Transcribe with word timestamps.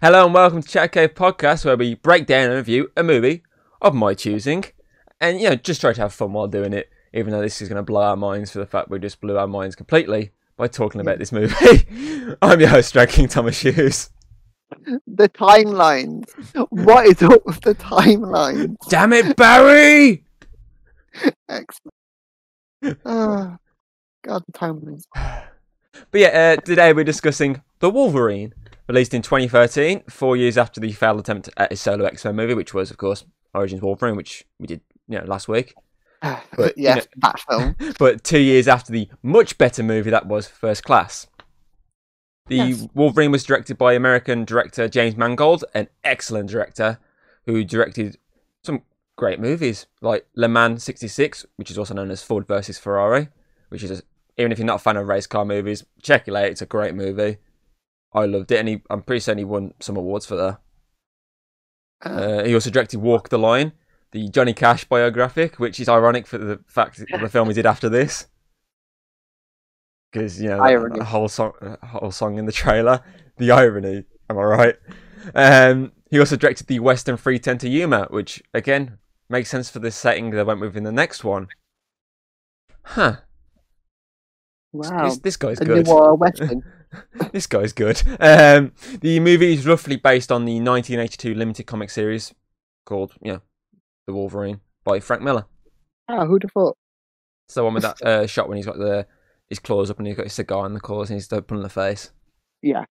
Hello 0.00 0.24
and 0.26 0.32
welcome 0.32 0.62
to 0.62 0.68
Chat 0.68 0.92
Cave 0.92 1.14
Podcast, 1.14 1.64
where 1.64 1.76
we 1.76 1.96
break 1.96 2.24
down 2.24 2.44
and 2.44 2.54
review 2.54 2.88
a 2.96 3.02
movie 3.02 3.42
of 3.82 3.96
my 3.96 4.14
choosing, 4.14 4.64
and 5.20 5.40
you 5.40 5.48
know 5.48 5.56
just 5.56 5.80
try 5.80 5.92
to 5.92 6.00
have 6.00 6.14
fun 6.14 6.32
while 6.32 6.46
doing 6.46 6.72
it. 6.72 6.88
Even 7.12 7.32
though 7.32 7.40
this 7.40 7.60
is 7.60 7.68
going 7.68 7.78
to 7.78 7.82
blow 7.82 8.02
our 8.02 8.16
minds 8.16 8.52
for 8.52 8.60
the 8.60 8.66
fact 8.66 8.90
we 8.90 9.00
just 9.00 9.20
blew 9.20 9.36
our 9.36 9.48
minds 9.48 9.74
completely 9.74 10.30
by 10.56 10.68
talking 10.68 11.00
about 11.00 11.18
this 11.18 11.32
movie. 11.32 11.84
I'm 12.42 12.60
your 12.60 12.68
host, 12.68 12.92
Drag 12.92 13.08
King 13.08 13.26
Thomas 13.26 13.60
Hughes. 13.60 14.10
The 15.08 15.28
timelines. 15.30 16.30
What 16.70 17.06
is 17.06 17.20
up 17.20 17.44
with 17.44 17.60
the 17.62 17.74
timelines? 17.74 18.76
Damn 18.88 19.12
it, 19.12 19.34
Barry! 19.36 20.22
Excellent. 21.48 23.00
Ah, 23.04 23.58
God, 24.22 24.44
the 24.46 24.52
timelines. 24.52 25.06
But 26.12 26.20
yeah, 26.20 26.28
uh, 26.28 26.60
today 26.62 26.92
we're 26.92 27.02
discussing 27.02 27.60
The 27.80 27.90
Wolverine, 27.90 28.54
released 28.88 29.14
in 29.14 29.22
2013, 29.22 30.02
four 30.08 30.36
years 30.36 30.56
after 30.56 30.80
the 30.80 30.92
failed 30.92 31.20
attempt 31.20 31.48
at 31.56 31.72
a 31.72 31.76
solo 31.76 32.04
X-Men 32.06 32.34
movie, 32.36 32.54
which 32.54 32.74
was, 32.74 32.90
of 32.90 32.96
course, 32.96 33.24
Origins 33.54 33.82
Wolverine, 33.82 34.16
which 34.16 34.46
we 34.58 34.66
did, 34.66 34.80
you 35.08 35.18
know, 35.18 35.24
last 35.26 35.48
week. 35.48 35.74
But, 36.56 36.76
you 36.76 36.94
know- 36.94 37.02
that 37.18 37.40
film. 37.48 37.76
but 37.98 38.24
two 38.24 38.40
years 38.40 38.66
after 38.66 38.92
the 38.92 39.08
much 39.22 39.56
better 39.58 39.82
movie 39.82 40.10
that 40.10 40.26
was 40.26 40.48
First 40.48 40.82
Class. 40.84 41.26
The 42.48 42.56
Yes. 42.56 42.88
Wolverine 42.94 43.30
was 43.30 43.44
directed 43.44 43.76
by 43.76 43.92
American 43.92 44.44
director 44.44 44.88
James 44.88 45.16
Mangold, 45.16 45.64
an 45.74 45.88
excellent 46.02 46.48
director 46.48 46.98
who 47.46 47.62
directed 47.62 48.16
some 48.64 48.82
great 49.16 49.38
movies 49.38 49.86
like 50.00 50.26
Le 50.34 50.48
Mans 50.48 50.82
66, 50.82 51.44
which 51.56 51.70
is 51.70 51.76
also 51.78 51.92
known 51.94 52.10
as 52.10 52.22
Ford 52.22 52.48
versus 52.48 52.78
Ferrari, 52.78 53.28
which 53.68 53.82
is, 53.82 53.90
a, 53.90 54.02
even 54.38 54.50
if 54.50 54.58
you're 54.58 54.66
not 54.66 54.76
a 54.76 54.78
fan 54.82 54.96
of 54.96 55.06
race 55.06 55.26
car 55.26 55.44
movies, 55.44 55.84
check 56.02 56.26
it 56.26 56.34
out. 56.34 56.46
It's 56.46 56.62
a 56.62 56.66
great 56.66 56.94
movie. 56.94 57.36
I 58.12 58.24
loved 58.24 58.50
it, 58.52 58.58
and 58.58 58.68
he, 58.68 58.82
I'm 58.90 59.02
pretty 59.02 59.20
certain 59.20 59.38
he 59.38 59.44
won 59.44 59.74
some 59.80 59.96
awards 59.96 60.26
for 60.26 60.36
that. 60.36 60.60
Uh, 62.04 62.08
Uh, 62.08 62.44
he 62.44 62.54
also 62.54 62.70
directed 62.70 62.98
Walk 63.00 63.28
the 63.28 63.38
Line, 63.38 63.72
the 64.12 64.28
Johnny 64.28 64.52
Cash 64.54 64.84
biographic, 64.84 65.58
which 65.58 65.78
is 65.80 65.88
ironic 65.88 66.26
for 66.26 66.38
the 66.38 66.60
fact 66.66 67.00
of 67.12 67.20
the 67.20 67.28
film 67.28 67.48
he 67.48 67.54
did 67.54 67.66
after 67.66 67.88
this. 67.88 68.26
Because 70.10 70.40
you 70.40 70.48
know 70.48 70.60
Irony. 70.60 71.00
a 71.00 71.04
whole 71.04 71.28
song, 71.28 71.52
whole 71.82 72.10
song 72.10 72.38
in 72.38 72.46
the 72.46 72.52
trailer. 72.52 73.00
The 73.36 73.50
irony, 73.50 74.04
am 74.30 74.38
I 74.38 74.42
right? 74.42 74.76
Um, 75.34 75.92
he 76.10 76.18
also 76.18 76.36
directed 76.36 76.66
the 76.66 76.78
Western 76.80 77.16
Free 77.18 77.38
Ten 77.38 77.58
to 77.58 77.68
Yuma, 77.68 78.06
which 78.10 78.42
again 78.54 78.98
makes 79.28 79.50
sense 79.50 79.68
for 79.68 79.80
the 79.80 79.90
setting 79.90 80.30
they 80.30 80.42
went 80.42 80.60
with 80.60 80.76
in 80.76 80.84
the 80.84 80.92
next 80.92 81.24
one. 81.24 81.48
Huh? 82.82 83.16
wow. 84.72 85.04
This, 85.08 85.18
this 85.18 85.36
guy's 85.36 85.60
A 85.60 85.64
good. 85.66 85.86
noir 85.86 86.14
western. 86.14 86.62
this 87.32 87.46
guy's 87.46 87.72
good. 87.72 88.02
Um, 88.20 88.72
the 89.00 89.20
movie 89.20 89.54
is 89.54 89.66
roughly 89.66 89.96
based 89.96 90.32
on 90.32 90.44
the 90.44 90.60
1982 90.60 91.34
limited 91.34 91.66
comic 91.66 91.90
series 91.90 92.34
called, 92.86 93.12
you 93.22 93.32
know, 93.32 93.40
The 94.06 94.14
Wolverine 94.14 94.60
by 94.84 95.00
Frank 95.00 95.22
Miller. 95.22 95.46
Oh, 96.08 96.26
who'd 96.26 96.42
have 96.42 96.52
thought? 96.52 96.76
It's 97.46 97.54
the 97.54 97.64
one 97.64 97.74
with 97.74 97.82
that 97.82 98.02
uh, 98.02 98.26
shot 98.26 98.48
when 98.48 98.56
he's 98.56 98.66
got 98.66 98.78
the 98.78 99.06
his 99.48 99.58
claws 99.58 99.90
up 99.90 99.98
and 99.98 100.06
he's 100.06 100.16
got 100.16 100.26
his 100.26 100.34
cigar 100.34 100.66
in 100.66 100.74
the 100.74 100.80
claws 100.80 101.10
and 101.10 101.16
he's 101.16 101.28
pulling 101.28 101.62
the 101.62 101.68
face. 101.68 102.10
Yeah. 102.62 102.84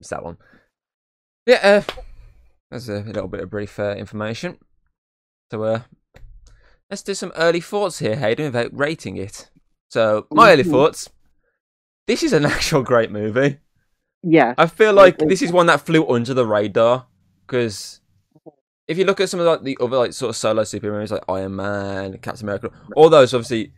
It's 0.00 0.10
that 0.10 0.24
one. 0.24 0.36
Yeah, 1.46 1.60
uh, 1.62 1.92
that's 2.70 2.88
a 2.88 3.00
little 3.00 3.28
bit 3.28 3.40
of 3.40 3.50
brief 3.50 3.78
uh, 3.78 3.94
information. 3.94 4.58
So, 5.50 5.62
uh, 5.64 5.80
let's 6.90 7.02
do 7.02 7.14
some 7.14 7.32
early 7.36 7.60
thoughts 7.60 7.98
here, 7.98 8.16
Hayden, 8.16 8.46
without 8.46 8.78
rating 8.78 9.16
it. 9.16 9.50
So, 9.90 10.26
my 10.30 10.52
early 10.52 10.64
thoughts. 10.64 11.10
This 12.06 12.22
is 12.22 12.32
an 12.32 12.44
actual 12.56 12.82
great 12.82 13.10
movie. 13.10 13.58
Yeah. 14.22 14.54
I 14.56 14.66
feel 14.66 14.92
like 14.92 15.18
this 15.18 15.42
is 15.42 15.52
one 15.52 15.66
that 15.66 15.80
flew 15.80 16.06
under 16.08 16.34
the 16.34 16.46
radar 16.46 17.06
because 17.46 18.00
if 18.86 18.98
you 18.98 19.04
look 19.04 19.20
at 19.20 19.28
some 19.28 19.40
of 19.40 19.46
like 19.46 19.62
the 19.62 19.78
other 19.80 19.96
like 19.96 20.12
sort 20.12 20.30
of 20.30 20.36
solo 20.36 20.62
superheroes 20.62 21.10
like 21.10 21.24
Iron 21.28 21.56
Man, 21.56 22.18
Captain 22.18 22.44
America, 22.44 22.70
all 22.96 23.08
those 23.08 23.34
obviously 23.34 23.72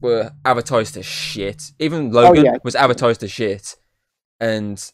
were 0.00 0.32
advertised 0.44 0.94
to 0.94 1.02
shit. 1.02 1.72
Even 1.78 2.08
oh, 2.08 2.20
Logan 2.20 2.44
yeah. 2.44 2.56
was 2.62 2.74
advertised 2.74 3.20
to 3.20 3.28
shit, 3.28 3.76
and 4.40 4.92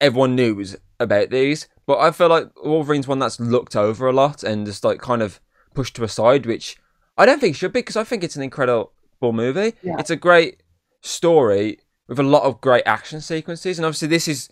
everyone 0.00 0.34
knew 0.34 0.54
was 0.54 0.76
about 1.00 1.30
these. 1.30 1.68
But 1.86 1.98
I 1.98 2.10
feel 2.10 2.28
like 2.28 2.50
Wolverine's 2.64 3.08
one 3.08 3.18
that's 3.18 3.40
looked 3.40 3.76
over 3.76 4.06
a 4.06 4.12
lot 4.12 4.42
and 4.42 4.66
just 4.66 4.84
like 4.84 5.00
kind 5.00 5.22
of 5.22 5.40
pushed 5.74 5.96
to 5.96 6.04
a 6.04 6.08
side, 6.08 6.46
which 6.46 6.76
I 7.16 7.26
don't 7.26 7.40
think 7.40 7.56
should 7.56 7.72
be 7.72 7.80
because 7.80 7.96
I 7.96 8.04
think 8.04 8.24
it's 8.24 8.36
an 8.36 8.42
incredible 8.42 8.92
movie. 9.20 9.74
Yeah. 9.82 9.96
It's 9.98 10.10
a 10.10 10.16
great 10.16 10.62
story 11.02 11.78
with 12.08 12.18
a 12.18 12.22
lot 12.22 12.44
of 12.44 12.60
great 12.60 12.84
action 12.86 13.20
sequences, 13.20 13.78
and 13.78 13.86
obviously 13.86 14.08
this 14.08 14.28
is, 14.28 14.48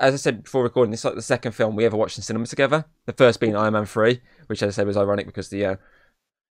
as 0.00 0.14
I 0.14 0.16
said 0.16 0.44
before 0.44 0.62
recording, 0.62 0.90
this 0.90 1.00
is 1.00 1.04
like 1.04 1.14
the 1.14 1.22
second 1.22 1.52
film 1.52 1.76
we 1.76 1.84
ever 1.84 1.96
watched 1.96 2.18
in 2.18 2.22
cinema 2.22 2.46
together. 2.46 2.84
The 3.06 3.12
first 3.12 3.40
being 3.40 3.56
Iron 3.56 3.74
Man 3.74 3.86
three, 3.86 4.20
which 4.46 4.62
as 4.62 4.74
I 4.74 4.76
said 4.76 4.86
was 4.86 4.96
ironic 4.96 5.26
because 5.26 5.48
the 5.48 5.64
uh, 5.64 5.76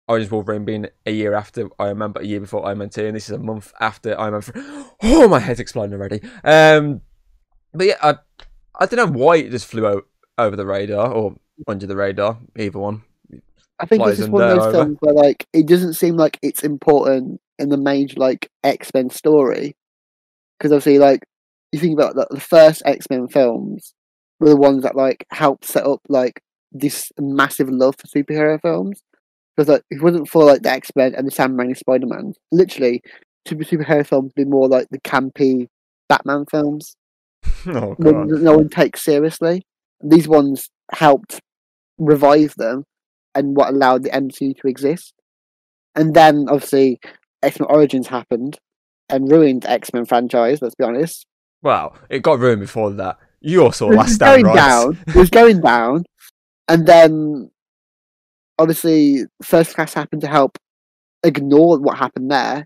Origins 0.08 0.32
Wolverine 0.32 0.66
being 0.66 0.88
a 1.06 1.12
year 1.12 1.34
after 1.34 1.70
Iron 1.80 1.98
Man, 1.98 2.12
but 2.12 2.24
a 2.24 2.28
year 2.28 2.40
before 2.40 2.66
Iron 2.66 2.78
Man 2.78 2.90
two, 2.90 3.06
and 3.06 3.16
this 3.16 3.30
is 3.30 3.36
a 3.36 3.40
month 3.40 3.74
after 3.80 4.20
Iron 4.20 4.34
Man 4.34 4.42
three. 4.42 4.62
Oh, 5.04 5.28
my 5.28 5.40
head's 5.40 5.60
exploding 5.60 5.94
already. 5.94 6.22
Um, 6.44 7.02
but 7.74 7.88
yeah, 7.88 7.98
I 8.02 8.16
I 8.80 8.86
don't 8.86 8.98
know 9.14 9.20
why 9.20 9.38
it 9.38 9.52
just 9.52 9.66
flew 9.68 9.86
o- 9.86 10.06
over 10.38 10.56
the 10.56 10.66
radar 10.66 11.12
or 11.12 11.36
under 11.68 11.88
the 11.88 11.96
radar, 11.96 12.38
either 12.58 12.80
one. 12.80 13.04
I 13.80 13.86
think 13.86 14.04
this 14.06 14.20
is 14.20 14.30
one 14.30 14.42
of 14.44 14.50
those 14.50 14.74
films 14.74 14.98
where 15.02 15.14
like 15.14 15.48
it 15.54 15.68
doesn't 15.68 15.94
seem 15.94 16.16
like 16.18 16.40
it's 16.42 16.64
important 16.64 17.42
in 17.60 17.70
the 17.70 17.78
major 17.78 18.16
like 18.18 18.50
X 18.64 18.92
Men 18.94 19.10
story, 19.10 19.76
because 20.58 20.72
obviously 20.72 21.00
like 21.00 21.22
you 21.72 21.80
think 21.80 21.98
about 21.98 22.16
like, 22.16 22.30
the 22.30 22.40
first 22.40 22.82
X 22.86 23.08
Men 23.10 23.28
films 23.28 23.94
were 24.40 24.50
the 24.50 24.56
ones 24.56 24.84
that 24.84 24.96
like 24.96 25.26
helped 25.32 25.66
set 25.66 25.86
up 25.86 26.02
like 26.10 26.42
this 26.72 27.12
massive 27.20 27.70
love 27.70 27.96
for 27.98 28.08
superhero 28.08 28.62
films. 28.62 29.02
Because 29.56 29.70
like 29.70 29.84
if 29.90 30.00
it 30.00 30.04
wasn't 30.04 30.30
for 30.30 30.44
like 30.46 30.62
the 30.62 30.70
X 30.70 30.92
Men 30.96 31.16
and 31.16 31.28
the 31.28 31.32
Sam 31.32 31.58
Raimi 31.58 31.78
Spider 31.78 32.08
Man, 32.08 32.34
literally 32.52 33.02
super 33.48 33.64
superhero 33.64 34.06
films 34.06 34.32
would 34.36 34.46
be 34.46 34.50
more 34.50 34.68
like 34.68 34.88
the 34.92 35.00
campy 35.02 35.68
Batman 36.10 36.46
films 36.50 36.96
oh 37.68 37.96
that 38.00 38.40
no 38.42 38.58
one 38.58 38.70
takes 38.70 39.04
seriously. 39.04 39.64
These 40.02 40.28
ones 40.28 40.70
helped 40.94 41.40
revive 41.98 42.54
them 42.56 42.84
and 43.34 43.56
what 43.56 43.70
allowed 43.70 44.04
the 44.04 44.10
MCU 44.12 44.56
to 44.58 44.68
exist. 44.68 45.14
And 45.96 46.14
then 46.14 46.46
obviously 46.50 47.00
X 47.42 47.60
Men 47.60 47.68
Origins 47.70 48.08
happened 48.08 48.58
and 49.10 49.32
ruined 49.32 49.66
X 49.66 49.94
Men 49.94 50.06
franchise, 50.06 50.62
let's 50.62 50.76
be 50.76 50.84
honest. 50.84 51.26
Well, 51.62 51.96
it 52.10 52.22
got 52.22 52.40
ruined 52.40 52.62
before 52.62 52.92
that. 52.92 53.18
You 53.42 53.64
all 53.64 53.72
saw 53.72 53.92
It 53.92 53.96
Last 53.96 54.16
Stand, 54.16 54.44
going 54.44 54.56
right? 54.56 54.56
down. 54.56 54.98
It 55.08 55.16
was 55.16 55.30
going 55.30 55.62
down. 55.62 56.06
And 56.68 56.86
then 56.86 57.50
obviously 58.60 59.26
first 59.42 59.76
class 59.76 59.94
happened 59.94 60.22
to 60.22 60.28
help 60.28 60.58
ignore 61.24 61.80
what 61.80 61.98
happened 61.98 62.32
there. 62.32 62.66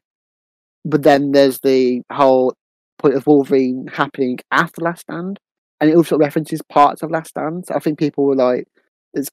But 0.84 1.04
then 1.04 1.32
there's 1.32 1.60
the 1.60 2.02
whole 2.12 2.56
point 2.98 3.16
of 3.16 3.28
Wolverine 3.28 3.88
happening 3.88 4.40
after 4.52 4.82
Last 4.82 5.02
Stand. 5.02 5.40
And 5.80 5.90
it 5.90 5.96
also 5.96 6.18
references 6.18 6.62
parts 6.70 7.04
of 7.04 7.12
Last 7.12 7.30
Stand. 7.30 7.68
So 7.68 7.76
I 7.76 7.80
think 7.80 8.00
people 8.00 8.26
were 8.26 8.36
like, 8.36 8.68
it's 9.14 9.30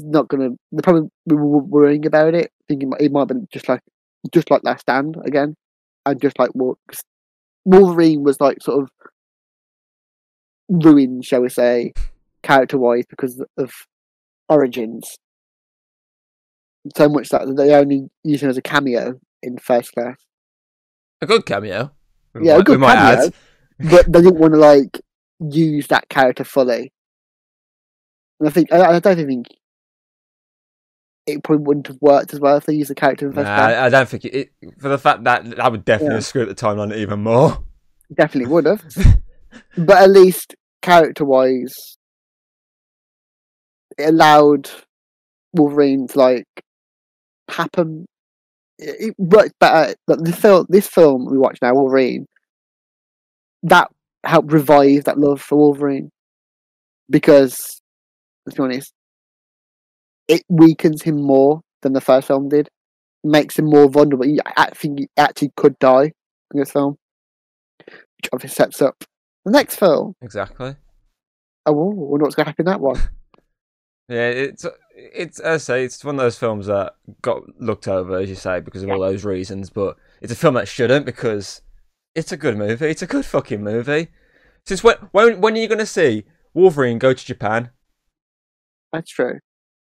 not 0.00 0.28
gonna 0.28 0.50
they 0.70 0.82
probably 0.82 1.08
were 1.26 1.58
worrying 1.58 2.06
about 2.06 2.34
it, 2.34 2.52
thinking 2.68 2.92
it 3.00 3.10
might 3.10 3.20
have 3.20 3.28
been 3.28 3.48
just 3.52 3.68
like 3.68 3.80
just 4.32 4.50
like 4.50 4.62
Last 4.64 4.82
Stand 4.82 5.16
again. 5.24 5.56
And 6.06 6.20
just 6.20 6.38
like 6.38 6.50
'cause 6.52 7.02
Wolverine 7.64 8.22
was 8.22 8.40
like 8.40 8.62
sort 8.62 8.82
of 8.84 8.90
ruined, 10.68 11.24
shall 11.24 11.42
we 11.42 11.48
say, 11.48 11.92
character 12.42 12.78
wise 12.78 13.04
because 13.08 13.42
of 13.56 13.72
origins. 14.48 15.16
So 16.96 17.08
much 17.08 17.28
that 17.30 17.54
they 17.56 17.74
only 17.74 18.08
use 18.24 18.42
him 18.42 18.48
as 18.50 18.56
a 18.56 18.62
cameo 18.62 19.20
in 19.42 19.58
first 19.58 19.92
class. 19.92 20.16
A 21.20 21.26
good 21.26 21.44
cameo. 21.44 21.90
We 22.34 22.46
Yeah, 22.46 22.52
a 22.52 22.56
might- 22.56 22.58
we 22.58 22.64
good 22.64 22.80
might 22.80 22.94
cameo. 22.96 23.26
add. 23.26 23.34
But 23.90 24.12
they 24.12 24.22
didn't 24.22 24.38
want 24.40 24.54
to 24.54 24.58
like 24.58 25.00
use 25.38 25.86
that 25.88 26.08
character 26.08 26.42
fully. 26.44 26.92
And 28.40 28.48
I 28.48 28.52
think 28.52 28.72
I, 28.72 28.96
I 28.96 28.98
don't 28.98 29.16
think 29.16 29.46
it 31.28 31.44
probably 31.44 31.64
wouldn't 31.64 31.86
have 31.86 31.98
worked 32.00 32.32
as 32.32 32.40
well 32.40 32.56
if 32.56 32.66
they 32.66 32.74
used 32.74 32.90
the 32.90 32.94
character 32.94 33.26
in 33.26 33.32
Nah, 33.32 33.42
first 33.42 33.54
class. 33.54 33.72
I, 33.74 33.86
I 33.86 33.88
don't 33.88 34.08
think 34.08 34.24
it, 34.24 34.50
it. 34.60 34.80
For 34.80 34.88
the 34.88 34.98
fact 34.98 35.24
that 35.24 35.56
that 35.56 35.70
would 35.70 35.84
definitely 35.84 36.16
Yeah. 36.16 36.20
screwed 36.20 36.48
up 36.48 36.56
the 36.56 36.66
timeline 36.66 36.94
even 36.96 37.22
more. 37.22 37.62
Definitely 38.14 38.52
would 38.52 38.66
have. 38.66 38.82
but 39.76 39.96
at 39.98 40.10
least 40.10 40.54
character 40.82 41.24
wise, 41.24 41.98
it 43.98 44.08
allowed 44.08 44.70
Wolverine 45.52 46.08
to 46.08 46.18
like 46.18 46.46
happen. 47.50 48.06
It, 48.78 49.10
it 49.10 49.14
worked 49.18 49.58
better. 49.58 49.94
But 50.06 50.24
the 50.24 50.32
film, 50.32 50.66
this 50.68 50.88
film 50.88 51.30
we 51.30 51.36
watch 51.38 51.58
now, 51.60 51.74
Wolverine, 51.74 52.26
that 53.64 53.90
helped 54.24 54.52
revive 54.52 55.04
that 55.04 55.18
love 55.18 55.40
for 55.40 55.56
Wolverine 55.56 56.10
because 57.10 57.80
let's 58.46 58.56
be 58.56 58.62
honest, 58.62 58.92
it 60.28 60.42
weakens 60.48 61.02
him 61.02 61.20
more 61.20 61.62
than 61.82 61.94
the 61.94 62.00
first 62.00 62.26
film 62.28 62.48
did. 62.48 62.66
It 62.66 63.28
Makes 63.28 63.58
him 63.58 63.66
more 63.66 63.88
vulnerable. 63.88 64.24
He, 64.24 64.40
I 64.56 64.70
think 64.70 65.00
he 65.00 65.08
actually 65.16 65.52
could 65.56 65.78
die 65.78 66.12
in 66.52 66.60
this 66.60 66.70
film, 66.70 66.96
which 67.86 68.28
obviously 68.32 68.54
sets 68.54 68.80
up 68.80 69.02
the 69.44 69.50
next 69.50 69.76
film. 69.76 70.14
Exactly. 70.22 70.76
oh, 71.66 71.72
wonder 71.72 72.24
what's 72.24 72.34
going 72.34 72.44
to 72.44 72.50
happen 72.50 72.66
in 72.66 72.72
that 72.72 72.80
one. 72.80 73.00
Yeah, 74.10 74.28
it's 74.30 74.64
it's 74.96 75.38
as 75.38 75.68
I 75.68 75.74
say, 75.74 75.84
it's 75.84 76.02
one 76.02 76.14
of 76.14 76.20
those 76.22 76.38
films 76.38 76.66
that 76.66 76.94
got 77.20 77.42
looked 77.60 77.86
over, 77.86 78.16
as 78.16 78.30
you 78.30 78.36
say, 78.36 78.58
because 78.58 78.82
of 78.82 78.88
all 78.88 79.00
those 79.00 79.22
reasons. 79.22 79.68
But 79.68 79.98
it's 80.22 80.32
a 80.32 80.36
film 80.36 80.54
that 80.54 80.66
shouldn't 80.66 81.04
because 81.04 81.60
it's 82.14 82.32
a 82.32 82.38
good 82.38 82.56
movie. 82.56 82.86
It's 82.86 83.02
a 83.02 83.06
good 83.06 83.26
fucking 83.26 83.62
movie. 83.62 84.08
Since 84.64 84.82
when 84.82 84.96
when 85.12 85.42
when 85.42 85.54
are 85.54 85.58
you 85.58 85.68
going 85.68 85.78
to 85.78 85.84
see 85.84 86.24
Wolverine 86.54 86.98
go 86.98 87.12
to 87.12 87.24
Japan? 87.24 87.68
That's 88.94 89.10
true. 89.10 89.40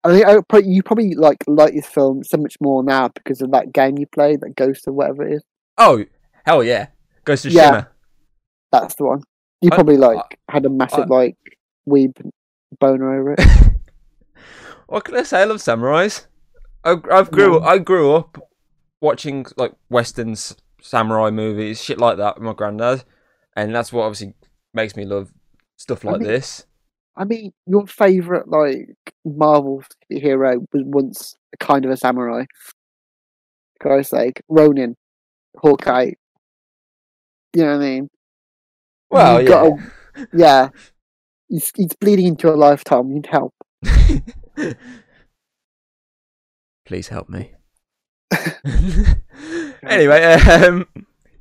I 0.04 0.12
think 0.12 0.26
I, 0.26 0.36
but 0.48 0.64
you 0.64 0.82
probably 0.82 1.14
like 1.14 1.44
like 1.46 1.74
this 1.74 1.86
film 1.86 2.24
so 2.24 2.38
much 2.38 2.56
more 2.60 2.82
now 2.82 3.08
because 3.08 3.42
of 3.42 3.50
that 3.52 3.72
game 3.72 3.98
you 3.98 4.06
played, 4.06 4.40
that 4.40 4.56
Ghost 4.56 4.86
or 4.88 4.92
whatever 4.92 5.26
it 5.26 5.34
is. 5.34 5.42
Oh 5.78 6.04
hell 6.46 6.64
yeah, 6.64 6.88
Ghost 7.24 7.44
of 7.46 7.52
Yeah. 7.52 7.68
Shima. 7.70 7.88
That's 8.72 8.94
the 8.94 9.04
one. 9.04 9.22
You 9.60 9.70
I- 9.72 9.74
probably 9.74 9.96
like 9.98 10.38
had 10.48 10.64
a 10.64 10.70
massive 10.70 11.10
like 11.10 11.36
weeb 11.88 12.12
boner 12.78 13.20
over 13.20 13.34
it. 13.34 13.40
What 14.86 15.04
can 15.04 15.16
I 15.16 15.22
say? 15.22 15.42
I 15.42 15.44
love 15.44 15.58
samurais. 15.58 16.26
I 16.84 16.96
I've 17.12 17.30
grew 17.30 17.60
Yeah. 17.60 17.66
I 17.66 17.78
grew 17.78 18.12
up 18.14 18.38
watching 19.00 19.46
like 19.56 19.72
westerns, 19.88 20.56
samurai 20.82 21.30
movies, 21.30 21.80
shit 21.82 21.98
like 21.98 22.16
that 22.16 22.34
with 22.36 22.42
my 22.44 22.54
granddad, 22.54 23.04
and 23.54 23.72
that's 23.74 23.92
what 23.92 24.02
obviously 24.04 24.34
makes 24.74 24.96
me 24.96 25.04
love 25.04 25.32
stuff 25.76 26.04
I 26.04 26.10
like 26.12 26.20
mean- 26.22 26.28
this. 26.30 26.66
I 27.20 27.24
mean, 27.24 27.52
your 27.66 27.86
favorite 27.86 28.48
like 28.48 28.88
Marvel 29.26 29.84
hero 30.08 30.60
was 30.72 30.82
once 30.86 31.36
kind 31.58 31.84
of 31.84 31.90
a 31.90 31.96
samurai. 31.98 32.46
Christ's 33.78 34.12
sake, 34.12 34.40
Ronin, 34.48 34.96
Hawkeye. 35.58 36.12
You 37.52 37.62
know 37.62 37.72
what 37.72 37.74
I 37.74 37.78
mean? 37.78 38.08
Well, 39.10 39.42
yeah. 39.42 39.48
gotta- 39.48 39.92
yeah. 40.32 40.68
He's, 41.48 41.70
he's 41.76 41.92
bleeding 42.00 42.26
into 42.26 42.48
a 42.48 42.56
lifetime. 42.56 43.08
You 43.10 43.14
need 43.16 43.26
help. 43.26 43.54
Please 46.86 47.08
help 47.08 47.28
me. 47.28 47.52
anyway, 49.82 50.22
um, 50.22 50.86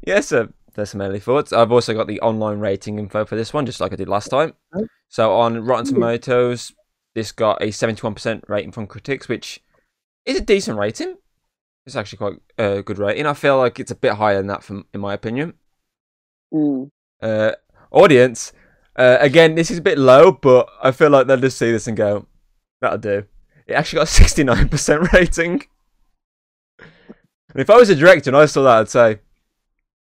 yeah, 0.05 0.19
so 0.19 0.49
there's 0.73 0.91
some 0.91 1.01
early 1.01 1.19
thoughts. 1.19 1.53
I've 1.53 1.71
also 1.71 1.93
got 1.93 2.07
the 2.07 2.21
online 2.21 2.59
rating 2.59 2.99
info 2.99 3.25
for 3.25 3.35
this 3.35 3.53
one, 3.53 3.65
just 3.65 3.79
like 3.79 3.93
I 3.93 3.95
did 3.95 4.09
last 4.09 4.29
time. 4.29 4.53
So 5.07 5.33
on 5.33 5.63
Rotten. 5.63 5.93
Tomatoes, 5.93 6.73
this 7.15 7.31
got 7.31 7.61
a 7.61 7.67
71% 7.67 8.47
rating 8.47 8.71
from 8.71 8.87
critics, 8.87 9.27
which 9.27 9.61
is 10.25 10.37
a 10.37 10.41
decent 10.41 10.77
rating. 10.77 11.17
It's 11.85 11.95
actually 11.95 12.17
quite 12.17 12.33
a 12.57 12.83
good 12.83 12.99
rating. 12.99 13.25
I 13.25 13.33
feel 13.33 13.57
like 13.57 13.79
it's 13.79 13.91
a 13.91 13.95
bit 13.95 14.13
higher 14.13 14.37
than 14.37 14.47
that, 14.47 14.63
from 14.63 14.85
in 14.93 15.01
my 15.01 15.13
opinion. 15.13 15.53
Mm. 16.53 16.91
Uh, 17.21 17.51
audience, 17.91 18.53
uh, 18.95 19.17
again, 19.19 19.55
this 19.55 19.71
is 19.71 19.79
a 19.79 19.81
bit 19.81 19.97
low, 19.97 20.31
but 20.31 20.69
I 20.83 20.91
feel 20.91 21.09
like 21.09 21.27
they'll 21.27 21.37
just 21.37 21.57
see 21.57 21.71
this 21.71 21.87
and 21.87 21.97
go, 21.97 22.27
"That'll 22.81 22.99
do." 22.99 23.25
It 23.65 23.73
actually 23.73 23.97
got 23.97 24.03
a 24.03 24.11
sixty-nine 24.11 24.69
percent 24.69 25.11
rating. 25.13 25.63
And 26.79 27.61
if 27.61 27.69
I 27.69 27.77
was 27.77 27.89
a 27.89 27.95
director 27.95 28.29
and 28.29 28.37
I 28.37 28.45
saw 28.45 28.63
that, 28.63 28.77
I'd 28.77 28.89
say, 28.89 29.19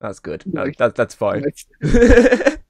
"That's 0.01 0.19
good. 0.19 0.43
That, 0.47 0.75
that, 0.77 0.95
that's 0.95 1.15
fine." 1.15 1.45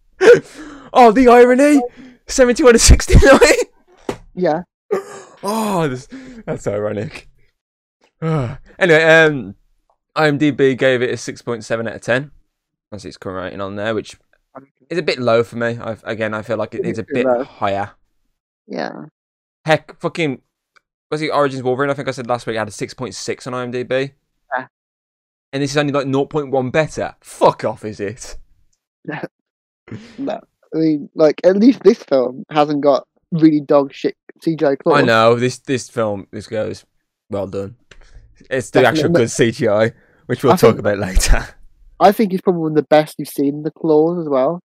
Oh, 0.94 1.12
the 1.12 1.30
irony! 1.30 1.82
Seventy-one 2.28 2.74
to 2.74 2.80
sixty-nine. 2.80 4.20
Yeah. 4.36 4.64
Oh, 5.44 5.88
this, 5.88 6.08
that's 6.46 6.68
ironic. 6.68 7.28
anyway, 8.22 9.04
um, 9.04 9.56
IMDb 10.16 10.78
gave 10.78 11.02
it 11.02 11.10
a 11.10 11.18
six 11.18 11.42
point 11.42 11.64
seven 11.64 11.88
out 11.88 11.96
of 11.96 12.02
ten. 12.02 12.30
That's 12.92 13.06
its 13.06 13.18
current 13.18 13.46
rating 13.46 13.60
on 13.60 13.76
there, 13.76 13.96
which 13.96 14.18
is 14.92 15.00
a 15.00 15.02
bit 15.02 15.18
low 15.18 15.44
for 15.44 15.56
me. 15.56 15.80
i 15.80 15.98
again, 16.04 16.36
I 16.36 16.44
feel 16.44 16.58
like 16.58 16.76
it 16.76 16.84
needs 16.84 17.00
a 17.00 17.06
bit 17.12 17.26
low. 17.26 17.44
higher. 17.44 17.90
Yeah. 18.68 19.06
Heck, 19.66 20.00
fucking 20.00 20.44
was 21.10 21.24
it 21.24 21.30
Origins 21.30 21.64
Wolverine? 21.64 21.90
I 21.90 21.96
think 21.96 22.08
I 22.08 22.12
said 22.12 22.28
last 22.28 22.46
week 22.46 22.56
it 22.56 22.60
had 22.60 22.68
a 22.68 22.72
six 22.72 22.94
point 22.94 23.16
six 23.16 23.48
on 23.48 23.54
IMDb. 23.54 24.12
And 25.54 25.62
this 25.62 25.72
is 25.72 25.78
only 25.78 25.92
like 25.92 26.08
0.1 26.08 26.72
better. 26.72 27.16
Fuck 27.22 27.66
off, 27.66 27.84
is 27.86 28.00
it? 28.00 28.38
No. 30.18 30.40
I 30.74 30.78
mean, 30.78 31.10
like, 31.16 31.42
at 31.44 31.58
least 31.58 31.84
this 31.84 32.02
film 32.02 32.46
hasn't 32.50 32.80
got 32.82 33.06
really 33.34 33.60
dog 33.60 33.94
shit 33.94 34.16
CGI 34.46 34.78
claws. 34.80 35.02
I 35.02 35.04
know 35.04 35.36
this 35.36 35.58
this 35.60 35.90
film 35.90 36.28
this 36.32 36.48
goes 36.48 36.86
well 37.30 37.48
done. 37.48 37.76
It's 38.50 38.70
the 38.70 38.86
actual 38.86 39.10
good 39.10 39.28
CGI, 39.28 39.92
which 40.28 40.44
we'll 40.44 40.54
I 40.54 40.56
talk 40.56 40.76
think- 40.76 40.80
about 40.80 40.98
later. 41.00 41.46
I 42.00 42.14
think 42.14 42.32
it's 42.32 42.42
probably 42.42 42.62
one 42.62 42.72
of 42.72 42.76
the 42.78 42.84
best 42.84 43.16
you've 43.20 43.28
seen 43.28 43.64
the 43.64 43.72
claws 43.72 44.18
as 44.22 44.30
well. 44.30 44.62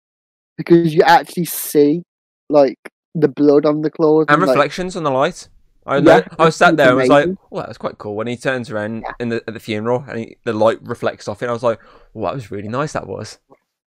Because 0.57 0.95
you 0.95 1.03
actually 1.03 1.45
see, 1.45 2.03
like, 2.49 2.79
the 3.15 3.29
blood 3.29 3.67
on 3.67 3.83
the 3.83 3.91
claws. 3.91 4.25
and 4.31 4.41
like, 4.41 4.49
reflections 4.49 4.97
on 4.97 5.03
the 5.03 5.11
light. 5.11 5.49
I 5.87 5.97
Yeah, 5.97 6.01
know. 6.03 6.23
I 6.39 6.45
was 6.45 6.57
sat 6.57 6.77
there 6.77 6.89
and 6.91 6.99
was 6.99 7.09
like, 7.09 7.25
amazing. 7.25 7.39
"Oh, 7.51 7.59
that 7.59 7.69
was 7.69 7.79
quite 7.79 7.99
cool." 7.99 8.15
When 8.17 8.27
he 8.27 8.37
turns 8.37 8.71
around 8.71 9.03
Yeah. 9.03 9.13
in 9.19 9.29
the 9.31 9.43
at 9.49 9.55
the 9.55 9.61
funeral 9.61 10.05
and 10.09 10.19
he, 10.19 10.37
the 10.45 10.53
light 10.53 10.79
reflects 10.83 11.27
off 11.29 11.43
it, 11.43 11.49
I 11.49 11.53
was 11.53 11.63
like, 11.63 11.81
"Oh, 12.15 12.23
that 12.23 12.35
was 12.35 12.51
really 12.51 12.69
nice." 12.69 12.93
That 12.93 13.07
was. 13.07 13.39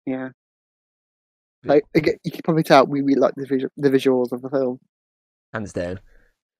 Yeah. 0.06 0.30
Like, 1.64 1.84
again, 1.94 2.16
you 2.24 2.32
can 2.32 2.40
probably 2.42 2.64
tell 2.64 2.86
we 2.86 3.02
really 3.02 3.20
like 3.20 3.34
the, 3.36 3.46
visu- 3.46 3.68
the 3.76 3.88
visuals 3.90 4.32
of 4.32 4.42
the 4.42 4.50
film. 4.50 4.80
Hands 5.52 5.72
down. 5.72 6.00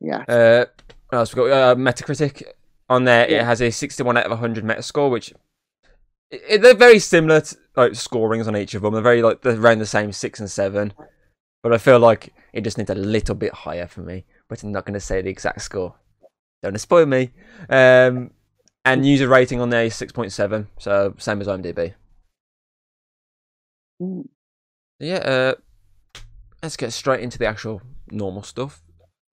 Yeah. 0.01 0.25
Uh, 0.29 0.67
what 1.09 1.19
else 1.19 1.35
we 1.35 1.43
got? 1.49 1.51
Uh, 1.51 1.75
Metacritic 1.75 2.43
on 2.89 3.05
there. 3.05 3.27
It 3.27 3.43
has 3.43 3.61
a 3.61 3.71
61 3.71 4.17
out 4.17 4.25
of 4.27 4.31
100 4.31 4.65
Metascore, 4.65 5.11
which 5.11 5.33
i 6.51 6.57
they're 6.57 6.75
very 6.75 6.99
similar 6.99 7.41
to, 7.41 7.57
like 7.77 7.95
scorings 7.95 8.47
on 8.49 8.57
each 8.57 8.75
of 8.75 8.83
them. 8.83 8.93
They're 8.95 9.03
very 9.03 9.23
like 9.23 9.43
they're 9.43 9.59
around 9.61 9.81
the 9.81 9.87
same 9.87 10.13
six 10.13 10.39
and 10.41 10.51
seven, 10.51 10.93
but 11.63 11.73
I 11.73 11.79
feel 11.79 11.99
like 11.99 12.33
it 12.53 12.63
just 12.63 12.79
needs 12.79 12.91
a 12.91 12.95
little 12.95 13.35
bit 13.35 13.53
higher 13.53 13.87
for 13.87 14.01
me. 14.03 14.25
But 14.53 14.63
I'm 14.65 14.73
not 14.73 14.85
going 14.85 14.93
to 14.93 15.01
say 15.01 15.23
the 15.23 15.31
exact 15.31 15.63
score. 15.63 15.95
Don't 16.63 16.79
spoil 16.79 17.07
me. 17.07 17.31
Um, 17.71 18.33
and 18.85 19.07
user 19.07 19.27
rating 19.27 19.63
on 19.63 19.71
there 19.71 19.87
is 19.87 19.95
6.7, 19.95 20.67
so 20.79 21.15
same 21.17 21.41
as 21.41 21.47
IMDb. 21.47 21.95
Mm. 24.03 24.29
Yeah, 25.01 25.17
uh, 25.17 25.55
let's 26.63 26.77
get 26.77 26.93
straight 26.93 27.21
into 27.21 27.39
the 27.39 27.47
actual 27.47 27.81
normal 28.11 28.43
stuff. 28.43 28.83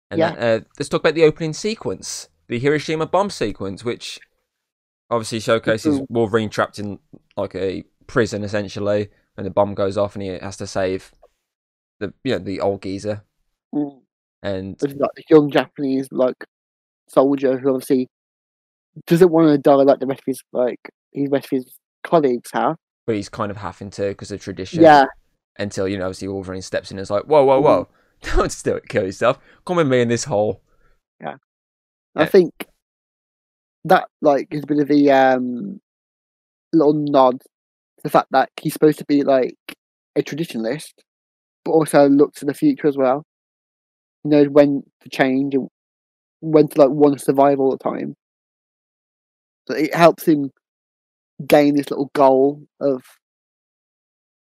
And 0.10 0.18
Yeah. 0.18 0.32
then, 0.32 0.40
uh, 0.62 0.64
let's 0.80 0.90
talk 0.90 1.02
about 1.02 1.14
the 1.14 1.26
opening 1.26 1.54
sequence, 1.54 2.30
the 2.48 2.58
Hiroshima 2.58 3.06
bomb 3.06 3.30
sequence, 3.30 3.86
which 3.86 4.20
obviously 5.12 5.42
showcases 5.42 6.00
Mhm. 6.00 6.08
Wolverine 6.10 6.50
trapped 6.50 6.80
in 6.80 6.98
like 7.38 7.54
a 7.54 7.84
prison 8.08 8.44
essentially, 8.44 9.12
and 9.38 9.46
the 9.46 9.52
bomb 9.52 9.76
goes 9.76 9.96
off, 9.96 10.16
and 10.16 10.24
he 10.24 10.30
has 10.30 10.58
to 10.58 10.66
save 10.66 11.14
the 12.00 12.16
you 12.24 12.32
know 12.32 12.40
the 12.40 12.60
old 12.60 12.82
geezer. 12.82 13.24
Mm. 13.72 14.03
And 14.44 14.76
like 14.82 15.10
this 15.16 15.26
young 15.30 15.50
Japanese 15.50 16.08
like 16.12 16.36
soldier 17.08 17.58
who 17.58 17.70
obviously 17.74 18.08
doesn't 19.08 19.32
want 19.32 19.48
to 19.48 19.58
die 19.58 19.74
like 19.76 20.00
the 20.00 20.06
rest 20.06 20.20
of 20.20 20.26
his 20.28 20.44
like 20.52 20.80
his 21.14 21.30
rest 21.30 21.46
of 21.46 21.52
his 21.52 21.74
colleagues 22.04 22.50
have. 22.54 22.76
but 23.08 23.16
he's 23.16 23.30
kind 23.30 23.50
of 23.52 23.58
having 23.58 23.90
to 23.92 24.10
because 24.10 24.32
of 24.32 24.42
tradition. 24.42 24.84
Yeah, 24.84 25.06
Until 25.58 25.88
you 25.88 25.98
know, 25.98 26.06
obviously 26.06 26.28
Wolverine 26.28 26.62
steps 26.62 26.92
in 26.92 26.98
and 26.98 27.04
is 27.04 27.10
like, 27.10 27.24
"Whoa, 27.24 27.44
whoa, 27.46 27.62
whoa! 27.62 27.88
Don't 28.36 28.52
still 28.52 28.80
kill 28.90 29.04
yourself. 29.06 29.40
Come 29.66 29.78
with 29.78 29.88
me 29.88 30.02
in 30.02 30.10
this 30.10 30.26
hole." 30.26 30.62
I 31.22 31.26
Yeah. 31.26 31.36
I 32.16 32.26
think 32.26 32.68
that 33.86 34.08
like 34.22 34.48
is 34.52 34.64
a 34.64 34.68
bit 34.68 34.80
of 34.80 34.92
a 34.92 35.10
um 35.10 35.80
little 36.74 36.94
nod 36.94 37.40
to 37.40 38.04
the 38.04 38.10
fact 38.10 38.28
that 38.32 38.50
he's 38.62 38.74
supposed 38.74 39.00
to 39.00 39.06
be 39.06 39.24
like 39.24 39.56
a 40.16 40.22
traditionalist, 40.22 40.94
but 41.64 41.72
also 41.72 42.10
looks 42.10 42.40
to 42.40 42.46
the 42.46 42.54
future 42.54 42.88
as 42.88 42.98
well. 42.98 43.24
He 44.24 44.30
knows 44.30 44.48
when 44.50 44.84
to 45.02 45.10
change 45.10 45.54
and 45.56 45.68
when 46.42 46.68
to 46.68 46.82
like 46.82 46.90
want 46.90 47.18
to 47.18 47.24
survive 47.24 47.60
all 47.60 47.72
the 47.72 47.78
time. 47.78 48.16
So 49.68 49.76
it 49.76 49.94
helps 49.94 50.28
him 50.28 50.52
gain 51.46 51.76
this 51.76 51.90
little 51.90 52.12
goal 52.14 52.64
of 52.80 53.04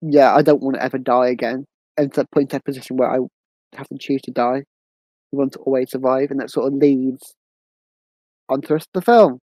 yeah, 0.02 0.34
I 0.34 0.42
don't 0.42 0.62
want 0.62 0.76
to 0.76 0.82
ever 0.82 0.98
die 0.98 1.28
again. 1.28 1.64
And 1.96 2.12
to 2.14 2.26
put 2.32 2.42
into 2.42 2.56
a 2.56 2.60
position 2.60 2.96
where 2.96 3.10
I 3.10 3.18
have 3.76 3.88
to 3.88 3.98
choose 3.98 4.20
to 4.22 4.30
die. 4.30 4.64
You 5.32 5.38
want 5.38 5.52
to 5.52 5.58
always 5.60 5.90
survive, 5.90 6.30
and 6.30 6.40
that 6.40 6.50
sort 6.50 6.72
of 6.72 6.78
leads 6.78 7.34
onto 8.48 8.68
the 8.68 8.74
rest 8.74 8.88
of 8.94 9.00
the 9.00 9.12
film. 9.12 9.38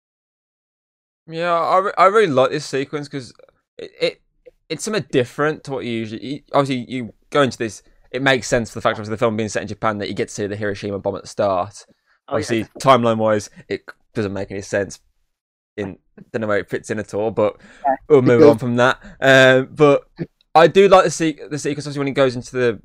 Yeah, 1.28 1.54
I, 1.54 1.78
re- 1.78 1.94
I 1.98 2.06
really 2.06 2.28
like 2.28 2.52
this 2.52 2.66
sequence 2.66 3.08
because 3.08 3.34
it, 3.78 3.92
it 4.00 4.22
it's 4.68 4.84
something 4.84 5.06
different 5.12 5.64
to 5.66 5.72
what 5.72 5.86
you 5.86 5.92
usually. 5.92 6.26
You, 6.26 6.42
obviously, 6.54 6.92
you 6.92 7.14
go 7.30 7.42
into 7.44 7.58
this. 7.58 7.84
It 8.12 8.22
makes 8.22 8.48
sense 8.48 8.72
for 8.72 8.76
the 8.80 8.82
fact 8.82 8.98
of 9.00 9.06
the 9.06 9.18
film 9.18 9.38
being 9.38 9.50
set 9.50 9.62
in 9.62 9.68
Japan 9.68 10.00
that 10.00 10.08
you 10.08 10.14
get 10.16 10.30
to 10.30 10.34
see 10.34 10.48
the 10.48 10.56
Hiroshima 10.56 11.00
bomb 11.00 11.16
at 11.16 11.22
the 11.24 11.28
start. 11.28 11.86
Oh, 11.88 11.92
yeah. 11.92 12.34
Obviously, 12.36 12.64
timeline 12.80 13.18
wise, 13.18 13.50
it 13.68 13.84
doesn't 14.14 14.34
make 14.34 14.52
any 14.52 14.62
sense. 14.62 15.00
In 15.78 15.98
don't 16.32 16.42
know 16.42 16.48
where 16.48 16.58
it 16.58 16.70
fits 16.70 16.90
in 16.90 17.00
at 17.00 17.14
all, 17.14 17.32
but 17.32 17.58
Yeah, 17.86 17.96
we'll 18.10 18.22
move 18.22 18.44
on 18.48 18.58
from 18.58 18.76
that. 18.78 19.00
Um, 19.22 19.70
but 19.74 20.04
I 20.54 20.68
do 20.68 20.88
like 20.90 21.06
the 21.06 21.12
se- 21.12 21.40
the 21.50 21.58
sequence 21.60 21.86
obviously 21.86 22.00
when 22.00 22.08
he 22.08 22.14
goes 22.14 22.36
into 22.36 22.52
the 22.52 22.82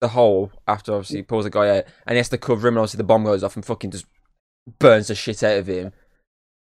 the 0.00 0.08
hole 0.08 0.50
after 0.66 0.92
obviously 0.92 1.18
he 1.18 1.22
pulls 1.22 1.44
the 1.44 1.50
guy 1.50 1.78
out 1.78 1.84
and 2.06 2.14
he 2.14 2.16
has 2.18 2.28
to 2.30 2.36
cover 2.38 2.66
him 2.66 2.74
and 2.74 2.80
obviously 2.80 2.98
the 2.98 3.04
bomb 3.04 3.24
goes 3.24 3.44
off 3.44 3.54
and 3.54 3.64
fucking 3.64 3.92
just 3.92 4.04
burns 4.80 5.06
the 5.08 5.14
shit 5.14 5.42
out 5.44 5.58
of 5.58 5.68
him. 5.68 5.92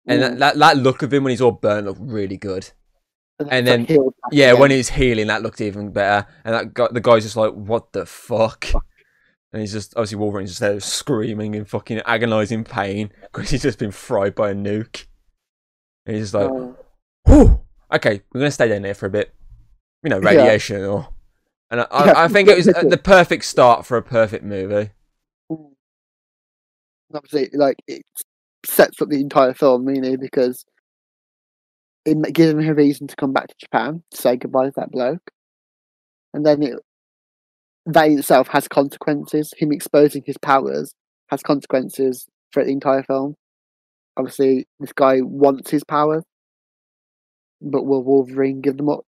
And 0.07 0.21
Mm. 0.23 0.29
that, 0.31 0.39
that, 0.39 0.59
that 0.59 0.77
look 0.79 1.03
of 1.03 1.13
him 1.13 1.25
when 1.25 1.31
he's 1.33 1.43
all 1.43 1.53
burnt 1.53 1.87
looked 1.87 2.01
really 2.01 2.39
good. 2.39 2.71
And 3.39 3.49
like, 3.51 3.65
then- 3.65 3.87
Yeah, 4.33 4.49
again. 4.49 4.61
when 4.61 4.71
he's 4.73 4.89
healing, 4.89 5.29
that 5.29 5.43
looked 5.43 5.61
even 5.61 5.91
better. 5.93 6.27
And 6.45 6.55
that 6.55 6.75
guy, 6.75 6.89
the 6.91 7.01
guy's 7.01 7.23
just 7.23 7.37
like, 7.37 7.53
"What 7.53 7.93
the 7.93 8.05
fuck?" 8.07 8.67
And 9.53 9.61
he's 9.61 9.73
just 9.73 9.95
obviously 9.97 10.19
Wolverine's 10.19 10.51
just 10.51 10.61
there 10.61 10.79
screaming 10.81 11.55
in 11.55 11.65
fucking 11.65 12.01
agonizing 12.05 12.65
pain 12.65 13.11
because 13.33 13.51
he's 13.51 13.63
just 13.63 13.79
been 13.79 13.93
fried 13.93 14.35
by 14.35 14.51
a 14.51 14.55
nuke. 14.55 15.07
And 16.05 16.17
he's 16.17 16.33
just 16.33 16.35
like, 16.35 16.51
Whew, 17.27 17.61
okay, 17.93 18.23
we're 18.33 18.41
gonna 18.41 18.51
stay 18.51 18.69
down 18.69 18.83
there 18.83 18.95
for 18.95 19.07
a 19.07 19.11
bit. 19.11 19.33
You 20.03 20.11
know, 20.11 20.21
Yeah. 20.21 20.29
radiation 20.31 20.83
or. 20.85 21.09
And 21.71 21.81
I, 21.83 21.87
I, 21.91 22.07
Yeah. 22.07 22.13
I 22.17 22.29
think 22.35 22.49
it 22.49 22.57
was 22.57 22.67
the 22.67 23.01
perfect 23.03 23.45
start 23.45 23.87
for 23.87 23.97
a 23.97 24.03
perfect 24.03 24.45
movie. 24.45 24.91
mm. 25.51 25.71
obviously, 27.15 27.51
like 27.57 27.77
it 27.87 28.03
sets 28.67 29.01
up 29.01 29.09
the 29.09 29.21
entire 29.21 29.55
film, 29.55 29.85
really, 29.85 30.17
because 30.17 30.65
it 32.11 32.17
ma- 32.17 32.29
gives 32.33 32.51
him 32.53 32.61
a 32.61 32.75
reason 32.75 33.07
to 33.07 33.17
come 33.17 33.33
back 33.33 33.49
to 33.49 33.55
Japan 33.59 34.03
to 34.11 34.17
say 34.17 34.37
goodbye 34.37 34.67
to 34.67 34.73
that 34.77 34.91
bloke, 34.91 35.31
and 36.35 36.45
then 36.45 36.63
it 36.63 36.75
that 37.87 38.11
itself 38.11 38.49
has 38.49 38.69
consequences. 38.69 39.53
Him 39.57 39.73
exposing 39.73 40.23
his 40.27 40.37
powers 40.39 40.95
has 41.29 41.43
consequences 41.43 42.27
for 42.53 42.65
the 42.65 42.71
entire 42.71 43.03
film. 43.03 43.35
Obviously, 44.17 44.67
this 44.81 44.93
guy 44.93 45.21
wants 45.23 45.71
his 45.71 45.85
powers, 45.85 46.25
but 47.61 47.85
will 47.85 48.03
Wolverine 48.03 48.61
give 48.61 48.77
them 48.77 48.89
up? 48.89 49.05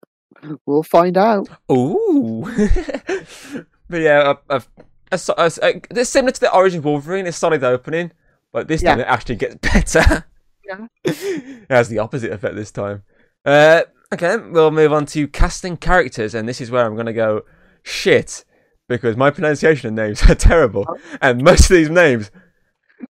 We'll 0.66 0.84
find 0.84 1.18
out. 1.18 1.48
Ooh. 1.72 2.46
but 3.90 4.02
yeah, 4.02 4.34
I, 4.50 4.56
I've, 4.56 4.68
I, 5.12 5.16
saw- 5.16 5.34
I, 5.38 5.46
s- 5.46 5.60
I- 5.64 5.82
it's 5.92 6.10
similar 6.10 6.32
to 6.32 6.40
the 6.40 6.54
Origin 6.54 6.82
Wolverine. 6.84 7.26
It's 7.26 7.38
solid 7.38 7.64
opening, 7.64 8.12
but 8.52 8.68
this 8.68 8.84
time 8.84 9.00
it 9.00 9.08
actually 9.08 9.38
gets 9.38 9.56
better. 9.62 10.26
Yeah. 10.68 10.88
it 11.06 11.66
has 11.70 11.90
the 11.90 12.00
opposite 12.00 12.32
effect 12.32 12.56
this 12.56 12.72
time. 12.72 13.04
Uh, 13.46 13.84
okay, 14.14 14.38
we'll 14.38 14.72
move 14.72 14.92
on 14.92 15.06
to 15.08 15.28
casting 15.28 15.78
characters, 15.78 16.36
and 16.36 16.48
this 16.48 16.60
is 16.60 16.70
where 16.70 16.86
I'm 16.86 16.96
going 16.96 17.06
to 17.06 17.14
go 17.14 17.44
shit 17.84 18.44
because 18.90 19.16
my 19.16 19.30
pronunciation 19.32 19.88
of 19.90 19.94
names 19.94 20.24
are 20.30 20.36
terrible, 20.36 20.86
and 21.22 21.44
most 21.44 21.70
of 21.70 21.76
these 21.76 21.90
names 21.90 22.32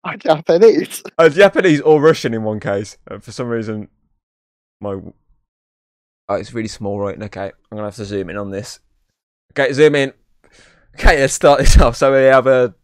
I 0.04 0.16
Japanese. 0.16 1.02
are 1.18 1.28
Japanese 1.28 1.80
or 1.80 2.00
Russian 2.00 2.34
in 2.34 2.42
one 2.42 2.60
case. 2.60 2.98
Uh, 3.10 3.18
for 3.18 3.32
some 3.32 3.48
reason, 3.48 3.88
my 4.80 5.00
oh, 6.28 6.34
it's 6.34 6.52
really 6.52 6.68
small, 6.68 6.98
right? 6.98 7.20
Okay, 7.22 7.46
I'm 7.46 7.76
gonna 7.76 7.84
have 7.84 7.96
to 7.96 8.04
zoom 8.04 8.30
in 8.30 8.36
on 8.36 8.50
this. 8.50 8.80
Okay, 9.52 9.72
zoom 9.72 9.94
in. 9.94 10.12
Okay, 10.98 11.20
let's 11.20 11.34
start 11.34 11.60
this 11.60 11.76
off. 11.80 11.96
So 11.96 12.12
we 12.12 12.24
have 12.24 12.46
a 12.46 12.74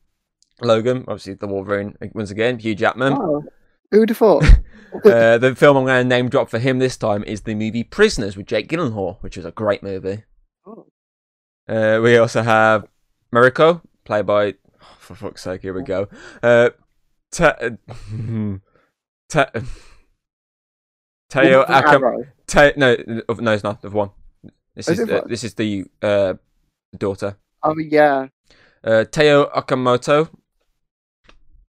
Logan, 0.60 1.04
obviously 1.08 1.34
the 1.34 1.46
Wolverine 1.48 1.96
once 2.14 2.30
again, 2.30 2.58
Hugh 2.58 2.74
Jackman. 2.74 3.14
Oh, 3.14 3.44
who'd 3.92 4.08
have 4.10 4.18
thought? 4.18 4.44
Uh, 5.06 5.38
the 5.38 5.54
film 5.54 5.78
I'm 5.78 5.86
going 5.86 6.04
to 6.04 6.06
name 6.06 6.28
drop 6.28 6.50
for 6.50 6.58
him 6.58 6.78
this 6.78 6.98
time 6.98 7.24
is 7.24 7.40
the 7.40 7.54
movie 7.54 7.82
Prisoners 7.82 8.36
with 8.36 8.44
Jake 8.44 8.68
Gyllenhaal, 8.68 9.16
which 9.22 9.38
is 9.38 9.46
a 9.46 9.50
great 9.50 9.82
movie. 9.82 10.24
Oh. 10.66 10.84
Uh, 11.66 11.98
we 12.02 12.18
also 12.18 12.42
have 12.42 12.86
Mariko, 13.34 13.80
played 14.04 14.26
by, 14.26 14.48
oh, 14.82 14.96
for 14.98 15.14
fuck's 15.14 15.40
sake, 15.44 15.62
here 15.62 15.72
we 15.72 15.82
go. 15.82 16.08
Uh, 16.42 16.68
Ta- 17.32 17.56
Ta- 19.30 19.50
Teo 21.30 21.64
Akam. 21.64 22.26
Ta- 22.46 22.72
no, 22.76 22.94
no, 23.40 23.52
it's 23.52 23.64
not 23.64 23.82
of 23.84 23.94
one. 23.94 24.10
This 24.74 24.88
is 24.88 25.00
is 25.00 25.08
uh, 25.08 25.22
this 25.26 25.42
is 25.42 25.54
the 25.54 25.86
uh, 26.02 26.34
daughter. 26.96 27.38
Oh 27.62 27.78
yeah. 27.78 28.28
Uh, 28.84 29.04
Tao 29.04 29.50
Okamoto. 29.56 30.28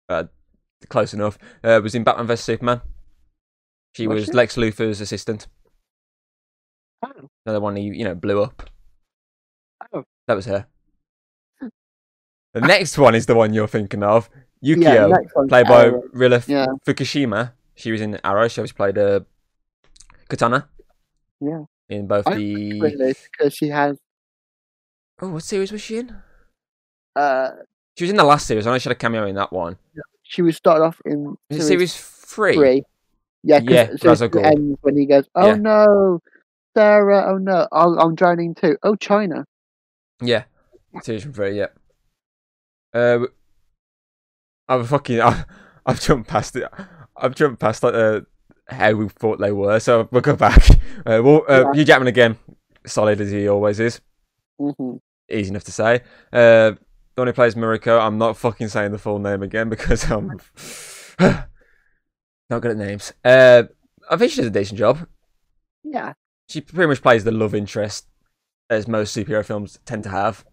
Uh, 0.08 0.24
close 0.88 1.12
enough. 1.14 1.38
Uh, 1.62 1.80
was 1.82 1.94
in 1.94 2.04
Batman 2.04 2.26
vs 2.26 2.44
Superman. 2.44 2.80
She 3.94 4.06
Was 4.06 4.16
was 4.16 4.24
she? 4.26 4.32
Lex 4.32 4.56
Luthor's 4.56 5.00
assistant. 5.00 5.46
Oh. 7.04 7.10
Another 7.44 7.60
one 7.60 7.76
who 7.76 7.82
you 7.82 8.04
know 8.04 8.14
blew 8.14 8.42
up. 8.42 8.68
Oh. 9.92 10.04
That 10.26 10.34
was 10.34 10.46
her. 10.46 10.66
The 12.54 12.60
next 12.60 12.96
one 12.96 13.14
is 13.14 13.26
the 13.26 13.34
one 13.34 13.52
you're 13.52 13.68
thinking 13.68 14.02
of. 14.02 14.30
Yeah, 14.62 14.76
Yukio, 14.76 15.10
one's 15.34 15.48
played 15.50 15.66
by 15.66 15.84
Arrow. 15.86 16.02
Rila 16.14 16.36
F- 16.36 16.48
Yeah. 16.48 16.66
Fukushima. 16.86 17.52
She 17.74 17.92
was 17.92 18.00
in 18.00 18.18
Arrow. 18.24 18.48
She 18.48 18.60
always 18.60 18.72
played 18.72 18.96
uh, 18.96 19.20
Katana 20.28 20.68
Yeah. 21.40 21.64
in 21.90 22.06
both 22.06 22.26
I 22.26 22.34
the. 22.36 22.80
Really, 22.80 23.14
because 23.30 23.54
she 23.54 23.68
has 23.68 23.98
Oh, 25.20 25.28
what 25.28 25.42
series 25.42 25.72
was 25.72 25.80
she 25.82 25.98
in? 25.98 26.16
uh 27.14 27.50
She 27.98 28.04
was 28.04 28.10
in 28.10 28.16
the 28.16 28.24
last 28.24 28.46
series. 28.46 28.66
I 28.66 28.70
know 28.72 28.78
she 28.78 28.88
had 28.88 28.96
a 28.96 28.98
cameo 28.98 29.26
in 29.26 29.34
that 29.36 29.52
one. 29.52 29.76
She 30.28 30.42
was 30.42 30.56
started 30.56 30.84
off 30.84 31.00
in 31.04 31.36
series 31.50 31.66
series 31.68 31.96
three? 31.96 32.54
three. 32.54 32.82
Yeah, 33.42 33.60
Yeah, 33.62 33.86
because 33.86 34.18
so 34.18 34.24
it 34.26 34.36
ends 34.36 34.78
when 34.82 34.96
he 34.96 35.06
goes, 35.06 35.28
"Oh 35.34 35.48
Yeah. 35.48 35.54
no, 35.54 36.20
Sarah! 36.76 37.26
Oh 37.28 37.38
no, 37.38 37.68
I'm, 37.72 37.98
I'm 37.98 38.14
drowning 38.14 38.54
too. 38.54 38.76
Oh 38.82 38.96
China." 38.96 39.44
Yeah, 40.20 40.44
series 41.02 41.24
three. 41.24 41.56
Yeah. 41.58 41.68
Uh, 42.92 43.26
I've 44.68 44.88
fucking 44.88 45.20
I've, 45.22 45.44
I've 45.84 46.00
jumped 46.00 46.28
past 46.28 46.56
it. 46.56 46.68
I've 47.16 47.34
jumped 47.34 47.60
past 47.60 47.82
like 47.82 47.94
uh, 47.94 48.20
how 48.68 48.92
we 48.92 49.08
thought 49.08 49.38
they 49.38 49.52
were. 49.52 49.78
So 49.80 50.08
we'll 50.10 50.22
go 50.22 50.36
back. 50.36 50.62
Uh, 51.06 51.20
well, 51.22 51.44
uh, 51.46 51.66
Yeah. 51.66 51.72
Hugh 51.74 51.84
Jackman 51.84 52.08
again, 52.08 52.36
solid 52.84 53.20
as 53.20 53.30
he 53.30 53.46
always 53.48 53.78
is. 53.78 54.00
hmm 54.58 54.96
Easy 55.30 55.50
enough 55.50 55.62
to 55.64 55.70
say. 55.70 56.02
Uh, 56.32 56.72
the 57.16 57.22
one 57.22 57.26
who 57.28 57.32
plays 57.32 57.54
Mariko, 57.54 58.00
I'm 58.00 58.18
not 58.18 58.36
fucking 58.36 58.68
saying 58.68 58.92
the 58.92 58.98
full 58.98 59.18
name 59.18 59.42
again 59.42 59.68
because 59.70 60.08
I'm 60.10 60.38
not 61.18 61.48
good 62.50 62.72
at 62.72 62.76
names. 62.76 63.12
Uh, 63.24 63.64
I 64.08 64.16
think 64.16 64.30
she 64.30 64.36
does 64.36 64.46
a 64.46 64.50
decent 64.50 64.78
job. 64.78 65.06
Yeah, 65.82 66.12
she 66.48 66.60
pretty 66.60 66.88
much 66.88 67.02
plays 67.02 67.24
the 67.24 67.32
love 67.32 67.54
interest 67.54 68.06
as 68.68 68.86
most 68.86 69.16
superhero 69.16 69.44
films 69.44 69.78
tend 69.84 70.02
to 70.04 70.10
have. 70.10 70.44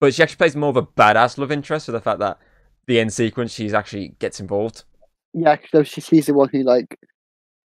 But 0.00 0.14
she 0.14 0.22
actually 0.22 0.36
plays 0.36 0.56
more 0.56 0.70
of 0.70 0.76
a 0.76 0.82
badass 0.82 1.38
love 1.38 1.52
interest 1.52 1.86
for 1.86 1.92
the 1.92 2.00
fact 2.00 2.18
that 2.18 2.38
the 2.86 2.98
end 2.98 3.12
sequence 3.12 3.52
she's 3.52 3.72
actually 3.72 4.16
gets 4.18 4.40
involved. 4.40 4.84
yeah. 5.32 5.56
So 5.70 5.84
she's 5.84 6.26
the 6.26 6.34
one 6.34 6.48
who 6.50 6.62
like 6.64 6.98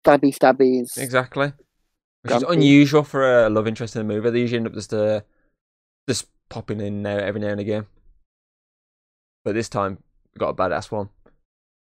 stabby 0.04 0.36
stabbies. 0.36 0.98
Exactly. 0.98 1.52
Which 2.22 2.34
is 2.34 2.42
unusual 2.42 3.04
for 3.04 3.44
a 3.46 3.48
love 3.48 3.66
interest 3.66 3.96
in 3.96 4.02
a 4.02 4.04
movie. 4.04 4.28
They 4.30 4.40
usually 4.40 4.58
end 4.58 4.66
up 4.66 4.74
just 4.74 4.92
uh, 4.92 5.20
just 6.08 6.26
popping 6.50 6.80
in 6.80 7.00
now 7.02 7.16
every 7.16 7.40
now 7.40 7.48
and 7.48 7.60
again. 7.60 7.86
But 9.46 9.54
this 9.54 9.68
time 9.68 9.98
got 10.36 10.48
a 10.48 10.54
badass 10.54 10.90
one. 10.90 11.08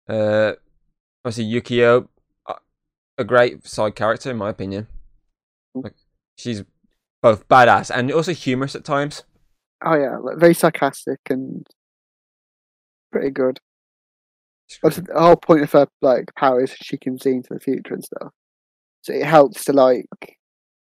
Uh 0.09 0.53
obviously 1.23 1.45
Yukio 1.45 2.07
uh, 2.47 2.55
a 3.19 3.23
great 3.23 3.65
side 3.67 3.95
character 3.95 4.31
in 4.31 4.37
my 4.37 4.49
opinion. 4.49 4.87
Like 5.75 5.93
she's 6.35 6.63
both 7.21 7.47
badass 7.47 7.95
and 7.95 8.11
also 8.11 8.33
humorous 8.33 8.73
at 8.73 8.83
times. 8.83 9.23
Oh 9.85 9.93
yeah, 9.93 10.17
like, 10.17 10.37
very 10.37 10.55
sarcastic 10.55 11.19
and 11.29 11.67
pretty 13.11 13.29
good. 13.29 13.59
The 14.81 15.05
whole 15.15 15.35
point 15.35 15.61
of 15.61 15.71
her 15.73 15.87
like 16.01 16.33
power 16.35 16.63
is 16.63 16.71
she 16.71 16.97
can 16.97 17.19
see 17.19 17.33
into 17.33 17.53
the 17.53 17.59
future 17.59 17.93
and 17.93 18.03
stuff. 18.03 18.31
So 19.03 19.13
it 19.13 19.25
helps 19.25 19.65
to 19.65 19.73
like 19.73 20.07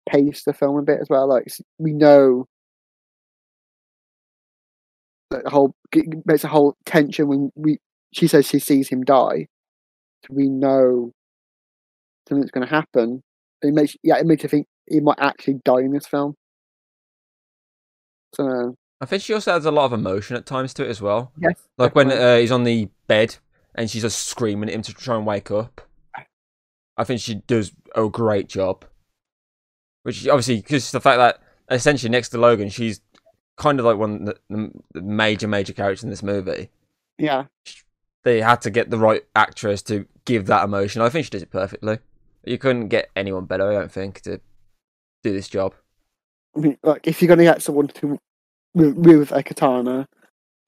pace 0.08 0.44
the 0.44 0.54
film 0.54 0.78
a 0.78 0.84
bit 0.84 1.00
as 1.02 1.10
well. 1.10 1.28
Like 1.28 1.48
we 1.80 1.94
know 1.94 2.46
the 5.44 5.50
whole 5.50 5.76
makes 6.26 6.44
a 6.44 6.48
whole 6.48 6.76
tension 6.86 7.28
when 7.28 7.52
we 7.56 7.80
she 8.14 8.28
says 8.28 8.48
she 8.48 8.60
sees 8.60 8.90
him 8.90 9.04
die. 9.04 9.48
So 10.26 10.34
we 10.34 10.50
know 10.50 11.12
something's 12.28 12.52
going 12.52 12.66
to 12.68 12.74
happen. 12.74 13.22
It 13.62 13.74
makes 13.74 13.96
yeah, 14.04 14.18
it 14.18 14.26
makes 14.26 14.44
you 14.44 14.50
think 14.50 14.68
he 14.90 15.00
might 15.00 15.20
actually 15.20 15.60
die 15.66 15.80
in 15.80 15.92
this 15.92 16.08
film. 16.08 16.36
So 18.36 18.76
I 19.02 19.06
think 19.06 19.22
she 19.22 19.34
also 19.34 19.54
has 19.54 19.66
a 19.66 19.72
lot 19.72 19.86
of 19.86 19.94
emotion 19.94 20.36
at 20.36 20.46
times 20.46 20.74
to 20.76 20.86
it 20.86 20.90
as 20.90 21.02
well. 21.02 21.32
yes, 21.38 21.56
Like 21.78 21.96
when 21.96 22.12
uh, 22.12 22.38
he's 22.38 22.52
on 22.52 22.64
the 22.64 22.90
bed 23.08 23.36
and 23.76 23.90
she's 23.90 24.04
just 24.04 24.28
screaming 24.28 24.70
at 24.70 24.76
him 24.76 24.82
to 24.84 24.94
try 24.94 25.16
and 25.16 25.26
wake 25.26 25.52
up. 25.52 25.82
I 26.96 27.04
think 27.04 27.20
she 27.20 27.36
does 27.48 27.72
a 27.96 28.08
great 28.08 28.48
job. 28.48 28.86
Which 30.04 30.28
obviously, 30.28 30.58
because 30.58 30.92
the 30.92 31.02
fact 31.02 31.18
that 31.18 31.40
essentially 31.74 32.10
next 32.10 32.30
to 32.30 32.38
Logan, 32.38 32.70
she's 32.70 33.02
kind 33.58 33.80
of 33.80 33.86
like 33.86 33.98
one 33.98 34.28
of 34.30 34.38
the, 34.50 34.72
the 34.94 35.02
major, 35.02 35.48
major 35.48 35.74
characters 35.74 36.04
in 36.04 36.10
this 36.10 36.24
movie. 36.24 36.70
yeah, 37.18 37.46
They 38.24 38.42
had 38.42 38.62
to 38.62 38.70
get 38.72 38.90
the 38.90 38.98
right 38.98 39.24
actress 39.36 39.82
to 39.84 40.06
give 40.26 40.46
that 40.48 40.64
emotion. 40.64 41.02
I 41.02 41.10
think 41.10 41.26
she 41.26 41.30
does 41.32 41.44
it 41.44 41.52
perfectly. 41.52 42.00
You 42.46 42.58
couldn't 42.58 42.88
get 42.90 43.10
anyone 43.16 43.46
better, 43.46 43.70
I 43.70 43.74
don't 43.74 43.92
think, 43.92 44.22
to 44.22 44.42
do 45.24 45.32
this 45.34 45.48
job. 45.48 45.74
I 46.56 46.60
mean, 46.60 46.78
like 46.84 47.08
if 47.08 47.22
you're 47.22 47.28
going 47.28 47.40
to 47.40 47.46
get 47.46 47.62
someone 47.62 47.88
to 47.88 48.20
with, 48.74 48.96
with 48.98 49.32
a 49.32 49.42
katana 49.44 50.08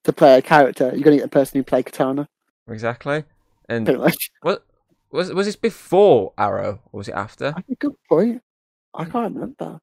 to 0.03 0.13
play 0.13 0.37
a 0.37 0.41
character, 0.41 0.85
you're 0.93 1.03
going 1.03 1.17
to 1.17 1.23
get 1.23 1.31
the 1.31 1.39
person 1.39 1.59
who 1.59 1.63
played 1.63 1.85
katana. 1.85 2.27
Exactly. 2.69 3.23
And 3.67 3.85
Pretty 3.85 3.99
much. 3.99 4.31
what 4.41 4.65
was 5.11 5.33
was 5.33 5.45
this 5.47 5.55
before 5.55 6.33
Arrow 6.37 6.79
or 6.91 6.99
was 6.99 7.07
it 7.07 7.15
after? 7.15 7.51
That's 7.51 7.69
a 7.69 7.75
good 7.75 7.95
point. 8.07 8.41
I 8.93 9.05
can't 9.05 9.33
remember. 9.33 9.79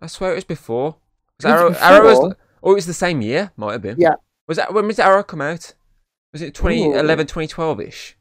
I 0.00 0.06
swear 0.06 0.32
it 0.32 0.36
was 0.36 0.44
before. 0.44 0.96
Was 1.38 1.44
Arrow, 1.46 1.72
Arrow 1.74 2.04
was, 2.04 2.34
oh, 2.62 2.70
it 2.72 2.74
was 2.74 2.86
the 2.86 2.94
same 2.94 3.20
year. 3.20 3.52
Might 3.56 3.72
have 3.72 3.82
been. 3.82 3.96
Yeah. 3.98 4.14
Was 4.46 4.56
that 4.56 4.72
when 4.72 4.86
did 4.88 5.00
Arrow 5.00 5.22
come 5.22 5.40
out? 5.40 5.74
Was 6.32 6.42
it 6.42 6.54
2011, 6.54 7.26
2012 7.26 7.80
ish? 7.80 8.16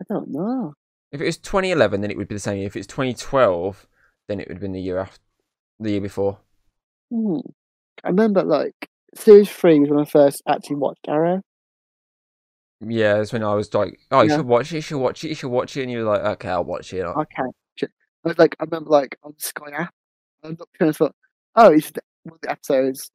I 0.00 0.04
don't 0.08 0.28
know. 0.30 0.74
If 1.12 1.20
it 1.20 1.24
was 1.24 1.38
2011, 1.38 2.00
then 2.00 2.10
it 2.10 2.16
would 2.16 2.28
be 2.28 2.34
the 2.36 2.40
same 2.40 2.58
year. 2.58 2.66
If 2.66 2.76
it's 2.76 2.86
2012, 2.86 3.86
then 4.28 4.40
it 4.40 4.48
would 4.48 4.54
have 4.56 4.60
been 4.62 4.72
the 4.72 4.80
year 4.80 4.98
after, 4.98 5.18
the 5.78 5.90
year 5.90 6.00
before. 6.00 6.38
Hmm. 7.12 7.40
I 8.04 8.08
remember 8.08 8.42
like 8.42 8.88
series 9.14 9.50
three 9.50 9.80
was 9.80 9.90
when 9.90 9.98
I 10.00 10.04
first 10.04 10.42
actually 10.48 10.76
watched 10.76 11.06
Arrow. 11.08 11.42
Yeah, 12.80 13.14
that's 13.18 13.32
when 13.32 13.42
I 13.42 13.54
was 13.54 13.74
like, 13.74 13.98
"Oh, 14.10 14.22
you 14.22 14.30
Yeah. 14.30 14.36
should 14.36 14.46
watch 14.46 14.72
it. 14.72 14.76
You 14.76 14.80
should 14.80 14.98
watch 14.98 15.22
it. 15.24 15.28
You 15.28 15.34
should 15.34 15.50
watch 15.50 15.76
it." 15.76 15.82
And 15.82 15.90
you 15.90 15.98
were 15.98 16.04
like, 16.16 16.22
"Okay, 16.22 16.48
I'll 16.48 16.64
watch 16.64 16.94
it." 16.94 17.02
Okay. 17.02 17.42
shit. 17.74 17.90
I 18.24 18.28
was 18.28 18.38
like, 18.38 18.56
I 18.58 18.64
remember 18.64 18.88
like 18.90 19.18
on 19.22 19.34
Sky 19.38 19.70
app, 19.72 19.92
I 20.42 20.48
looked 20.48 20.76
and 20.80 20.88
I 20.88 20.92
thought, 20.92 21.14
oh, 21.56 21.72
it's 21.72 21.90
the, 21.90 22.00
one 22.24 22.34
of 22.34 22.40
the 22.42 22.50
episodes. 22.50 23.10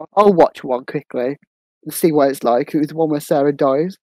I'll- 0.00 0.08
I'll 0.16 0.32
watch 0.34 0.62
one 0.64 0.84
quickly 0.84 1.36
and 1.84 1.94
see 1.94 2.12
what 2.12 2.30
it's 2.30 2.42
like. 2.44 2.74
It 2.74 2.78
was 2.78 2.92
one 2.94 3.10
where 3.10 3.20
Sarah 3.20 3.52
dies. 3.52 3.96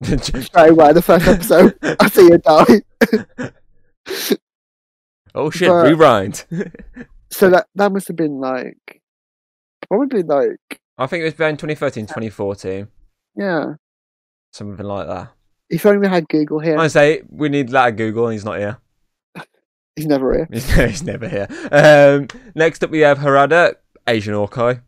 Straight 0.04 0.70
away, 0.70 0.92
the 0.92 1.02
first 1.02 1.26
episode, 1.26 1.76
I 2.00 2.08
see 2.08 2.30
her 2.30 2.38
die. 2.38 3.50
oh 5.34 5.50
shit! 5.50 5.68
But- 5.68 5.86
Rewind. 5.86 6.44
So 7.30 7.50
that 7.50 7.66
that 7.74 7.92
must 7.92 8.08
have 8.08 8.16
been 8.16 8.40
like 8.40 9.02
probably 9.86 10.22
like 10.22 10.80
I 10.96 11.06
think 11.06 11.20
it 11.20 11.24
was 11.24 11.34
between 11.34 11.58
2013, 11.58 12.06
2014, 12.06 12.88
yeah. 13.36 13.74
something 14.50 14.86
like 14.86 15.06
that. 15.06 15.32
If 15.68 15.84
only 15.84 15.98
we 15.98 16.08
had 16.08 16.26
Google 16.30 16.58
here. 16.58 16.78
I 16.78 16.88
say 16.88 17.20
we 17.28 17.50
need 17.50 17.68
that 17.68 17.88
at 17.88 17.96
Google, 17.96 18.28
and 18.28 18.32
he's 18.32 18.46
not 18.46 18.58
here. 18.58 18.78
He's 19.98 20.06
never 20.06 20.32
here. 20.34 20.48
He's, 20.52 20.74
he's 20.74 21.02
never 21.02 21.28
here. 21.28 21.46
Um, 21.72 22.28
next 22.54 22.82
up, 22.84 22.90
we 22.90 23.00
have 23.00 23.18
Harada, 23.18 23.74
Asian 24.06 24.34
Orkai, 24.34 24.80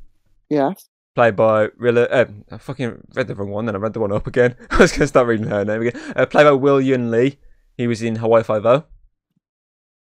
Yes. 0.49 0.89
played 1.15 1.37
by 1.37 1.67
Rila. 1.69 2.07
Uh, 2.11 2.25
I 2.51 2.59
fucking 2.59 3.07
read 3.15 3.27
the 3.29 3.35
wrong 3.35 3.51
one, 3.51 3.67
then 3.67 3.75
I 3.75 3.79
read 3.79 3.93
the 3.93 4.01
one 4.01 4.13
up 4.13 4.27
again. 4.27 4.57
I 4.71 4.77
was 4.79 4.93
going 4.93 5.01
to 5.01 5.07
start 5.09 5.27
reading 5.27 5.47
her 5.49 5.65
name 5.65 5.83
again. 5.83 6.01
Uh, 6.17 6.27
played 6.27 6.45
by 6.45 6.53
Will 6.53 6.81
Yun 6.81 7.11
Lee. 7.11 7.39
He 7.77 7.87
was 7.87 8.03
in 8.03 8.17
Hawaii 8.17 8.43
Five 8.43 8.65
O, 8.67 8.85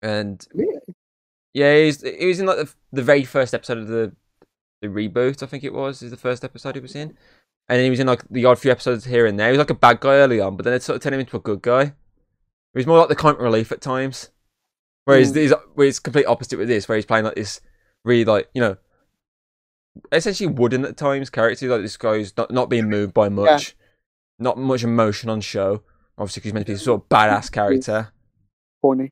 and 0.02 0.46
Really? 0.54 0.80
yeah, 1.54 1.76
he's 1.76 2.02
he 2.02 2.28
was 2.28 2.40
in 2.40 2.46
like 2.46 2.58
the, 2.58 2.74
the 2.92 3.04
very 3.04 3.24
first 3.24 3.54
episode 3.54 3.78
of 3.80 3.88
the 3.88 4.16
the 4.82 4.88
reboot. 4.88 5.42
I 5.42 5.46
think 5.48 5.64
it 5.64 5.74
was 5.74 6.02
is 6.02 6.12
the 6.12 6.18
first 6.18 6.44
episode 6.44 6.76
he 6.76 6.82
was 6.82 6.96
in, 6.96 7.10
and 7.68 7.78
then 7.78 7.84
he 7.84 7.90
was 7.90 8.00
in 8.00 8.08
like 8.08 8.24
the 8.30 8.46
odd 8.46 8.60
few 8.60 8.72
episodes 8.72 9.06
here 9.06 9.26
and 9.26 9.40
there. 9.40 9.48
He 9.48 9.52
was 9.54 9.60
like 9.60 9.70
a 9.70 9.74
bad 9.74 10.00
guy 10.00 10.16
early 10.16 10.40
on, 10.40 10.56
but 10.56 10.64
then 10.64 10.74
it 10.74 10.84
sort 10.84 10.98
of 10.98 11.02
turned 11.02 11.16
him 11.16 11.22
into 11.22 11.38
a 11.38 11.42
good 11.42 11.62
guy. 11.62 11.86
He 11.86 11.94
was 12.80 12.86
more 12.88 13.00
like 13.00 13.10
the 13.10 13.16
comic 13.16 13.40
relief 13.40 13.72
at 13.72 13.82
times. 13.82 14.30
Whereas 15.06 15.32
Mm. 15.34 15.60
where 15.76 15.88
it's 15.88 16.00
complete 16.00 16.26
opposite 16.26 16.58
with 16.60 16.68
this, 16.68 16.88
where 16.90 16.96
he's 16.98 17.06
playing 17.06 17.26
like 17.26 17.36
this 17.36 17.62
really 18.04 18.26
like 18.26 18.50
you 18.54 18.62
know, 18.62 18.78
essentially 20.12 20.48
wooden 20.48 20.86
at 20.86 20.98
times 20.98 21.30
character. 21.30 21.68
Like 21.68 21.82
this 21.82 21.98
guy's 21.98 22.36
not 22.38 22.52
not 22.52 22.70
being 22.70 22.90
moved 22.90 23.14
by 23.14 23.30
much, 23.30 23.76
not 24.40 24.58
much 24.58 24.84
emotion 24.84 25.30
on 25.30 25.42
show. 25.42 25.84
Obviously, 26.18 26.40
because 26.40 26.44
he's 26.50 26.54
meant 26.54 26.66
to 26.68 26.72
be 26.72 26.76
a 26.76 26.80
sort 26.80 27.02
of 27.02 27.10
badass 27.10 27.52
character. 27.52 28.12
Horny. 28.82 29.10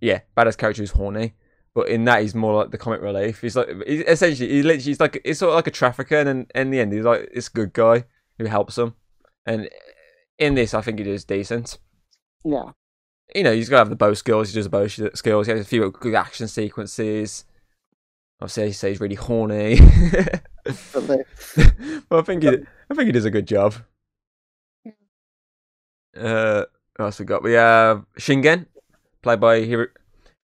Yeah, 0.00 0.20
badass 0.36 0.56
character 0.56 0.82
who's 0.82 0.92
horny. 0.92 1.34
But 1.74 1.88
in 1.88 2.04
that, 2.06 2.22
he's 2.22 2.34
more 2.34 2.54
like 2.56 2.70
the 2.72 2.78
comic 2.78 3.00
relief. 3.00 3.40
He's 3.42 3.54
like, 3.54 3.68
he's 3.86 4.00
essentially, 4.02 4.48
he 4.48 4.62
literally, 4.62 4.82
he's 4.82 4.98
like, 4.98 5.20
he's 5.24 5.38
sort 5.38 5.50
of 5.50 5.54
like 5.54 5.68
a 5.68 5.70
trafficker, 5.70 6.16
and 6.16 6.26
then 6.28 6.46
in 6.54 6.70
the 6.70 6.80
end, 6.80 6.92
he's 6.92 7.04
like 7.04 7.30
this 7.32 7.48
good 7.48 7.72
guy 7.72 8.04
who 8.38 8.46
helps 8.46 8.74
them. 8.74 8.94
And 9.46 9.68
in 10.38 10.54
this, 10.56 10.74
I 10.74 10.80
think 10.80 10.98
he 10.98 11.04
does 11.04 11.24
decent. 11.24 11.78
Yeah. 12.44 12.70
You 13.34 13.44
know, 13.44 13.52
he's 13.52 13.68
got 13.68 13.76
to 13.76 13.80
have 13.80 13.90
the 13.90 13.96
bow 13.96 14.14
skills. 14.14 14.48
He 14.50 14.54
does 14.54 14.66
the 14.66 14.70
bow 14.70 14.86
skills. 14.88 15.46
He 15.46 15.52
has 15.52 15.60
a 15.60 15.64
few 15.64 15.88
good 15.90 16.14
action 16.14 16.48
sequences. 16.48 17.44
Obviously, 18.40 18.66
he 18.68 18.72
says 18.72 18.88
he's 18.92 19.00
really 19.00 19.14
horny. 19.16 19.78
But 20.64 21.26
I 22.10 22.22
think 22.22 22.42
he, 22.42 22.48
I 22.90 22.94
think 22.94 23.06
he 23.06 23.12
does 23.12 23.24
a 23.26 23.30
good 23.30 23.46
job. 23.46 23.74
Uh, 26.16 26.64
what 26.96 27.04
else 27.06 27.18
we 27.18 27.24
got? 27.24 27.42
We 27.42 27.52
have 27.52 28.04
Shingen, 28.18 28.66
played 29.22 29.40
by 29.40 29.60
Hiro- 29.60 29.88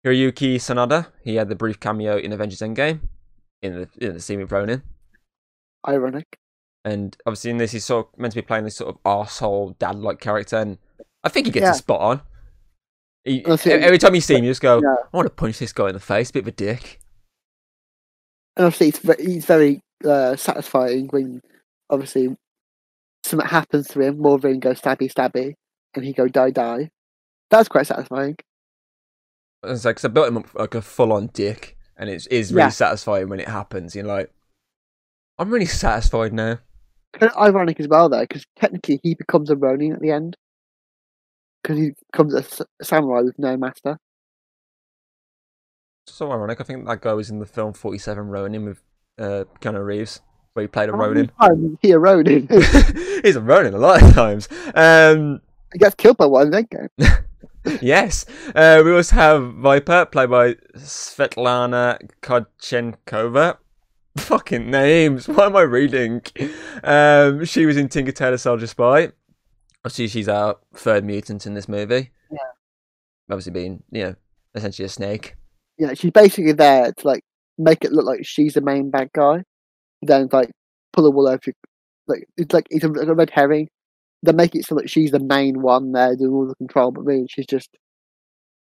Hiroyuki 0.05 0.55
Sanada. 0.55 1.07
He 1.23 1.35
had 1.35 1.49
the 1.49 1.55
brief 1.55 1.79
cameo 1.79 2.17
in 2.17 2.31
Avengers 2.31 2.59
Endgame, 2.59 3.01
in 3.61 3.73
the 3.73 3.89
in 4.05 4.13
the 4.13 4.19
scene 4.19 4.39
with 4.39 4.51
Ronin. 4.51 4.83
ironic. 5.87 6.37
And 6.85 7.15
obviously 7.25 7.51
in 7.51 7.57
this, 7.57 7.71
he's 7.73 7.83
sort 7.85 8.07
of 8.07 8.19
meant 8.19 8.31
to 8.33 8.41
be 8.41 8.45
playing 8.45 8.63
this 8.63 8.77
sort 8.77 8.95
of 8.95 9.03
arsehole 9.03 9.77
dad-like 9.79 10.21
character, 10.21 10.57
and 10.57 10.77
I 11.23 11.29
think 11.29 11.45
he 11.47 11.51
gets 11.51 11.63
Yeah. 11.65 11.71
a 11.71 11.75
spot 11.75 12.01
on. 12.01 12.21
He, 13.29 13.45
every 13.45 13.97
time 13.97 14.15
you 14.15 14.21
see 14.21 14.35
him, 14.35 14.43
you 14.43 14.51
just 14.51 14.61
go, 14.61 14.81
Yeah. 14.81 14.95
"I 15.13 15.17
want 15.17 15.27
to 15.27 15.33
punch 15.33 15.59
this 15.59 15.71
guy 15.73 15.87
in 15.89 15.93
the 15.93 15.99
face." 15.99 16.31
Bit 16.31 16.39
of 16.43 16.47
a 16.47 16.51
dick. 16.51 16.99
And 18.57 18.65
obviously, 18.65 18.87
it's 18.89 18.99
very, 18.99 19.23
he's 19.25 19.45
very 19.45 19.81
uh, 20.03 20.35
satisfying 20.35 21.07
when 21.09 21.41
obviously 21.89 22.35
something 23.23 23.47
happens 23.47 23.87
to 23.89 24.01
him. 24.01 24.17
Wolverine 24.17 24.59
goes 24.59 24.81
stabby 24.81 25.11
stabby, 25.11 25.53
and 25.95 26.03
he 26.05 26.13
go 26.13 26.27
die 26.27 26.51
die. 26.51 26.89
That's 27.51 27.69
quite 27.69 27.87
satisfying. 27.87 28.35
It's 29.63 29.85
like 29.85 29.97
'cause 29.97 30.05
I 30.05 30.09
built 30.09 30.27
him 30.27 30.37
up 30.37 30.53
like 30.55 30.75
a 30.75 30.81
full-on 30.81 31.27
dick, 31.33 31.77
and 31.97 32.09
it 32.09 32.27
is 32.31 32.51
really 32.51 32.65
Yeah. 32.65 32.69
satisfying 32.69 33.29
when 33.29 33.39
it 33.39 33.47
happens. 33.47 33.95
You're 33.95 34.05
like, 34.05 34.31
I'm 35.37 35.49
really 35.49 35.65
satisfied 35.65 36.33
now. 36.33 36.59
Kind 37.13 37.31
of 37.31 37.37
ironic 37.37 37.79
as 37.79 37.87
well, 37.87 38.07
though, 38.09 38.21
because 38.21 38.45
technically 38.55 38.99
he 39.03 39.15
becomes 39.15 39.49
a 39.49 39.55
Ronin 39.55 39.93
at 39.93 39.99
the 39.99 40.11
end. 40.11 40.37
Because 41.61 41.77
he 41.77 41.91
becomes 42.11 42.33
a, 42.33 42.43
samurai 42.83 43.21
with 43.21 43.37
no 43.37 43.57
master. 43.57 43.99
So 46.07 46.31
ironic. 46.31 46.59
I 46.59 46.63
think 46.63 46.85
that 46.87 47.01
guy 47.01 47.13
was 47.13 47.29
in 47.29 47.39
the 47.39 47.45
film 47.45 47.73
47 47.73 48.27
Ronin 48.27 48.65
with 48.65 48.81
uh, 49.17 49.43
Keanu 49.61 49.85
Reeves, 49.85 50.21
where 50.53 50.63
he 50.63 50.67
played 50.67 50.89
a 50.89 50.93
How 50.93 50.97
Ronin. 50.97 51.31
times 51.41 51.77
he 51.81 51.91
a 51.91 51.99
Ronin? 51.99 52.47
He's 53.23 53.35
a 53.35 53.41
Ronin 53.41 53.73
a 53.73 53.77
lot 53.77 54.01
of 54.01 54.13
times. 54.13 54.47
Um, 54.73 55.41
he 55.73 55.79
gets 55.79 55.95
killed 55.95 56.17
by 56.17 56.25
one, 56.25 56.49
then 56.49 56.67
yes. 57.81 58.25
Uh, 58.55 58.81
we 58.83 58.91
also 58.91 59.15
have 59.15 59.53
Viper, 59.55 60.05
played 60.05 60.29
by 60.29 60.53
Svetlana 60.75 61.99
Khodchenkova. 62.21 63.57
Fucking 64.17 64.69
names. 64.69 65.27
What 65.27 65.45
am 65.47 65.55
I 65.55 65.61
reading? 65.61 66.21
Um, 66.83 67.45
she 67.45 67.65
was 67.65 67.77
in 67.77 67.87
Tinker 67.87 68.11
Tailor 68.11 68.37
Soldier 68.37 68.67
Spy. 68.67 69.11
Obviously, 69.85 70.07
she's 70.07 70.27
our 70.27 70.57
third 70.73 71.03
mutant 71.05 71.45
in 71.45 71.53
this 71.53 71.69
movie. 71.69 72.11
Yeah. 72.31 72.37
Obviously, 73.29 73.51
being, 73.53 73.83
you 73.91 74.03
know, 74.03 74.15
essentially 74.55 74.85
a 74.85 74.89
snake. 74.89 75.35
Yeah, 75.77 75.93
she's 75.93 76.11
basically 76.11 76.51
there 76.51 76.91
to 76.91 77.07
like 77.07 77.23
make 77.57 77.83
it 77.85 77.91
look 77.93 78.05
like 78.05 78.25
she's 78.25 78.53
the 78.55 78.61
main 78.61 78.89
bad 78.91 79.09
guy. 79.13 79.43
Then 80.01 80.27
like 80.31 80.51
pull 80.93 81.03
the 81.05 81.11
wool 81.11 81.27
over. 81.27 81.39
your- 81.45 81.53
Like 82.07 82.27
it's 82.37 82.53
like 82.53 82.67
it's 82.69 82.83
a, 82.83 82.89
like 82.89 83.07
a 83.07 83.13
red 83.15 83.29
herring. 83.29 83.69
They 84.23 84.33
make 84.33 84.53
it 84.55 84.65
so 84.65 84.75
that 84.75 84.89
she's 84.89 85.11
the 85.11 85.19
main 85.19 85.61
one 85.61 85.93
there 85.93 86.15
doing 86.17 86.33
all 86.33 86.47
the 86.47 86.55
control, 86.55 86.91
but 86.91 87.05
really 87.05 87.27
she's 87.29 87.45
just 87.45 87.69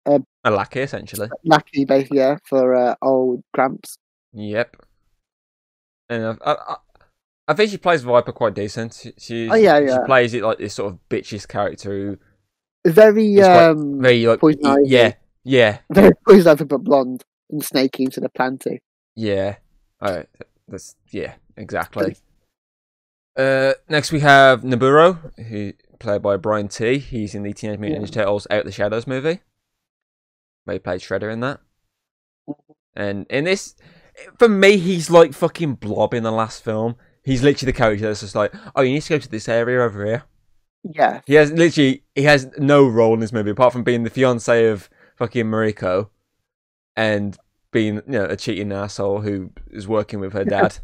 A 0.05 0.21
lackey, 0.45 0.79
essentially. 0.79 1.27
lackey, 1.43 1.83
basically, 1.83 2.19
yeah, 2.19 2.37
for 2.47 2.73
uh, 2.73 2.95
old 3.01 3.43
Gramps. 3.53 3.97
Yep. 4.33 4.77
And 6.09 6.37
I, 6.45 6.51
I, 6.51 6.75
I- 7.51 7.53
think 7.55 7.71
she 7.71 7.77
plays 7.77 8.01
Viper 8.03 8.31
quite 8.31 8.53
decent. 8.53 8.93
She, 9.01 9.13
she, 9.17 9.49
Oh, 9.49 9.55
yeah, 9.55 9.79
she 9.79 10.05
plays 10.05 10.33
it 10.33 10.43
like 10.43 10.57
this 10.57 10.73
sort 10.75 10.93
of 10.93 10.99
bitchish 11.09 11.47
character 11.47 11.89
who 11.89 12.17
Very 12.91 13.35
quite, 13.35 13.63
um, 13.69 14.01
very 14.01 14.25
like 14.25 14.39
Poison 14.39 14.85
yeah, 14.85 15.13
yeah, 15.43 15.79
very 15.93 16.11
poison 16.27 16.47
ivy, 16.51 16.63
but 16.65 16.79
blonde 16.83 17.23
and 17.49 17.63
snaky 17.63 18.03
instead 18.05 18.23
of 18.23 18.33
planty. 18.33 18.81
yeah. 19.15 19.57
Alright, 20.03 20.29
that's 20.67 20.95
yeah, 21.11 21.33
exactly. 21.57 22.15
Uh, 23.37 23.73
next 23.87 24.11
we 24.11 24.19
have 24.21 24.61
Noburo, 24.61 25.31
who 25.47 25.73
played 25.99 26.21
by 26.23 26.35
Brian 26.37 26.67
Tee 26.67 26.97
He's 26.97 27.33
in 27.35 27.43
the 27.43 27.53
Teenage 27.53 27.79
Mutant 27.79 28.01
Yeah. 28.01 28.07
Ninja 28.07 28.11
Turtles 28.13 28.47
Out 28.49 28.59
of 28.61 28.65
the 28.65 28.71
Shadows 28.71 29.05
movie. 29.07 29.41
Where 30.65 30.73
he 30.75 30.79
played 30.79 31.01
Shredder 31.01 31.31
in 31.31 31.39
that. 31.41 31.59
And 32.95 33.25
in 33.29 33.45
this, 33.45 33.75
for 34.37 34.49
me, 34.49 34.77
he's 34.77 35.09
like 35.09 35.33
fucking 35.33 35.75
Blob 35.75 36.13
in 36.13 36.23
the 36.23 36.31
last 36.31 36.63
film. 36.63 36.95
He's 37.23 37.43
literally 37.43 37.71
the 37.71 37.77
character 37.77 38.07
that's 38.07 38.21
just 38.21 38.35
like, 38.35 38.53
oh, 38.75 38.81
you 38.81 38.93
need 38.93 39.01
to 39.03 39.09
go 39.09 39.19
to 39.19 39.29
this 39.29 39.47
area 39.47 39.81
over 39.83 40.05
here. 40.05 40.23
Yeah, 40.83 41.21
He 41.27 41.35
has 41.35 41.51
literally, 41.51 42.03
he 42.15 42.23
has 42.23 42.49
no 42.57 42.87
role 42.87 43.13
in 43.13 43.19
this 43.19 43.31
movie 43.31 43.51
apart 43.51 43.71
from 43.73 43.83
being 43.83 44.03
the 44.03 44.09
fiance 44.09 44.65
of 44.67 44.89
fucking 45.15 45.45
Mariko, 45.45 46.09
and 46.95 47.37
being 47.71 47.95
you 47.95 48.01
know 48.07 48.25
a 48.25 48.35
cheating 48.35 48.71
asshole 48.71 49.21
who 49.21 49.51
is 49.69 49.87
working 49.87 50.19
with 50.19 50.33
her 50.33 50.43
dad. 50.43 50.79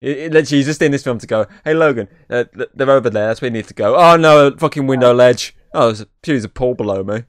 It, 0.00 0.18
it, 0.18 0.32
literally, 0.32 0.58
he's 0.58 0.66
just 0.66 0.82
in 0.82 0.92
this 0.92 1.02
film 1.02 1.18
to 1.18 1.26
go, 1.26 1.46
hey 1.64 1.74
Logan, 1.74 2.08
uh, 2.30 2.44
they're 2.74 2.90
over 2.90 3.10
there. 3.10 3.28
That's 3.28 3.40
where 3.40 3.48
you 3.50 3.56
need 3.56 3.66
to 3.68 3.74
go. 3.74 3.96
Oh 3.96 4.16
no, 4.16 4.54
fucking 4.56 4.86
window 4.86 5.12
ledge. 5.12 5.56
Oh, 5.74 5.86
there's 5.86 6.02
a, 6.02 6.08
there's 6.22 6.44
a 6.44 6.48
pool 6.48 6.74
below 6.74 7.02
me. 7.02 7.24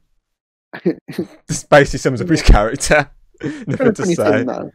This 1.47 1.63
basically 1.63 2.00
sums 2.00 2.21
up 2.21 2.30
his 2.30 2.41
character. 2.43 3.10
Nothing 3.41 3.93
to 3.93 4.06
say. 4.06 4.43
thing. 4.43 4.71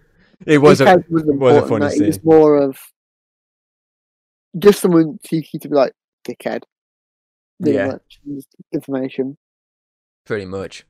It 0.46 0.59
was 0.59 0.81
His 0.81 0.88
a 0.88 1.05
wasn't 1.09 1.38
was 1.38 1.57
a 1.57 1.66
funny 1.66 1.85
like, 1.85 1.94
He 1.94 2.03
was 2.03 2.25
more 2.25 2.57
of 2.57 2.79
just 4.59 4.81
someone 4.81 5.19
cheeky 5.25 5.59
to 5.59 5.69
be 5.69 5.75
like 5.75 5.93
dickhead. 6.27 6.62
Really 7.61 7.77
Yeah. 7.77 7.87
much 7.87 8.21
information. 8.73 9.37
pretty 10.25 10.45
much. 10.47 10.85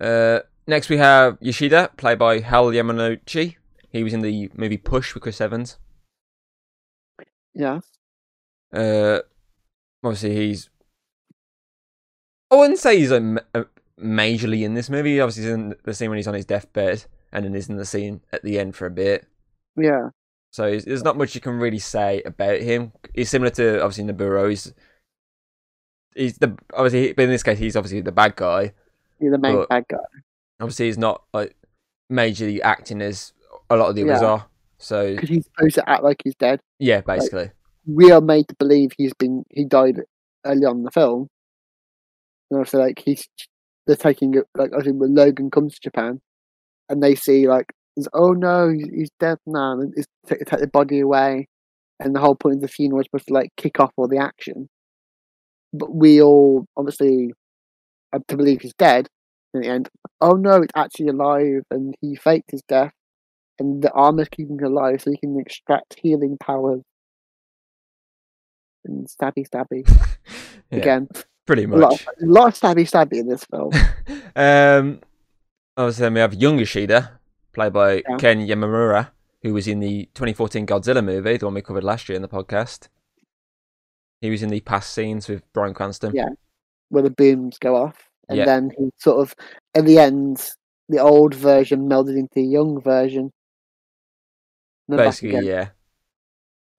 Uh, 0.00 0.40
next 0.66 0.88
we 0.88 0.96
have 0.98 1.36
Yoshida, 1.40 1.90
played 1.96 2.18
by 2.18 2.40
Hal 2.40 2.66
Yamanouchi. 2.66 3.56
He 3.90 4.02
was 4.04 4.12
in 4.14 4.20
the 4.20 4.50
movie 4.54 4.76
Push 4.76 5.14
with 5.14 5.22
Chris 5.22 5.40
Evans. 5.40 5.78
Yeah, 7.54 7.80
Uh, 8.72 9.20
obviously 10.04 10.34
he's. 10.36 10.70
I 12.50 12.54
wouldn't 12.56 12.78
say 12.78 12.98
he's 12.98 13.10
a, 13.10 13.44
a 13.54 13.64
majorly 14.00 14.62
in 14.62 14.74
this 14.74 14.88
movie. 14.88 15.20
Obviously, 15.20 15.42
he's 15.44 15.52
in 15.52 15.74
the 15.84 15.94
scene 15.94 16.08
when 16.10 16.16
he's 16.18 16.28
on 16.28 16.34
his 16.34 16.44
deathbed, 16.44 17.04
and 17.32 17.44
then 17.44 17.54
he's 17.54 17.68
in 17.68 17.76
the 17.76 17.84
scene 17.84 18.20
at 18.32 18.42
the 18.42 18.58
end 18.58 18.76
for 18.76 18.86
a 18.86 18.90
bit. 18.90 19.26
Yeah. 19.76 20.10
So 20.52 20.78
there's 20.78 21.04
not 21.04 21.16
much 21.16 21.34
you 21.34 21.40
can 21.40 21.58
really 21.58 21.78
say 21.78 22.22
about 22.22 22.60
him. 22.60 22.92
He's 23.14 23.30
similar 23.30 23.50
to 23.52 23.82
obviously 23.82 24.04
Noburo. 24.12 24.48
He's 24.50 24.72
he's 26.14 26.38
the 26.38 26.56
obviously, 26.74 27.12
but 27.12 27.22
in 27.22 27.30
this 27.30 27.42
case, 27.42 27.58
he's 27.58 27.76
obviously 27.76 28.00
the 28.00 28.12
bad 28.12 28.34
guy. 28.36 28.72
You're 29.20 29.32
the 29.32 29.38
main 29.38 29.64
bad 29.68 29.84
guy. 29.88 29.98
Obviously, 30.60 30.86
he's 30.86 30.98
not 30.98 31.22
like 31.32 31.54
majorly 32.12 32.60
acting 32.62 33.00
as 33.00 33.32
a 33.70 33.76
lot 33.76 33.90
of 33.90 33.94
the 33.94 34.02
others 34.02 34.22
Yeah. 34.22 34.28
are. 34.28 34.46
So 34.78 35.14
Because 35.14 35.28
he's 35.28 35.44
supposed 35.44 35.74
to 35.76 35.88
act 35.88 36.02
like 36.02 36.20
he's 36.24 36.34
dead. 36.36 36.60
yeah, 36.78 37.00
basically, 37.02 37.50
We 37.86 38.10
are 38.10 38.20
made 38.20 38.48
to 38.48 38.54
believe 38.56 38.90
he's 38.96 39.12
been 39.14 39.44
he 39.50 39.64
died 39.64 40.00
early 40.44 40.64
on 40.64 40.78
in 40.78 40.82
the 40.84 40.90
film. 40.90 41.28
And 42.50 42.58
also 42.58 42.78
like 42.78 43.00
he's 43.04 43.28
they're 43.86 43.94
taking 43.96 44.34
it 44.34 44.46
like 44.56 44.70
I 44.76 44.80
think 44.82 45.00
when 45.00 45.14
Logan 45.14 45.50
comes 45.50 45.74
to 45.74 45.80
Japan 45.80 46.20
and 46.88 47.02
they 47.02 47.14
see 47.14 47.46
like 47.46 47.72
there's, 47.96 48.08
oh 48.14 48.32
no, 48.32 48.68
he's, 48.68 48.88
he's 48.88 49.10
dead 49.18 49.38
now 49.46 49.72
and 49.72 49.92
it's 49.96 50.06
take, 50.26 50.44
take 50.44 50.60
the 50.60 50.66
body 50.66 51.00
away 51.00 51.46
and 51.98 52.14
the 52.14 52.20
whole 52.20 52.34
point 52.34 52.56
of 52.56 52.60
the 52.62 52.68
funeral 52.68 53.00
is 53.00 53.06
supposed 53.06 53.28
to 53.28 53.34
like 53.34 53.50
kick 53.56 53.78
off 53.80 53.92
all 53.96 54.08
the 54.08 54.18
action. 54.18 54.68
But 55.72 55.94
we 55.94 56.20
all 56.20 56.66
obviously 56.76 57.32
have 58.12 58.26
to 58.28 58.36
believe 58.36 58.62
he's 58.62 58.74
dead 58.74 59.06
in 59.54 59.60
the 59.60 59.68
end. 59.68 59.88
Oh 60.20 60.32
no, 60.32 60.62
it's 60.62 60.72
actually 60.74 61.08
alive 61.08 61.62
and 61.70 61.94
he 62.00 62.16
faked 62.16 62.50
his 62.50 62.62
death 62.68 62.92
and 63.58 63.82
the 63.82 63.92
armor's 63.92 64.28
keeping 64.28 64.58
him 64.58 64.64
alive 64.64 65.02
so 65.02 65.10
he 65.10 65.18
can 65.18 65.38
extract 65.38 65.96
healing 66.02 66.36
powers. 66.38 66.82
And 68.86 69.06
stabby 69.06 69.46
stabby 69.48 69.86
yeah, 70.70 70.78
again. 70.78 71.08
pretty 71.46 71.64
A 71.64 71.68
lot, 71.68 71.90
much. 71.92 72.00
of, 72.00 72.08
a 72.22 72.26
lot 72.26 72.48
of 72.48 72.54
stabby 72.58 72.90
stabby 72.90 73.20
in 73.20 73.28
this 73.28 73.44
film. 73.44 73.72
um, 74.36 75.00
obviously, 75.76 76.02
then 76.02 76.14
we 76.14 76.20
have 76.20 76.34
young 76.34 76.58
Yoshida, 76.58 77.19
played 77.52 77.72
by 77.72 78.02
Yeah. 78.08 78.16
Ken 78.18 78.40
Yamamura, 78.46 79.10
who 79.42 79.52
was 79.54 79.66
in 79.68 79.80
the 79.80 80.06
2014 80.14 80.66
Godzilla 80.66 81.04
movie, 81.04 81.36
the 81.36 81.46
one 81.46 81.54
we 81.54 81.62
covered 81.62 81.84
last 81.84 82.08
year 82.08 82.16
in 82.16 82.22
the 82.22 82.28
podcast. 82.28 82.88
He 84.20 84.30
was 84.30 84.42
in 84.42 84.50
the 84.50 84.60
past 84.60 84.92
scenes 84.92 85.28
with 85.28 85.50
Bryan 85.52 85.74
Cranston. 85.74 86.14
Yeah. 86.14 86.28
where 86.90 87.04
the 87.04 87.10
booms 87.10 87.56
go 87.58 87.76
off, 87.76 88.10
and 88.28 88.36
Yeah. 88.38 88.44
then 88.46 88.72
he 88.76 88.90
sort 88.98 89.20
of 89.20 89.34
at 89.76 89.84
the 89.84 89.98
end, 89.98 90.50
the 90.88 90.98
old 90.98 91.34
version 91.34 91.88
melded 91.88 92.16
into 92.18 92.34
the 92.34 92.42
young 92.42 92.80
version. 92.80 93.30
Basically, 94.88 95.46
yeah. 95.46 95.68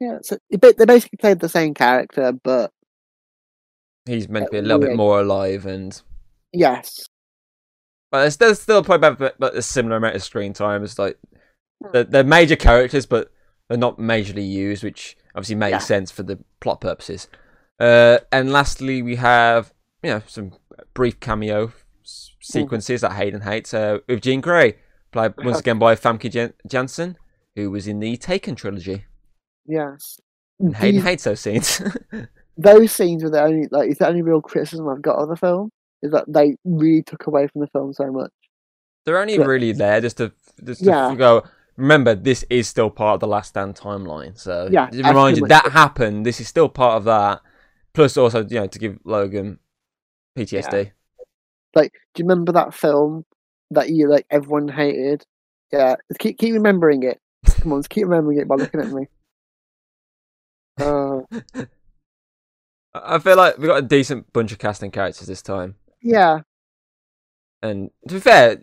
yeah. 0.01 0.17
So 0.21 0.37
they 0.49 0.57
basically 0.85 1.15
played 1.17 1.39
the 1.39 1.47
same 1.47 1.73
character, 1.73 2.33
but 2.33 2.71
He's 4.05 4.27
meant 4.27 4.47
to 4.47 4.51
be 4.51 4.57
a 4.57 4.61
little 4.61 4.79
bit 4.79 4.97
more 4.97 5.21
alive, 5.21 5.65
and 5.65 6.01
yes, 6.51 7.07
but 8.11 8.21
there's, 8.21 8.37
there's 8.37 8.61
still 8.61 8.83
probably 8.83 9.27
about 9.37 9.55
a 9.55 9.61
similar 9.61 9.95
amount 9.97 10.15
of 10.15 10.23
screen 10.23 10.53
time. 10.53 10.83
It's 10.83 10.99
like 10.99 11.17
they're, 11.93 12.03
they're 12.03 12.23
major 12.23 12.55
characters, 12.55 13.05
but 13.05 13.31
they're 13.69 13.77
not 13.77 13.97
majorly 13.97 14.47
used, 14.47 14.83
which 14.83 15.17
obviously 15.35 15.55
makes 15.55 15.71
Yeah. 15.71 15.79
sense 15.79 16.11
for 16.11 16.23
the 16.23 16.39
plot 16.59 16.81
purposes. 16.81 17.27
Uh, 17.79 18.19
and 18.31 18.51
lastly, 18.51 19.01
we 19.01 19.15
have 19.15 19.73
you 20.03 20.11
know 20.11 20.21
some 20.27 20.51
brief 20.93 21.19
cameo 21.19 21.71
s- 22.03 22.31
sequences 22.41 23.01
that 23.01 23.13
Hayden 23.13 23.41
hates 23.41 23.73
uh, 23.73 23.99
with 24.07 24.21
Jean 24.21 24.41
Grey, 24.41 24.75
played 25.11 25.33
once 25.43 25.59
again 25.59 25.79
by 25.79 25.95
Famke 25.95 26.29
Jan- 26.29 26.53
Janssen, 26.67 27.17
who 27.55 27.71
was 27.71 27.87
in 27.87 27.99
the 27.99 28.17
Taken 28.17 28.55
trilogy. 28.55 29.05
yes. 29.65 30.19
And 30.59 30.75
Hayden 30.75 30.95
These- 30.97 31.03
hates 31.05 31.23
those 31.23 31.39
scenes. 31.39 31.81
those 32.57 32.91
scenes 32.91 33.23
were 33.23 33.31
the 33.31 33.41
only 33.41 33.67
like 33.71 33.89
is 33.89 33.97
the 33.97 34.07
only 34.07 34.21
real 34.21 34.41
criticism 34.41 34.87
I've 34.87 35.01
got 35.01 35.15
of 35.17 35.29
the 35.29 35.35
film 35.35 35.71
is 36.01 36.11
that 36.11 36.25
they 36.27 36.55
really 36.65 37.03
took 37.03 37.27
away 37.27 37.47
from 37.47 37.61
the 37.61 37.67
film 37.67 37.93
so 37.93 38.11
much. 38.11 38.31
They're 39.05 39.19
only 39.19 39.37
Yeah. 39.37 39.45
really 39.45 39.71
there 39.71 39.99
just 40.01 40.17
to 40.17 40.31
just 40.63 40.81
to 40.81 40.85
Yeah. 40.87 41.15
go. 41.15 41.43
Remember, 41.77 42.13
this 42.13 42.43
is 42.49 42.67
still 42.67 42.89
part 42.89 43.15
of 43.15 43.19
the 43.21 43.27
Last 43.27 43.49
Stand 43.49 43.75
timeline, 43.75 44.37
so 44.37 44.67
Yeah, 44.71 44.89
remind 44.91 45.37
you 45.37 45.47
that 45.47 45.71
happened. 45.71 46.25
This 46.25 46.39
is 46.39 46.47
still 46.47 46.69
part 46.69 46.97
of 46.97 47.05
that. 47.05 47.41
Plus, 47.93 48.17
also, 48.17 48.43
you 48.45 48.59
know, 48.59 48.67
to 48.67 48.79
give 48.79 48.99
Logan 49.03 49.59
PTSD. 50.37 50.91
Like, 51.73 51.93
do 52.13 52.21
you 52.21 52.27
remember 52.27 52.51
that 52.51 52.73
film 52.73 53.25
that 53.71 53.89
you 53.89 54.09
like 54.09 54.25
everyone 54.29 54.67
hated? 54.67 55.23
Yeah, 55.71 55.95
keep 56.19 56.37
keep 56.37 56.53
remembering 56.53 57.03
it. 57.03 57.19
Come 57.61 57.73
on, 57.73 57.79
just 57.79 57.89
keep 57.89 58.03
remembering 58.03 58.37
it 58.39 58.47
by 58.47 58.55
looking 58.55 58.81
at 58.81 58.89
me. 58.89 59.07
Uh, 60.79 61.21
I 62.93 63.15
I 63.15 63.19
feel 63.19 63.35
like 63.37 63.57
we 63.57 63.67
got 63.67 63.77
a 63.83 63.87
decent 63.87 64.31
bunch 64.33 64.51
of 64.51 64.57
casting 64.57 64.89
characters 64.91 65.27
this 65.27 65.41
time, 65.41 65.75
yeah, 66.01 66.39
and 67.61 67.89
to 68.07 68.15
be 68.15 68.19
fair, 68.19 68.57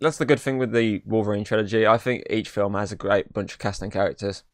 that's 0.00 0.18
the 0.18 0.24
good 0.24 0.40
thing 0.40 0.58
with 0.58 0.72
the 0.72 1.02
Wolverine 1.04 1.44
trilogy. 1.44 1.86
I 1.86 1.98
think 1.98 2.24
each 2.30 2.48
film 2.48 2.74
has 2.74 2.92
a 2.92 2.96
great 2.96 3.32
bunch 3.32 3.52
of 3.52 3.58
casting 3.58 3.90
characters. 3.90 4.44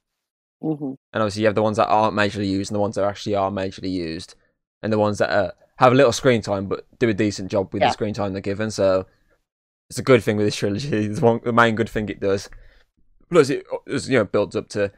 hmm 0.61 0.94
and 1.12 1.22
obviously 1.22 1.42
you 1.42 1.46
have 1.48 1.54
the 1.54 1.62
ones 1.62 1.76
that 1.76 1.88
aren't 1.88 2.16
majorly 2.16 2.48
used 2.48 2.70
and 2.70 2.76
the 2.76 2.80
ones 2.80 2.94
that 2.96 3.04
actually 3.04 3.35
are 3.35 3.50
majorly 3.50 3.90
used. 3.90 4.35
And 4.82 4.92
the 4.92 4.98
ones 4.98 5.18
that 5.18 5.30
uh, 5.30 5.50
have 5.78 5.92
a 5.92 5.96
little 5.96 6.12
screen 6.12 6.42
time 6.42 6.66
but 6.66 6.87
do 6.98 7.09
a 7.09 7.14
decent 7.14 7.50
job 7.50 7.72
with 7.72 7.82
Yeah. 7.82 7.88
the 7.88 7.92
screen 7.92 8.14
time 8.14 8.32
they're 8.32 8.40
given. 8.42 8.70
So 8.70 9.06
it's 9.90 9.98
a 9.98 10.02
good 10.02 10.22
thing 10.22 10.37
with 10.37 10.46
this 10.46 10.56
trilogy. 10.56 11.06
It's 11.11 11.20
one 11.20 11.40
the 11.44 11.52
main 11.52 11.74
good 11.74 11.88
thing 11.88 12.09
it 12.09 12.20
does. 12.20 12.48
Plus 13.30 13.50
it 13.50 13.64
it's, 13.87 14.09
you 14.09 14.18
know 14.18 14.24
builds 14.24 14.56
up 14.56 14.68
to 14.70 14.90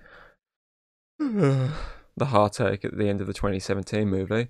the 1.18 2.26
heartache 2.26 2.84
at 2.84 2.96
the 2.96 3.08
end 3.08 3.20
of 3.20 3.26
the 3.26 3.32
2017 3.34 4.08
movie 4.08 4.48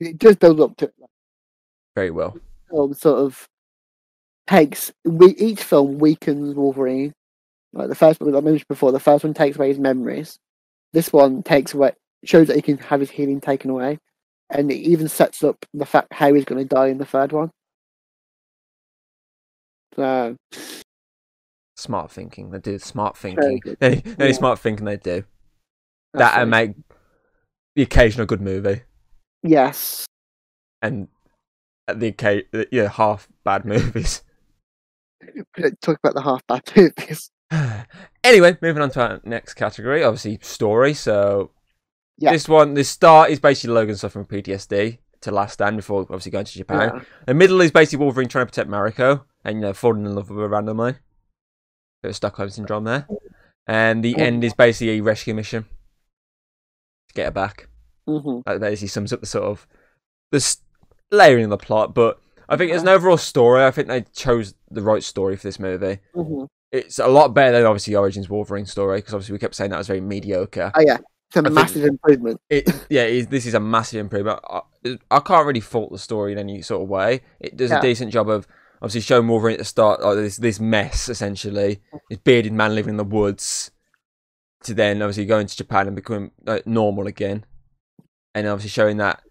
it 0.00 0.18
does 0.18 0.36
build 0.36 0.60
up 0.60 0.76
to 0.76 0.86
it. 0.86 0.94
very 1.94 2.10
well 2.10 2.36
Film 2.70 2.94
sort 2.94 3.18
of 3.18 3.48
takes 4.46 4.92
we 5.04 5.34
each 5.36 5.62
film 5.62 5.98
weakens 5.98 6.54
Wolverine. 6.54 7.12
Like 7.72 7.88
the 7.88 7.94
first 7.94 8.20
one, 8.20 8.34
I 8.34 8.40
mentioned 8.40 8.68
before, 8.68 8.92
the 8.92 9.00
first 9.00 9.24
one 9.24 9.34
takes 9.34 9.56
away 9.56 9.68
his 9.68 9.78
memories. 9.78 10.38
This 10.92 11.12
one 11.12 11.42
takes 11.42 11.74
away 11.74 11.92
shows 12.24 12.46
that 12.48 12.56
he 12.56 12.62
can 12.62 12.78
have 12.78 13.00
his 13.00 13.10
healing 13.10 13.40
taken 13.40 13.70
away, 13.70 13.98
and 14.50 14.70
it 14.70 14.76
even 14.76 15.08
sets 15.08 15.44
up 15.44 15.56
the 15.74 15.84
fact 15.86 16.12
how 16.12 16.32
he's 16.32 16.44
going 16.46 16.66
to 16.66 16.74
die 16.74 16.88
in 16.88 16.98
the 16.98 17.04
third 17.04 17.32
one. 17.32 17.50
So 19.96 20.36
smart 21.76 22.10
thinking 22.10 22.50
they 22.50 22.58
do 22.58 22.78
smart 22.78 23.16
thinking 23.16 23.60
any, 23.80 24.02
any 24.18 24.30
Yeah. 24.30 24.32
smart 24.32 24.58
thinking 24.58 24.84
they 24.84 24.96
do 24.96 25.24
that 26.14 26.40
and 26.40 26.50
make 26.50 26.72
the 27.76 27.82
occasional 27.82 28.26
good 28.26 28.40
movie 28.40 28.82
yes, 29.42 30.06
and 30.82 31.08
at 31.86 32.00
the 32.00 32.08
occasion 32.08 32.46
yeah 32.70 32.88
half 32.88 33.28
bad 33.44 33.64
movies 33.72 34.22
talk 35.82 35.98
about 36.02 36.14
the 36.14 36.22
half 36.22 36.46
bad 36.46 36.62
movies. 36.76 37.30
anyway, 38.24 38.56
moving 38.62 38.82
on 38.82 38.90
to 38.90 39.00
our 39.00 39.20
next 39.24 39.54
category, 39.54 40.02
obviously 40.04 40.38
story. 40.42 40.94
So 40.94 41.50
Yeah. 42.18 42.32
this 42.32 42.48
one, 42.48 42.74
the 42.74 42.84
start 42.84 43.30
is 43.30 43.40
basically 43.40 43.74
Logan 43.74 43.96
suffering 43.96 44.26
PTSD 44.26 44.98
to 45.22 45.30
Last 45.30 45.54
Stand 45.54 45.76
before 45.76 46.02
obviously 46.02 46.30
going 46.30 46.44
to 46.44 46.52
Japan. 46.58 46.90
Yeah. 46.94 47.00
The 47.26 47.34
middle 47.34 47.60
is 47.60 47.70
basically 47.72 48.04
Wolverine 48.04 48.28
trying 48.28 48.46
to 48.46 48.50
protect 48.50 48.70
Mariko 48.70 49.24
and 49.44 49.56
you 49.56 49.62
know 49.62 49.72
falling 49.72 50.06
in 50.06 50.14
love 50.14 50.30
with 50.30 50.38
her 50.38 50.48
randomly. 50.48 50.94
Bit 52.02 52.10
of 52.10 52.16
Stockholm 52.16 52.50
syndrome 52.50 52.84
there. 52.84 53.08
And 53.66 54.04
the 54.04 54.14
Oh. 54.16 54.22
end 54.22 54.44
is 54.44 54.54
basically 54.54 54.98
a 54.98 55.02
rescue 55.02 55.34
mission 55.34 55.64
to 57.08 57.14
get 57.14 57.24
her 57.26 57.30
back. 57.32 57.68
Hmm 58.08 58.40
That 58.46 58.60
basically 58.60 58.88
sums 58.88 59.12
up 59.12 59.20
the 59.20 59.26
sort 59.26 59.44
of 59.44 59.66
the 60.30 60.56
layering 61.10 61.44
of 61.44 61.50
the 61.50 61.56
plot. 61.58 61.94
But 61.94 62.18
I 62.48 62.56
think 62.56 62.72
as 62.72 62.82
an 62.82 62.88
overall 62.88 63.16
story, 63.18 63.64
I 63.64 63.70
think 63.70 63.88
they 63.88 64.02
chose 64.14 64.54
the 64.70 64.82
right 64.82 65.02
story 65.02 65.36
for 65.36 65.46
this 65.46 65.58
movie. 65.58 65.98
hmm 66.14 66.44
It's 66.72 66.98
a 66.98 67.06
lot 67.08 67.34
better 67.34 67.52
than 67.58 67.66
obviously 67.66 67.94
Origins 67.94 68.28
Wolverine 68.28 68.66
story 68.66 68.98
because 68.98 69.14
obviously 69.14 69.34
we 69.34 69.38
kept 69.38 69.54
saying 69.54 69.70
that 69.70 69.78
was 69.78 69.86
very 69.86 70.00
mediocre. 70.00 70.72
Oh 70.74 70.80
yeah, 70.80 70.98
it's 71.28 71.36
a 71.36 71.42
massive 71.42 71.84
improvement. 71.84 72.40
It, 72.50 72.68
yeah, 72.90 73.02
it 73.02 73.30
this 73.30 73.46
is 73.46 73.54
a 73.54 73.60
massive 73.60 74.00
improvement. 74.00 74.40
I, 74.48 74.60
I 75.10 75.20
can't 75.20 75.46
really 75.46 75.60
fault 75.60 75.92
the 75.92 75.98
story 75.98 76.32
in 76.32 76.38
any 76.38 76.62
sort 76.62 76.82
of 76.82 76.88
way. 76.88 77.20
It 77.40 77.56
does 77.56 77.70
Yeah. 77.70 77.78
a 77.78 77.82
decent 77.82 78.12
job 78.12 78.28
of 78.28 78.46
obviously 78.80 79.00
showing 79.02 79.28
Wolverine 79.28 79.54
at 79.54 79.58
the 79.58 79.64
start, 79.64 80.02
like 80.02 80.16
this 80.16 80.36
this 80.36 80.60
mess 80.60 81.08
essentially, 81.08 81.80
this 82.08 82.18
bearded 82.18 82.52
man 82.52 82.74
living 82.74 82.90
in 82.90 82.96
the 82.96 83.04
woods, 83.04 83.70
to 84.64 84.74
then 84.74 85.02
obviously 85.02 85.24
going 85.26 85.46
to 85.46 85.56
Japan 85.56 85.86
and 85.86 85.96
becoming 85.96 86.30
like, 86.44 86.66
normal 86.66 87.06
again, 87.06 87.44
and 88.38 88.48
obviously 88.48 88.70
showing 88.70 88.96
that 88.98 89.22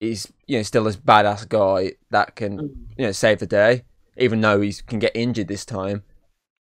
he's 0.00 0.32
you 0.46 0.58
know 0.58 0.62
still 0.62 0.84
this 0.84 0.96
badass 0.96 1.48
guy 1.48 1.92
that 2.10 2.34
can 2.36 2.58
Mm. 2.58 2.74
you 2.98 3.06
know 3.06 3.12
save 3.12 3.38
the 3.38 3.46
day, 3.46 3.82
even 4.16 4.40
though 4.40 4.60
he 4.60 4.72
can 4.86 4.98
get 4.98 5.12
injured 5.14 5.48
this 5.48 5.64
time. 5.64 6.02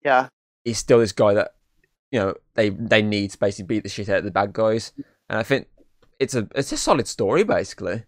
Yeah, 0.05 0.29
He's 0.65 0.79
still 0.79 0.99
this 1.01 1.13
guy 1.13 1.35
that 1.35 1.55
you 2.13 2.19
know 2.21 2.35
they 2.55 2.71
they 2.71 3.03
need 3.03 3.31
to 3.33 3.39
basically 3.39 3.67
beat 3.67 3.83
the 3.83 3.89
shit 3.89 4.09
out 4.09 4.19
of 4.19 4.25
the 4.25 4.31
bad 4.31 4.53
guys, 4.53 4.93
and 5.29 5.39
I 5.39 5.43
think 5.43 5.69
it's 6.19 6.35
a 6.35 6.49
it's 6.55 6.73
a 6.73 6.77
solid 6.77 7.07
story 7.09 7.45
basically. 7.45 8.05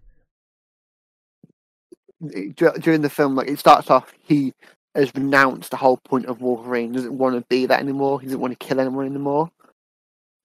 during 2.81 3.03
the 3.03 3.11
film, 3.11 3.35
like 3.37 3.49
it 3.49 3.59
starts 3.59 3.91
off, 3.91 4.13
he 4.25 4.53
has 4.95 5.13
renounced 5.15 5.71
the 5.71 5.77
whole 5.77 5.99
point 5.99 6.27
of 6.27 6.41
Wolverine. 6.41 6.93
Doesn't 6.93 7.17
want 7.17 7.37
to 7.37 7.45
be 7.49 7.67
that 7.67 7.81
anymore. 7.81 8.21
He 8.21 8.27
doesn't 8.27 8.41
want 8.41 8.59
to 8.59 8.67
kill 8.67 8.81
anyone 8.81 9.07
anymore. 9.07 9.51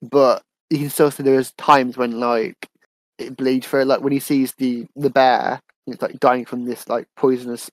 But 0.02 0.43
you 0.73 0.79
can 0.79 0.89
still 0.89 1.12
see 1.12 1.21
there 1.21 1.39
is 1.39 1.51
times 1.51 1.97
when 1.97 2.19
like 2.19 2.67
it 3.19 3.38
bleeds 3.38 3.67
through. 3.67 3.86
Like 3.86 4.01
when 4.01 4.12
he 4.12 4.19
sees 4.19 4.53
the 4.55 4.88
the 4.95 5.12
bear, 5.12 5.59
he's 5.86 6.01
like 6.01 6.19
dying 6.19 6.45
from 6.45 6.65
this 6.65 6.89
like 6.89 7.05
poisonous 7.15 7.69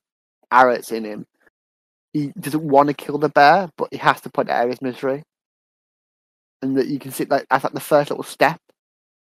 arrows 0.53 0.93
in 0.93 1.05
him. 1.05 1.25
He 2.13 2.31
doesn't 2.39 2.63
want 2.63 2.89
to 2.89 2.95
kill 2.95 3.17
the 3.17 3.31
bear, 3.31 3.71
but 3.79 3.89
he 3.91 3.97
has 3.97 4.21
to 4.21 4.31
put 4.31 4.51
out 4.51 4.69
his 4.69 4.83
misery. 4.83 5.23
And 6.61 6.77
that 6.77 6.89
you 6.89 6.99
can 6.99 7.11
see 7.11 7.25
like 7.25 7.47
as 7.51 7.65
like 7.65 7.73
the 7.73 7.81
first 7.81 8.11
little 8.11 8.23
step. 8.23 8.59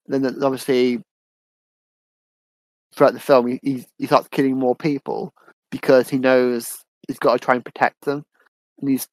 Then 0.06 0.20
there's 0.20 0.42
obviously 0.42 1.00
throughout 2.94 3.14
the 3.14 3.20
film 3.20 3.46
he, 3.46 3.58
he 3.62 3.87
he 3.96 4.06
starts 4.06 4.28
killing 4.28 4.58
more 4.58 4.76
people 4.76 5.32
because 5.70 6.11
he 6.11 6.18
knows 6.18 6.82
he's 7.08 7.18
got 7.18 7.32
to 7.32 7.38
try 7.38 7.54
and 7.54 7.64
protect 7.64 8.02
them. 8.02 8.22
And 8.80 8.90
he's 8.90 9.06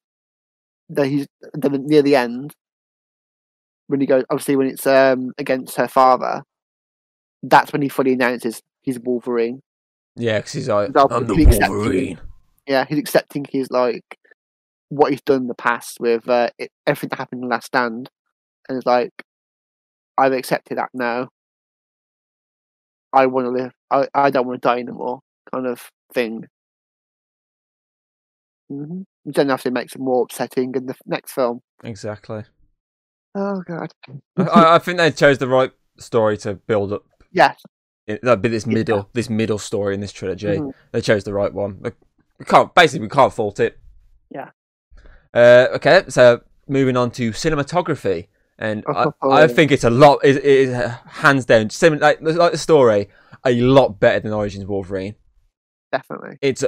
then 0.90 1.08
he's 1.08 1.26
near 1.54 2.02
the 2.02 2.16
end 2.16 2.52
when 3.90 4.00
he 4.00 4.06
goes 4.06 4.24
obviously 4.30 4.54
when 4.54 4.68
it's 4.68 4.86
um 4.86 5.32
against 5.36 5.76
her 5.76 5.88
father, 5.88 6.42
that's 7.42 7.72
when 7.72 7.82
he 7.82 7.88
fully 7.88 8.12
announces 8.12 8.62
he's 8.82 9.00
Wolverine. 9.00 9.60
Yeah, 10.16 10.38
because 10.38 10.52
he's 10.52 10.68
like, 10.68 10.92
They'll 10.92 11.08
I'm 11.10 11.26
the. 11.26 11.34
Wolverine. 11.68 12.20
Yeah, 12.66 12.84
he's 12.88 12.98
accepting 12.98 13.46
his 13.50 13.68
like 13.70 14.04
what 14.90 15.10
he's 15.10 15.22
done 15.22 15.42
in 15.42 15.46
the 15.48 15.54
past 15.54 15.98
with 15.98 16.28
uh, 16.28 16.50
it, 16.58 16.70
everything 16.86 17.08
that 17.10 17.18
happened 17.18 17.42
in 17.42 17.48
the 17.48 17.54
Last 17.54 17.66
Stand, 17.66 18.08
and 18.68 18.78
it's 18.78 18.86
like 18.86 19.10
I've 20.16 20.32
accepted 20.32 20.78
that 20.78 20.90
now. 20.94 21.28
I 23.12 23.26
want 23.26 23.46
to 23.46 23.50
live. 23.50 23.72
I, 23.90 24.06
I 24.14 24.30
don't 24.30 24.46
want 24.46 24.62
to 24.62 24.68
die 24.68 24.78
anymore, 24.78 25.20
kind 25.52 25.66
of 25.66 25.90
thing. 26.14 26.44
hmm 28.68 29.02
Then 29.24 29.50
obviously 29.50 29.72
makes 29.72 29.96
it 29.96 30.00
more 30.00 30.22
upsetting 30.22 30.74
in 30.76 30.86
the 30.86 30.94
next 31.06 31.32
film. 31.32 31.60
Exactly. 31.82 32.44
Oh 33.34 33.62
god. 33.66 33.92
I- 34.36 34.42
I, 34.42 34.74
I 34.74 34.78
think 34.78 34.98
they 34.98 35.10
chose 35.10 35.38
the 35.38 35.48
right 35.48 35.70
story 35.98 36.36
to 36.38 36.54
build 36.54 36.92
up. 36.92 37.04
Yes. 37.32 37.62
It, 38.06 38.20
that'd 38.22 38.42
be 38.42 38.48
this 38.48 38.66
Yeah. 38.66 38.74
middle, 38.74 39.08
this 39.12 39.30
middle 39.30 39.58
story 39.58 39.94
in 39.94 40.00
this 40.00 40.12
trilogy. 40.12 40.46
Mhm. 40.48 40.72
They 40.92 41.00
chose 41.00 41.24
the 41.24 41.32
right 41.34 41.52
one. 41.52 41.78
We 42.38 42.44
can't 42.44 42.74
basically 42.74 43.06
we 43.06 43.10
can't 43.10 43.32
fault 43.32 43.60
it. 43.60 43.78
Yeah. 44.30 44.50
Uh, 45.32 45.68
okay, 45.74 46.04
so 46.08 46.40
moving 46.66 46.96
on 46.96 47.10
to 47.12 47.30
cinematography, 47.30 48.28
and 48.58 48.82
I, 48.88 49.04
I 49.22 49.42
Oh. 49.42 49.48
think 49.48 49.70
it's 49.70 49.84
a 49.84 49.90
lot. 49.90 50.18
It, 50.24 50.36
it 50.38 50.44
is 50.44 50.70
uh, 50.74 50.96
hands 51.06 51.44
down 51.44 51.70
similar, 51.70 52.00
like, 52.00 52.20
like 52.22 52.52
the 52.52 52.58
story, 52.58 53.08
a 53.44 53.54
lot 53.60 54.00
better 54.00 54.20
than 54.20 54.32
Origins 54.32 54.66
Wolverine. 54.66 55.14
Definitely. 55.92 56.38
It's. 56.42 56.64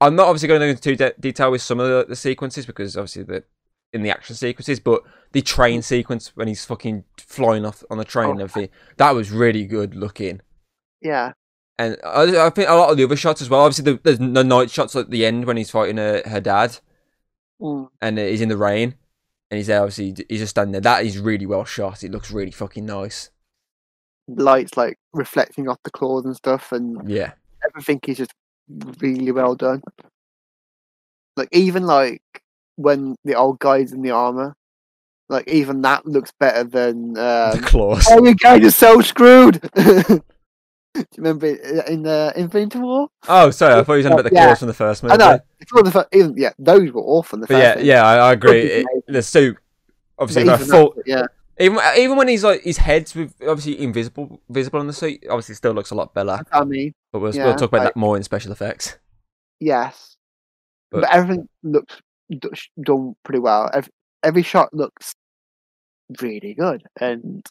I'm 0.00 0.16
not 0.16 0.26
obviously 0.26 0.48
going 0.48 0.60
to 0.60 0.66
go 0.66 0.70
into 0.70 0.82
too 0.82 0.96
de- 0.96 1.14
detail 1.20 1.50
with 1.52 1.62
some 1.62 1.78
of 1.78 1.86
the, 1.88 2.06
the 2.08 2.16
sequences 2.16 2.66
because 2.66 2.96
obviously 2.96 3.22
the 3.22 3.44
in 3.92 4.02
the 4.02 4.10
action 4.10 4.34
sequences, 4.34 4.80
but 4.80 5.02
the 5.32 5.42
train 5.42 5.82
sequence 5.82 6.32
when 6.36 6.48
he's 6.48 6.64
fucking 6.64 7.04
flying 7.18 7.64
off 7.64 7.82
on 7.90 7.98
the 7.98 8.04
train 8.04 8.30
and 8.30 8.40
Oh. 8.40 8.44
everything, 8.44 8.70
that 8.96 9.10
was 9.14 9.30
really 9.30 9.64
good 9.66 9.94
looking. 9.94 10.40
Yeah. 11.00 11.32
And 11.78 11.96
I, 12.04 12.46
I 12.46 12.50
think 12.50 12.68
a 12.68 12.74
lot 12.74 12.90
of 12.90 12.96
the 12.96 13.04
other 13.04 13.16
shots 13.16 13.40
as 13.42 13.48
well. 13.50 13.60
Obviously, 13.62 13.92
the, 13.92 14.00
there's 14.02 14.18
the 14.18 14.44
night 14.44 14.70
shots 14.70 14.94
at 14.94 15.10
the 15.10 15.24
end 15.26 15.46
when 15.46 15.56
he's 15.56 15.70
fighting 15.70 15.96
her, 15.96 16.22
her 16.26 16.40
dad, 16.40 16.78
Mm. 17.60 17.88
and 18.00 18.18
uh, 18.18 18.22
he's 18.22 18.40
in 18.40 18.48
the 18.48 18.56
rain, 18.56 18.94
and 19.50 19.56
he's 19.58 19.68
there. 19.68 19.80
Obviously, 19.80 20.24
he's 20.28 20.40
just 20.40 20.50
standing 20.50 20.72
there. 20.72 20.80
That 20.80 21.04
is 21.06 21.18
really 21.18 21.46
well 21.46 21.64
shot. 21.64 22.02
It 22.02 22.10
looks 22.10 22.30
really 22.32 22.50
fucking 22.50 22.84
nice. 22.84 23.30
Lights 24.28 24.76
like 24.76 24.98
reflecting 25.12 25.68
off 25.68 25.78
the 25.84 25.90
claws 25.90 26.24
and 26.24 26.34
stuff, 26.36 26.72
and 26.72 27.08
Yeah, 27.08 27.32
everything 27.68 28.00
is 28.08 28.18
just 28.18 28.32
really 29.00 29.30
well 29.32 29.54
done. 29.54 29.82
Like 31.36 31.48
even 31.52 31.84
like 31.84 32.22
when 32.76 33.16
the 33.24 33.34
old 33.34 33.58
guy's 33.58 33.92
in 33.92 34.02
the 34.02 34.10
armor, 34.10 34.54
like 35.28 35.48
even 35.48 35.82
that 35.82 36.06
looks 36.06 36.32
better 36.38 36.64
than. 36.64 37.14
the 37.14 37.52
Um, 37.54 37.60
claws. 37.62 38.06
oh, 38.10 38.24
you 38.24 38.34
guys 38.34 38.64
are 38.64 38.70
so 38.70 39.00
screwed. 39.00 39.60
Do 40.94 41.00
you 41.00 41.06
remember 41.16 41.46
it 41.46 41.88
in 41.88 42.06
uh, 42.06 42.32
Infinity 42.36 42.78
War? 42.78 43.08
Oh, 43.26 43.50
sorry, 43.50 43.72
I 43.80 43.82
thought 43.82 43.94
you 43.94 43.98
were 43.98 44.02
talking 44.10 44.12
about 44.20 44.28
the 44.30 44.34
Yeah. 44.36 44.44
claws 44.44 44.58
from 44.58 44.68
the 44.68 44.74
first 44.74 45.02
movie. 45.02 45.14
I 45.14 45.16
know. 45.16 45.40
The 45.82 45.90
fir- 45.90 46.06
even 46.12 46.34
yeah, 46.36 46.52
those 46.58 46.92
were 46.92 47.00
awful. 47.00 47.38
in 47.38 47.40
The 47.40 47.46
But 47.46 47.54
first 47.54 47.84
yeah, 47.84 47.94
yeah, 47.94 48.06
I, 48.06 48.16
I 48.28 48.32
agree. 48.34 48.60
It, 48.60 48.86
the 49.08 49.22
suit, 49.22 49.56
obviously, 50.18 50.42
even 50.42 50.58
the 50.60 50.66
that- 50.66 51.02
yeah, 51.06 51.26
even 51.58 51.78
even 51.96 52.18
when 52.18 52.28
he's 52.28 52.44
like 52.44 52.60
his 52.62 52.76
head's 52.76 53.14
with, 53.14 53.32
obviously 53.40 53.80
invisible, 53.82 54.38
visible 54.50 54.80
on 54.80 54.86
the 54.86 54.92
suit, 54.92 55.24
obviously 55.30 55.54
still 55.54 55.72
looks 55.72 55.92
a 55.92 55.94
lot 55.94 56.12
better. 56.12 56.44
I 56.52 56.62
mean. 56.64 56.92
But 57.10 57.20
we'll, 57.20 57.34
Yeah, 57.34 57.46
we'll 57.46 57.54
talk 57.54 57.70
about 57.70 57.84
like- 57.84 57.94
that 57.94 57.96
more 57.98 58.18
in 58.18 58.22
special 58.22 58.52
effects. 58.52 58.98
Yes, 59.60 60.16
But- 60.90 61.02
but, 61.02 61.10
everything 61.10 61.48
looks 61.62 62.02
done 62.82 63.14
pretty 63.24 63.38
well. 63.40 63.70
Every, 63.72 63.90
every 64.22 64.42
shot 64.42 64.72
looks 64.72 65.14
really 66.20 66.54
good, 66.54 66.82
and 67.00 67.44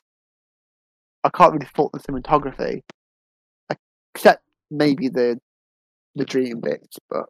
I 1.24 1.30
can't 1.30 1.54
really 1.54 1.68
fault 1.74 1.92
the 1.94 2.00
cinematography, 2.00 2.82
except 4.16 4.44
maybe 4.70 5.08
the 5.10 5.40
the 6.16 6.26
dream 6.26 6.60
bits. 6.62 6.98
But 7.10 7.26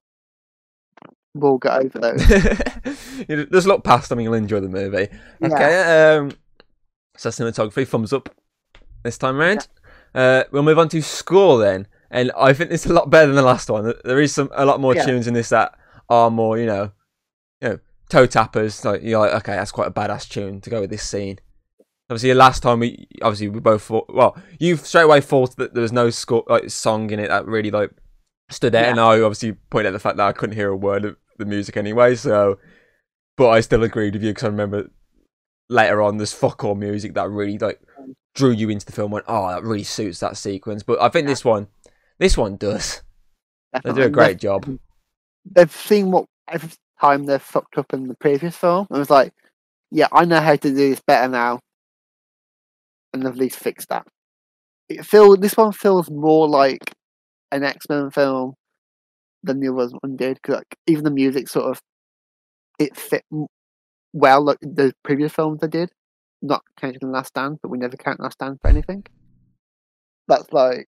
we'll 1.34 1.58
get 1.58 1.74
over 1.86 2.00
those. 3.28 3.48
Just 3.52 3.68
look 3.68 3.84
past 3.84 4.10
them 4.10 4.20
you'll 4.20 4.34
enjoy 4.34 4.60
the 4.60 4.70
movie. 4.70 5.08
Yeah. 5.40 5.48
Okay, 5.48 6.16
um, 6.18 6.32
so 7.18 7.30
cinematography, 7.30 7.88
thumbs 7.88 8.14
up 8.14 8.30
this 9.04 9.18
time 9.18 9.38
round. 9.38 9.68
Uh, 10.14 10.44
we'll 10.52 10.64
move 10.64 10.80
on 10.80 10.90
to 10.90 11.02
score 11.02 11.58
then, 11.60 11.88
and 12.10 12.32
I 12.38 12.54
think 12.54 12.72
it's 12.72 12.86
a 12.86 12.94
lot 12.94 13.10
better 13.10 13.28
than 13.28 13.36
the 13.36 13.42
last 13.42 13.70
one. 13.70 13.94
There 14.04 14.20
is 14.20 14.34
some 14.34 14.50
a 14.54 14.66
lot 14.66 14.80
more 14.82 14.96
Yeah. 14.96 15.06
tunes 15.06 15.28
in 15.28 15.34
this 15.34 15.50
that 15.50 15.74
are 16.10 16.30
more, 16.30 16.58
you 16.58 16.66
know, 16.66 16.92
toe 18.12 18.28
tappers. 18.28 18.86
Like 18.86 19.02
you're 19.02 19.20
like, 19.20 19.34
okay, 19.34 19.56
that's 19.56 19.72
quite 19.72 19.88
a 19.88 19.92
badass 19.92 20.30
tune 20.30 20.62
to 20.62 20.70
go 20.70 20.82
with 20.82 20.90
this 20.92 21.04
scene. 21.04 21.40
Obviously, 22.10 22.30
the 22.30 22.36
last 22.36 22.62
time 22.62 22.80
we 22.80 23.08
obviously 23.22 23.48
we 23.50 23.60
both 23.62 23.84
thought, 23.84 24.14
well, 24.14 24.38
you 24.60 24.76
straight 24.76 25.04
away 25.04 25.22
thought 25.22 25.56
that 25.56 25.74
there 25.74 25.82
was 25.82 25.94
no 25.94 26.10
score 26.10 26.44
like 26.48 26.70
song 26.70 27.10
in 27.10 27.20
it 27.20 27.30
that 27.30 27.46
really 27.48 27.72
like 27.72 27.92
stood 28.50 28.76
out, 28.76 28.84
Yeah. 28.84 28.90
and 28.92 29.00
I 29.00 29.22
obviously 29.22 29.54
pointed 29.54 29.90
out 29.90 29.94
the 29.94 30.00
fact 30.00 30.18
that 30.18 30.28
I 30.28 30.34
couldn't 30.34 30.56
hear 30.58 30.70
a 30.70 30.76
word 30.76 31.06
of 31.06 31.16
the 31.38 31.46
music 31.46 31.78
anyway. 31.78 32.16
So, 32.16 32.60
but 33.38 33.50
I 33.50 33.62
still 33.62 33.84
agreed 33.84 34.14
with 34.14 34.24
you 34.24 34.32
because 34.32 34.44
I 34.44 34.48
remember 34.48 34.92
later 35.70 36.02
on 36.02 36.18
there's 36.18 36.34
fuck 36.34 36.66
all 36.66 36.76
music 36.76 37.14
that 37.14 37.30
really 37.30 37.58
like 37.58 37.80
drew 38.36 38.52
you 38.52 38.70
into 38.70 38.86
the 38.86 38.92
film. 38.92 39.12
Went, 39.12 39.26
oh, 39.30 39.48
that 39.48 39.64
really 39.64 39.84
suits 39.84 40.20
that 40.20 40.36
sequence. 40.36 40.84
But 40.84 41.02
I 41.02 41.08
think 41.08 41.28
this 41.28 41.46
one, 41.46 41.68
this 42.20 42.38
one 42.38 42.58
does. 42.58 43.02
They 43.86 43.94
do 43.94 44.02
a 44.02 44.10
great 44.10 44.38
job. 44.38 44.68
They've, 45.46 45.72
seen 45.72 46.12
what 46.12 46.26
time 47.02 47.26
they've 47.26 47.42
fucked 47.42 47.78
up 47.78 47.94
in 47.94 48.08
the 48.08 48.16
previous 48.16 48.56
film. 48.56 48.88
and 48.90 49.00
was 49.00 49.10
like, 49.10 49.34
yeah, 49.92 50.08
I 50.12 50.26
know 50.26 50.40
how 50.40 50.56
to 50.56 50.70
do 50.70 50.74
this 50.74 51.02
better 51.06 51.28
now, 51.28 51.60
and 53.14 53.24
they've 53.24 53.32
at 53.32 53.38
least 53.38 53.60
fixed 53.60 53.90
that. 53.90 54.08
It 54.90 55.06
feel 55.06 55.36
this 55.36 55.58
one 55.58 55.72
feels 55.72 56.10
more 56.10 56.48
like 56.48 56.94
an 57.52 57.64
X 57.64 57.86
Men 57.90 58.12
film 58.12 58.54
than 59.44 59.60
the 59.60 59.74
other 59.74 59.90
one 60.02 60.16
did. 60.16 60.42
Cause 60.42 60.58
like, 60.58 60.78
even 60.88 61.04
the 61.04 61.12
music 61.12 61.48
sort 61.50 61.66
of 61.66 61.82
it 62.80 62.96
fit 62.98 63.24
well 64.14 64.44
like 64.44 64.60
the 64.62 64.94
previous 65.04 65.34
films 65.34 65.60
they 65.62 65.68
did. 65.68 65.92
Not 66.42 66.64
counting 66.80 67.00
the 67.02 67.08
Last 67.08 67.30
Stand, 67.30 67.60
but 67.62 67.70
we 67.70 67.78
never 67.78 67.98
count 67.98 68.20
Last 68.20 68.34
Stand 68.34 68.60
for 68.62 68.70
anything. 68.70 69.06
That's 70.28 70.52
like 70.52 70.88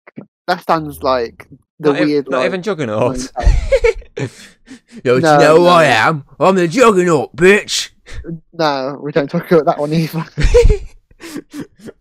Last 0.48 0.62
Stand's 0.62 1.02
like 1.02 1.46
the 1.78 1.92
not, 1.92 2.00
ev- 2.00 2.06
weird. 2.08 2.30
not 2.30 2.38
like, 2.38 2.46
even 2.46 2.62
Juggernaut. 2.62 3.30
Yo, 5.04 5.18
No, 5.18 5.32
you 5.34 5.38
know 5.38 5.56
who 5.58 5.62
no. 5.64 5.66
I 5.68 5.84
am? 5.84 6.24
I'm 6.40 6.56
the 6.56 6.66
Juggernaut, 6.66 7.36
bitch. 7.36 7.90
No, 8.52 8.98
we 9.02 9.12
don't 9.12 9.30
talk 9.30 9.50
about 9.52 9.66
that 9.66 9.78
one 9.78 9.92
either. 9.92 10.24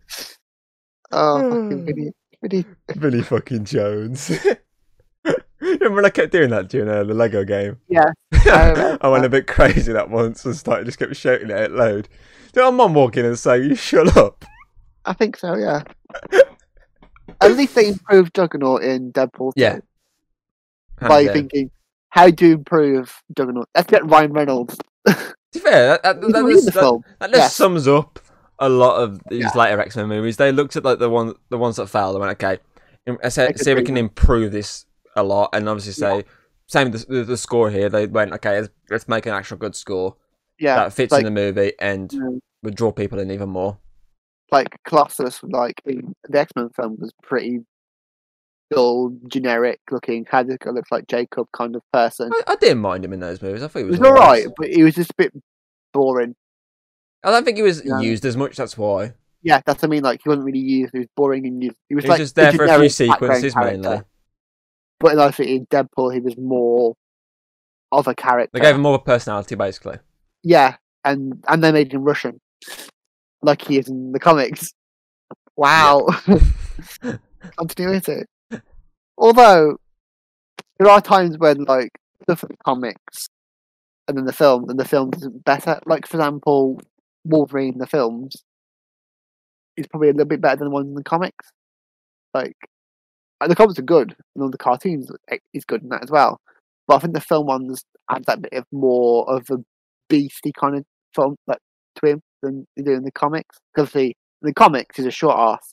Oh, 1.10 1.38
fucking 1.50 1.86
Vinnie, 1.86 2.12
Vinnie. 2.42 2.64
Billy 2.98 3.22
fucking 3.22 3.64
Jones. 3.64 4.30
Remember 5.60 5.96
when 5.96 6.04
I 6.04 6.10
kept 6.10 6.32
doing 6.32 6.50
that 6.50 6.68
during 6.68 6.88
uh, 6.88 7.02
the 7.04 7.14
Lego 7.14 7.44
game? 7.44 7.78
Yeah, 7.88 8.10
I 8.32 8.98
I 9.00 9.08
went 9.08 9.24
a 9.24 9.28
bit 9.30 9.46
crazy 9.46 9.92
that 9.92 10.10
once 10.10 10.44
and 10.44 10.54
started 10.54 10.84
just 10.84 10.98
kept 10.98 11.16
shouting 11.16 11.50
it 11.50 11.56
out 11.56 11.70
loud. 11.72 12.08
Did 12.52 12.62
my 12.62 12.70
mum 12.70 12.92
walk 12.94 13.16
in 13.16 13.24
and 13.24 13.38
say, 13.38 13.62
"You 13.62 13.74
shut 13.74 14.16
up"? 14.18 14.44
I 15.06 15.14
think 15.14 15.36
so. 15.38 15.54
Yeah. 15.56 15.82
At 17.40 17.52
least 17.56 17.74
they 17.74 17.88
improved 17.88 18.34
Juggernaut 18.34 18.82
in 18.82 19.12
Deadpool. 19.12 19.52
2 19.54 19.60
Yeah. 19.60 19.78
By 21.00 21.26
thinking, 21.28 21.70
how 22.10 22.30
do 22.30 22.46
you 22.46 22.54
improve 22.54 23.22
Juggernaut? 23.36 23.68
Let's 23.74 23.90
get 23.90 24.04
Ryan 24.06 24.32
Reynolds. 24.32 24.76
To 25.06 25.14
be 25.54 25.60
fair, 25.60 25.88
that, 25.88 26.02
that, 26.02 26.20
that, 26.20 26.46
just- 26.50 26.66
that- 26.74 27.02
that 27.20 27.30
just 27.30 27.38
Yes. 27.38 27.54
sums 27.54 27.88
up 27.88 28.18
a 28.58 28.68
lot 28.68 28.96
of 29.02 29.20
these 29.30 29.44
Yeah. 29.44 29.50
later 29.54 29.80
X 29.80 29.96
Men 29.96 30.08
movies. 30.08 30.36
They 30.36 30.50
looked 30.52 30.76
at 30.76 30.84
like 30.84 30.98
the 30.98 31.08
one, 31.08 31.34
the 31.48 31.58
ones 31.58 31.76
that 31.76 31.86
failed. 31.86 32.16
They 32.16 32.20
went, 32.20 32.32
okay, 32.42 32.58
im- 33.06 33.18
I 33.22 33.28
said, 33.28 33.50
Make 33.50 33.58
see 33.58 33.70
if 33.70 33.78
we 33.78 33.84
can 33.84 33.96
improve 33.96 34.50
this 34.52 34.84
a 35.16 35.22
lot, 35.22 35.50
and 35.52 35.68
obviously 35.68 35.92
say 35.92 36.16
Yeah. 36.16 36.22
same 36.66 36.90
with 36.90 37.06
the, 37.06 37.24
the, 37.24 37.36
score 37.36 37.70
here. 37.70 37.88
They 37.88 38.06
went, 38.06 38.32
okay, 38.34 38.60
let's, 38.60 38.68
let's 38.90 39.08
make 39.08 39.26
an 39.26 39.32
actual 39.32 39.56
good 39.58 39.74
score 39.76 40.16
Yeah, 40.58 40.76
that 40.76 40.92
fits 40.92 41.12
like, 41.12 41.20
in 41.20 41.24
the 41.24 41.30
movie 41.40 41.72
and 41.80 42.10
mm, 42.10 42.40
would 42.64 42.74
draw 42.74 42.90
people 42.92 43.18
in 43.20 43.30
even 43.30 43.48
more. 43.48 43.78
Like 44.50 44.68
Colossus, 44.86 45.40
like 45.42 45.80
in 45.84 46.14
the 46.28 46.38
X 46.38 46.52
Men 46.56 46.70
film, 46.70 46.96
was 46.98 47.12
pretty 47.22 47.60
dull, 48.70 49.16
generic 49.28 49.80
looking. 49.90 50.26
Had 50.30 50.48
it 50.50 50.64
looks 50.66 50.90
like 50.90 51.06
Jacob 51.06 51.48
kind 51.56 51.76
of 51.76 51.82
person. 51.92 52.30
I, 52.32 52.52
I 52.52 52.56
didn't 52.56 52.78
mind 52.78 53.04
him 53.04 53.12
in 53.12 53.20
those 53.20 53.42
movies. 53.42 53.62
I 53.62 53.68
thought 53.68 53.80
he 53.80 53.84
was, 53.84 53.98
was 53.98 54.08
alright. 54.08 54.22
alright, 54.22 54.46
but 54.56 54.68
he 54.68 54.82
was 54.82 54.94
just 54.94 55.10
a 55.10 55.14
bit 55.16 55.32
boring. 55.92 56.34
I 57.24 57.30
don't 57.30 57.44
think 57.44 57.56
he 57.56 57.62
was 57.62 57.84
Yeah. 57.84 58.00
used 58.00 58.24
as 58.24 58.36
much. 58.36 58.56
That's 58.56 58.78
why. 58.78 59.14
Yeah, 59.42 59.60
that's 59.64 59.82
what 59.82 59.88
I 59.88 59.90
mean. 59.90 60.02
Like 60.02 60.20
he 60.22 60.28
wasn't 60.28 60.46
really 60.46 60.58
used. 60.58 60.92
He 60.92 61.00
was 61.00 61.08
boring 61.16 61.46
and 61.46 61.62
used. 61.62 61.76
He 61.88 61.94
was 61.94 62.04
He 62.04 62.08
was 62.08 62.14
like 62.14 62.18
just 62.18 62.34
there 62.34 62.52
the 62.52 62.58
for 62.58 62.64
a 62.64 62.78
few 62.78 62.88
sequences 62.88 63.54
mainly. 63.56 64.02
But 65.00 65.12
in, 65.12 65.18
obviously 65.18 65.56
in 65.56 65.66
Deadpool, 65.66 66.12
he 66.12 66.20
was 66.20 66.36
more 66.36 66.94
of 67.92 68.08
a 68.08 68.14
character. 68.14 68.50
They 68.52 68.60
gave 68.60 68.74
him 68.74 68.82
more 68.82 68.94
of 68.96 69.02
a 69.02 69.04
personality, 69.04 69.54
basically. 69.54 69.98
Yeah, 70.42 70.76
and 71.04 71.42
and 71.46 71.62
they 71.62 71.72
made 71.72 71.92
him 71.92 72.02
Russian, 72.02 72.40
like 73.42 73.62
he 73.62 73.78
is 73.78 73.88
in 73.88 74.12
the 74.12 74.20
comics. 74.20 74.72
Wow, 75.56 76.06
continuity. 77.56 78.22
Although 79.16 79.78
there 80.78 80.88
are 80.88 81.00
times 81.00 81.36
when 81.38 81.64
like 81.64 81.90
stuff 82.22 82.44
in 82.44 82.50
the 82.50 82.56
comics 82.64 83.28
and 84.06 84.16
then 84.16 84.24
the 84.24 84.32
film, 84.32 84.68
and 84.70 84.78
the 84.78 84.84
film 84.84 85.10
isn't 85.16 85.44
better. 85.44 85.80
Like 85.86 86.06
for 86.06 86.16
example, 86.16 86.80
Wolverine 87.24 87.74
in 87.74 87.78
the 87.78 87.86
films 87.86 88.36
is 89.76 89.86
probably 89.88 90.08
a 90.08 90.12
little 90.12 90.26
bit 90.26 90.40
better 90.40 90.56
than 90.56 90.68
the 90.68 90.74
one 90.74 90.86
in 90.86 90.94
the 90.94 91.04
comics. 91.04 91.50
Like 92.34 92.56
and 93.40 93.50
the 93.50 93.56
comics 93.56 93.78
are 93.78 93.82
good, 93.82 94.16
and 94.34 94.42
all 94.42 94.50
the 94.50 94.58
cartoons 94.58 95.10
eh, 95.30 95.38
is 95.54 95.64
good 95.64 95.82
in 95.82 95.88
that 95.90 96.02
as 96.02 96.10
well. 96.10 96.40
But 96.86 96.96
I 96.96 96.98
think 97.00 97.14
the 97.14 97.20
film 97.20 97.46
ones 97.46 97.84
add 98.10 98.24
that 98.24 98.42
bit 98.42 98.52
of 98.52 98.64
more 98.72 99.28
of 99.30 99.48
a 99.50 99.58
beastie 100.08 100.52
kind 100.58 100.76
of 100.76 100.84
film 101.14 101.36
like 101.46 101.58
to 101.96 102.10
him 102.10 102.22
than 102.42 102.66
they 102.76 102.82
do 102.82 102.92
in 102.92 103.04
the 103.04 103.12
comics. 103.12 103.58
Because 103.74 103.92
the 103.92 104.14
the 104.42 104.52
comics 104.54 104.96
he's 104.96 105.06
a 105.06 105.10
short 105.10 105.36
ass, 105.38 105.72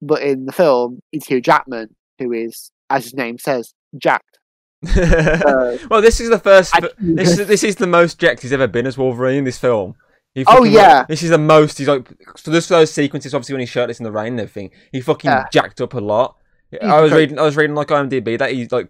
but 0.00 0.22
in 0.22 0.46
the 0.46 0.52
film 0.52 1.00
it's 1.12 1.26
Hugh 1.26 1.40
Jackman 1.40 1.94
who 2.18 2.32
is, 2.32 2.70
as 2.90 3.04
his 3.04 3.14
name 3.14 3.38
says, 3.38 3.72
jacked. 3.98 4.38
Uh, 4.96 5.78
well, 5.88 6.00
this 6.02 6.20
is 6.20 6.28
the 6.28 6.38
first. 6.38 6.74
I- 6.74 6.88
This 6.98 7.38
is 7.38 7.46
this 7.46 7.62
is 7.64 7.76
the 7.76 7.86
most 7.86 8.18
jacked 8.18 8.42
he's 8.42 8.52
ever 8.52 8.66
been 8.66 8.86
as 8.86 8.98
Wolverine 8.98 9.38
in 9.38 9.44
this 9.44 9.58
film. 9.58 9.94
He 10.34 10.44
Oh, 10.46 10.60
like- 10.62 10.72
yeah. 10.72 11.04
this 11.08 11.22
is 11.22 11.30
the 11.30 11.38
most. 11.38 11.78
He's 11.78 11.88
like 11.88 12.08
for 12.36 12.50
this 12.50 12.66
those 12.68 12.90
sequences. 12.92 13.34
Obviously, 13.34 13.52
when 13.54 13.60
he's 13.60 13.68
shirtless 13.68 14.00
in 14.00 14.04
the 14.04 14.10
rain 14.12 14.32
and 14.32 14.40
everything, 14.40 14.70
he 14.90 15.00
fucking 15.00 15.30
Yeah. 15.30 15.44
jacked 15.52 15.80
up 15.80 15.94
a 15.94 16.00
lot. 16.00 16.36
I 16.80 17.00
was 17.00 17.10
great. 17.12 17.20
reading. 17.20 17.38
I 17.38 17.42
was 17.42 17.56
reading 17.56 17.76
like 17.76 17.88
IMDb 17.88 18.38
that 18.38 18.50
he 18.52 18.66
like 18.68 18.88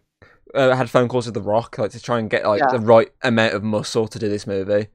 uh, 0.54 0.74
had 0.76 0.88
phone 0.88 1.08
calls 1.08 1.26
with 1.26 1.35
The 1.35 1.42
Rock 1.42 1.76
like 1.78 1.90
to 1.92 2.00
try 2.00 2.18
and 2.18 2.30
get 2.30 2.46
like 2.46 2.61
Yeah. 2.61 2.68
the 2.78 2.78
right 2.85 3.11
amount 3.22 3.54
of 3.54 3.62
muscle 3.62 4.06
to 4.08 4.18
do 4.18 4.28
this 4.28 4.46
movie. 4.46 4.87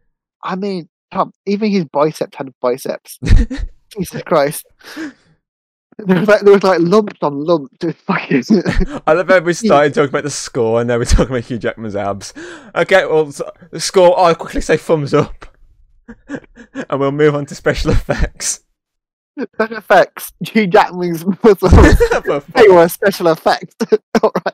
I 0.44 0.56
mean, 0.56 0.88
Tom, 1.12 1.32
even 1.46 1.72
his 1.72 1.86
biceps 1.86 2.38
had 2.38 2.50
biceps. 2.62 3.20
Jesus 3.98 4.22
Christ. 4.24 4.66
There 6.00 6.20
was 6.20 6.28
like 6.28 6.42
there 6.42 6.54
was 6.54 6.64
like 6.64 6.80
lumps 6.82 7.18
on 7.22 7.44
lumps. 7.44 7.76
It 7.82 7.86
was 7.88 7.96
fucking 7.96 8.44
I 9.08 9.14
love 9.14 9.28
how 9.30 9.40
we 9.40 9.54
started 9.54 9.94
talking 9.94 10.10
about 10.10 10.24
the 10.24 10.30
score 10.30 10.80
and 10.82 10.88
now 10.90 10.98
we're 10.98 11.06
talking 11.06 11.28
about 11.36 11.46
Hugh 11.46 11.58
Jackman's 11.58 11.96
abs. 11.96 12.34
Okay, 12.76 13.06
well, 13.06 13.32
so- 13.32 13.52
the 13.72 13.80
score, 13.80 14.18
I'll 14.20 14.36
quickly 14.36 14.62
say 14.62 14.78
thumbs 14.78 15.14
up. 15.14 15.46
and 16.28 17.00
we'll 17.00 17.12
move 17.12 17.36
on 17.36 17.46
to 17.48 17.56
special 17.56 17.92
effects. 17.92 18.62
special 19.54 19.78
effects. 19.78 20.32
Hugh 20.42 20.68
Jackman's 20.68 21.26
muscles. 21.44 21.72
They 22.54 22.68
were 22.70 22.88
special 22.90 23.28
effects. 23.30 23.76
Alright. 24.22 24.54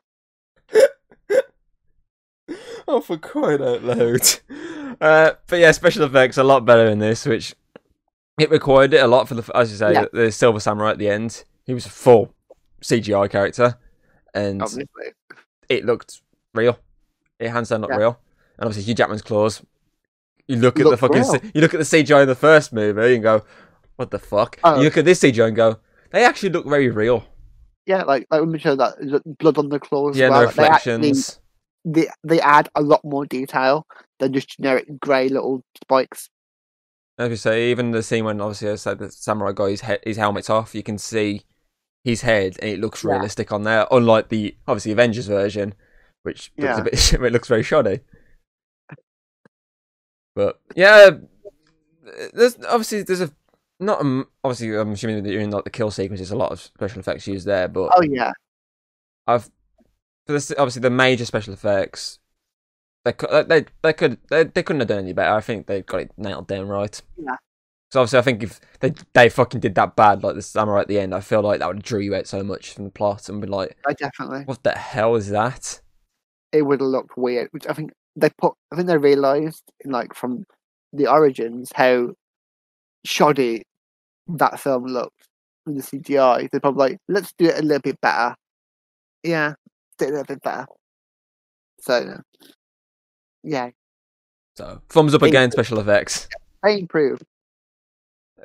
Oh, 2.93 3.01
for 3.01 3.17
crying 3.17 3.61
out 3.61 3.83
loud. 3.83 4.21
Uh, 5.01 5.31
but 5.47 5.59
yeah, 5.59 5.71
special 5.71 6.03
effects 6.03 6.37
a 6.37 6.43
lot 6.43 6.65
better 6.65 6.85
in 6.85 6.99
this, 6.99 7.25
which 7.25 7.55
it 8.39 8.49
required 8.51 8.93
it 8.93 9.01
a 9.03 9.07
lot 9.07 9.27
for 9.27 9.33
the, 9.33 9.57
as 9.57 9.71
you 9.71 9.77
say, 9.77 9.91
Yeah. 9.91 10.05
the, 10.13 10.25
the 10.25 10.31
Silver 10.31 10.59
Samurai 10.59 10.91
at 10.91 10.99
the 10.99 11.09
end. 11.09 11.43
He 11.65 11.73
was 11.73 11.87
a 11.87 11.89
full 11.89 12.33
CGI 12.81 13.29
character, 13.29 13.75
and 14.35 14.61
Obviously. 14.61 14.85
it 15.67 15.83
looked 15.83 16.21
real. 16.53 16.77
It 17.39 17.49
hands 17.49 17.69
down 17.69 17.81
looked 17.81 17.93
Yeah. 17.93 17.99
real, 17.99 18.19
and 18.57 18.67
obviously 18.67 18.83
Hugh 18.83 18.93
Jackman's 18.93 19.23
claws. 19.23 19.63
You 20.47 20.57
look 20.57 20.79
at 20.79 20.85
the 20.89 20.95
fucking, 20.95 21.23
real. 21.23 21.39
You 21.55 21.61
look 21.61 21.73
at 21.73 21.79
the 21.79 21.85
CGI 21.85 22.21
in 22.21 22.27
the 22.27 22.35
first 22.35 22.71
movie 22.71 23.15
and 23.15 23.23
go, 23.23 23.43
"What 23.95 24.11
the 24.11 24.19
fuck?" 24.19 24.59
Oh. 24.63 24.77
You 24.77 24.83
look 24.83 24.97
at 24.97 25.05
this 25.05 25.21
CGI 25.21 25.47
and 25.47 25.55
go, 25.55 25.79
"They 26.11 26.23
actually 26.23 26.49
look 26.49 26.67
very 26.67 26.89
real." 26.89 27.25
Yeah, 27.87 28.03
like 28.03 28.27
like 28.29 28.41
when 28.41 28.51
we 28.51 28.59
showed 28.59 28.79
that 28.79 28.95
blood 29.39 29.57
on 29.57 29.69
the 29.69 29.79
claws. 29.79 30.15
Yeah, 30.17 30.27
and 30.27 30.35
the 30.35 30.53
well. 30.55 30.69
like, 31.01 31.13
they 31.85 32.07
they 32.23 32.39
add 32.41 32.69
a 32.75 32.81
lot 32.81 33.03
more 33.03 33.25
detail 33.25 33.85
than 34.19 34.33
just 34.33 34.49
generic 34.49 34.99
grey 34.99 35.29
little 35.29 35.63
spikes. 35.83 36.29
As 37.17 37.29
you 37.29 37.35
say, 37.35 37.69
even 37.71 37.91
the 37.91 38.01
scene 38.01 38.25
when 38.25 38.41
obviously 38.41 38.69
I 38.71 38.75
said 38.75 38.97
the 38.99 39.11
samurai 39.11 39.51
guy 39.53 39.69
his, 39.71 39.81
he- 39.81 39.97
his 40.03 40.17
helmet's 40.17 40.49
off, 40.49 40.73
you 40.73 40.81
can 40.83 40.97
see 40.97 41.43
his 42.03 42.21
head 42.21 42.57
and 42.61 42.69
it 42.71 42.79
looks 42.79 43.03
Yeah. 43.03 43.11
realistic 43.11 43.51
on 43.51 43.63
there. 43.63 43.85
Unlike 43.91 44.29
the 44.29 44.55
obviously 44.67 44.91
Avengers 44.93 45.27
version, 45.27 45.73
which 46.23 46.51
looks 46.57 46.77
Yeah. 46.77 46.81
a 46.81 46.83
bit 46.83 47.13
it 47.27 47.31
looks 47.33 47.47
very 47.47 47.63
shoddy. 47.63 47.99
But 50.35 50.59
yeah, 50.75 51.11
there's 52.33 52.57
obviously 52.67 53.03
there's 53.03 53.21
a 53.21 53.31
not 53.79 54.01
um, 54.01 54.27
obviously 54.43 54.75
I'm 54.75 54.91
assuming 54.93 55.23
that 55.23 55.31
you're 55.31 55.41
in 55.41 55.51
like 55.51 55.63
the 55.65 55.69
kill 55.69 55.91
sequences, 55.91 56.31
a 56.31 56.35
lot 56.35 56.51
of 56.51 56.59
special 56.59 56.99
effects 56.99 57.27
used 57.27 57.45
there, 57.45 57.67
but 57.67 57.91
Oh 57.95 58.01
yeah, 58.01 58.31
I've 59.27 59.49
for 60.25 60.33
this 60.33 60.51
obviously 60.51 60.81
the 60.81 60.89
major 60.89 61.25
special 61.25 61.53
effects. 61.53 62.19
They 63.05 63.13
could 63.13 63.49
they 63.49 63.65
they 63.81 63.93
could 63.93 64.17
they, 64.29 64.43
they 64.45 64.63
couldn't 64.63 64.81
have 64.81 64.89
done 64.89 64.99
any 64.99 65.13
better. 65.13 65.35
I 65.35 65.41
think 65.41 65.67
they 65.67 65.81
got 65.81 66.01
it 66.01 66.11
nailed 66.17 66.47
down 66.47 66.67
right. 66.67 67.01
Yeah. 67.17 67.35
So 67.91 67.99
obviously, 67.99 68.19
I 68.19 68.21
think 68.23 68.43
if 68.43 68.59
they 68.79 68.93
they 69.13 69.29
fucking 69.29 69.59
did 69.59 69.75
that 69.75 69.95
bad, 69.95 70.23
like 70.23 70.35
the 70.35 70.41
samurai 70.41 70.81
at 70.81 70.87
the 70.87 70.99
end, 70.99 71.13
I 71.13 71.19
feel 71.19 71.41
like 71.41 71.59
that 71.59 71.67
would 71.67 71.83
drew 71.83 71.99
you 71.99 72.15
out 72.15 72.27
so 72.27 72.43
much 72.43 72.73
from 72.73 72.85
the 72.85 72.89
plot 72.89 73.29
and 73.29 73.41
be 73.41 73.47
like, 73.47 73.77
I 73.87 73.93
definitely. 73.93 74.45
what 74.45 74.63
the 74.63 74.71
hell 74.71 75.15
is 75.15 75.29
that? 75.29 75.79
It 76.51 76.63
would 76.63 76.79
have 76.79 76.89
looked 76.89 77.17
weird, 77.17 77.49
which 77.51 77.67
I 77.67 77.73
think 77.73 77.91
they 78.15 78.29
put. 78.37 78.53
I 78.71 78.75
think 78.75 78.87
they 78.87 78.97
realised, 78.97 79.63
like 79.85 80.15
from 80.15 80.45
the 80.91 81.07
origins, 81.07 81.71
how 81.75 82.13
shoddy 83.05 83.63
that 84.27 84.59
film 84.59 84.85
looked 84.85 85.27
with 85.65 85.75
the 85.75 85.99
CGI. 85.99 86.49
They're 86.49 86.61
probably 86.61 86.91
like, 86.91 86.97
let's 87.07 87.33
do 87.37 87.45
it 87.45 87.59
a 87.59 87.61
little 87.61 87.81
bit 87.81 88.01
better. 88.01 88.35
Yeah, 89.23 89.53
it 90.03 90.09
a 90.09 90.11
little 90.11 90.25
bit 90.25 90.41
better. 90.41 90.65
So, 91.81 92.21
yeah, 93.43 93.71
So 94.55 94.81
thumbs 94.89 95.13
up 95.13 95.21
again, 95.21 95.51
special 95.51 95.79
effects. 95.79 96.27
they 96.63 96.79
improved. 96.79 97.23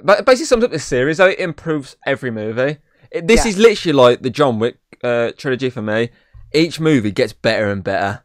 But 0.02 0.24
basically 0.24 0.46
sums 0.46 0.64
up 0.64 0.70
this 0.70 0.84
series. 0.84 1.18
Though 1.18 1.28
it 1.28 1.38
improves 1.38 1.96
every 2.06 2.30
movie. 2.30 2.78
It, 3.10 3.26
this 3.26 3.44
Yeah. 3.44 3.50
is 3.50 3.58
literally 3.58 3.92
like 3.94 4.22
the 4.22 4.30
John 4.30 4.58
Wick 4.58 4.78
uh, 5.02 5.32
trilogy 5.36 5.70
for 5.70 5.82
me. 5.82 6.10
Each 6.52 6.80
movie 6.80 7.10
gets 7.10 7.32
better 7.32 7.70
and 7.70 7.82
better. 7.84 8.22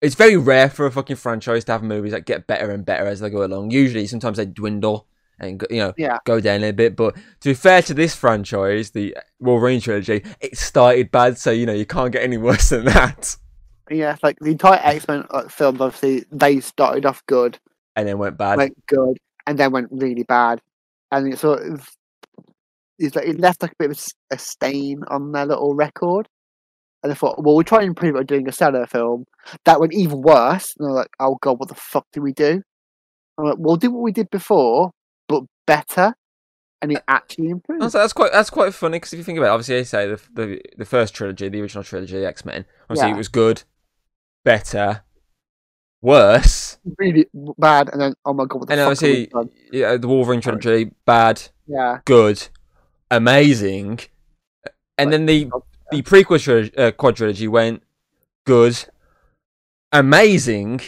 It's 0.00 0.14
very 0.14 0.36
rare 0.36 0.68
for 0.68 0.86
a 0.86 0.90
fucking 0.92 1.16
franchise 1.16 1.64
to 1.64 1.72
have 1.72 1.82
movies 1.82 2.12
that 2.12 2.26
get 2.26 2.46
better 2.46 2.70
and 2.70 2.84
better 2.84 3.06
as 3.06 3.20
they 3.20 3.30
go 3.30 3.44
along. 3.44 3.70
Usually, 3.70 4.06
sometimes 4.06 4.36
they 4.36 4.44
dwindle 4.44 5.06
and 5.40 5.58
go- 5.58 5.66
you 5.70 5.78
know 5.78 5.92
Yeah. 5.96 6.18
go 6.24 6.40
down 6.40 6.62
a 6.64 6.72
bit. 6.72 6.96
But 6.96 7.14
to 7.16 7.50
be 7.50 7.54
fair 7.54 7.82
to 7.82 7.94
this 7.94 8.14
franchise, 8.14 8.90
the 8.90 9.16
Wolverine 9.40 9.80
trilogy, 9.80 10.24
it 10.40 10.56
started 10.56 11.10
bad, 11.10 11.38
so 11.38 11.50
you 11.50 11.66
know 11.66 11.72
you 11.72 11.86
can't 11.86 12.12
get 12.12 12.22
any 12.22 12.36
worse 12.48 12.68
than 12.70 12.84
that. 12.86 13.36
Yeah, 13.90 14.16
like 14.22 14.38
the 14.40 14.50
entire 14.52 14.80
X 14.82 15.06
Men 15.08 15.26
like, 15.32 15.50
films, 15.50 15.80
obviously, 15.80 16.24
they 16.32 16.60
started 16.60 17.04
off 17.04 17.24
good, 17.26 17.58
And 17.96 18.08
then 18.08 18.18
went 18.18 18.38
bad. 18.38 18.56
went 18.56 18.86
good, 18.86 19.18
and 19.46 19.58
then 19.58 19.72
went 19.72 19.88
really 19.90 20.22
bad, 20.22 20.60
and 21.12 21.32
it 21.32 21.38
sort 21.38 21.62
of 21.66 21.88
it's 22.98 23.16
like 23.16 23.26
it 23.26 23.40
left 23.40 23.60
like 23.60 23.72
a 23.72 23.76
bit 23.78 23.90
of 23.90 24.06
a 24.30 24.38
stain 24.38 25.02
on 25.08 25.32
their 25.32 25.46
little 25.46 25.74
record. 25.74 26.28
And 27.02 27.12
I 27.12 27.14
thought, 27.14 27.42
well, 27.44 27.54
we'll 27.56 27.64
try 27.64 27.80
and 27.80 27.88
improve 27.88 28.14
by 28.14 28.22
doing 28.22 28.48
a 28.48 28.52
stellar 28.52 28.86
film. 28.86 29.26
That 29.66 29.78
went 29.78 29.92
even 29.92 30.22
worse. 30.22 30.72
And 30.78 30.88
I'm 30.88 30.94
like, 30.94 31.10
oh 31.20 31.36
god, 31.42 31.58
what 31.58 31.68
the 31.68 31.74
fuck 31.74 32.06
did 32.12 32.22
we 32.22 32.32
do? 32.32 32.62
I'm 33.36 33.44
like, 33.44 33.56
we'll 33.58 33.76
do 33.76 33.90
what 33.90 34.02
we 34.02 34.12
did 34.12 34.30
before, 34.30 34.90
better, 35.66 36.14
and 36.82 36.92
it 36.92 37.02
actually 37.08 37.50
improved. 37.50 37.82
Also, 37.82 37.98
that's 37.98 38.12
quite 38.12 38.32
that's 38.32 38.50
quite 38.50 38.74
funny 38.74 38.96
because 38.96 39.12
if 39.12 39.18
you 39.18 39.24
think 39.24 39.38
about 39.38 39.48
it, 39.48 39.54
obviously, 39.54 39.78
I 39.78 39.82
say 39.82 40.06
the, 40.08 40.20
the 40.32 40.60
the 40.78 40.84
first 40.84 41.14
trilogy, 41.14 41.48
the 41.48 41.60
original 41.60 41.84
trilogy, 41.84 42.24
X 42.24 42.44
Men. 42.44 42.64
Obviously, 42.90 43.08
Yeah. 43.08 43.14
it 43.14 43.18
was 43.18 43.28
good, 43.28 43.62
better, 44.44 45.02
worse, 46.02 46.78
really 46.98 47.26
bad, 47.58 47.88
and 47.90 48.00
then 48.00 48.14
oh 48.24 48.32
my 48.34 48.44
god, 48.44 48.58
what 48.60 48.68
the 48.68 48.74
and 48.74 48.80
fuck 48.80 49.00
have 49.00 49.10
we 49.10 49.28
obviously, 49.34 49.78
yeah, 49.80 49.96
the 49.96 50.08
Wolverine 50.08 50.40
trilogy, 50.40 50.90
bad, 51.06 51.42
Yeah, 51.66 52.00
good, 52.04 52.48
amazing, 53.10 54.00
and 54.98 55.12
then 55.12 55.26
the 55.26 55.50
the 55.90 56.02
prequel 56.02 56.40
trilogy, 56.42 56.76
uh, 56.76 56.90
quadrilogy 56.92 57.48
went 57.48 57.82
good, 58.44 58.76
amazing, 59.92 60.80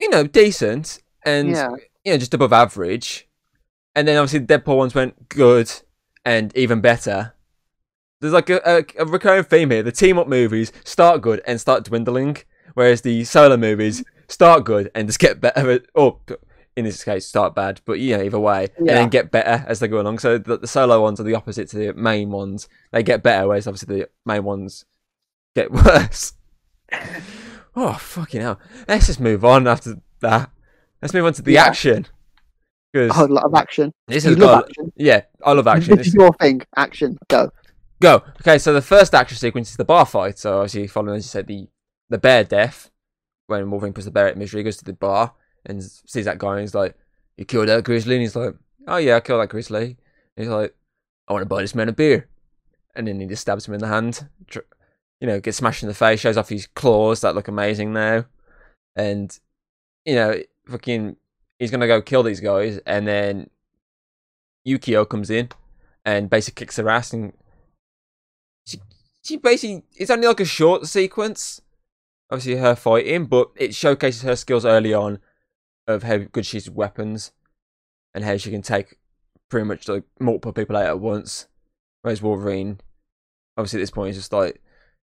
you 0.00 0.08
know, 0.10 0.26
decent, 0.26 1.02
and 1.24 1.50
yeah, 1.50 1.70
you 2.04 2.12
know, 2.12 2.18
just 2.18 2.34
above 2.34 2.52
average. 2.52 3.25
And 3.96 4.06
then 4.06 4.16
obviously 4.18 4.40
the 4.40 4.58
Deadpool 4.58 4.76
ones 4.76 4.94
went 4.94 5.28
good 5.28 5.72
and 6.24 6.56
even 6.56 6.80
better. 6.80 7.34
There's 8.20 8.32
like 8.32 8.50
a, 8.50 8.60
a, 8.64 8.84
a 9.02 9.06
recurring 9.06 9.44
theme 9.44 9.70
here. 9.70 9.82
The 9.82 9.90
team 9.90 10.18
up 10.18 10.28
movies 10.28 10.70
start 10.84 11.20
good 11.22 11.40
and 11.46 11.60
start 11.60 11.84
dwindling, 11.84 12.36
whereas 12.74 13.00
the 13.00 13.24
solo 13.24 13.56
movies 13.56 14.04
start 14.28 14.64
good 14.64 14.90
and 14.94 15.08
just 15.08 15.18
get 15.18 15.40
better. 15.40 15.80
Or 15.94 16.20
in 16.76 16.84
this 16.84 17.02
case, 17.04 17.26
start 17.26 17.54
bad, 17.54 17.80
but 17.86 17.98
you 17.98 18.16
know, 18.16 18.22
either 18.22 18.38
way, 18.38 18.68
and 18.76 18.88
then 18.88 19.08
get 19.08 19.30
better 19.30 19.64
as 19.66 19.80
they 19.80 19.88
go 19.88 20.00
along. 20.00 20.18
So 20.18 20.36
the, 20.38 20.58
the 20.58 20.66
solo 20.66 21.00
ones 21.02 21.18
are 21.18 21.24
the 21.24 21.34
opposite 21.34 21.68
to 21.70 21.76
the 21.78 21.92
main 21.94 22.30
ones. 22.30 22.68
They 22.92 23.02
get 23.02 23.22
better, 23.22 23.48
whereas 23.48 23.66
obviously 23.66 24.00
the 24.00 24.08
main 24.26 24.44
ones 24.44 24.84
get 25.54 25.70
worse. 25.72 26.34
oh 27.74 27.94
fucking 27.94 28.42
hell! 28.42 28.60
Let's 28.86 29.06
just 29.06 29.20
move 29.20 29.44
on 29.44 29.66
after 29.66 30.02
that. 30.20 30.50
Let's 31.00 31.14
move 31.14 31.24
on 31.24 31.32
to 31.34 31.42
the 31.42 31.52
Yeah. 31.52 31.64
action. 31.64 32.06
Oh, 33.02 33.04
a 33.04 33.08
because 33.08 33.30
lot 33.30 33.44
of 33.44 33.54
action. 33.54 33.92
this 34.08 34.24
You 34.24 34.30
love 34.36 34.40
got 34.40 34.64
action. 34.64 34.92
yeah, 34.96 35.22
I 35.44 35.52
love 35.52 35.66
action. 35.66 35.96
This 35.96 36.08
is 36.08 36.14
your 36.14 36.32
thing. 36.40 36.62
Action. 36.76 37.18
Go. 37.28 37.50
Go. 38.00 38.22
Okay, 38.40 38.58
so 38.58 38.72
the 38.72 38.82
first 38.82 39.14
action 39.14 39.36
sequence 39.38 39.70
is 39.70 39.76
the 39.76 39.84
bar 39.84 40.06
fight. 40.06 40.38
So 40.38 40.58
obviously, 40.58 40.86
following 40.86 41.16
as 41.16 41.24
you 41.24 41.28
said, 41.28 41.46
the 41.46 41.68
the 42.08 42.18
bear 42.18 42.44
death 42.44 42.90
when 43.48 43.70
Wolverine 43.70 43.92
puts 43.92 44.04
the 44.04 44.10
bear 44.10 44.26
at 44.28 44.36
misery, 44.36 44.62
goes 44.62 44.76
to 44.78 44.84
the 44.84 44.92
bar 44.92 45.32
and 45.64 45.82
sees 45.82 46.24
that 46.24 46.38
guy 46.38 46.52
and 46.52 46.60
he's 46.60 46.74
like, 46.74 46.94
"You 47.36 47.44
killed 47.44 47.68
that 47.68 47.84
grizzly," 47.84 48.16
and 48.16 48.22
he's 48.22 48.36
like, 48.36 48.54
"Oh 48.86 48.96
yeah, 48.96 49.16
I 49.16 49.20
killed 49.20 49.40
that 49.40 49.48
grizzly." 49.48 49.96
And 50.36 50.44
he's 50.44 50.48
like, 50.48 50.74
"I 51.28 51.32
want 51.32 51.42
to 51.42 51.48
buy 51.48 51.62
this 51.62 51.74
man 51.74 51.88
a 51.88 51.92
beer," 51.92 52.28
and 52.94 53.06
then 53.08 53.20
he 53.20 53.26
just 53.26 53.42
stabs 53.42 53.66
him 53.66 53.74
in 53.74 53.80
the 53.80 53.86
hand. 53.88 54.28
You 55.20 55.26
know, 55.26 55.40
gets 55.40 55.56
smashed 55.56 55.82
in 55.82 55.88
the 55.88 55.94
face, 55.94 56.20
shows 56.20 56.36
off 56.36 56.50
his 56.50 56.66
claws 56.66 57.22
that 57.22 57.34
look 57.34 57.48
amazing 57.48 57.92
now, 57.92 58.26
and 58.94 59.36
you 60.04 60.14
know, 60.14 60.40
fucking, 60.68 61.16
he's 61.58 61.70
gonna 61.70 61.86
go 61.86 62.02
kill 62.02 62.22
these 62.22 62.40
guys, 62.40 62.78
and 62.86 63.06
then 63.06 63.50
Yukio 64.66 65.08
comes 65.08 65.30
in 65.30 65.48
and 66.04 66.30
basically 66.30 66.64
kicks 66.64 66.76
her 66.76 66.88
ass 66.88 67.12
and 67.12 67.32
she, 68.66 68.80
she 69.22 69.36
basically 69.36 69.82
it's 69.96 70.10
only 70.10 70.26
like 70.26 70.40
a 70.40 70.44
short 70.44 70.86
sequence 70.86 71.60
obviously 72.30 72.56
her 72.56 72.74
fighting 72.74 73.26
but 73.26 73.50
it 73.56 73.74
showcases 73.74 74.22
her 74.22 74.36
skills 74.36 74.64
early 74.64 74.92
on 74.92 75.18
of 75.86 76.02
how 76.02 76.16
good 76.18 76.46
she's 76.46 76.70
weapons 76.70 77.32
and 78.14 78.24
how 78.24 78.36
she 78.36 78.50
can 78.50 78.62
take 78.62 78.96
pretty 79.48 79.66
much 79.66 79.88
like 79.88 80.04
multiple 80.18 80.52
people 80.52 80.76
out 80.76 80.86
at 80.86 80.98
once. 80.98 81.46
Whereas 82.02 82.22
wolverine 82.22 82.80
obviously 83.56 83.80
at 83.80 83.82
this 83.82 83.90
point 83.90 84.10
is 84.10 84.16
just 84.16 84.32
like 84.32 84.60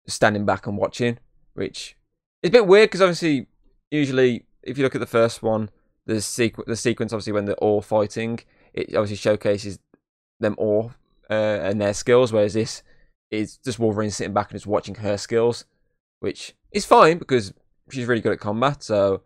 standing 0.06 0.44
back 0.44 0.66
and 0.66 0.76
watching 0.76 1.18
which 1.54 1.96
is 2.42 2.48
a 2.48 2.52
bit 2.52 2.66
weird 2.66 2.88
because 2.88 3.02
obviously 3.02 3.46
usually 3.90 4.44
if 4.62 4.76
you 4.76 4.84
look 4.84 4.94
at 4.94 5.00
the 5.00 5.06
first 5.06 5.42
one 5.42 5.70
the 6.06 6.14
sequ- 6.14 6.64
the 6.66 6.76
sequence 6.76 7.12
obviously 7.12 7.32
when 7.32 7.44
they're 7.44 7.54
all 7.56 7.82
fighting 7.82 8.38
it 8.72 8.94
obviously 8.94 9.16
showcases 9.16 9.78
them 10.38 10.54
all 10.58 10.92
uh, 11.30 11.32
and 11.62 11.80
their 11.80 11.94
skills, 11.94 12.32
whereas 12.32 12.54
this 12.54 12.82
is 13.30 13.56
just 13.58 13.78
Wolverine 13.78 14.10
sitting 14.10 14.34
back 14.34 14.50
and 14.50 14.56
just 14.56 14.66
watching 14.66 14.96
her 14.96 15.16
skills, 15.16 15.64
which 16.20 16.54
is 16.72 16.84
fine 16.84 17.18
because 17.18 17.52
she's 17.90 18.06
really 18.06 18.20
good 18.20 18.32
at 18.32 18.40
combat. 18.40 18.82
So 18.82 19.22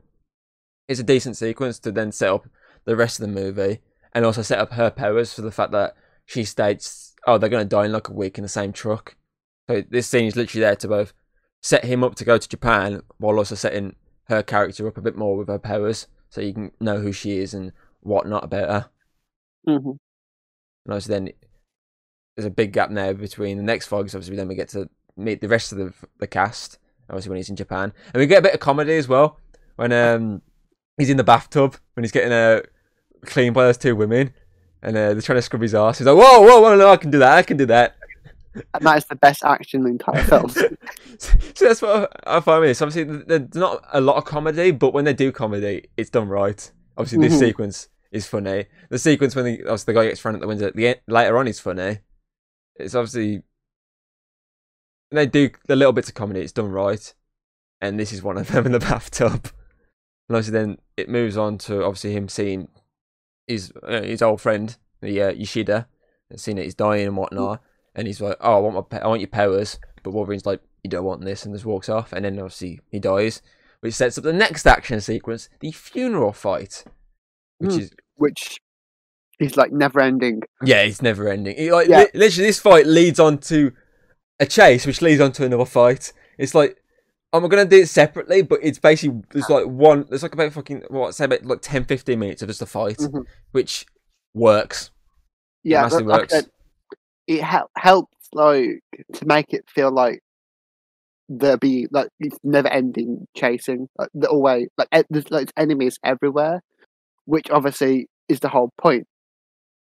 it's 0.89 1.01
a 1.01 1.05
decent 1.05 1.37
sequence 1.37 1.79
to 1.81 1.93
then 1.93 2.13
set 2.13 2.31
up 2.31 2.47
the 2.85 2.97
rest 2.97 3.21
of 3.21 3.27
the 3.27 3.33
movie 3.33 3.81
and 4.13 4.25
also 4.25 4.43
set 4.43 4.59
up 4.59 4.73
her 4.73 4.91
powers 4.91 5.35
for 5.35 5.43
the 5.43 5.51
fact 5.51 5.73
that 5.73 5.95
she 6.25 6.45
states, 6.45 7.15
"Oh, 7.27 7.39
they're 7.39 7.51
going 7.51 7.65
to 7.65 7.77
die 7.77 7.87
in 7.87 7.93
like 7.93 8.09
a 8.09 8.13
week 8.13 8.39
in 8.39 8.43
the 8.43 8.49
same 8.49 8.73
truck." 8.73 9.17
So 9.69 9.83
this 9.89 10.09
scene 10.09 10.27
is 10.27 10.37
literally 10.37 10.63
there 10.63 10.77
to 10.77 10.89
both 10.89 11.13
set 11.63 11.85
him 11.85 12.03
up 12.03 12.15
to 12.15 12.25
go 12.25 12.39
to 12.39 12.49
Japan 12.49 13.03
while 13.19 13.37
also 13.37 13.55
setting 13.55 13.97
her 14.25 14.43
character 14.43 14.87
up 14.87 14.97
a 14.97 15.03
bit 15.03 15.17
more 15.17 15.37
with 15.37 15.49
her 15.49 15.59
powers, 15.59 16.07
so 16.31 16.41
you 16.41 16.55
can 16.55 16.73
know 16.81 16.99
who 16.99 17.13
she 17.13 17.39
is 17.39 17.53
and 17.55 17.73
whatnot 18.01 18.45
about 18.45 18.69
her. 18.69 18.91
hmm 19.67 19.91
And 19.91 19.99
obviously, 20.89 21.15
then 21.15 21.33
there's 22.37 22.47
a 22.47 22.51
big 22.51 22.73
gap 22.73 22.91
now 22.91 23.13
between 23.13 23.57
the 23.57 23.63
next. 23.63 23.87
Because 23.87 24.15
obviously, 24.15 24.37
then 24.37 24.49
we 24.49 24.55
get 24.55 24.69
to 24.71 24.89
meet 25.17 25.41
the 25.41 25.49
rest 25.49 25.73
of 25.73 25.79
the 25.79 25.93
the 26.19 26.27
cast. 26.27 26.79
Obviously, 27.09 27.31
when 27.31 27.37
he's 27.39 27.51
in 27.51 27.57
Japan, 27.57 27.93
and 28.15 28.21
we 28.21 28.27
get 28.27 28.39
a 28.39 28.43
bit 28.43 28.55
of 28.55 28.61
comedy 28.61 28.97
as 28.97 29.09
well 29.09 29.39
when 29.77 29.93
um 29.93 30.43
he's 30.99 31.11
in 31.11 31.17
the 31.17 31.25
bathtub 31.25 31.77
when 31.95 32.05
he's 32.05 32.13
getting 32.13 32.33
uh, 32.33 32.61
cleaned 33.27 33.55
by 33.55 33.65
those 33.65 33.79
two 33.79 33.97
women, 33.97 34.33
and 34.83 34.97
uh, 34.97 35.13
they're 35.13 35.23
trying 35.23 35.39
to 35.39 35.43
scrub 35.43 35.63
his 35.63 35.75
ass. 35.75 35.99
He's 35.99 36.07
like, 36.07 36.17
"Whoa, 36.17 36.41
whoa, 36.41 36.61
whoa! 36.61 36.77
No, 36.77 36.91
I 36.91 36.97
can 36.97 37.11
do 37.11 37.19
that. 37.19 37.37
I 37.37 37.43
can 37.43 37.57
do 37.57 37.67
that." 37.67 37.97
And 38.55 38.85
that 38.87 38.99
is 38.99 39.05
the 39.07 39.15
best 39.17 39.45
action 39.45 39.81
in 39.81 39.85
the 39.85 39.91
entire 39.91 40.23
film. 40.25 40.49
so 41.19 41.37
that's 41.61 41.83
what 41.83 42.11
I 42.27 42.37
I 42.39 42.41
find 42.41 42.61
with 42.61 42.71
this. 42.71 42.83
Obviously, 42.83 43.23
there's 43.27 43.55
not 43.55 43.85
a 43.93 44.01
lot 44.01 44.17
of 44.17 44.25
comedy, 44.25 44.71
but 44.73 44.93
when 44.93 45.05
they 45.05 45.15
do 45.15 45.31
comedy, 45.33 45.87
it's 45.97 46.11
done 46.11 46.29
right. 46.29 46.71
Obviously, 46.97 47.27
this 47.29 47.37
Mhm. 47.37 47.47
sequence 47.47 47.89
is 48.11 48.27
funny. 48.27 48.67
The 48.89 48.99
sequence 48.99 49.37
when 49.37 49.45
the, 49.45 49.61
obviously 49.63 49.95
the 49.95 50.01
guy 50.01 50.07
gets 50.09 50.21
thrown 50.21 50.35
at 50.35 50.41
the 50.41 50.49
window 50.49 50.67
at 50.67 50.75
the 50.77 50.89
end, 50.89 51.01
later 51.07 51.39
on 51.39 51.47
is 51.47 51.61
funny. 51.61 51.99
It's 52.77 52.95
obviously 52.95 53.43
when 55.11 55.17
they 55.17 55.27
do 55.27 55.51
the 55.67 55.77
little 55.77 55.93
bits 55.93 56.09
of 56.09 56.15
comedy, 56.15 56.41
it's 56.41 56.53
done 56.53 56.71
right, 56.71 57.15
and 57.81 57.99
this 57.99 58.13
is 58.13 58.23
one 58.23 58.39
of 58.39 58.49
them 58.49 58.67
in 58.67 58.73
the 58.73 58.79
bathtub. 58.91 59.51
And 60.29 60.37
obviously, 60.37 60.53
then 60.53 60.79
it 60.97 61.09
moves 61.09 61.37
on 61.37 61.59
to 61.59 61.85
obviously 61.85 62.13
him 62.15 62.29
seeing 62.29 62.69
his 63.47 63.73
uh, 63.83 64.03
his 64.03 64.23
old 64.23 64.41
friend, 64.41 64.77
the 65.01 65.23
uh, 65.23 65.31
Yoshida, 65.33 65.89
and 66.31 66.41
seeing 66.41 66.57
that 66.57 66.65
he's 66.65 66.75
dying 66.75 67.07
and 67.07 67.17
whatnot, 67.17 67.61
and 67.95 68.07
he's 68.07 68.21
like, 68.21 68.37
"Oh, 68.41 68.57
I 68.57 68.59
want 68.61 68.91
my, 68.93 68.99
I 69.01 69.07
want 69.09 69.21
your 69.21 69.29
powers," 69.29 69.79
but 70.03 70.13
Wolverine's 70.13 70.47
like, 70.47 70.61
"You 70.85 70.91
don't 70.91 71.05
want 71.05 71.25
this," 71.25 71.45
and 71.45 71.55
just 71.55 71.65
walks 71.65 71.89
off, 71.89 72.13
and 72.13 72.25
then 72.25 72.39
obviously 72.39 72.81
he 72.91 72.99
dies, 72.99 73.43
which 73.81 73.95
sets 73.95 74.17
up 74.19 74.25
the 74.25 74.33
next 74.33 74.67
action 74.67 75.01
sequence, 75.01 75.49
the 75.61 75.73
funeral 75.73 76.33
fight, 76.33 76.85
which 77.59 77.73
Hmm. 77.75 77.81
is 77.81 77.91
which 78.17 78.61
is 79.39 79.57
like 79.57 79.73
never 79.73 80.01
ending. 80.01 80.43
yeah, 80.63 80.83
it's 80.83 81.01
never 81.03 81.29
ending. 81.29 81.57
It, 81.57 81.73
like 81.73 81.89
Yeah. 81.89 82.01
li- 82.01 82.11
literally, 82.15 82.49
this 82.49 82.61
fight 82.61 82.87
leads 82.87 83.19
on 83.19 83.39
to 83.39 83.73
a 84.39 84.47
chase, 84.47 84.87
which 84.87 85.01
leads 85.03 85.21
on 85.21 85.33
to 85.33 85.45
another 85.45 85.65
fight. 85.65 86.13
It's 86.39 86.55
like 86.55 86.77
I'm 87.33 87.47
gonna 87.49 87.65
do 87.65 87.81
it 87.83 87.89
separately, 87.89 88.43
but 88.43 88.59
it's 88.63 88.79
basically 88.81 89.23
there's 89.33 89.49
like 89.49 89.65
one. 89.67 90.05
There's 90.09 90.23
like 90.25 90.35
about 90.35 90.53
fucking 90.53 90.83
what 90.89 91.15
say 91.15 91.25
about 91.27 91.45
like 91.47 91.61
10, 91.63 91.85
15 91.85 92.19
minutes 92.19 92.43
of 92.43 92.49
just 92.49 92.61
a 92.63 92.67
fight, 92.67 92.99
Mhm. 92.99 93.25
which 93.53 93.87
works. 94.35 94.91
Yeah, 95.63 95.83
massive 95.83 96.01
but 96.01 96.07
like 96.07 96.19
I 96.19 96.23
works. 96.23 96.33
said, 96.35 96.51
it 97.31 97.43
hel- 97.43 97.71
helps 97.79 98.17
like 98.33 98.83
to 99.15 99.25
make 99.25 99.53
it 99.53 99.65
feel 99.73 99.93
like 99.93 100.21
there 101.29 101.57
be 101.57 101.87
like 101.93 102.09
it's 102.19 102.37
never 102.43 102.67
ending 102.69 103.25
chasing 103.37 103.89
like 103.97 104.09
the 104.15 104.29
always 104.29 104.67
like 104.77 104.89
there's 105.11 105.31
like 105.31 105.53
enemies 105.57 105.97
everywhere, 106.05 106.61
which 107.27 107.49
obviously 107.51 108.09
is 108.29 108.41
the 108.41 108.49
whole 108.49 108.73
point. 108.79 109.07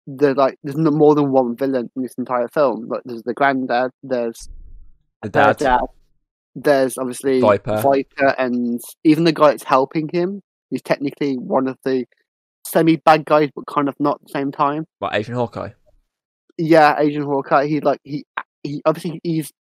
The 0.08 0.34
like 0.34 0.58
there's 0.64 0.76
no 0.76 0.90
more 0.90 1.14
than 1.14 1.32
one 1.32 1.56
villain 1.56 1.92
in 1.96 2.02
this 2.02 2.16
entire 2.18 2.48
film. 2.48 2.88
Like 2.88 3.02
there's 3.06 3.22
the 3.22 3.36
granddad, 3.36 3.92
there's 4.02 4.50
The 5.22 5.30
dad, 5.30 5.58
dad, 5.58 5.82
there's 6.56 6.98
obviously 6.98 7.42
Viper. 7.42 7.80
Viper, 7.80 8.34
and 8.40 8.82
even 9.04 9.24
the 9.24 9.32
guy 9.32 9.52
that's 9.52 9.64
helping 9.64 10.10
him 10.12 10.42
is 10.72 10.82
technically 10.82 11.36
one 11.36 11.68
of 11.68 11.78
the 11.84 12.06
semi 12.66 12.96
bad 12.96 13.24
guys, 13.24 13.50
but 13.56 13.68
kind 13.68 13.88
of 13.88 13.96
not 14.00 14.16
at 14.16 14.28
the 14.28 14.40
same 14.40 14.52
time. 14.52 14.86
what 14.98 15.14
Asian 15.14 15.36
Hawkeye. 15.36 15.70
Yeah, 16.58 16.96
Asian 17.00 17.24
Hawkeye. 17.24 17.68
He 17.68 17.80
like 17.82 18.00
he 18.04 18.26
he 18.64 18.82
obviously 18.86 19.20
he's 19.24 19.52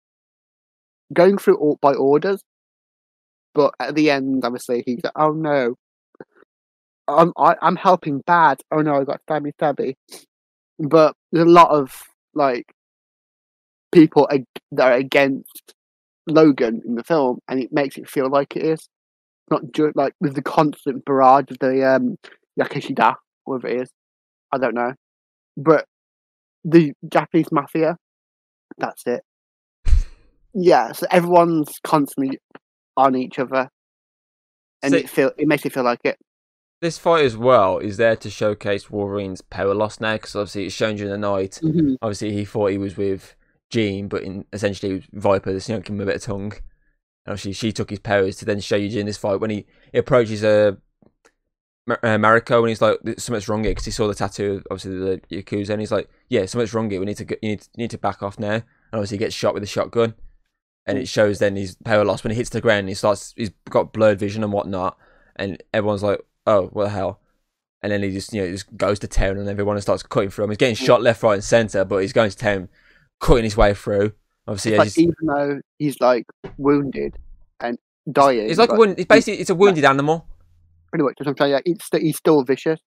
going 1.14 1.38
through 1.38 1.58
all 1.58 1.78
by 1.82 1.93
orders, 1.93 2.41
but 3.54 3.74
at 3.80 3.96
the 3.96 4.10
end, 4.12 4.43
obviously 4.46 4.84
he's 4.86 5.04
like, 5.04 5.14
oh 5.16 5.32
no, 5.32 5.76
I'm 7.08 7.34
I, 7.38 7.56
I'm 7.62 7.76
helping 7.76 8.20
bad. 8.22 8.62
Oh 8.72 8.82
no, 8.82 8.96
I 8.96 9.04
got 9.04 9.22
stabby 9.30 9.52
stabby. 9.60 9.96
But 10.80 11.16
there's 11.32 11.48
a 11.48 11.52
lot 11.52 11.72
of 11.72 11.93
like 12.34 12.66
people 13.91 14.28
ag- 14.32 14.46
that 14.72 14.91
are 14.91 14.98
against 14.98 15.74
Logan 16.28 16.82
in 16.86 16.96
the 16.96 17.04
film, 17.04 17.39
and 17.48 17.60
it 17.62 17.72
makes 17.72 17.98
it 17.98 18.10
feel 18.10 18.30
like 18.30 18.56
it 18.56 18.64
is 18.66 18.88
not 19.52 19.64
just 19.74 19.96
like 19.96 20.14
with 20.22 20.36
the 20.36 20.41
constant 20.43 21.06
barrage 21.06 21.52
of 21.52 21.60
the 21.60 21.88
um 21.88 22.18
Yakishida, 22.60 23.16
whatever 23.46 23.68
it 23.70 23.82
is. 23.84 23.91
I 24.52 24.58
don't 24.60 24.76
know, 24.76 24.93
but 25.58 25.86
the 26.66 26.91
Japanese 27.07 27.51
mafia. 27.51 27.95
That's 28.78 29.03
it. 29.05 29.24
Yeah, 30.53 30.91
so 30.91 31.05
everyone's 31.11 31.80
constantly 31.84 32.39
on 32.97 33.16
each 33.16 33.39
other, 33.39 33.70
and 34.82 34.93
See- 34.93 34.99
it 34.99 35.09
feel 35.09 35.32
it 35.38 35.47
makes 35.47 35.66
it 35.66 35.74
feel 35.74 35.84
like 35.84 36.01
it. 36.03 36.18
This 36.82 36.97
fight 36.97 37.24
as 37.24 37.38
well 37.38 37.78
is 37.78 37.97
there 37.97 38.18
to 38.18 38.30
showcase 38.30 38.89
Wolverine's 38.91 39.41
power 39.41 39.74
loss 39.74 39.99
now, 39.99 40.16
because 40.16 40.36
obviously 40.36 40.66
it's 40.66 40.76
shown 40.76 40.97
during 40.97 41.11
the 41.11 41.18
night. 41.18 41.59
Mm-hmm. 41.63 41.95
Obviously, 42.01 42.34
he 42.34 42.45
thought 42.45 42.72
he 42.72 42.78
was 42.78 42.97
with 42.97 43.36
Jean, 43.70 44.07
but 44.07 44.24
in 44.24 44.45
essentially 44.51 45.03
Viper, 45.13 45.53
the 45.53 45.66
you 45.72 45.78
know, 45.78 45.84
him 45.86 46.01
a 46.01 46.05
bit 46.05 46.18
of 46.18 46.22
tongue. 46.22 46.51
And 46.51 47.32
obviously, 47.32 47.53
she 47.53 47.72
took 47.72 47.89
his 47.89 47.99
powers 47.99 48.38
to 48.38 48.45
then 48.45 48.59
show 48.59 48.76
you 48.76 48.89
during 48.89 49.05
this 49.05 49.18
fight 49.18 49.39
when 49.39 49.49
he, 49.49 49.66
he 49.91 49.97
approaches 49.97 50.43
Mar- 50.43 50.78
uh, 51.88 52.17
Mariko 52.17 52.59
and 52.59 52.69
he's 52.69 52.81
like, 52.81 52.97
"Something's 53.17 53.47
wrong 53.47 53.63
here," 53.63 53.71
because 53.71 53.86
he 53.86 53.91
saw 53.91 54.07
the 54.07 54.15
tattoo, 54.15 54.53
of, 54.53 54.67
obviously 54.71 54.97
the 54.97 55.21
Yakuza, 55.31 55.69
and 55.69 55.79
he's 55.79 55.91
like, 55.91 56.09
"Yeah, 56.29 56.45
something's 56.45 56.73
wrong 56.73 56.89
here. 56.89 56.99
We 56.99 57.05
need 57.05 57.17
to 57.17 57.25
get, 57.25 57.39
you 57.41 57.49
need, 57.49 57.67
you 57.75 57.83
need 57.83 57.91
to 57.91 57.97
back 57.97 58.23
off 58.23 58.39
now." 58.39 58.53
And 58.53 58.63
obviously, 58.93 59.17
he 59.17 59.19
gets 59.19 59.36
shot 59.36 59.53
with 59.53 59.63
a 59.63 59.67
shotgun, 59.67 60.15
and 60.86 60.97
it 60.97 61.07
shows 61.07 61.39
then 61.39 61.55
his 61.55 61.75
power 61.83 62.05
loss 62.05 62.23
when 62.23 62.31
he 62.31 62.38
hits 62.38 62.49
the 62.49 62.61
ground. 62.61 62.88
He 62.88 62.95
starts, 62.95 63.33
he's 63.36 63.51
got 63.69 63.93
blurred 63.93 64.19
vision 64.19 64.43
and 64.43 64.51
whatnot, 64.51 64.97
and 65.36 65.61
everyone's 65.73 66.03
like, 66.03 66.21
"Oh, 66.47 66.67
what 66.67 66.86
the 66.86 66.89
hell?" 66.89 67.19
And 67.83 67.91
then 67.91 68.01
he 68.01 68.11
just, 68.11 68.33
you 68.33 68.41
know, 68.41 68.51
just 68.51 68.75
goes 68.75 68.97
to 68.99 69.07
town, 69.07 69.38
and 69.38 69.47
everyone 69.47 69.79
starts 69.79 70.01
cutting 70.01 70.31
through 70.31 70.45
him. 70.45 70.51
He's 70.51 70.57
getting 70.57 70.75
shot 70.75 71.03
left, 71.03 71.21
right, 71.21 71.36
and 71.36 71.43
center, 71.43 71.86
but 71.86 71.97
he's 71.97 72.13
going 72.13 72.31
to 72.31 72.38
town, 72.38 72.69
cutting 73.19 73.43
his 73.43 73.55
way 73.55 73.75
through. 73.75 74.13
Obviously, 74.47 74.71
yeah, 74.71 74.77
like 74.77 74.88
he's, 74.88 74.99
even 74.99 75.15
though 75.21 75.61
he's 75.77 75.99
like 75.99 76.25
wounded 76.57 77.17
and 77.59 77.77
dying, 78.11 78.47
he's 78.47 78.57
like 78.57 78.71
a 78.71 78.75
wound, 78.75 78.95
it's 78.97 79.07
basically 79.07 79.39
it's 79.39 79.49
a 79.49 79.55
wounded 79.55 79.86
animal, 79.86 80.27
pretty 80.96 81.04
much. 81.04 81.16
What 81.20 81.28
I'm 81.28 81.38
saying, 81.38 81.62
he's, 81.66 81.84
st- 81.84 82.04
he's 82.04 82.18
still 82.18 82.43
vicious. 82.43 82.80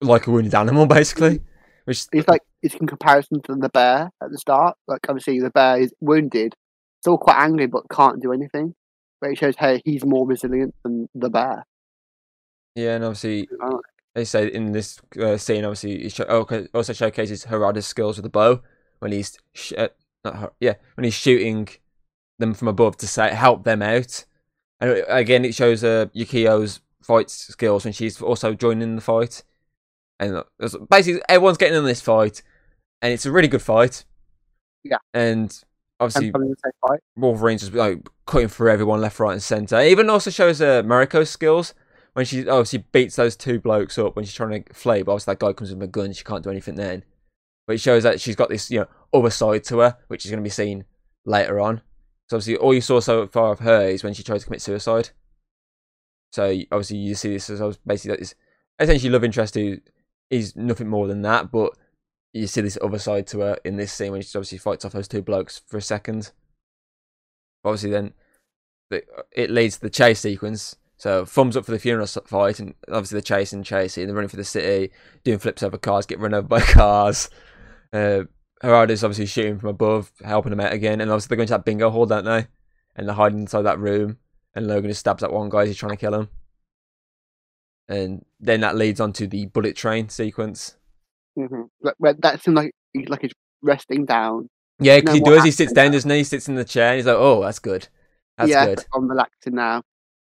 like 0.00 0.26
a 0.26 0.30
wounded 0.30 0.54
animal, 0.54 0.86
basically. 0.86 1.40
Which 1.84 2.06
It's 2.12 2.28
like 2.28 2.42
it's 2.62 2.74
in 2.74 2.86
comparison 2.86 3.40
to 3.42 3.54
the 3.54 3.68
bear 3.70 4.10
at 4.22 4.30
the 4.30 4.38
start. 4.38 4.76
Like 4.86 5.00
obviously 5.08 5.40
the 5.40 5.50
bear 5.50 5.80
is 5.80 5.92
wounded, 6.00 6.54
still 7.00 7.18
quite 7.18 7.38
angry, 7.38 7.66
but 7.66 7.84
can't 7.90 8.20
do 8.22 8.32
anything. 8.32 8.74
But 9.20 9.30
it 9.30 9.38
shows 9.38 9.54
how 9.56 9.78
he's 9.84 10.04
more 10.04 10.26
resilient 10.26 10.74
than 10.84 11.08
the 11.14 11.30
bear. 11.30 11.64
yeah, 12.74 12.94
and 12.96 13.04
obviously 13.04 13.48
Oh. 13.62 13.80
they 14.14 14.24
say 14.24 14.48
in 14.48 14.72
this 14.72 15.00
uh, 15.20 15.36
scene, 15.38 15.64
obviously, 15.64 16.04
it 16.04 16.20
oh, 16.28 16.46
also 16.74 16.92
showcases 16.92 17.46
Harada's 17.46 17.86
skills 17.86 18.16
with 18.16 18.24
the 18.24 18.30
bow 18.30 18.60
when 19.00 19.12
he's 19.12 19.38
sh- 19.54 19.72
uh, 19.76 19.88
not 20.24 20.36
Har- 20.36 20.52
yeah 20.60 20.74
when 20.94 21.04
he's 21.04 21.14
shooting 21.14 21.68
them 22.38 22.52
from 22.54 22.68
above 22.68 22.96
to 22.98 23.06
say 23.06 23.30
help 23.34 23.64
them 23.64 23.82
out. 23.82 24.24
And 24.80 25.04
again, 25.08 25.44
it 25.44 25.54
shows 25.54 25.84
uh, 25.84 26.06
Yukio's 26.14 26.80
fight 27.02 27.30
skills 27.30 27.84
when 27.84 27.92
she's 27.92 28.20
also 28.20 28.54
joining 28.54 28.96
the 28.96 29.02
fight. 29.02 29.42
And 30.18 30.36
uh, 30.36 30.44
basically, 30.90 31.22
everyone's 31.28 31.58
getting 31.58 31.76
in 31.76 31.84
this 31.84 32.00
fight, 32.00 32.42
and 33.02 33.12
it's 33.12 33.26
a 33.26 33.32
really 33.32 33.48
good 33.48 33.62
fight. 33.62 34.04
Yeah. 34.84 34.98
And 35.14 35.52
obviously, 35.98 36.30
And 36.34 36.50
the 36.50 36.56
same 36.64 36.72
fight. 36.86 37.00
Wolverine's 37.16 37.62
just 37.62 37.74
like 37.74 38.06
cutting 38.26 38.48
through 38.48 38.70
everyone 38.70 39.00
left, 39.00 39.20
right, 39.20 39.32
and 39.32 39.42
centre. 39.42 39.78
It 39.78 39.90
even 39.90 40.10
also 40.10 40.30
shows 40.30 40.60
uh, 40.60 40.82
Mariko's 40.82 41.30
skills 41.30 41.74
when 42.14 42.26
she 42.26 42.48
obviously 42.48 42.84
beats 42.92 43.16
those 43.16 43.36
two 43.36 43.60
blokes 43.60 43.98
up 43.98 44.16
when 44.16 44.24
she's 44.24 44.34
trying 44.34 44.62
to 44.62 44.74
flay. 44.74 45.02
But 45.02 45.12
obviously, 45.12 45.32
that 45.32 45.40
guy 45.40 45.52
comes 45.52 45.72
with 45.72 45.82
a 45.82 45.86
gun. 45.86 46.12
She 46.12 46.24
can't 46.24 46.44
do 46.44 46.50
anything 46.50 46.74
then. 46.74 47.04
But 47.66 47.74
it 47.74 47.80
shows 47.80 48.02
that 48.02 48.20
she's 48.20 48.36
got 48.36 48.48
this, 48.48 48.70
you 48.70 48.80
know, 48.80 48.88
other 49.12 49.30
side 49.30 49.64
to 49.64 49.78
her, 49.78 49.96
which 50.08 50.24
is 50.24 50.30
going 50.30 50.42
to 50.42 50.46
be 50.46 50.50
seen 50.50 50.84
later 51.24 51.60
on. 51.60 51.82
So 52.30 52.36
obviously, 52.36 52.58
all 52.58 52.72
you 52.72 52.80
saw 52.80 53.00
so 53.00 53.26
far 53.26 53.50
of 53.50 53.58
her 53.58 53.88
is 53.88 54.04
when 54.04 54.14
she 54.14 54.22
tried 54.22 54.38
to 54.38 54.44
commit 54.44 54.62
suicide. 54.62 55.10
So 56.30 56.44
obviously, 56.70 56.98
you 56.98 57.16
see 57.16 57.32
this 57.32 57.50
as 57.50 57.76
basically 57.78 58.18
this 58.18 58.36
essentially 58.78 59.10
love 59.10 59.24
interest 59.24 59.56
who 59.56 59.78
is 60.30 60.54
nothing 60.54 60.86
more 60.86 61.08
than 61.08 61.22
that, 61.22 61.50
but 61.50 61.72
you 62.32 62.46
see 62.46 62.60
this 62.60 62.78
other 62.80 63.00
side 63.00 63.26
to 63.26 63.40
her 63.40 63.58
in 63.64 63.74
this 63.74 63.92
scene 63.92 64.12
when 64.12 64.22
she 64.22 64.38
obviously 64.38 64.58
fights 64.58 64.84
off 64.84 64.92
those 64.92 65.08
two 65.08 65.22
blokes 65.22 65.62
for 65.66 65.76
a 65.76 65.82
second. 65.82 66.30
Obviously, 67.64 67.90
then 67.90 68.14
it 69.32 69.50
leads 69.50 69.78
to 69.78 69.82
the 69.82 69.90
chase 69.90 70.20
sequence. 70.20 70.76
So 70.98 71.24
thumbs 71.24 71.56
up 71.56 71.64
for 71.64 71.72
the 71.72 71.80
funeral 71.80 72.06
fight, 72.06 72.60
and 72.60 72.74
obviously 72.86 73.18
the 73.18 73.22
chase 73.22 73.52
and 73.52 73.64
chasing, 73.64 74.06
they're 74.06 74.14
running 74.14 74.28
for 74.28 74.36
the 74.36 74.44
city, 74.44 74.92
doing 75.24 75.40
flips 75.40 75.64
over 75.64 75.78
cars, 75.78 76.06
get 76.06 76.20
run 76.20 76.34
over 76.34 76.46
by 76.46 76.60
cars. 76.60 77.28
Uh, 77.92 78.22
Harada's 78.62 79.02
obviously 79.02 79.26
shooting 79.26 79.58
from 79.58 79.70
above, 79.70 80.12
helping 80.22 80.52
him 80.52 80.60
out 80.60 80.72
again, 80.72 81.00
and 81.00 81.10
obviously 81.10 81.28
they're 81.28 81.36
going 81.36 81.46
to 81.48 81.54
that 81.54 81.64
bingo 81.64 81.90
hall, 81.90 82.06
don't 82.06 82.24
they? 82.24 82.46
And 82.96 83.08
they're 83.08 83.14
hiding 83.14 83.40
inside 83.40 83.62
that 83.62 83.78
room, 83.78 84.18
and 84.54 84.66
Logan 84.66 84.90
just 84.90 85.00
stabs 85.00 85.22
that 85.22 85.32
one 85.32 85.48
guy 85.48 85.62
as 85.62 85.68
he's 85.68 85.76
trying 85.76 85.90
to 85.90 85.96
kill 85.96 86.14
him. 86.14 86.28
And 87.88 88.24
then 88.38 88.60
that 88.60 88.76
leads 88.76 89.00
on 89.00 89.12
to 89.14 89.26
the 89.26 89.46
bullet 89.46 89.76
train 89.76 90.08
sequence. 90.08 90.76
Mm-hmm. 91.38 91.62
But 91.80 92.20
that 92.20 92.42
seemed 92.42 92.56
like 92.56 92.72
he's 92.92 93.08
like 93.08 93.22
he's 93.22 93.32
resting 93.62 94.04
down. 94.04 94.48
Yeah, 94.78 95.00
'cause 95.00 95.06
No, 95.06 95.12
he 95.12 95.20
does. 95.20 95.44
He 95.44 95.50
sits 95.50 95.72
down, 95.72 95.92
doesn't 95.92 96.10
he? 96.10 96.18
He 96.18 96.24
sits 96.24 96.48
in 96.48 96.54
the 96.54 96.64
chair, 96.64 96.90
and 96.90 96.96
he's 96.96 97.06
like, 97.06 97.16
"Oh, 97.16 97.42
that's 97.42 97.58
good. 97.58 97.88
That's 98.36 98.50
yeah, 98.50 98.66
good." 98.66 98.84
I'm 98.94 99.08
relaxing 99.08 99.54
now. 99.54 99.82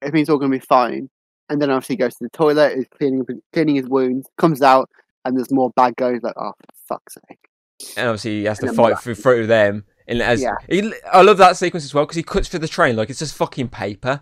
Everything's 0.01 0.29
all 0.29 0.37
gonna 0.37 0.51
be 0.51 0.59
fine. 0.59 1.09
And 1.49 1.61
then 1.61 1.71
obviously 1.71 1.93
he 1.93 1.97
goes 1.97 2.13
to 2.15 2.25
the 2.25 2.29
toilet, 2.29 2.77
is 2.77 2.85
cleaning 2.97 3.25
cleaning 3.53 3.75
his 3.75 3.87
wounds, 3.87 4.29
comes 4.37 4.61
out, 4.61 4.89
and 5.25 5.35
there's 5.35 5.51
more 5.51 5.71
bad 5.75 5.95
guys. 5.95 6.21
Like, 6.21 6.35
oh, 6.37 6.53
for 6.59 6.95
fuck's 6.95 7.15
sake! 7.27 7.48
And 7.97 8.07
obviously 8.07 8.39
he 8.39 8.45
has 8.45 8.59
to 8.59 8.73
fight 8.73 8.99
through, 8.99 9.15
through 9.15 9.47
them. 9.47 9.85
And 10.07 10.21
as 10.21 10.41
Yeah. 10.41 10.55
he, 10.69 10.93
I 11.11 11.21
love 11.21 11.37
that 11.37 11.55
sequence 11.57 11.85
as 11.85 11.93
well 11.93 12.05
because 12.05 12.15
he 12.17 12.23
cuts 12.23 12.47
through 12.47 12.61
the 12.61 12.67
train 12.67 12.95
like 12.95 13.09
it's 13.09 13.19
just 13.19 13.35
fucking 13.35 13.69
paper. 13.69 14.21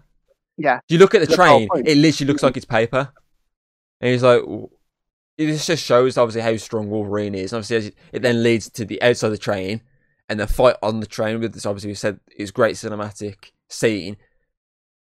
Yeah, 0.58 0.80
You 0.90 0.98
look 0.98 1.14
at 1.14 1.22
the 1.22 1.28
the 1.28 1.36
train, 1.36 1.70
it 1.86 1.98
literally 1.98 2.28
looks 2.28 2.42
like 2.42 2.58
it's 2.58 2.66
paper. 2.66 3.12
And 4.02 4.12
he's 4.12 4.24
like, 4.24 4.42
it 5.38 5.56
just 5.56 5.84
shows 5.84 6.18
obviously 6.18 6.42
how 6.42 6.58
strong 6.58 6.90
Wolverine 6.90 7.36
is. 7.36 7.54
And 7.54 7.60
obviously, 7.60 7.90
it, 7.90 7.96
it 8.12 8.22
then 8.24 8.42
leads 8.42 8.68
to 8.72 8.84
the 8.84 9.00
outside 9.04 9.28
of 9.28 9.34
the 9.34 9.38
train 9.38 9.82
and 10.28 10.40
the 10.40 10.48
fight 10.48 10.76
on 10.82 11.00
the 11.00 11.06
train 11.06 11.40
with 11.40 11.54
this. 11.54 11.66
Obviously, 11.68 11.92
we 11.92 11.96
said 11.96 12.20
is 12.36 12.50
great 12.52 12.76
cinematic 12.76 13.52
scene 13.70 14.18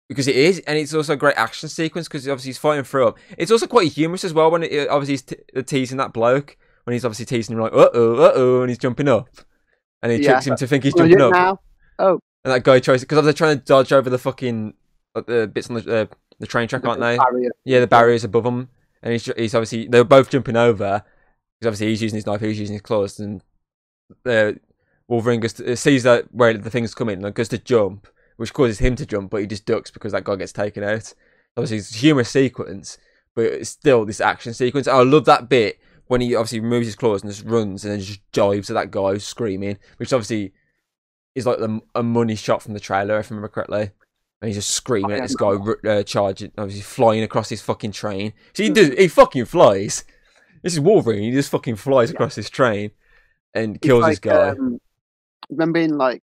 because 0.08 0.28
it 0.28 0.36
is, 0.36 0.60
and 0.68 0.78
it's 0.78 0.94
also 0.94 1.14
a 1.14 1.18
great 1.18 1.38
action 1.38 1.70
sequence 1.70 2.08
because 2.08 2.28
obviously 2.28 2.50
he's 2.50 2.58
fighting 2.60 2.84
through. 2.84 3.16
It's 3.38 3.52
also 3.52 3.66
quite 3.68 3.92
humorous 3.92 4.24
as 4.24 4.34
well 4.34 4.52
when 4.52 4.62
it, 4.64 4.88
obviously 4.90 5.14
he's 5.14 5.22
t- 5.24 5.62
teasing 5.64 5.98
that 5.98 6.14
bloke 6.14 6.56
when 6.88 6.94
he's 6.94 7.04
obviously 7.04 7.26
teasing 7.26 7.54
him 7.58 7.62
like 7.62 7.74
uh 7.74 7.90
oh 7.94 8.16
uh 8.16 8.32
oh 8.34 8.62
and 8.62 8.70
he's 8.70 8.78
jumping 8.78 9.10
up 9.10 9.28
and 10.02 10.10
he 10.10 10.20
Yeah. 10.24 10.32
tricks 10.32 10.48
him 10.48 10.56
to 10.56 10.66
think 10.68 10.86
he's 10.86 10.96
Wanna 10.96 11.10
jumping 11.10 11.22
up. 11.26 11.34
now. 11.34 11.60
Oh, 12.00 12.20
And 12.46 12.54
that 12.54 12.64
guy 12.64 12.80
tries 12.80 13.02
because 13.02 13.22
they're 13.26 13.34
trying 13.34 13.58
to 13.60 13.64
dodge 13.66 13.92
over 13.92 14.10
the 14.10 14.18
fucking 14.18 14.74
uh, 15.14 15.22
the 15.28 15.48
bits 15.54 15.70
on 15.70 15.76
the 15.76 16.02
uh, 16.02 16.06
the 16.40 16.48
train 16.48 16.70
track, 16.70 16.86
aren't 16.86 17.02
they? 17.02 17.18
Barrier. 17.18 17.52
Yeah, 17.66 17.82
the 17.82 17.88
barriers 17.88 18.24
above 18.24 18.46
them, 18.46 18.70
and 19.04 19.12
he's 19.12 19.26
he's 19.36 19.54
obviously 19.54 19.88
they're 19.90 20.06
both 20.06 20.30
jumping 20.30 20.56
over 20.56 21.04
because 21.60 21.68
obviously 21.68 21.88
he's 21.88 22.02
using 22.04 22.16
his 22.16 22.26
knife, 22.26 22.40
he's 22.40 22.58
using 22.60 22.76
his 22.76 22.82
claws, 22.84 23.20
and 23.20 23.44
uh, 24.26 24.54
Wolverine 25.10 25.40
goes 25.42 25.54
to, 25.54 25.74
uh, 25.74 25.76
sees 25.76 26.04
that 26.04 26.34
where 26.34 26.54
the 26.54 26.70
thing's 26.70 26.96
coming 26.96 27.22
and 27.26 27.34
goes 27.36 27.50
to 27.50 27.58
jump, 27.58 28.08
which 28.38 28.54
causes 28.54 28.80
him 28.80 28.96
to 28.96 29.06
jump, 29.06 29.32
but 29.32 29.42
he 29.42 29.48
just 29.48 29.66
ducks 29.66 29.92
because 29.92 30.12
that 30.14 30.24
guy 30.24 30.36
gets 30.38 30.54
taken 30.54 30.84
out. 30.84 31.14
Obviously, 31.58 31.78
it's 31.78 31.96
a 31.96 31.98
humorous 31.98 32.30
sequence, 32.30 32.98
but 33.36 33.46
it's 33.46 33.72
still 33.72 34.06
this 34.06 34.22
action 34.22 34.54
sequence. 34.54 34.88
I 34.88 35.02
love 35.02 35.26
that 35.26 35.50
bit 35.50 35.80
when 36.08 36.22
he 36.22 36.36
obviously 36.36 36.60
removes 36.60 36.88
his 36.88 36.96
claws 36.96 37.22
and 37.22 37.32
just 37.32 37.46
runs 37.46 37.84
and 37.84 37.94
then 37.94 38.00
just 38.00 38.30
dives 38.32 38.70
at 38.70 38.74
that 38.74 38.92
guy 38.92 39.12
who's 39.12 39.26
screaming, 39.26 39.78
which 39.98 40.14
obviously 40.14 40.54
is 41.36 41.46
like 41.46 41.60
the, 41.60 41.80
a 41.96 42.04
money 42.04 42.36
shot 42.36 42.62
from 42.62 42.74
the 42.74 42.80
trailer, 42.80 43.20
if 43.20 43.32
I 43.32 43.36
remember 43.36 43.50
correctly. 43.50 43.92
And 44.42 44.50
he's 44.50 44.58
just 44.58 44.70
screaming 44.70 45.14
at 45.14 45.22
this 45.22 45.36
guy, 45.36 45.56
uh, 45.88 46.04
charging, 46.04 46.52
obviously 46.58 46.84
flying 46.84 47.24
across 47.24 47.50
his 47.50 47.62
fucking 47.62 47.92
train. 47.92 48.34
So 48.54 48.64
he 48.64 48.70
does, 48.70 48.90
he 48.90 49.08
fucking 49.08 49.46
flies. 49.46 50.04
This 50.62 50.74
is 50.74 50.80
Wolverine. 50.80 51.24
He 51.24 51.32
just 51.32 51.52
fucking 51.52 51.76
flies 51.76 52.12
across 52.12 52.36
this 52.36 52.50
train 52.50 52.92
and 53.54 53.82
kills 53.82 54.06
this 54.06 54.20
guy. 54.20 54.50
Um, 54.50 54.80
remember 55.50 55.80
in 55.80 55.98
like, 55.98 56.22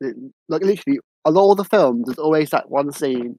like 0.00 0.62
literally, 0.62 0.98
on 1.24 1.36
all 1.36 1.54
the 1.54 1.64
films, 1.64 2.06
there's 2.06 2.18
always 2.18 2.50
that 2.50 2.70
one 2.70 2.92
scene 2.92 3.38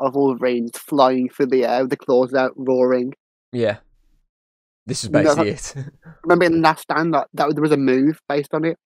of 0.00 0.14
Wolverine 0.14 0.68
flying 0.74 1.28
through 1.28 1.46
the 1.46 1.64
air 1.64 1.82
with 1.82 1.90
the 1.90 1.96
claws 1.96 2.34
out, 2.34 2.52
roaring. 2.56 3.14
yeah, 3.52 3.78
this 4.86 5.04
is 5.04 5.10
No, 5.10 5.22
basically 5.22 5.50
it. 5.50 5.74
Remember 6.24 6.44
in 6.46 6.62
Last 6.62 6.82
Stand 6.82 7.14
that, 7.14 7.28
that 7.34 7.54
there 7.54 7.62
was 7.62 7.72
a 7.72 7.76
move 7.76 8.20
based 8.28 8.54
on 8.54 8.64
it. 8.64 8.76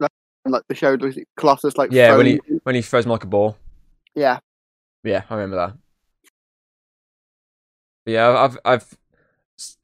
Like, 0.00 0.10
like 0.46 0.62
the 0.68 0.74
show, 0.74 0.96
was 0.96 1.18
Colossus 1.36 1.76
like 1.76 1.92
yeah, 1.92 2.16
when 2.16 2.26
he 2.26 2.40
when 2.64 2.74
he 2.74 2.82
throws 2.82 3.04
him 3.04 3.10
like 3.12 3.24
a 3.24 3.28
ball. 3.28 3.56
yeah, 4.14 4.38
Yeah, 5.02 5.22
I 5.28 5.34
remember 5.34 5.56
that. 5.56 5.76
But 8.04 8.12
yeah, 8.12 8.28
I've 8.38 8.58
I've 8.64 8.98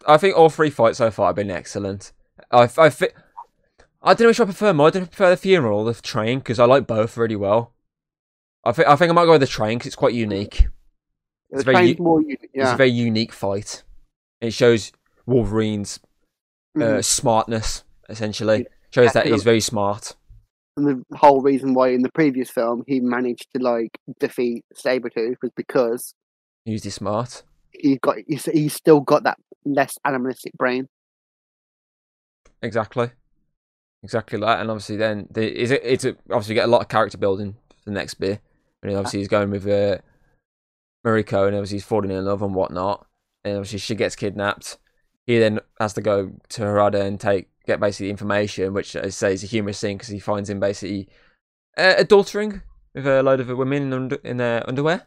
I 0.07 0.17
think 0.17 0.37
all 0.37 0.51
three 0.51 0.71
fights 0.71 0.99
so 0.99 1.11
far 1.11 1.29
have 1.29 1.37
been 1.37 1.51
excellent. 1.51 2.13
I 2.51 2.69
I 2.77 2.91
fi- 2.91 3.09
I 4.03 4.15
don't 4.15 4.21
know 4.23 4.29
which 4.29 4.41
I 4.41 4.45
prefer 4.45 4.73
more. 4.73 4.89
I 4.89 4.91
don't 4.91 5.07
prefer 5.07 5.31
the 5.31 5.37
funeral 5.37 5.81
or 5.81 5.93
the 5.93 6.01
train 6.01 6.39
because 6.39 6.59
I 6.59 6.65
like 6.65 6.87
both 6.87 7.17
really 7.17 7.37
well. 7.37 7.73
I 8.65 8.73
think 8.73 8.89
I 8.89 8.97
think 8.97 9.11
I 9.11 9.15
might 9.15 9.25
go 9.25 9.33
with 9.33 9.41
the 9.41 9.47
train 9.47 9.79
because 9.79 9.89
it's 9.89 9.97
quite 9.97 10.15
unique. 10.15 10.67
the 11.51 11.63
very 11.65 11.77
train's 11.77 11.99
u- 11.99 12.05
more 12.05 12.21
unique. 12.21 12.51
It's 12.53 12.73
a 12.73 12.77
very 12.77 12.91
unique 12.91 13.33
fight. 13.33 13.83
It 14.41 14.53
shows 14.53 14.93
Wolverine's 15.27 16.01
uh, 16.77 16.81
Mhm. 16.81 17.05
smartness 17.05 17.85
essentially. 18.09 18.67
Shows 18.91 19.07
Yeah, 19.07 19.13
that 19.13 19.27
he's 19.27 19.43
very 19.45 19.61
smart. 19.61 20.17
and 20.77 20.87
the 20.87 21.17
whole 21.17 21.43
reason 21.43 21.75
why 21.75 21.89
in 21.89 22.03
the 22.03 22.11
previous 22.13 22.49
film 22.51 22.83
he 22.87 23.01
managed 23.01 23.49
to 23.55 23.63
like 23.63 23.99
defeat 24.19 24.65
Sabretooth 24.75 25.37
was 25.43 25.51
because 25.57 26.15
He's 26.65 26.83
just 26.83 26.97
smart. 26.99 27.43
he's 27.73 27.99
got 28.01 28.17
he's, 28.27 28.45
he's 28.47 28.73
still 28.75 29.01
got 29.01 29.25
that 29.25 29.39
less 29.65 29.95
animalistic 30.05 30.53
brain. 30.55 30.87
Exactly. 32.63 33.11
Exactly 34.03 34.39
that, 34.41 34.61
and 34.61 34.71
obviously 34.71 34.97
then 34.97 35.27
the, 35.31 35.61
is 35.61 35.71
it 35.71 35.83
it's 35.85 36.05
a, 36.05 36.17
obviously 36.31 36.55
get 36.55 36.65
a 36.65 36.71
lot 36.71 36.81
of 36.81 36.89
character 36.89 37.19
building 37.19 37.53
for 37.53 37.85
the 37.85 37.91
next 37.91 38.15
bit. 38.15 38.41
And 38.83 38.93
obviously 38.97 39.19
he's 39.21 39.29
going 39.29 39.51
with 39.51 39.67
uh, 39.67 39.99
Mariko, 41.07 41.47
and 41.47 41.55
obviously 41.55 41.77
he's 41.77 41.85
falling 41.85 42.11
in 42.11 42.25
love 42.25 42.41
and 42.43 42.55
whatnot. 42.55 43.07
And 43.45 43.57
obviously 43.57 43.79
she 43.79 43.95
gets 43.95 44.17
kidnapped. 44.17 44.79
He 45.27 45.39
then 45.39 45.61
has 45.79 45.93
to 45.95 46.01
go 46.01 46.33
to 46.51 46.63
Harada 46.63 47.03
and 47.03 47.19
take 47.19 47.49
get 47.67 47.81
basically 47.81 48.11
information, 48.11 48.73
which 48.73 48.97
I 48.97 49.09
say 49.09 49.35
is 49.35 49.45
a 49.45 49.47
humorous 49.47 49.79
scene 49.79 49.97
because 49.97 50.09
he 50.09 50.19
finds 50.19 50.51
him 50.51 50.61
basically 50.61 51.09
uh, 51.77 51.95
adultering 51.99 52.63
with 52.95 53.07
a 53.07 53.23
load 53.23 53.41
of 53.41 53.49
women 53.49 53.85
in, 53.85 53.93
under, 53.93 54.17
in 54.17 54.37
their 54.39 54.69
underwear. 54.69 55.07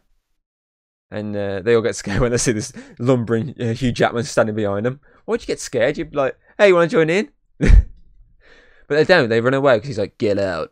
And 1.10 1.36
uh, 1.36 1.60
they 1.60 1.74
all 1.74 1.82
get 1.82 1.96
scared 1.96 2.20
when 2.20 2.32
they 2.32 2.38
see 2.38 2.52
this 2.52 2.72
lumbering 2.98 3.54
uh, 3.60 3.74
Hugh 3.74 3.92
Jackman 3.92 4.24
standing 4.24 4.54
behind 4.54 4.86
them. 4.86 5.00
Why'd 5.24 5.42
you 5.42 5.46
get 5.46 5.60
scared? 5.60 5.98
You'd 5.98 6.10
be 6.10 6.16
like, 6.16 6.36
hey, 6.58 6.68
you 6.68 6.74
want 6.74 6.90
to 6.90 6.96
join 6.96 7.10
in? 7.10 7.30
but 7.58 7.86
they 8.88 9.04
don't. 9.04 9.28
They 9.28 9.40
run 9.40 9.54
away 9.54 9.76
because 9.76 9.88
he's 9.88 9.98
like, 9.98 10.18
get 10.18 10.38
out. 10.38 10.70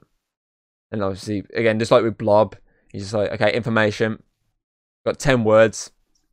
And 0.91 1.03
obviously, 1.03 1.45
again, 1.55 1.79
just 1.79 1.91
like 1.91 2.03
with 2.03 2.19
Blob, 2.19 2.57
he's 2.91 3.03
just 3.03 3.15
like, 3.15 3.33
okay, 3.33 3.55
information. 3.55 4.23
Got 5.07 5.19
ten 5.19 5.43
words. 5.43 5.91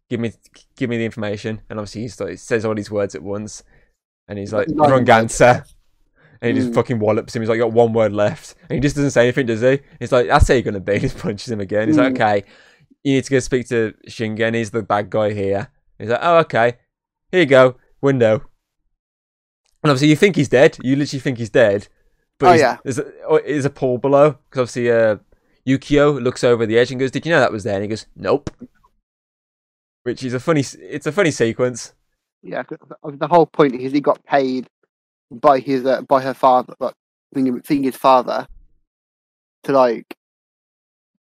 Give 0.09 0.19
me, 0.19 0.31
give 0.75 0.89
me 0.89 0.97
the 0.97 1.05
information. 1.05 1.61
And 1.69 1.79
obviously, 1.79 2.01
he 2.07 2.23
like, 2.23 2.37
says 2.39 2.65
all 2.65 2.73
these 2.75 2.89
words 2.91 3.13
at 3.15 3.21
once, 3.23 3.63
and 4.27 4.39
he's 4.39 4.51
like, 4.53 4.67
Nine 4.69 4.89
wrong 4.89 5.09
answer. 5.09 5.63
And 6.41 6.53
he 6.55 6.59
just 6.61 6.71
Mm. 6.71 6.75
fucking 6.75 6.99
wallops 6.99 7.35
him. 7.35 7.41
He's 7.41 7.49
like, 7.49 7.59
got 7.59 7.73
one 7.73 7.91
word 7.93 8.13
left, 8.13 8.55
and 8.69 8.75
he 8.75 8.79
just 8.79 8.95
doesn't 8.95 9.11
say 9.11 9.23
anything, 9.23 9.45
does 9.45 9.61
he? 9.61 9.79
He's 9.99 10.11
like, 10.11 10.27
that's 10.27 10.47
how 10.47 10.53
you're 10.53 10.63
gonna 10.63 10.79
be. 10.79 10.93
And 11.01 11.01
he 11.03 11.09
punches 11.09 11.51
him 11.51 11.59
again. 11.59 11.87
He's 11.89 11.97
like, 11.97 12.13
Mm. 12.13 12.15
okay, 12.15 12.43
you 13.03 13.15
need 13.15 13.23
to 13.25 13.31
go 13.31 13.39
speak 13.39 13.67
to 13.69 13.93
Shingen. 14.07 14.55
He's 14.55 14.71
the 14.71 14.81
bad 14.83 15.09
guy 15.09 15.33
here. 15.33 15.69
He's 15.97 16.09
like, 16.09 16.19
oh, 16.21 16.37
okay. 16.39 16.77
Here 17.31 17.41
you 17.41 17.45
go, 17.45 17.75
window. 18.01 18.35
And 19.83 19.91
obviously, 19.91 20.07
you 20.09 20.15
think 20.15 20.35
he's 20.35 20.49
dead. 20.49 20.77
You 20.81 20.95
literally 20.95 21.19
think 21.19 21.37
he's 21.37 21.49
dead. 21.49 21.87
But 22.37 22.47
Oh, 22.49 22.53
yeah. 22.53 22.77
there's 22.83 22.99
a, 22.99 23.05
oh, 23.27 23.39
there's 23.45 23.65
a 23.65 23.69
pool 23.69 23.97
below 23.97 24.31
because 24.49 24.61
obviously 24.77 24.91
uh, 24.91 25.17
Yukio 25.67 26.21
looks 26.23 26.43
over 26.43 26.65
the 26.65 26.77
edge 26.77 26.89
and 26.91 26.99
goes, 26.99 27.11
"Did 27.11 27.25
you 27.25 27.31
know 27.33 27.39
that 27.41 27.51
was 27.51 27.63
there?" 27.65 27.75
And 27.75 27.83
he 27.83 27.87
goes, 27.89 28.05
"Nope." 28.15 28.49
Which 30.03 30.23
is 30.23 30.33
a 30.33 30.39
funny. 30.39 30.63
It's 30.79 31.05
a 31.07 31.11
funny 31.11 31.31
sequence. 31.31 31.93
Yeah, 32.41 32.63
the- 32.63 33.27
whole 33.27 33.45
point 33.45 33.75
is 33.75 33.91
he 33.91 34.01
got 34.01 34.23
paid 34.25 34.67
by 35.31 35.59
his 35.59 35.85
uh, 35.85 36.01
by 36.03 36.21
her 36.21 36.33
father, 36.33 36.73
like 36.79 36.93
thinking 37.33 37.83
his 37.83 37.95
father, 37.95 38.47
to 39.63 39.71
like 39.71 40.15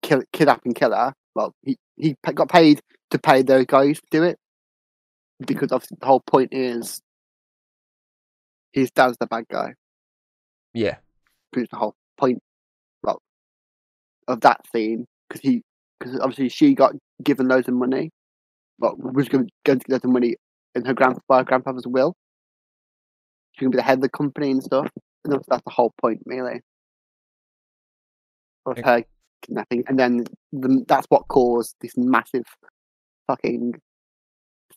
kill 0.02 0.22
kidnap 0.32 0.64
and 0.64 0.74
kill 0.74 0.92
her. 0.92 1.12
Well, 1.34 1.54
he 1.62 1.76
he 1.96 2.16
got 2.34 2.48
paid 2.48 2.80
to 3.10 3.18
pay 3.18 3.42
those 3.42 3.66
guys 3.66 3.96
to 4.00 4.06
do 4.10 4.22
it 4.22 4.38
because 5.46 5.72
obviously 5.72 5.96
the 6.00 6.06
whole 6.06 6.20
point 6.20 6.52
is 6.52 7.00
his 8.72 8.90
dad's 8.90 9.16
the 9.18 9.26
bad 9.26 9.44
guy. 9.50 9.74
Yeah, 10.74 10.96
Because 11.50 11.68
the 11.70 11.76
whole 11.76 11.94
point, 12.18 12.40
well, 13.02 13.20
of 14.28 14.40
that 14.42 14.60
scene 14.70 15.06
because 15.28 15.40
he 15.40 15.62
because 15.98 16.18
obviously 16.20 16.48
she 16.48 16.74
got 16.74 16.94
given 17.22 17.48
loads 17.48 17.68
of 17.68 17.74
money, 17.74 18.10
well, 18.78 18.94
was 18.96 19.28
going, 19.28 19.48
going 19.64 19.80
to 19.80 19.84
get 19.88 20.04
of 20.04 20.10
money 20.10 20.36
in 20.74 20.84
her 20.84 20.94
grand 20.94 21.18
by 21.28 21.38
her 21.38 21.44
grandfather's 21.44 21.86
will. 21.86 22.14
She's 23.52 23.62
gonna 23.62 23.70
be 23.70 23.76
the 23.76 23.82
head 23.82 23.98
of 23.98 24.02
the 24.02 24.08
company 24.08 24.50
and 24.50 24.62
stuff, 24.62 24.88
and 25.24 25.32
that's, 25.32 25.46
that's 25.48 25.64
the 25.64 25.70
whole 25.70 25.92
point, 26.00 26.22
really, 26.26 26.60
of 28.66 28.78
her 28.78 29.04
kidnapping. 29.42 29.84
And 29.88 29.98
then 29.98 30.24
the, 30.52 30.84
that's 30.86 31.06
what 31.08 31.28
caused 31.28 31.74
this 31.80 31.96
massive 31.96 32.44
fucking 33.26 33.80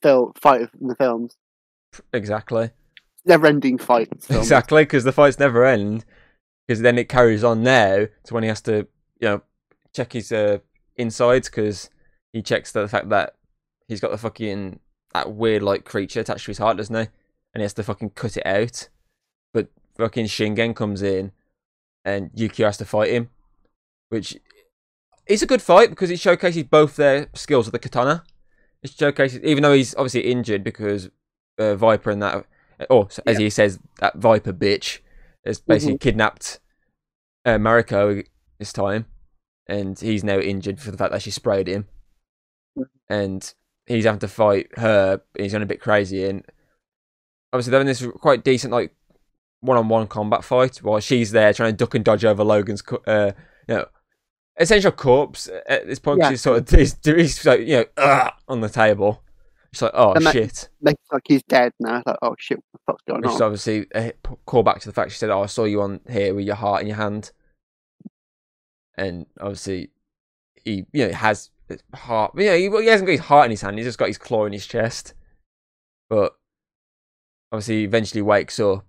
fight 0.02 0.70
in 0.80 0.88
the 0.88 0.96
films, 0.96 1.36
exactly. 2.12 2.72
never-ending 3.26 3.78
fight. 3.78 4.10
in. 4.30 4.40
Exactly, 4.40 4.84
because 4.84 5.04
the 5.04 5.12
fights 5.12 5.38
never 5.38 5.66
end. 5.66 6.06
Because 6.68 6.82
then 6.82 6.98
it 6.98 7.10
carries 7.10 7.44
on 7.44 7.64
now 7.64 8.08
to 8.24 8.34
when 8.34 8.44
he 8.44 8.50
has 8.50 8.62
to, 8.62 8.88
you 9.20 9.28
know, 9.28 9.42
check 9.94 10.14
his 10.14 10.32
uh, 10.32 10.60
insides 10.96 11.50
because 11.50 11.90
he 12.32 12.42
checks 12.42 12.72
the 12.72 12.88
fact 12.88 13.10
that 13.10 13.36
he's 13.92 14.00
got 14.00 14.12
the 14.12 14.18
fucking 14.18 14.80
that 15.14 15.34
weird 15.34 15.62
like 15.62 15.84
creature 15.84 16.22
attached 16.22 16.46
to 16.46 16.52
his 16.52 16.58
heart, 16.58 16.78
doesn't 16.78 16.96
he? 16.96 17.02
And 17.54 17.60
he 17.60 17.64
has 17.64 17.74
to 17.74 17.84
fucking 17.84 18.12
cut 18.12 18.38
it 18.38 18.46
out. 18.46 18.88
But 19.54 19.68
fucking 19.98 20.26
Shingen 20.28 20.74
comes 20.76 21.02
in, 21.02 21.34
and 22.06 22.32
Yukio 22.32 22.66
has 22.66 22.78
to 22.78 22.86
fight 22.86 23.12
him, 23.12 23.30
which 24.10 24.38
is 25.28 25.42
a 25.42 25.46
good 25.46 25.62
fight 25.62 25.90
because 25.90 26.10
it 26.10 26.20
showcases 26.20 26.64
both 26.64 26.96
their 26.96 27.28
skills 27.34 27.66
with 27.66 27.74
the 27.74 27.80
katana. 27.80 28.24
It 28.82 28.92
showcases, 28.92 29.42
even 29.44 29.64
though 29.64 29.74
he's 29.74 29.94
obviously 29.96 30.22
injured 30.32 30.64
because 30.64 31.10
uh, 31.60 31.76
Viper 31.76 32.10
and 32.10 32.22
that 32.22 32.46
or 32.90 33.06
s- 33.08 33.20
as 33.28 33.38
he 33.38 33.50
says, 33.50 33.78
that 34.00 34.16
Viper 34.16 34.54
bitch 34.54 35.00
has 35.46 35.60
basically 35.60 35.98
kidnapped 35.98 36.60
uh, 37.46 37.58
Mariko 37.58 38.26
this 38.60 38.72
time, 38.74 39.06
and 39.68 40.00
he's 40.00 40.24
now 40.24 40.40
injured 40.40 40.80
for 40.80 40.90
the 40.92 40.98
fact 40.98 41.12
that 41.12 41.22
she 41.22 41.32
sprayed 41.32 41.68
him, 41.68 41.88
Mhm. 42.78 42.86
and 43.10 43.54
he's 43.86 44.06
having 44.06 44.20
to 44.20 44.28
fight 44.28 44.68
her. 44.78 45.22
He's 45.38 45.52
going 45.52 45.64
a 45.64 45.68
bit 45.68 45.82
crazy, 45.82 46.26
and 46.26 46.46
obviously 47.54 47.72
they're 47.72 47.82
in 47.82 47.88
this 47.88 48.06
quite 48.20 48.44
decent 48.44 48.72
like 48.74 48.94
one-on-one 49.62 50.08
combat 50.08 50.44
fight 50.44 50.78
while 50.78 51.00
she's 51.00 51.32
there 51.32 51.54
trying 51.54 51.72
to 51.72 51.78
duck 51.78 51.94
and 51.96 52.04
dodge 52.06 52.26
over 52.26 52.44
Logan's, 52.44 52.82
uh, 53.08 53.32
you 53.68 53.76
know. 53.76 53.86
Essential 54.58 54.92
corpse 54.92 55.50
at 55.68 55.88
this 55.88 55.98
point, 56.00 56.20
Yeah. 56.20 56.30
He's 56.32 56.42
sort 56.42 56.60
of 56.60 56.70
he's, 56.80 56.96
he's 57.04 57.46
like 57.46 57.62
you 57.62 57.86
know 57.98 58.30
on 58.48 58.62
the 58.62 58.70
table. 58.70 59.24
She's 59.74 59.82
like, 59.84 59.92
oh 59.96 60.12
And 60.14 60.26
that- 60.26 60.34
shit. 60.34 60.70
It 60.86 60.98
like 61.12 61.22
he's 61.26 61.42
dead 61.44 61.72
now. 61.80 61.98
It's 61.98 62.08
like, 62.08 62.18
oh 62.22 62.36
shit, 62.38 62.58
what 62.58 62.66
the 62.74 62.80
fuck's 62.92 63.04
going 63.08 63.22
Which 63.22 63.30
is 63.32 63.36
on? 63.42 63.44
obviously 63.44 63.86
a 63.96 64.12
p- 64.24 64.36
call 64.46 64.64
back 64.64 64.80
to 64.82 64.90
the 64.90 64.94
fact 64.94 65.12
she 65.12 65.18
said, 65.18 65.30
"Oh, 65.30 65.42
I 65.44 65.46
saw 65.46 65.64
you 65.64 65.82
on 65.82 66.02
here 66.10 66.34
with 66.36 66.46
your 66.46 66.56
heart 66.56 66.82
in 66.82 66.88
your 66.88 66.98
hand," 66.98 67.32
and 68.98 69.26
obviously 69.40 69.90
he, 70.64 70.86
you 70.92 71.08
know, 71.08 71.14
has 71.14 71.50
heart. 71.94 72.34
You 72.38 72.46
know, 72.46 72.56
he, 72.56 72.84
he 72.84 72.88
hasn't 72.88 73.08
got 73.08 73.12
his 73.14 73.22
heart 73.22 73.46
in 73.46 73.52
his 73.52 73.62
hand. 73.62 73.78
He's 73.78 73.88
just 73.88 73.98
got 73.98 74.08
his 74.08 74.18
claw 74.18 74.46
in 74.46 74.54
his 74.54 74.66
chest. 74.68 75.14
But 76.10 76.34
obviously, 77.52 77.78
he 77.80 77.84
eventually 77.84 78.22
wakes 78.22 78.60
up 78.60 78.86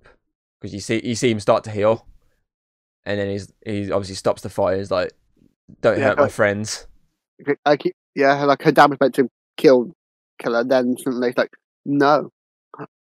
because 0.61 0.75
you 0.75 0.81
see 0.81 1.01
you 1.05 1.15
see 1.15 1.31
him 1.31 1.41
start 1.41 1.65
to 1.65 1.71
heal, 1.71 2.07
and 3.05 3.19
then 3.19 3.29
he's 3.31 3.53
he 3.65 3.91
obviously 3.93 4.17
stops 4.17 4.43
the 4.43 4.51
fire. 4.51 4.77
He's 4.79 4.91
like, 4.91 5.13
"Don't 5.81 5.99
Yeah, 5.99 6.09
hurt 6.09 6.19
my 6.19 6.29
friends." 6.29 6.87
yeah, 8.15 8.45
like 8.45 8.63
her 8.63 8.73
dad 8.73 8.91
was 8.91 9.01
meant 9.01 9.15
to 9.17 9.29
kill 9.57 9.95
kill 10.41 10.55
her. 10.55 10.65
Then 10.65 10.97
suddenly 10.99 11.29
it's 11.29 11.39
like, 11.39 11.53
no, 11.85 12.31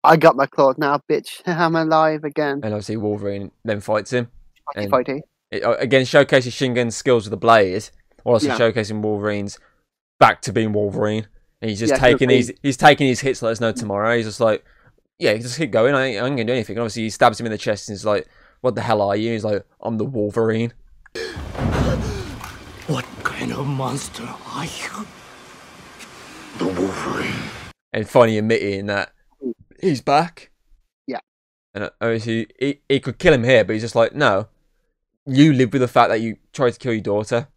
I 0.04 0.18
got 0.18 0.36
my 0.36 0.46
claws 0.46 0.78
now, 0.78 1.02
bitch. 1.10 1.42
I'm 1.46 1.76
alive 1.76 2.24
again. 2.24 2.62
And 2.64 2.74
obviously, 2.74 2.98
Wolverine 2.98 3.52
then 3.64 3.80
fights 3.80 4.12
him. 4.14 4.30
Fighty, 4.76 4.90
fighty. 4.90 5.22
it, 5.52 5.64
uh, 5.64 5.76
again 5.80 6.06
showcases 6.06 6.54
Shingen's 6.54 6.96
skills 6.96 7.26
with 7.26 7.32
the 7.32 7.38
blade, 7.38 7.90
also 8.30 8.48
Yeah. 8.48 8.58
showcasing 8.58 9.02
Wolverine's 9.02 9.60
back 10.20 10.42
to 10.44 10.54
being 10.54 10.74
Wolverine. 10.74 11.28
And 11.62 11.70
he's 11.70 11.80
just 11.80 11.92
Yeah, 11.92 11.98
taking 12.00 12.30
so 12.30 12.36
these, 12.36 12.52
he's 12.64 12.78
taking 12.78 13.08
his 13.08 13.20
hits. 13.20 13.42
Let 13.42 13.52
us 13.52 13.60
know 13.60 13.72
tomorrow. 13.72 14.16
He's 14.16 14.26
just 14.26 14.40
like, 14.40 14.64
yeah, 15.18 15.36
just 15.38 15.58
keep 15.58 15.72
going. 15.72 15.94
I 15.96 16.06
ain't, 16.06 16.22
I 16.22 16.26
ain't 16.26 16.36
gonna 16.38 16.46
do 16.46 16.54
anything. 16.54 16.76
And 16.78 16.82
obviously, 16.82 17.04
he 17.04 17.10
stabs 17.10 17.40
him 17.40 17.46
in 17.46 17.52
the 17.52 17.58
chest 17.58 17.90
and 17.90 17.94
he's 17.98 18.06
like, 18.06 18.26
"What 18.62 18.76
the 18.76 18.82
hell 18.82 19.02
are 19.02 19.18
you?" 19.18 19.34
He's 19.34 19.44
like, 19.44 19.66
"I'm 19.82 19.98
the 19.98 20.06
Wolverine." 20.06 20.72
What 22.88 23.06
kind 23.24 23.52
of 23.52 23.68
monster 23.68 24.24
are 24.24 24.64
you? 24.66 25.06
The 26.58 26.66
Wolverine. 26.66 27.34
And 27.94 28.08
finally 28.10 28.38
admitting 28.38 28.86
that 28.88 29.12
he's 29.82 30.02
back. 30.02 30.52
Yeah. 31.06 31.20
And 31.74 31.84
uh, 31.86 31.90
obviously, 32.02 32.48
he, 32.60 32.80
he 32.88 33.00
could 33.00 33.20
kill 33.20 33.34
him 33.34 33.44
here, 33.44 33.64
but 33.64 33.74
he's 33.74 33.84
just 33.84 33.96
like, 33.96 34.16
no. 34.16 34.48
You 35.26 35.54
live 35.54 35.74
with 35.74 35.82
the 35.82 35.88
fact 35.88 36.10
that 36.10 36.22
you 36.22 36.38
tried 36.54 36.72
to 36.72 36.80
kill 36.80 36.94
your 36.94 37.02
daughter. 37.02 37.48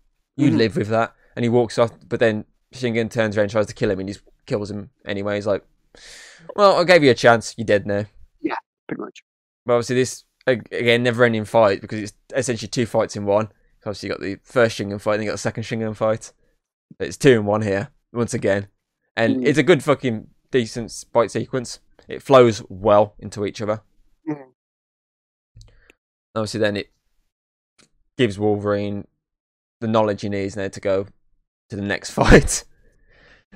You 0.42 0.50
Mhm. 0.50 0.56
live 0.58 0.76
with 0.76 0.88
that. 0.88 1.14
And 1.36 1.44
he 1.44 1.48
walks 1.48 1.78
off, 1.78 1.92
but 2.08 2.20
then 2.20 2.44
Shingen 2.74 3.10
turns 3.10 3.36
around 3.36 3.44
and 3.44 3.52
tries 3.52 3.66
to 3.66 3.74
kill 3.74 3.90
him, 3.90 4.00
and 4.00 4.08
he 4.08 4.16
kills 4.46 4.70
him 4.70 4.90
anyway. 5.06 5.36
He's 5.36 5.46
like, 5.46 5.64
well, 6.56 6.76
I 6.76 6.84
gave 6.84 7.02
you 7.04 7.10
a 7.10 7.14
chance. 7.14 7.54
You're 7.56 7.64
dead 7.66 7.86
now. 7.86 8.06
Yeah, 8.40 8.56
pretty 8.88 9.00
much. 9.02 9.22
But 9.64 9.74
obviously, 9.74 9.96
this, 9.96 10.24
again, 10.46 11.02
never 11.02 11.24
ending 11.24 11.44
fight 11.44 11.80
because 11.80 12.00
it's 12.00 12.12
essentially 12.34 12.68
two 12.68 12.86
fights 12.86 13.16
in 13.16 13.24
one. 13.24 13.50
Obviously, 13.84 14.08
you 14.08 14.14
got 14.14 14.20
the 14.20 14.36
first 14.44 14.78
Shingen 14.78 15.00
fight, 15.00 15.14
and 15.14 15.24
you 15.24 15.28
got 15.30 15.34
the 15.34 15.38
second 15.38 15.62
Shingen 15.64 15.96
fight. 15.96 16.32
But 16.98 17.08
it's 17.08 17.16
two 17.16 17.30
in 17.32 17.46
one 17.46 17.62
here, 17.62 17.88
once 18.12 18.34
again. 18.34 18.68
And 19.16 19.36
Mm. 19.38 19.46
it's 19.46 19.58
a 19.58 19.62
good 19.62 19.82
fucking 19.82 20.28
decent 20.50 21.04
fight 21.12 21.30
sequence. 21.30 21.80
It 22.08 22.22
flows 22.22 22.62
well 22.68 23.14
into 23.18 23.46
each 23.46 23.60
other. 23.62 23.82
Mhm. 24.28 24.52
Obviously, 26.34 26.60
then 26.60 26.76
it 26.76 26.90
gives 28.16 28.38
Wolverine 28.38 29.06
the 29.82 29.88
knowledge 29.88 30.22
he 30.22 30.28
needs 30.30 30.56
now 30.56 30.68
to 30.68 30.80
go 30.80 31.06
to 31.68 31.76
the 31.76 31.82
next 31.82 32.10
fight, 32.18 32.64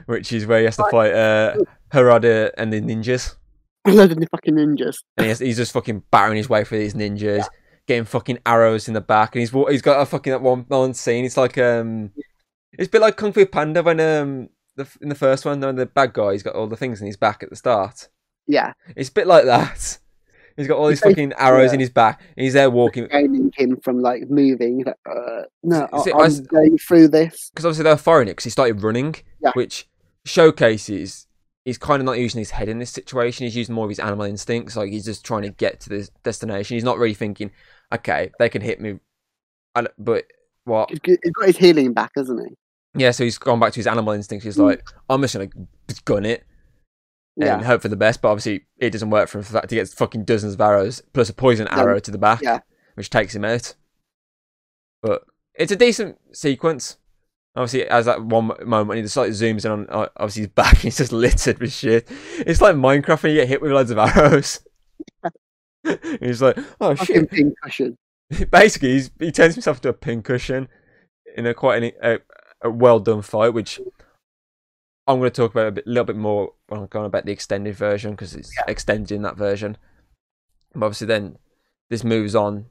which 0.05 0.33
is 0.33 0.47
where 0.47 0.59
he 0.59 0.65
has 0.67 0.77
to 0.77 0.87
fight 0.91 1.13
uh, 1.15 1.57
Harada 1.93 2.51
and 2.59 2.73
the 2.73 2.81
ninjas. 2.81 3.37
Loads 3.87 4.13
of 4.13 4.21
the 4.21 4.27
fucking 4.31 4.55
ninjas. 4.55 4.97
And 5.17 5.25
he 5.25 5.29
has, 5.29 5.39
he's 5.39 5.57
just 5.57 5.73
fucking 5.73 6.03
battering 6.11 6.37
his 6.37 6.49
way 6.49 6.65
through 6.65 6.81
these 6.81 6.95
ninjas, 6.95 7.47
getting 7.87 8.05
fucking 8.05 8.41
arrows 8.45 8.89
in 8.89 8.95
the 8.95 9.01
back, 9.01 9.35
and 9.35 9.41
he's 9.41 9.51
he's 9.51 9.83
got 9.83 10.01
a 10.01 10.07
fucking 10.07 10.33
that 10.33 10.43
one 10.43 10.65
one 10.69 10.93
scene. 10.93 11.25
It's 11.25 11.37
like 11.37 11.57
um, 11.57 12.11
it's 12.73 12.89
a 12.89 12.91
bit 12.91 13.01
like 13.01 13.17
Kung 13.17 13.33
Fu 13.33 13.47
Panda 13.47 13.83
when 13.83 14.01
um 14.01 14.49
the 14.77 14.87
in 15.01 15.09
the 15.09 15.15
first 15.15 15.45
one 15.45 15.61
when 15.61 15.77
the 15.77 15.87
bad 15.87 16.13
guy 16.13 16.33
he's 16.33 16.43
got 16.43 16.55
all 16.55 16.67
the 16.67 16.77
things 16.77 17.01
in 17.01 17.07
his 17.07 17.17
back 17.17 17.43
at 17.43 17.51
the 17.51 17.57
start. 17.57 18.09
Yeah, 18.49 18.75
It's 18.95 19.09
a 19.09 19.13
bit 19.13 19.27
like 19.27 19.45
that. 19.47 19.99
He's 20.57 20.67
got 20.67 20.79
all 20.79 20.89
these 20.89 21.01
fucking 21.01 21.35
arrows 21.35 21.69
yeah. 21.71 21.75
in 21.75 21.81
his 21.81 21.91
back, 21.91 22.21
and 22.37 22.45
he's 22.45 22.55
there 22.55 22.71
walking. 22.71 23.09
gaining 23.09 23.51
him 23.57 23.79
from 23.83 24.01
like 24.01 24.31
moving. 24.31 24.85
Like, 24.85 24.97
uh, 25.09 25.43
no, 25.63 25.87
I, 25.93 25.97
I 25.99 26.19
I'm 26.21 26.27
s- 26.27 26.41
going 26.41 26.79
through 26.79 27.09
this. 27.09 27.51
because 27.51 27.65
obviously 27.67 27.85
they're 27.85 27.97
foreign 27.97 28.27
because 28.29 28.45
he 28.45 28.51
started 28.51 28.83
running, 28.83 29.17
Yeah. 29.43 29.51
which 29.55 29.87
showcases 30.25 31.27
he's 31.65 31.79
kind 31.79 32.01
of 32.01 32.07
not 32.07 32.19
using 32.19 32.39
his 32.39 32.51
head 32.51 32.69
in 32.69 32.79
this 32.79 32.91
situation. 32.91 33.45
He's 33.45 33.57
using 33.57 33.75
more 33.75 33.85
of 33.85 33.91
his 33.91 33.99
animal 33.99 34.25
instincts. 34.27 34.77
Like 34.77 34.91
he's 34.91 35.05
just 35.05 35.25
trying 35.25 35.43
to 35.43 35.51
get 35.51 35.81
to 35.81 35.89
this 35.89 36.11
destination. 36.23 36.75
He's 36.77 36.85
not 36.85 36.99
really 36.99 37.15
thinking, 37.15 37.51
okay, 37.93 38.31
they 38.39 38.49
can 38.49 38.63
hit 38.63 38.81
me, 38.81 38.99
I 39.75 39.87
but 39.99 40.25
what? 40.65 40.91
He's 40.91 41.01
got 41.33 41.47
his 41.47 41.57
healing 41.57 41.93
back, 41.93 42.13
hasn't 42.17 42.41
he? 42.49 42.55
Yeah, 42.99 43.11
so 43.11 43.25
he's 43.25 43.37
gone 43.39 43.61
back 43.61 43.73
to 43.73 43.81
his 43.81 43.87
animal 43.87 44.13
instincts. 44.15 44.45
He's 44.45 44.57
Mm. 44.57 44.65
like, 44.67 44.83
I'm 45.11 45.21
just 45.23 45.35
gonna 45.35 45.49
gun 46.05 46.25
it 46.25 46.45
and 47.39 47.63
hope 47.65 47.83
for 47.83 47.89
the 47.89 47.97
best. 47.97 48.23
But 48.23 48.31
obviously, 48.31 48.67
it 48.79 48.91
doesn't 48.91 49.11
work 49.11 49.29
for 49.29 49.39
him. 49.39 49.45
For 49.45 49.53
that, 49.55 49.71
he 49.71 49.77
gets 49.77 49.93
fucking 49.95 50.25
dozens 50.25 50.55
of 50.55 50.61
arrows 50.61 51.03
plus 51.13 51.29
a 51.29 51.35
poison 51.35 51.69
No. 51.71 51.77
arrow 51.83 51.99
to 51.99 52.11
the 52.11 52.19
back, 52.19 52.41
Yeah. 52.43 52.61
which 52.95 53.11
takes 53.11 53.35
him 53.35 53.45
out. 53.45 53.75
But 55.03 55.25
it's 55.55 55.73
a 55.73 55.77
decent 55.77 56.19
sequence. 56.33 56.97
Obviously, 57.55 57.87
as 57.89 58.05
that 58.05 58.23
one 58.23 58.47
mo- 58.49 58.57
moment, 58.67 58.97
he 58.99 59.03
just 59.03 59.17
like 59.17 59.31
zooms 59.31 59.65
in 59.65 59.71
on 59.73 59.87
uh, 59.89 60.09
obviously 60.17 60.43
his 60.43 60.49
back. 60.51 60.77
He's 60.79 60.99
just 60.99 61.13
littered 61.13 61.59
with 61.59 61.73
shit. 61.73 62.07
It's 62.39 62.61
like 62.61 62.75
Minecraft 62.75 63.23
when 63.23 63.33
you 63.33 63.41
get 63.41 63.49
hit 63.49 63.63
with 63.63 63.73
loads 63.73 63.91
of 63.91 63.99
arrows. 63.99 64.61
he's 66.21 66.43
like, 66.43 66.59
oh 66.81 66.95
fucking 66.97 67.15
shit. 67.17 67.31
pincushion. 67.31 67.97
Basically, 68.51 68.93
he's, 68.93 69.11
he 69.21 69.31
turns 69.33 69.55
himself 69.55 69.79
into 69.79 69.89
a 69.91 69.93
pincushion 69.95 70.69
in 71.37 71.47
a 71.47 71.55
quite 71.55 71.83
an, 71.83 71.93
a, 72.03 72.19
a 72.63 72.71
well 72.71 72.99
done 72.99 73.23
fight, 73.23 73.51
which 73.55 73.81
I'm 75.07 75.19
going 75.19 75.31
to 75.31 75.35
talk 75.43 75.53
about 75.53 75.69
a 75.69 75.73
bit, 75.73 75.87
little 75.87 76.05
bit 76.05 76.17
more 76.17 76.53
when 76.69 76.81
I'm 76.81 76.87
going 76.87 77.07
about 77.07 77.25
the 77.27 77.33
extended 77.33 77.75
version 77.77 78.13
because 78.13 78.35
it's 78.35 78.51
extended 78.67 79.13
in 79.13 79.23
that 79.23 79.37
version. 79.37 79.77
But 80.75 80.87
obviously, 80.87 81.07
then 81.07 81.39
this 81.91 82.03
moves 82.05 82.35
on 82.35 82.67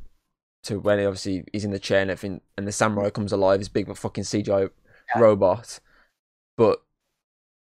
to 0.64 0.80
when 0.80 1.00
he 1.00 1.06
obviously 1.06 1.44
he's 1.54 1.64
in 1.66 1.72
the 1.72 1.80
chair 1.80 2.02
and 2.02 2.12
everything, 2.12 2.42
and 2.58 2.68
the 2.68 2.72
samurai 2.72 3.10
comes 3.10 3.32
alive, 3.32 3.60
this 3.60 3.70
big 3.70 3.96
fucking 3.96 4.24
CGI 4.26 4.70
Yeah. 5.16 5.22
robot. 5.22 5.80
But 6.58 6.82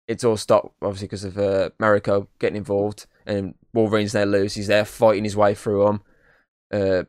it's 0.09 0.25
all 0.25 0.37
stopped 0.37 0.75
obviously 0.83 1.07
because 1.07 1.25
of 1.25 1.39
uh, 1.39 1.71
Mariko 1.81 2.27
getting 2.39 2.57
involved, 2.57 3.07
and 3.27 3.55
Wolverine's 3.73 4.13
there 4.13 4.27
loose. 4.27 4.55
He's 4.55 4.67
there 4.67 4.85
fighting 4.85 5.25
his 5.25 5.37
way 5.37 5.55
through 5.55 5.85
them. 5.85 6.03
Uh, 6.73 7.05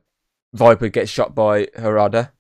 Viper 0.54 0.90
gets 0.90 1.10
shot 1.12 1.36
by 1.36 1.66
Harada, 1.78 2.32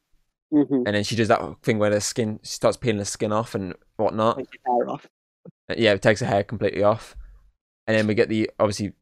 Mm-hmm. 0.53 0.84
and 0.86 0.95
then 0.95 1.03
she 1.05 1.16
does 1.16 1.30
that 1.30 1.41
thing 1.64 1.80
where 1.80 1.89
the 1.89 2.01
skin 2.01 2.38
she 2.43 2.51
starts 2.51 2.76
peeling 2.76 2.97
the 2.97 3.05
skin 3.05 3.32
off 3.32 3.55
and 3.55 3.74
whatnot. 4.01 4.37
Take 4.37 4.47
your 4.65 4.75
hair 4.85 4.89
off. 4.93 5.07
Uh, 5.69 5.75
Yeah, 5.77 5.93
it 5.93 6.01
takes 6.01 6.19
her 6.21 6.25
hair 6.25 6.43
completely 6.43 6.83
off, 6.83 7.15
and 7.87 7.97
then 7.97 8.07
we 8.07 8.13
get 8.13 8.29
the 8.29 8.49
obviously 8.59 8.93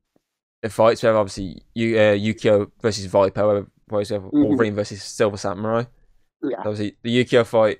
the 0.62 0.70
fights. 0.70 1.02
We 1.04 1.08
have 1.08 1.16
obviously 1.16 1.64
uh, 1.76 2.16
Yukio 2.16 2.72
versus 2.82 3.06
Viper, 3.06 3.46
where 3.48 3.66
we 3.90 4.06
have 4.14 4.24
Mhm. 4.24 4.32
Wolverine 4.34 4.76
versus 4.76 5.02
Silver 5.04 5.38
Samurai. 5.38 5.84
Yeah. 6.44 6.58
Obviously, 6.60 6.96
the 7.04 7.24
Yukio 7.24 7.46
fight. 7.46 7.80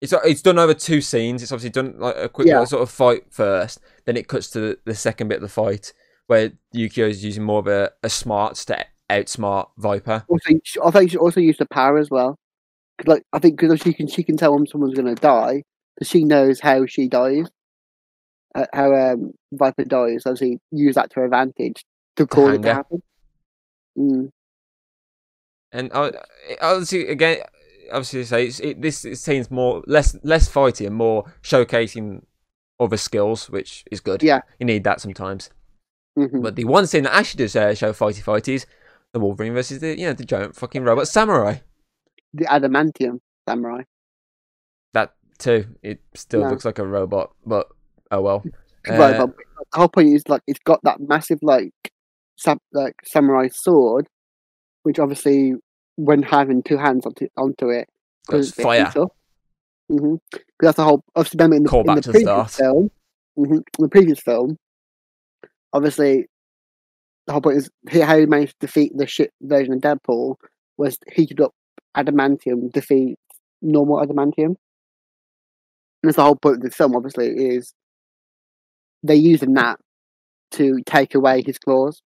It's 0.00 0.14
it's 0.24 0.42
done 0.42 0.58
over 0.58 0.72
two 0.74 1.00
scenes. 1.00 1.42
It's 1.42 1.52
obviously 1.52 1.70
done 1.70 1.94
like 1.98 2.16
a 2.16 2.28
quick 2.28 2.48
Yeah. 2.48 2.64
sort 2.64 2.82
of 2.82 2.90
fight 2.90 3.24
first, 3.30 3.80
then 4.06 4.16
it 4.16 4.28
cuts 4.28 4.48
to 4.50 4.60
the, 4.60 4.78
the 4.86 4.94
second 4.94 5.28
bit 5.28 5.36
of 5.36 5.42
the 5.42 5.48
fight 5.48 5.92
where 6.26 6.52
Yukio 6.74 7.08
is 7.08 7.24
using 7.24 7.42
more 7.42 7.58
of 7.58 7.66
a, 7.66 7.90
a 8.02 8.08
smarts 8.08 8.64
to 8.66 8.86
outsmart 9.10 9.68
Viper. 9.76 10.24
Also, 10.28 10.50
I 10.84 10.90
think 10.92 11.10
she 11.10 11.18
also 11.18 11.40
used 11.40 11.58
the 11.58 11.66
power 11.66 11.98
as 11.98 12.08
well. 12.10 12.38
'Cause, 12.98 13.08
like 13.08 13.24
I 13.32 13.38
think 13.40 13.58
because 13.60 13.80
she 13.80 13.92
can 13.92 14.06
she 14.06 14.22
can 14.22 14.36
tell 14.36 14.54
when 14.54 14.66
someone's 14.66 14.94
gonna 14.94 15.14
die, 15.16 15.64
she 16.02 16.24
knows 16.24 16.60
how 16.60 16.86
she 16.86 17.08
dies, 17.08 17.46
uh, 18.54 18.66
how 18.72 18.94
um 18.94 19.32
Viper 19.52 19.84
dies. 19.84 20.22
Obviously, 20.26 20.58
use 20.70 20.94
that 20.94 21.10
to 21.10 21.16
her 21.20 21.24
advantage 21.26 21.84
to 22.16 22.26
cause 22.26 22.54
it 22.54 22.62
to 22.62 22.74
happen. 22.74 23.02
Mm, 23.98 24.30
And 25.72 25.90
uh, 25.92 26.10
obviously, 26.60 27.08
again, 27.08 27.38
obviously, 27.92 28.24
say 28.24 28.46
it's, 28.46 28.60
it, 28.60 28.80
this 28.80 29.04
it 29.04 29.16
seems 29.16 29.50
more 29.50 29.82
less 29.86 30.16
less 30.22 30.48
fighty 30.48 30.86
and 30.86 30.94
more 30.96 31.24
showcasing 31.42 32.22
other 32.78 32.96
skills, 32.96 33.50
which 33.50 33.84
is 33.90 34.00
good. 34.00 34.22
Yeah. 34.22 34.40
you 34.58 34.66
need 34.66 34.84
that 34.84 35.00
sometimes. 35.00 35.50
mhm. 36.18 36.42
But 36.42 36.56
the 36.56 36.64
one 36.64 36.86
thing 36.86 37.02
that 37.04 37.14
actually 37.14 37.44
does 37.44 37.56
uh, 37.56 37.74
show 37.74 37.92
fighty 37.92 38.22
fighty 38.22 38.54
is 38.54 38.66
the 39.12 39.20
Wolverine 39.20 39.54
versus 39.54 39.80
the 39.80 39.98
you 39.98 40.06
know 40.06 40.12
the 40.14 40.24
giant 40.24 40.56
fucking 40.56 40.82
robot 40.84 41.08
samurai. 41.08 41.58
The 42.32 42.46
adamantium 42.46 43.20
samurai. 43.48 43.82
That 44.92 45.14
too, 45.40 45.66
it 45.82 46.00
still 46.14 46.40
Yeah. 46.42 46.50
looks 46.50 46.64
like 46.64 46.78
a 46.78 46.86
robot, 46.86 47.32
but 47.44 47.68
oh 48.10 48.20
well. 48.20 48.44
right, 48.88 49.16
Uh, 49.20 49.26
the 49.26 49.34
whole 49.78 49.88
point 49.88 50.14
is 50.14 50.22
like 50.28 50.42
it's 50.46 50.60
got 50.60 50.80
that 50.84 51.00
massive 51.00 51.38
like 51.42 51.72
sam- 52.36 52.60
like 52.72 52.94
samurai 53.04 53.48
sword, 53.52 54.06
which 54.84 54.98
obviously 54.98 55.54
when 55.96 56.22
having 56.22 56.62
two 56.62 56.76
hands 56.78 57.04
onto 57.06 57.28
onto 57.36 57.68
it, 57.70 57.88
it 58.30 58.46
fire. 58.54 58.92
up. 58.96 59.16
Mm-hmm. 59.90 60.14
that's 60.60 60.76
the 60.76 60.84
whole. 60.84 61.02
Obviously, 61.16 61.38
remember 61.38 61.56
in 61.56 61.62
the, 61.64 61.68
Call 61.68 61.80
in 61.90 61.94
the 61.96 62.02
previous 62.02 62.22
start. 62.22 62.50
film, 62.52 62.90
hmm 63.36 63.58
the 63.78 63.88
previous 63.88 64.20
film, 64.20 64.56
obviously, 65.72 66.26
the 67.26 67.32
whole 67.32 67.42
point 67.42 67.58
is 67.58 67.70
how 68.02 68.18
he 68.18 68.26
managed 68.26 68.52
to 68.60 68.66
defeat 68.66 68.92
the 68.96 69.06
shit 69.06 69.32
version 69.42 69.74
of 69.74 69.80
Deadpool 69.80 70.36
was 70.76 70.96
heated 71.12 71.40
up 71.40 71.52
adamantium 71.96 72.70
defeat 72.72 73.16
normal 73.62 73.98
adamantium. 74.04 74.54
That's 76.02 76.16
the 76.16 76.22
whole 76.24 76.36
point 76.36 76.56
of 76.56 76.62
the 76.62 76.70
film. 76.70 76.96
Obviously, 76.96 77.28
is 77.28 77.74
they're 79.02 79.16
using 79.16 79.54
that 79.54 79.78
to 80.52 80.80
take 80.86 81.14
away 81.14 81.42
his 81.44 81.58
claws. 81.58 82.02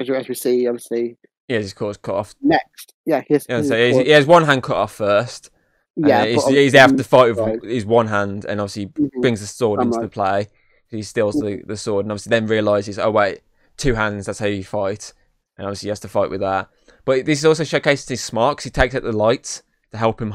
As 0.00 0.08
we, 0.08 0.16
as 0.16 0.28
we 0.28 0.34
see, 0.34 0.66
obviously, 0.66 1.16
yeah, 1.48 1.58
his 1.58 1.72
claws 1.72 1.96
cut 1.96 2.14
off. 2.16 2.34
next, 2.42 2.92
yeah, 3.06 3.22
his, 3.28 3.46
Yeah, 3.48 3.62
so 3.62 3.76
he's, 3.76 3.96
he 4.06 4.10
has 4.10 4.26
one 4.26 4.44
hand 4.44 4.62
cut 4.62 4.76
off 4.76 4.92
first. 4.92 5.50
yeah, 5.96 6.24
he's, 6.26 6.46
he's 6.48 6.72
there 6.72 6.88
to 6.88 7.04
fight 7.04 7.36
with 7.36 7.62
his 7.62 7.86
one 7.86 8.08
hand, 8.08 8.44
and 8.44 8.60
obviously 8.60 8.86
Mhm. 8.86 9.10
brings 9.20 9.40
the 9.40 9.46
sword 9.46 9.80
into 9.80 10.00
the 10.00 10.08
play. 10.08 10.48
He 10.88 11.02
steals 11.02 11.36
the, 11.36 11.62
the 11.66 11.76
sword, 11.76 12.04
and 12.06 12.12
obviously 12.12 12.30
then 12.30 12.46
realizes, 12.46 12.98
oh 12.98 13.10
wait, 13.10 13.40
two 13.76 13.94
hands. 13.94 14.26
That's 14.26 14.38
how 14.40 14.46
you 14.46 14.64
fight, 14.64 15.12
and 15.56 15.66
obviously 15.66 15.86
he 15.86 15.90
has 15.90 16.00
to 16.00 16.08
fight 16.08 16.30
with 16.30 16.40
that. 16.40 16.68
But 17.04 17.24
this 17.26 17.44
also 17.44 17.62
showcases 17.64 18.08
his 18.08 18.24
smart 18.24 18.58
'cause 18.58 18.64
he 18.64 18.70
takes 18.70 18.94
out 18.94 19.02
the 19.04 19.12
lights 19.12 19.62
to 19.92 19.98
help 19.98 20.20
him 20.20 20.30
Yeah. 20.30 20.34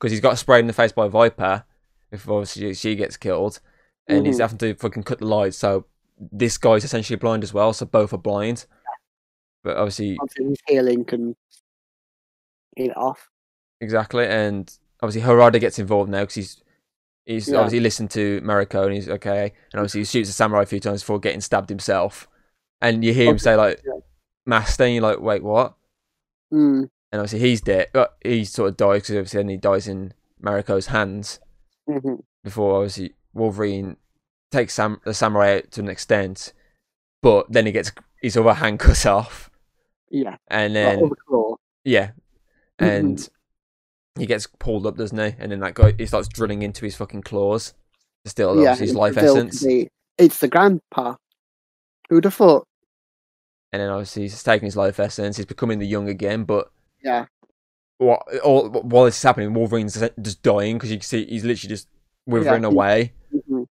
Because 0.00 0.10
he's 0.12 0.20
got 0.20 0.38
sprayed 0.38 0.60
in 0.60 0.66
the 0.66 0.72
face 0.72 0.92
by 0.92 1.06
Viper. 1.08 1.64
If 2.10 2.28
obviously 2.28 2.72
she 2.74 2.96
gets 2.96 3.16
killed, 3.18 3.60
and 4.08 4.26
he's 4.26 4.38
Mhm. 4.38 4.40
having 4.40 4.58
to 4.58 4.74
fucking 4.74 5.02
cut 5.04 5.18
the 5.18 5.26
lights. 5.26 5.58
So 5.58 5.84
this 6.18 6.58
guy's 6.58 6.84
essentially 6.84 7.16
blind 7.16 7.44
as 7.44 7.52
well. 7.54 7.72
So 7.72 7.86
both 7.86 8.12
are 8.12 8.18
blind. 8.18 8.66
But 9.62 9.76
obviously, 9.76 10.16
obviously 10.20 10.46
his 10.46 10.58
healing 10.66 11.04
can 11.04 11.36
heal 12.76 12.90
it 12.90 12.96
off. 12.96 13.28
Exactly, 13.80 14.26
and 14.26 14.72
obviously 15.02 15.28
Harada 15.28 15.60
gets 15.60 15.78
involved 15.78 16.10
now 16.10 16.20
because 16.22 16.34
he's 16.34 16.62
he's 17.26 17.48
Yeah. 17.48 17.58
obviously 17.58 17.80
listened 17.80 18.10
to 18.12 18.40
Mariko 18.40 18.84
and 18.86 18.94
he's 18.94 19.08
okay, 19.08 19.52
and 19.72 19.78
obviously 19.80 20.00
he 20.00 20.04
shoots 20.06 20.30
a 20.30 20.32
samurai 20.32 20.62
a 20.62 20.66
few 20.66 20.80
times 20.80 21.02
before 21.02 21.20
getting 21.20 21.40
stabbed 21.42 21.68
himself, 21.68 22.26
and 22.80 23.04
you 23.04 23.12
hear 23.14 23.30
him 23.30 23.38
say 23.38 23.54
like. 23.54 23.82
"Master," 24.46 24.84
and 24.84 24.94
you're 24.94 25.02
like, 25.02 25.20
"Wait, 25.20 25.42
what?" 25.44 25.74
Mm, 26.52 26.88
And 27.12 27.20
obviously 27.20 27.40
he's 27.48 27.60
dead. 27.60 27.88
Uh, 27.94 28.06
he 28.22 28.44
sort 28.44 28.70
of 28.70 28.76
dies 28.76 29.02
because 29.02 29.16
obviously 29.16 29.38
then 29.38 29.48
he 29.48 29.56
dies 29.56 29.88
in 29.88 30.12
Mariko's 30.42 30.86
hands 30.86 31.40
hmm 31.88 32.14
before 32.44 32.76
obviously 32.76 33.14
Wolverine 33.34 33.96
takes 34.50 34.74
Sam- 34.74 35.00
the 35.04 35.12
samurai 35.12 35.56
out 35.58 35.70
to 35.72 35.80
an 35.80 35.88
extent, 35.88 36.52
but 37.22 37.50
then 37.52 37.66
he 37.66 37.72
gets 37.72 37.92
his 38.22 38.36
other 38.36 38.54
hand 38.54 38.78
cut 38.80 39.04
off, 39.06 39.50
Yeah, 40.10 40.36
and 40.48 40.74
then 40.74 41.00
the. 41.28 41.56
Yeah, 41.84 42.12
Mhm. 42.80 42.98
and 42.98 43.28
he 44.18 44.26
gets 44.26 44.46
pulled 44.46 44.86
up, 44.86 44.96
doesn't 44.96 45.18
he? 45.18 45.34
And 45.38 45.52
then 45.52 45.60
that 45.60 45.74
guy 45.74 45.92
he 45.98 46.06
starts 46.06 46.28
drilling 46.28 46.62
into 46.62 46.84
his 46.84 46.96
fucking 46.96 47.22
claws 47.22 47.74
to 48.24 48.30
steal 48.30 48.62
yeah, 48.62 48.74
his 48.74 48.94
life 48.94 49.16
essence. 49.18 49.62
be- 49.64 49.88
it's 50.16 50.38
the 50.38 50.48
grandpa. 50.48 51.16
Who'd 52.08 52.24
have 52.24 52.34
thought? 52.34 52.66
And 53.72 53.80
then 53.82 53.90
obviously 53.90 54.22
he's 54.22 54.42
taking 54.42 54.66
his 54.66 54.76
life 54.76 54.98
essence. 54.98 55.36
He's 55.36 55.46
becoming 55.46 55.78
the 55.78 55.86
young 55.86 56.08
again. 56.08 56.44
But 56.44 56.70
Yeah, 57.02 57.26
what 57.98 58.22
all 58.44 58.68
while 58.70 59.04
this 59.04 59.16
is 59.16 59.22
happening, 59.22 59.52
Wolverine's 59.54 60.02
just 60.20 60.42
dying 60.42 60.76
because 60.76 60.90
you 60.90 60.96
can 60.98 61.04
see 61.04 61.24
he's 61.26 61.44
literally 61.44 61.68
just 61.68 61.88
withering 62.26 62.62
he- 62.62 62.68
away 62.68 63.12
mhm, 63.34 63.66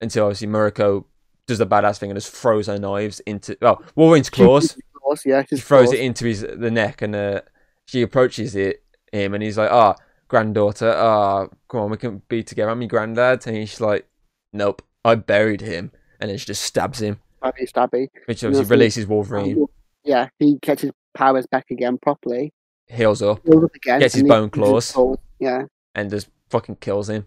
until 0.00 0.24
obviously 0.26 0.48
Mariko 0.48 1.04
does 1.46 1.58
the 1.58 1.66
badass 1.66 1.98
thing 1.98 2.10
and 2.10 2.16
just 2.16 2.32
throws 2.34 2.66
her 2.66 2.78
knives 2.78 3.20
into 3.20 3.56
well 3.60 3.82
Wolverine's 3.96 4.30
claws. 4.30 4.76
claws. 5.00 5.22
Yeah, 5.26 5.42
he 5.42 5.46
his 5.50 5.64
throws 5.64 5.86
claws. 5.88 5.94
it 5.94 6.00
into 6.00 6.26
his 6.26 6.40
the 6.40 6.70
neck 6.70 7.02
and 7.02 7.14
uh, 7.14 7.40
she 7.86 8.02
approaches 8.02 8.54
it 8.56 8.82
him 9.12 9.34
and 9.34 9.42
he's 9.42 9.56
like 9.58 9.70
ah 9.70 9.94
granddaughter 10.26 10.90
ah 10.90 11.46
come 11.68 11.80
on 11.82 11.90
we 11.90 11.96
can 11.96 12.20
be 12.28 12.42
together 12.42 12.70
i'm 12.70 12.80
your 12.80 12.88
granddad 12.88 13.46
and 13.46 13.56
he's 13.56 13.80
like 13.80 14.08
nope 14.52 14.82
i 15.04 15.14
buried 15.14 15.60
him 15.60 15.92
and 16.18 16.30
then 16.30 16.36
she 16.38 16.46
just 16.46 16.62
stabs 16.62 17.00
him 17.00 17.20
Stabby, 17.42 17.70
stabby. 17.70 18.08
which 18.24 18.42
Yeah, 18.42 18.48
obviously 18.48 18.70
releases 18.74 19.06
wolverine 19.06 19.66
Yeah, 20.02 20.28
he 20.40 20.56
gets 20.62 20.82
his 20.82 20.90
powers 21.14 21.46
back 21.46 21.66
again 21.70 21.98
properly. 21.98 22.52
Heals 22.88 23.22
up 23.22 23.40
Heals 23.44 23.64
up 23.64 23.74
again. 23.74 24.00
Gets 24.00 24.14
his 24.14 24.22
bone 24.24 24.50
claws. 24.50 24.92
claws. 24.92 25.18
Yeah, 25.40 25.62
and 25.94 26.10
just 26.10 26.28
fucking 26.50 26.76
kills 26.76 27.08
him 27.10 27.26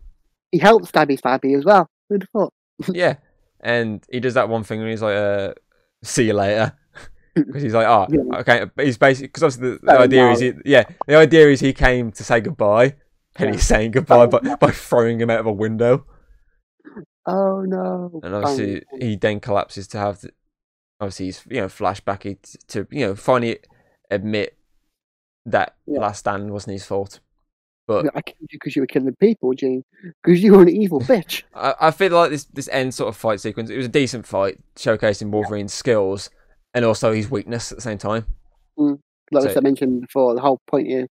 he 0.52 0.60
helps 0.60 0.90
Stabby 0.92 1.20
Stabby 1.20 1.58
as 1.58 1.66
well. 1.66 1.90
Who'd 2.10 2.22
have 2.24 2.30
thought? 2.30 2.54
yeah 2.96 3.16
and 3.60 4.06
he 4.10 4.20
does 4.22 4.36
that 4.36 4.48
one 4.48 4.64
thing 4.64 4.80
and 4.80 4.90
he's 4.90 5.02
like 5.02 5.16
uh 5.16 5.54
see 6.04 6.28
you 6.28 6.34
later 6.34 6.72
because 7.36 7.64
he's 7.64 7.74
like 7.74 7.88
oh 7.88 8.06
Yeah. 8.10 8.38
okay 8.40 8.66
but 8.76 8.86
he's 8.86 8.98
basically 8.98 9.28
because 9.28 9.44
obviously 9.44 9.72
the, 9.72 9.80
the 9.84 10.00
idea 10.00 10.30
is 10.32 10.40
he, 10.40 10.54
yeah 10.64 10.84
the 11.08 11.16
idea 11.16 11.50
is 11.50 11.60
he 11.60 11.74
came 11.74 12.12
to 12.14 12.24
say 12.24 12.40
goodbye 12.40 12.96
and 13.36 13.48
Yeah. 13.50 13.52
he's 13.54 13.68
saying 13.68 13.92
goodbye 13.92 14.28
by, 14.28 14.40
by 14.56 14.72
throwing 14.72 15.20
him 15.20 15.30
out 15.30 15.40
of 15.42 15.48
a 15.48 15.52
window 15.52 16.06
Oh 17.26 17.62
no! 17.62 18.22
and 18.24 18.34
obviously 18.34 18.84
he 19.02 19.18
then 19.18 19.40
collapses 19.42 19.88
to 19.90 19.98
have 19.98 20.22
the, 20.22 20.30
obviously 21.02 21.26
he's 21.26 21.44
you 21.50 21.60
know 21.62 21.68
flashbacky 21.68 22.42
t- 22.42 22.58
to 22.70 22.88
you 22.90 23.06
know 23.08 23.16
finally 23.16 23.60
admit 24.10 24.56
that 25.48 25.76
Yeah. 25.86 26.00
last 26.02 26.20
stand 26.20 26.52
wasn't 26.52 26.74
his 26.74 26.86
fault 26.86 27.20
but 27.88 28.06
I 28.14 28.22
killed 28.22 28.38
you 28.52 28.60
because 28.60 28.76
you 28.76 28.82
were 28.82 28.86
killing 28.88 29.16
people, 29.16 29.54
Jean. 29.54 29.82
Because 30.22 30.44
you 30.44 30.52
were 30.52 30.62
an 30.62 30.68
evil 30.68 31.00
bitch. 31.12 31.44
I, 31.56 31.74
I 31.80 31.92
feel 31.92 32.12
like 32.12 32.32
this 32.32 32.44
this 32.44 32.68
end 32.70 32.94
sort 32.94 33.08
of 33.08 33.16
fight 33.16 33.40
sequence 33.40 33.70
it 33.70 33.78
was 33.78 33.86
a 33.86 33.90
decent 33.90 34.28
fight 34.28 34.60
showcasing 34.76 35.32
Wolverine's 35.32 35.74
skills 35.74 36.30
and 36.74 36.84
also 36.84 37.14
his 37.14 37.32
weakness 37.32 37.72
at 37.72 37.78
the 37.78 37.82
same 37.82 37.98
time 37.98 38.26
mm. 38.78 39.00
Like 39.32 39.52
So- 39.52 39.58
I 39.58 39.62
mentioned 39.62 40.02
before, 40.02 40.36
the 40.36 40.42
whole 40.42 40.60
point 40.68 40.90
is 40.92 41.08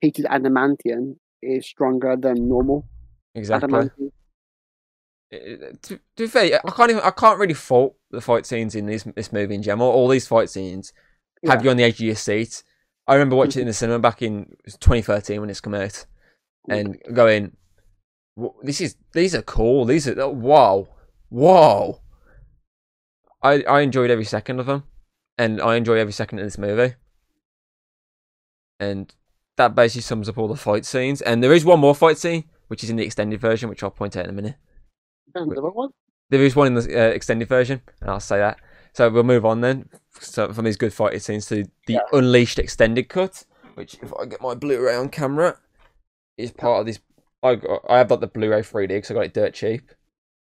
heated 0.00 0.24
adamantium 0.26 1.16
is 1.42 1.64
stronger 1.66 2.16
than 2.16 2.48
normal 2.48 2.88
exactly. 3.36 3.88
It- 5.30 5.82
to, 5.82 5.96
to 5.96 6.00
be 6.16 6.26
fair, 6.26 6.60
I 6.64 6.70
can't 6.70 6.90
even 6.90 7.02
I 7.02 7.10
can't 7.10 7.38
really 7.38 7.54
fault 7.54 7.96
the 8.10 8.20
fight 8.20 8.46
scenes 8.46 8.74
in 8.74 8.86
this 8.86 9.02
this 9.14 9.32
movie 9.32 9.54
in 9.54 9.62
general. 9.62 9.88
All 9.90 10.08
these 10.08 10.26
fight 10.26 10.50
scenes 10.50 10.92
have 11.44 11.60
Yeah. 11.60 11.64
you 11.64 11.70
on 11.70 11.76
the 11.76 11.84
edge 11.84 11.94
of 11.94 12.00
your 12.06 12.14
seat. 12.14 12.62
I 13.06 13.14
remember 13.14 13.36
watching 13.36 13.60
it 13.60 13.62
in 13.62 13.68
the 13.68 13.72
cinema 13.72 13.98
back 13.98 14.22
in 14.22 14.56
2013 14.66 15.40
when 15.40 15.50
it's 15.50 15.60
come 15.60 15.74
out, 15.74 16.06
and 16.68 16.98
going, 17.12 17.56
"This 18.62 18.80
is 18.80 18.96
these 19.12 19.34
are 19.34 19.42
cool. 19.42 19.84
These 19.84 20.08
are 20.08 20.20
oh, 20.20 20.30
wow, 20.30 20.88
wow." 21.30 22.00
I 23.42 23.62
I 23.62 23.80
enjoyed 23.80 24.10
every 24.10 24.24
second 24.24 24.58
of 24.58 24.66
them, 24.66 24.84
and 25.38 25.60
I 25.60 25.76
enjoy 25.76 25.98
every 25.98 26.12
second 26.12 26.40
of 26.40 26.46
this 26.46 26.58
movie. 26.58 26.94
And 28.80 29.14
that 29.56 29.74
basically 29.74 30.02
sums 30.02 30.28
up 30.28 30.38
all 30.38 30.48
the 30.48 30.56
fight 30.56 30.84
scenes. 30.84 31.22
And 31.22 31.42
there 31.42 31.52
is 31.52 31.64
one 31.64 31.80
more 31.80 31.94
fight 31.94 32.18
scene, 32.18 32.44
which 32.68 32.84
is 32.84 32.90
in 32.90 32.96
the 32.96 33.04
extended 33.04 33.40
version, 33.40 33.68
which 33.68 33.82
I'll 33.82 33.90
point 33.90 34.16
out 34.16 34.24
in 34.24 34.30
a 34.30 34.34
minute. 34.34 34.56
One. 35.32 35.90
There 36.30 36.42
is 36.42 36.56
one 36.56 36.66
in 36.66 36.74
the 36.74 36.80
uh, 36.82 37.08
extended 37.10 37.48
version, 37.48 37.82
and 38.00 38.10
I'll 38.10 38.20
say 38.20 38.38
that. 38.38 38.58
So 38.96 39.10
we'll 39.10 39.24
move 39.24 39.44
on 39.44 39.60
then. 39.60 39.90
So 40.20 40.50
from 40.54 40.64
these 40.64 40.78
good 40.78 40.94
fighting 40.94 41.20
scenes 41.20 41.44
to 41.46 41.64
the 41.86 41.94
Yeah. 41.94 42.00
Unleashed 42.14 42.58
extended 42.58 43.10
cut, 43.10 43.44
which 43.74 43.96
if 44.00 44.10
I 44.18 44.24
get 44.24 44.40
my 44.40 44.54
Blu-ray 44.54 44.96
on 44.96 45.10
camera, 45.10 45.58
is 46.38 46.50
part 46.50 46.80
of 46.80 46.86
this. 46.86 46.98
I 47.42 47.56
got, 47.56 47.84
I 47.90 47.98
have 47.98 48.08
got 48.08 48.22
the 48.22 48.26
Blu-ray 48.26 48.62
3D 48.62 48.88
because 48.88 49.10
I 49.10 49.14
got 49.14 49.26
it 49.26 49.34
dirt 49.34 49.52
cheap, 49.52 49.92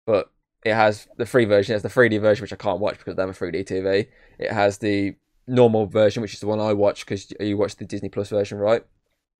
but 0.06 0.30
it 0.62 0.74
has 0.74 1.08
the 1.16 1.24
free 1.24 1.46
version. 1.46 1.72
It 1.72 1.76
has 1.76 1.82
the 1.82 1.88
3D 1.88 2.20
version 2.20 2.42
which 2.42 2.52
I 2.52 2.56
can't 2.56 2.80
watch 2.80 2.98
because 2.98 3.14
I 3.14 3.16
don't 3.16 3.28
have 3.28 3.42
a 3.42 3.44
3D 3.46 3.64
TV. 3.64 4.08
It 4.38 4.52
has 4.52 4.76
the 4.76 5.14
normal 5.46 5.86
version, 5.86 6.20
which 6.20 6.34
is 6.34 6.40
the 6.40 6.46
one 6.46 6.60
I 6.60 6.74
watch 6.74 7.06
because 7.06 7.32
you 7.40 7.56
watch 7.56 7.76
the 7.76 7.86
Disney 7.86 8.10
Plus 8.10 8.28
version, 8.28 8.58
right? 8.58 8.84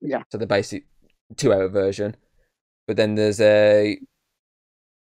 Yeah. 0.00 0.22
So 0.32 0.38
the 0.38 0.46
basic 0.46 0.86
two-hour 1.36 1.68
version, 1.68 2.16
but 2.86 2.96
then 2.96 3.16
there's 3.16 3.40
a 3.42 3.98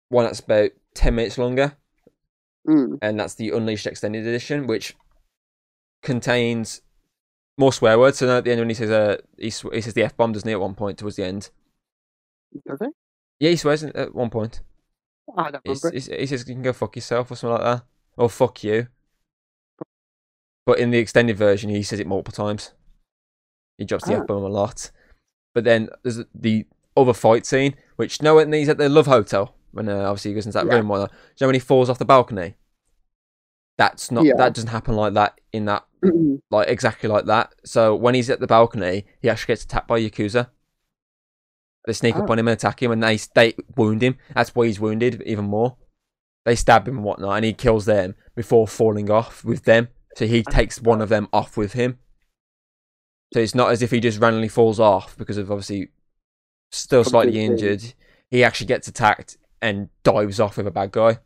one 0.09 0.25
that's 0.25 0.39
about 0.39 0.71
ten 0.95 1.13
minutes 1.13 1.37
longer 1.37 1.77
Mm. 2.67 2.97
and 3.01 3.19
that's 3.19 3.35
the 3.35 3.51
Unleashed 3.51 3.85
Extended 3.87 4.25
Edition, 4.25 4.65
which 4.67 4.95
contains 6.01 6.81
more 7.57 7.71
swear 7.73 7.97
words. 7.99 8.17
So 8.17 8.25
now 8.27 8.37
at 8.37 8.43
the 8.43 8.51
end, 8.51 8.59
when 8.61 8.69
he 8.69 8.75
says 8.75 8.89
uh, 8.91 9.17
he, 9.37 9.49
sw- 9.49 9.73
he 9.73 9.81
says 9.81 9.93
the 9.93 10.03
f 10.03 10.15
bomb, 10.17 10.33
doesn't 10.33 10.47
he? 10.47 10.53
At 10.53 10.59
one 10.59 10.75
point 10.75 10.97
towards 10.97 11.15
the 11.15 11.25
end, 11.25 11.49
Does 12.67 12.81
it? 12.81 12.89
yeah, 13.39 13.49
he 13.51 13.55
swears 13.55 13.83
at 13.83 14.13
one 14.15 14.29
point. 14.29 14.61
I 15.37 15.51
don't 15.51 15.61
He's, 15.65 15.83
remember. 15.83 15.95
he's- 15.99 16.19
he 16.19 16.25
says 16.27 16.47
you 16.47 16.55
can 16.55 16.63
go 16.63 16.73
fuck 16.73 16.95
yourself 16.95 17.31
or 17.31 17.35
something 17.35 17.57
like 17.61 17.79
that, 17.79 17.85
or 18.17 18.29
fuck 18.29 18.63
you. 18.63 18.87
But 20.65 20.79
in 20.79 20.89
the 20.91 20.97
extended 20.97 21.37
version, 21.37 21.69
he 21.69 21.83
says 21.83 21.99
it 21.99 22.07
multiple 22.07 22.33
times. 22.45 22.73
He 23.77 23.85
drops 23.85 24.05
the 24.05 24.15
Ah. 24.17 24.21
f 24.21 24.27
bomb 24.27 24.43
a 24.43 24.47
lot. 24.47 24.91
But 25.53 25.63
then 25.63 25.89
there's 26.03 26.19
the 26.33 26.65
other 26.97 27.13
fight 27.13 27.45
scene, 27.45 27.75
which 27.95 28.21
no 28.21 28.35
one 28.35 28.51
he's 28.51 28.69
at 28.69 28.77
the 28.77 28.89
Love 28.89 29.05
Hotel 29.05 29.54
when 29.75 29.87
uh, 29.89 29.97
obviously 30.09 30.31
he 30.31 30.35
goes 30.35 30.45
into 30.45 30.57
that 30.57 30.65
Yeah. 30.67 30.75
room. 30.75 30.87
While, 30.87 31.01
you 31.01 31.07
know 31.41 31.47
when 31.47 31.53
he 31.55 31.59
falls 31.59 31.89
off 31.89 31.97
the 31.99 32.05
balcony. 32.05 32.55
That's 33.77 34.09
not 34.09 34.23
Yeah. 34.25 34.33
that 34.37 34.53
doesn't 34.53 34.69
happen 34.69 34.95
like 34.95 35.13
that 35.15 35.39
in 35.51 35.65
that 35.65 35.85
like 36.49 36.67
exactly 36.69 37.09
like 37.09 37.25
that. 37.25 37.53
So 37.65 37.95
when 37.95 38.15
he's 38.15 38.29
at 38.29 38.39
the 38.39 38.47
balcony, 38.47 39.05
he 39.21 39.29
actually 39.29 39.51
gets 39.53 39.63
attacked 39.65 39.87
by 39.87 39.99
Yakuza. 39.99 40.49
They 41.85 41.93
sneak 41.93 42.15
up 42.15 42.29
Oh. 42.29 42.31
on 42.31 42.39
him 42.39 42.47
and 42.47 42.53
attack 42.53 42.81
him, 42.81 42.91
and 42.91 43.03
they 43.03 43.17
they 43.35 43.55
wound 43.75 44.01
him. 44.01 44.17
That's 44.33 44.55
why 44.55 44.67
he's 44.67 44.79
wounded 44.79 45.21
even 45.25 45.45
more. 45.45 45.77
They 46.45 46.55
stab 46.55 46.87
him 46.87 46.97
and 46.97 47.03
whatnot, 47.05 47.35
and 47.35 47.45
he 47.45 47.53
kills 47.53 47.85
them 47.85 48.15
before 48.35 48.67
falling 48.67 49.09
off 49.11 49.43
with 49.43 49.63
them. 49.65 49.89
So 50.15 50.25
he 50.25 50.43
takes 50.43 50.81
one 50.81 51.01
of 51.01 51.09
them 51.09 51.27
off 51.33 51.57
with 51.57 51.73
him. 51.73 51.99
So 53.33 53.39
it's 53.41 53.55
not 53.55 53.71
as 53.71 53.81
if 53.81 53.91
he 53.91 53.99
just 53.99 54.19
randomly 54.19 54.47
falls 54.47 54.79
off 54.79 55.17
because 55.17 55.37
of 55.37 55.51
obviously 55.51 55.89
still 56.71 57.03
slightly 57.03 57.43
injured. 57.43 57.93
He 58.29 58.43
actually 58.43 58.67
gets 58.67 58.87
attacked 58.87 59.37
and 59.65 59.89
dives 60.03 60.39
off 60.39 60.57
with 60.57 60.67
a 60.67 60.71
bad 60.71 60.91
guy. 60.91 61.17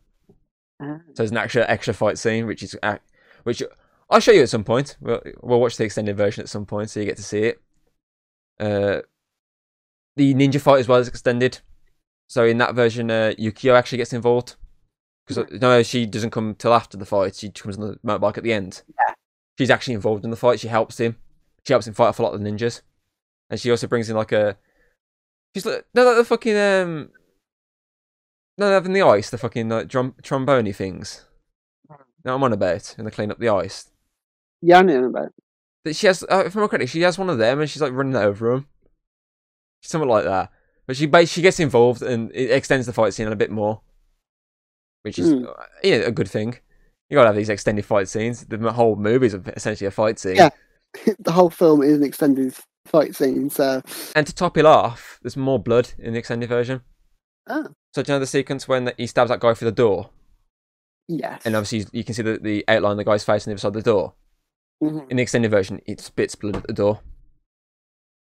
Ah. 0.80 1.00
So 1.08 1.12
there's 1.16 1.30
an 1.30 1.36
extra 1.36 1.68
extra 1.68 1.92
fight 1.92 2.18
scene, 2.18 2.46
which 2.46 2.62
is 2.62 2.76
ac- 2.82 3.00
which 3.42 3.62
I'll 4.08 4.20
show 4.20 4.32
you 4.32 4.42
at 4.42 4.48
some 4.48 4.64
point. 4.64 4.96
We'll, 5.00 5.20
we'll 5.42 5.60
watch 5.60 5.76
the 5.76 5.84
extended 5.84 6.16
version 6.16 6.42
at 6.42 6.48
some 6.48 6.64
point, 6.64 6.88
so 6.90 7.00
you 7.00 7.06
get 7.06 7.18
to 7.18 7.22
see 7.22 7.42
it. 7.44 7.60
Uh, 8.58 9.00
the 10.16 10.34
ninja 10.34 10.60
fight 10.60 10.80
as 10.80 10.88
well 10.88 10.98
is 10.98 11.08
extended. 11.08 11.60
So 12.28 12.44
in 12.44 12.58
that 12.58 12.74
version, 12.74 13.10
uh, 13.10 13.34
Yukio 13.38 13.74
actually 13.74 13.98
gets 13.98 14.12
involved 14.12 14.56
because 15.26 15.60
no, 15.60 15.82
she 15.82 16.06
doesn't 16.06 16.30
come 16.30 16.54
till 16.54 16.72
after 16.72 16.96
the 16.96 17.06
fight. 17.06 17.36
She 17.36 17.50
comes 17.50 17.76
on 17.76 17.88
the 17.88 17.98
motorbike 18.04 18.38
at 18.38 18.44
the 18.44 18.52
end. 18.52 18.82
Yeah. 18.88 19.14
She's 19.58 19.70
actually 19.70 19.94
involved 19.94 20.24
in 20.24 20.30
the 20.30 20.36
fight. 20.36 20.60
She 20.60 20.68
helps 20.68 20.98
him. 20.98 21.16
She 21.66 21.74
helps 21.74 21.86
him 21.86 21.94
fight 21.94 22.08
off 22.08 22.18
a 22.18 22.22
lot 22.22 22.32
of 22.32 22.42
the 22.42 22.50
ninjas, 22.50 22.80
and 23.50 23.60
she 23.60 23.70
also 23.70 23.86
brings 23.86 24.08
in 24.08 24.16
like 24.16 24.32
a. 24.32 24.56
She's 25.54 25.66
like 25.66 25.84
no, 25.92 26.04
like 26.04 26.16
the 26.16 26.24
fucking 26.24 26.56
um. 26.56 27.10
No, 28.60 28.70
having 28.70 28.92
the 28.92 29.00
ice, 29.00 29.30
the 29.30 29.38
fucking 29.38 29.70
like 29.70 29.88
drum 29.88 30.14
trombone 30.22 30.70
things. 30.74 31.24
No, 32.26 32.34
I'm 32.34 32.44
on 32.44 32.52
about, 32.52 32.94
and 32.98 33.06
they 33.06 33.10
clean 33.10 33.30
up 33.30 33.38
the 33.38 33.48
ice. 33.48 33.90
Yeah, 34.60 34.80
I 34.80 34.82
know 34.82 35.06
about. 35.06 35.32
That 35.84 35.96
she 35.96 36.06
has, 36.06 36.22
uh, 36.30 36.42
if 36.44 36.54
I'm 36.54 36.68
correct, 36.68 36.90
she 36.90 37.00
has 37.00 37.18
one 37.18 37.30
of 37.30 37.38
them, 37.38 37.58
and 37.58 37.70
she's 37.70 37.80
like 37.80 37.94
running 37.94 38.14
over 38.14 38.52
him, 38.52 38.66
something 39.80 40.10
like 40.10 40.24
that. 40.24 40.50
But 40.86 40.96
she 40.96 41.10
she 41.24 41.40
gets 41.40 41.58
involved, 41.58 42.02
and 42.02 42.30
it 42.34 42.50
extends 42.50 42.84
the 42.84 42.92
fight 42.92 43.14
scene 43.14 43.28
a 43.28 43.34
bit 43.34 43.50
more, 43.50 43.80
which 45.02 45.18
is 45.18 45.32
uh, 45.32 45.54
yeah 45.82 45.94
a 45.94 46.10
good 46.10 46.28
thing. 46.28 46.58
You 47.08 47.14
gotta 47.14 47.28
have 47.28 47.36
these 47.36 47.48
extended 47.48 47.86
fight 47.86 48.08
scenes. 48.08 48.44
The 48.44 48.72
whole 48.72 48.94
movie 48.94 49.28
is 49.28 49.36
essentially 49.56 49.88
a 49.88 49.90
fight 49.90 50.18
scene. 50.18 50.36
Yeah. 50.36 50.50
the 51.18 51.32
whole 51.32 51.48
film 51.48 51.82
is 51.82 51.96
an 51.96 52.04
extended 52.04 52.54
fight 52.84 53.16
scene, 53.16 53.48
so 53.48 53.80
And 54.14 54.26
to 54.26 54.34
top 54.34 54.58
it 54.58 54.66
off, 54.66 55.18
there's 55.22 55.36
more 55.36 55.58
blood 55.58 55.92
in 55.98 56.12
the 56.12 56.18
extended 56.18 56.50
version. 56.50 56.82
Oh. 57.50 57.66
So 57.94 58.02
do 58.02 58.12
you 58.12 58.16
know 58.16 58.20
the 58.20 58.26
sequence 58.26 58.66
when 58.68 58.92
he 58.96 59.06
stabs 59.06 59.30
that 59.30 59.40
guy 59.40 59.52
through 59.54 59.70
the 59.70 59.72
door, 59.72 60.10
yes. 61.08 61.42
and 61.44 61.56
obviously 61.56 61.86
you 61.98 62.04
can 62.04 62.14
see 62.14 62.22
the, 62.22 62.38
the 62.38 62.64
outline 62.68 62.92
of 62.92 62.96
the 62.98 63.04
guy's 63.04 63.24
face 63.24 63.46
on 63.46 63.50
the 63.50 63.54
other 63.54 63.60
side 63.60 63.68
of 63.68 63.74
the 63.74 63.82
door. 63.82 64.14
Mhm. 64.82 65.10
In 65.10 65.16
the 65.16 65.22
extended 65.22 65.50
version, 65.50 65.80
it 65.86 66.00
spits 66.00 66.34
blood 66.36 66.56
at 66.56 66.66
the 66.66 66.72
door, 66.72 67.00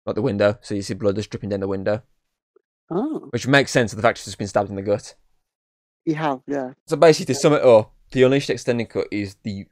like 0.05 0.15
the 0.15 0.23
window. 0.23 0.59
So 0.61 0.75
you 0.75 0.83
see 0.83 0.95
blood 0.95 1.17
just 1.17 1.31
dripping 1.31 1.49
down 1.51 1.61
the 1.61 1.69
window, 1.69 2.03
Oh, 2.91 3.29
which 3.31 3.47
makes 3.49 3.73
sense 3.73 3.93
of 3.93 3.97
the 3.97 4.03
fact 4.03 4.19
she's 4.19 4.27
just 4.27 4.39
been 4.39 4.47
stabbed 4.47 4.71
in 4.71 4.77
the 4.77 4.83
gut. 4.83 5.15
you 6.05 6.15
have, 6.15 6.41
yeah. 6.47 6.73
So 6.87 6.97
basically, 6.97 7.35
to 7.35 7.41
sum 7.41 7.55
it 7.55 7.63
up, 7.63 7.93
the 8.13 8.23
Unleashed 8.23 8.51
extended 8.51 8.89
cut 8.91 9.07
is 9.11 9.37
the 9.43 9.67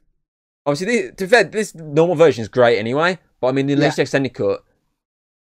obviously 0.65 1.01
the, 1.09 1.11
to 1.15 1.23
be 1.25 1.29
fair, 1.29 1.43
this 1.45 1.73
normal 1.75 2.15
version 2.15 2.41
is 2.41 2.49
great 2.49 2.77
anyway. 2.79 3.19
But 3.39 3.47
I 3.47 3.51
mean, 3.53 3.67
the 3.67 3.73
Yeah. 3.73 3.77
Unleashed 3.79 3.99
extended 3.99 4.33
cut 4.33 4.63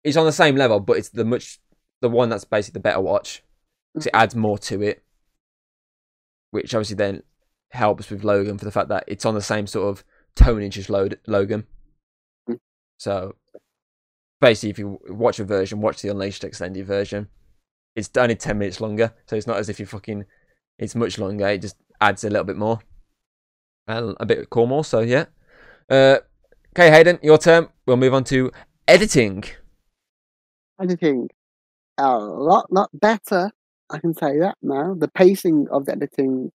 is 0.05 0.17
on 0.17 0.25
the 0.25 0.33
same 0.33 0.57
level, 0.57 0.81
but 0.81 0.97
it's 0.97 1.11
the 1.11 1.25
much 1.25 1.59
the 2.01 2.09
one 2.09 2.31
that's 2.31 2.45
basically 2.45 2.79
the 2.79 2.83
better 2.83 3.01
watch 3.01 3.43
because 3.93 4.07
it 4.07 4.15
adds 4.15 4.35
more 4.35 4.59
to 4.59 4.83
it, 4.83 5.03
which 6.51 6.75
obviously 6.75 6.97
then 6.97 7.23
helps 7.71 8.11
with 8.11 8.25
Logan 8.25 8.59
for 8.59 8.65
the 8.65 8.71
fact 8.71 8.89
that 8.89 9.05
it's 9.07 9.25
on 9.25 9.35
the 9.35 9.43
same 9.43 9.67
sort 9.67 9.89
of 9.89 10.05
tonage 10.37 10.79
as 10.79 10.91
Lo- 10.91 11.09
Logan. 11.27 11.67
Mm. 12.49 12.59
So 12.99 13.37
basically, 14.41 14.71
if 14.71 14.79
you 14.79 14.99
watch 15.09 15.39
a 15.39 15.45
version, 15.45 15.81
watch 15.81 16.03
the 16.03 16.11
Unleashed 16.11 16.45
extended 16.45 16.87
version. 16.87 17.29
It's 17.97 18.11
only 18.17 18.37
ten 18.37 18.59
minutes 18.59 18.81
longer, 18.81 19.13
so 19.27 19.37
it's 19.37 19.47
not 19.47 19.59
as 19.59 19.69
if 19.69 19.81
you 19.81 19.87
fucking. 19.87 20.25
It's 20.79 20.95
much 20.95 21.19
longer. 21.19 21.47
It 21.49 21.63
just 21.63 21.77
adds 22.01 22.25
a 22.25 22.31
little 22.31 22.45
bit 22.45 22.57
more, 22.57 22.81
and 23.87 24.17
a 24.21 24.27
bit 24.27 24.49
cool 24.51 24.67
more. 24.67 24.85
So 24.85 25.01
yeah. 25.01 25.27
Uh, 25.89 26.19
okay, 26.75 26.91
Hayden, 26.91 27.19
your 27.23 27.37
turn. 27.37 27.69
We'll 27.85 27.97
move 27.97 28.15
on 28.15 28.25
to 28.25 28.53
editing. 28.87 29.45
Editing 30.81 31.29
a 31.99 32.19
lot, 32.19 32.73
lot 32.73 32.91
better. 32.95 33.51
I 33.91 33.99
can 33.99 34.15
say 34.15 34.39
that 34.39 34.57
now. 34.63 34.95
The 34.95 35.09
pacing 35.09 35.67
of 35.71 35.87
the 35.87 35.93
editing, 35.93 36.53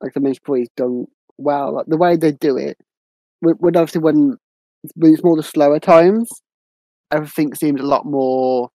like 0.00 0.12
I 0.16 0.20
mentioned 0.20 0.42
before, 0.44 0.58
is 0.58 0.68
done 0.76 1.06
well. 1.38 1.74
Like 1.74 1.86
the 1.86 1.96
way 1.96 2.16
they 2.16 2.32
do 2.32 2.56
it, 2.56 2.76
when, 3.40 3.54
when 3.56 3.76
obviously 3.76 4.02
when 4.02 4.36
when 4.94 5.12
it's 5.12 5.24
more 5.24 5.36
the 5.36 5.42
slower 5.42 5.80
times, 5.80 6.30
everything 7.10 7.54
seems 7.54 7.80
a 7.80 7.84
lot 7.84 8.04
more 8.04 8.70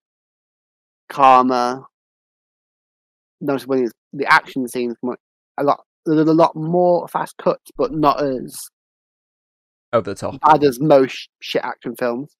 calmer. 1.08 1.84
Notice 3.40 3.66
when 3.66 3.84
it's 3.84 3.92
the 4.12 4.26
action 4.32 4.66
scenes, 4.68 4.96
much 5.02 5.18
a 5.58 5.64
lot. 5.64 5.84
There's 6.06 6.28
a 6.28 6.32
lot 6.34 6.54
more 6.54 7.08
fast 7.08 7.36
cuts, 7.38 7.70
but 7.76 7.92
not 7.92 8.22
as 8.22 8.54
Over 9.92 10.10
the 10.10 10.14
top. 10.14 10.40
bad 10.40 10.62
as 10.64 10.78
most 10.80 11.28
shit 11.40 11.62
action 11.64 11.94
films. 11.96 12.34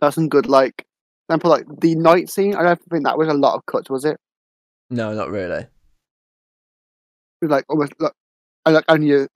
That's 0.00 0.14
some 0.14 0.28
good, 0.28 0.46
like, 0.46 0.84
example, 1.28 1.50
like 1.50 1.66
the 1.80 1.94
night 1.94 2.30
scene. 2.30 2.54
I 2.54 2.62
don't 2.62 2.80
think 2.90 3.04
that 3.04 3.18
was 3.18 3.28
a 3.28 3.34
lot 3.34 3.54
of 3.56 3.66
cuts, 3.66 3.90
was 3.90 4.04
it? 4.04 4.16
No, 4.90 5.12
not 5.14 5.30
really. 5.30 5.60
It 5.60 5.68
was 7.42 7.50
like 7.50 7.64
almost 7.68 7.92
like, 7.98 8.12
I 8.64 8.70
like 8.70 8.84
only 8.88 9.14
a 9.14 9.28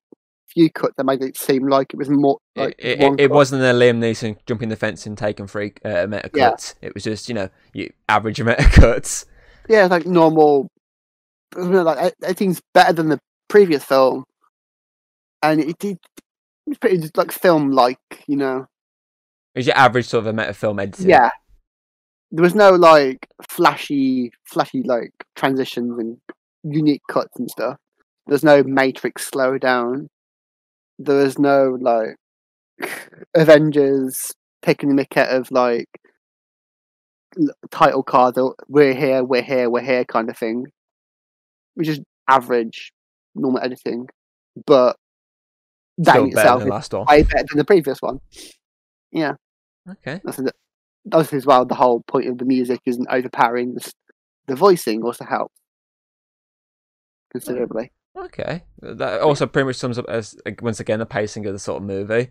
few 0.49 0.71
cuts 0.71 0.95
that 0.97 1.05
made 1.05 1.23
it 1.23 1.37
seem 1.39 1.67
like 1.69 1.95
it 1.95 1.97
was 1.97 2.11
more 2.11 2.39
like 2.57 2.75
it, 2.79 3.01
it, 3.01 3.21
it 3.21 3.31
wasn't 3.31 3.63
a 3.63 3.67
Liam 3.67 3.99
Neeson 3.99 4.37
jumping 4.47 4.69
the 4.69 4.77
fence 4.77 5.07
and 5.07 5.17
taking 5.17 5.47
three 5.47 5.73
uh, 5.85 6.07
meta 6.07 6.31
Yeah. 6.35 6.51
cuts. 6.51 6.75
It 6.83 6.95
was 6.95 7.05
just 7.05 7.29
you 7.29 7.35
know 7.35 7.49
you 7.73 7.93
average 8.09 8.43
meta 8.43 8.65
cuts. 8.73 9.27
Yeah, 9.69 9.87
like 9.87 10.07
normal. 10.07 10.69
Don't 11.53 11.71
know, 11.71 11.83
Like 11.83 11.99
I, 11.99 12.29
I 12.29 12.33
think 12.33 12.53
it's 12.53 12.63
better 12.75 12.93
than 12.93 13.09
the 13.09 13.19
previous 13.49 13.85
film, 13.85 14.25
and 15.43 15.61
it 15.61 15.79
did. 15.79 15.99
It's 16.67 16.79
pretty 16.79 16.99
just 16.99 17.17
like 17.17 17.33
film 17.33 17.71
like, 17.73 17.99
you 18.27 18.37
know. 18.37 18.67
It 19.55 19.59
was 19.59 19.67
your 19.67 19.77
average 19.77 20.07
sort 20.07 20.21
of 20.23 20.27
a 20.29 20.33
meta 20.33 20.55
film 20.55 20.79
editing. 20.79 21.11
Yeah. 21.11 21.31
There 22.33 22.43
was 22.43 22.55
no 22.55 22.71
like 22.71 23.29
flashy, 23.49 24.33
flashy 24.45 24.83
like 24.83 25.13
transitions 25.37 25.99
and 25.99 26.17
unique 26.65 27.03
cuts 27.11 27.39
and 27.39 27.51
stuff. 27.51 27.77
There's 28.27 28.43
no 28.45 28.63
Matrix 28.63 29.31
slowdown. 29.31 30.07
There 30.99 31.17
was 31.17 31.39
no 31.39 31.77
like 31.81 32.17
Avengers 33.35 34.33
taking 34.63 34.95
the 34.95 35.03
mick 35.05 35.17
out 35.17 35.29
of 35.29 35.51
like 35.51 35.89
title 37.71 38.03
cards. 38.03 38.39
or 38.39 38.55
We're 38.69 38.95
here, 38.95 39.23
we're 39.25 39.43
here, 39.43 39.69
we're 39.69 39.83
here 39.83 40.05
kind 40.05 40.31
of 40.31 40.37
thing, 40.39 40.67
which 41.75 41.89
is 41.89 42.01
average 42.29 42.93
normal 43.35 43.63
editing, 43.63 44.07
but 44.67 44.97
that 45.99 46.13
Still 46.13 46.25
in 46.25 46.31
better 46.31 46.41
itself 46.41 46.59
than 46.61 46.69
is 46.69 46.71
the 46.71 46.75
last 46.75 46.93
one. 46.95 47.07
way 47.07 47.23
better 47.25 47.45
than 47.51 47.59
the 47.59 47.65
previous 47.65 47.99
one. 48.01 48.21
Yeah. 49.11 49.33
Okay. 49.91 50.21
That's 50.25 50.39
the, 50.39 50.53
obviously 51.11 51.39
as 51.39 51.47
well. 51.47 51.65
The 51.65 51.75
whole 51.75 52.03
point 52.07 52.29
of 52.29 52.39
the 52.39 52.45
music 52.45 52.81
isn't 52.87 53.09
overpowering. 53.11 53.75
The, 53.75 53.93
the 54.49 54.55
voicing 54.57 55.03
also 55.03 55.25
helps. 55.25 55.55
considerably. 57.31 57.93
Okay, 58.17 58.63
that 58.81 59.21
also 59.23 59.47
pretty 59.47 59.67
much 59.67 59.77
sums 59.77 59.99
up 59.99 60.05
as 60.09 60.37
once 60.61 60.81
again 60.81 60.99
the 60.99 61.07
pacing 61.07 61.47
of 61.47 61.53
the 61.55 61.59
sort 61.59 61.83
of 61.83 61.87
movie. 61.89 62.29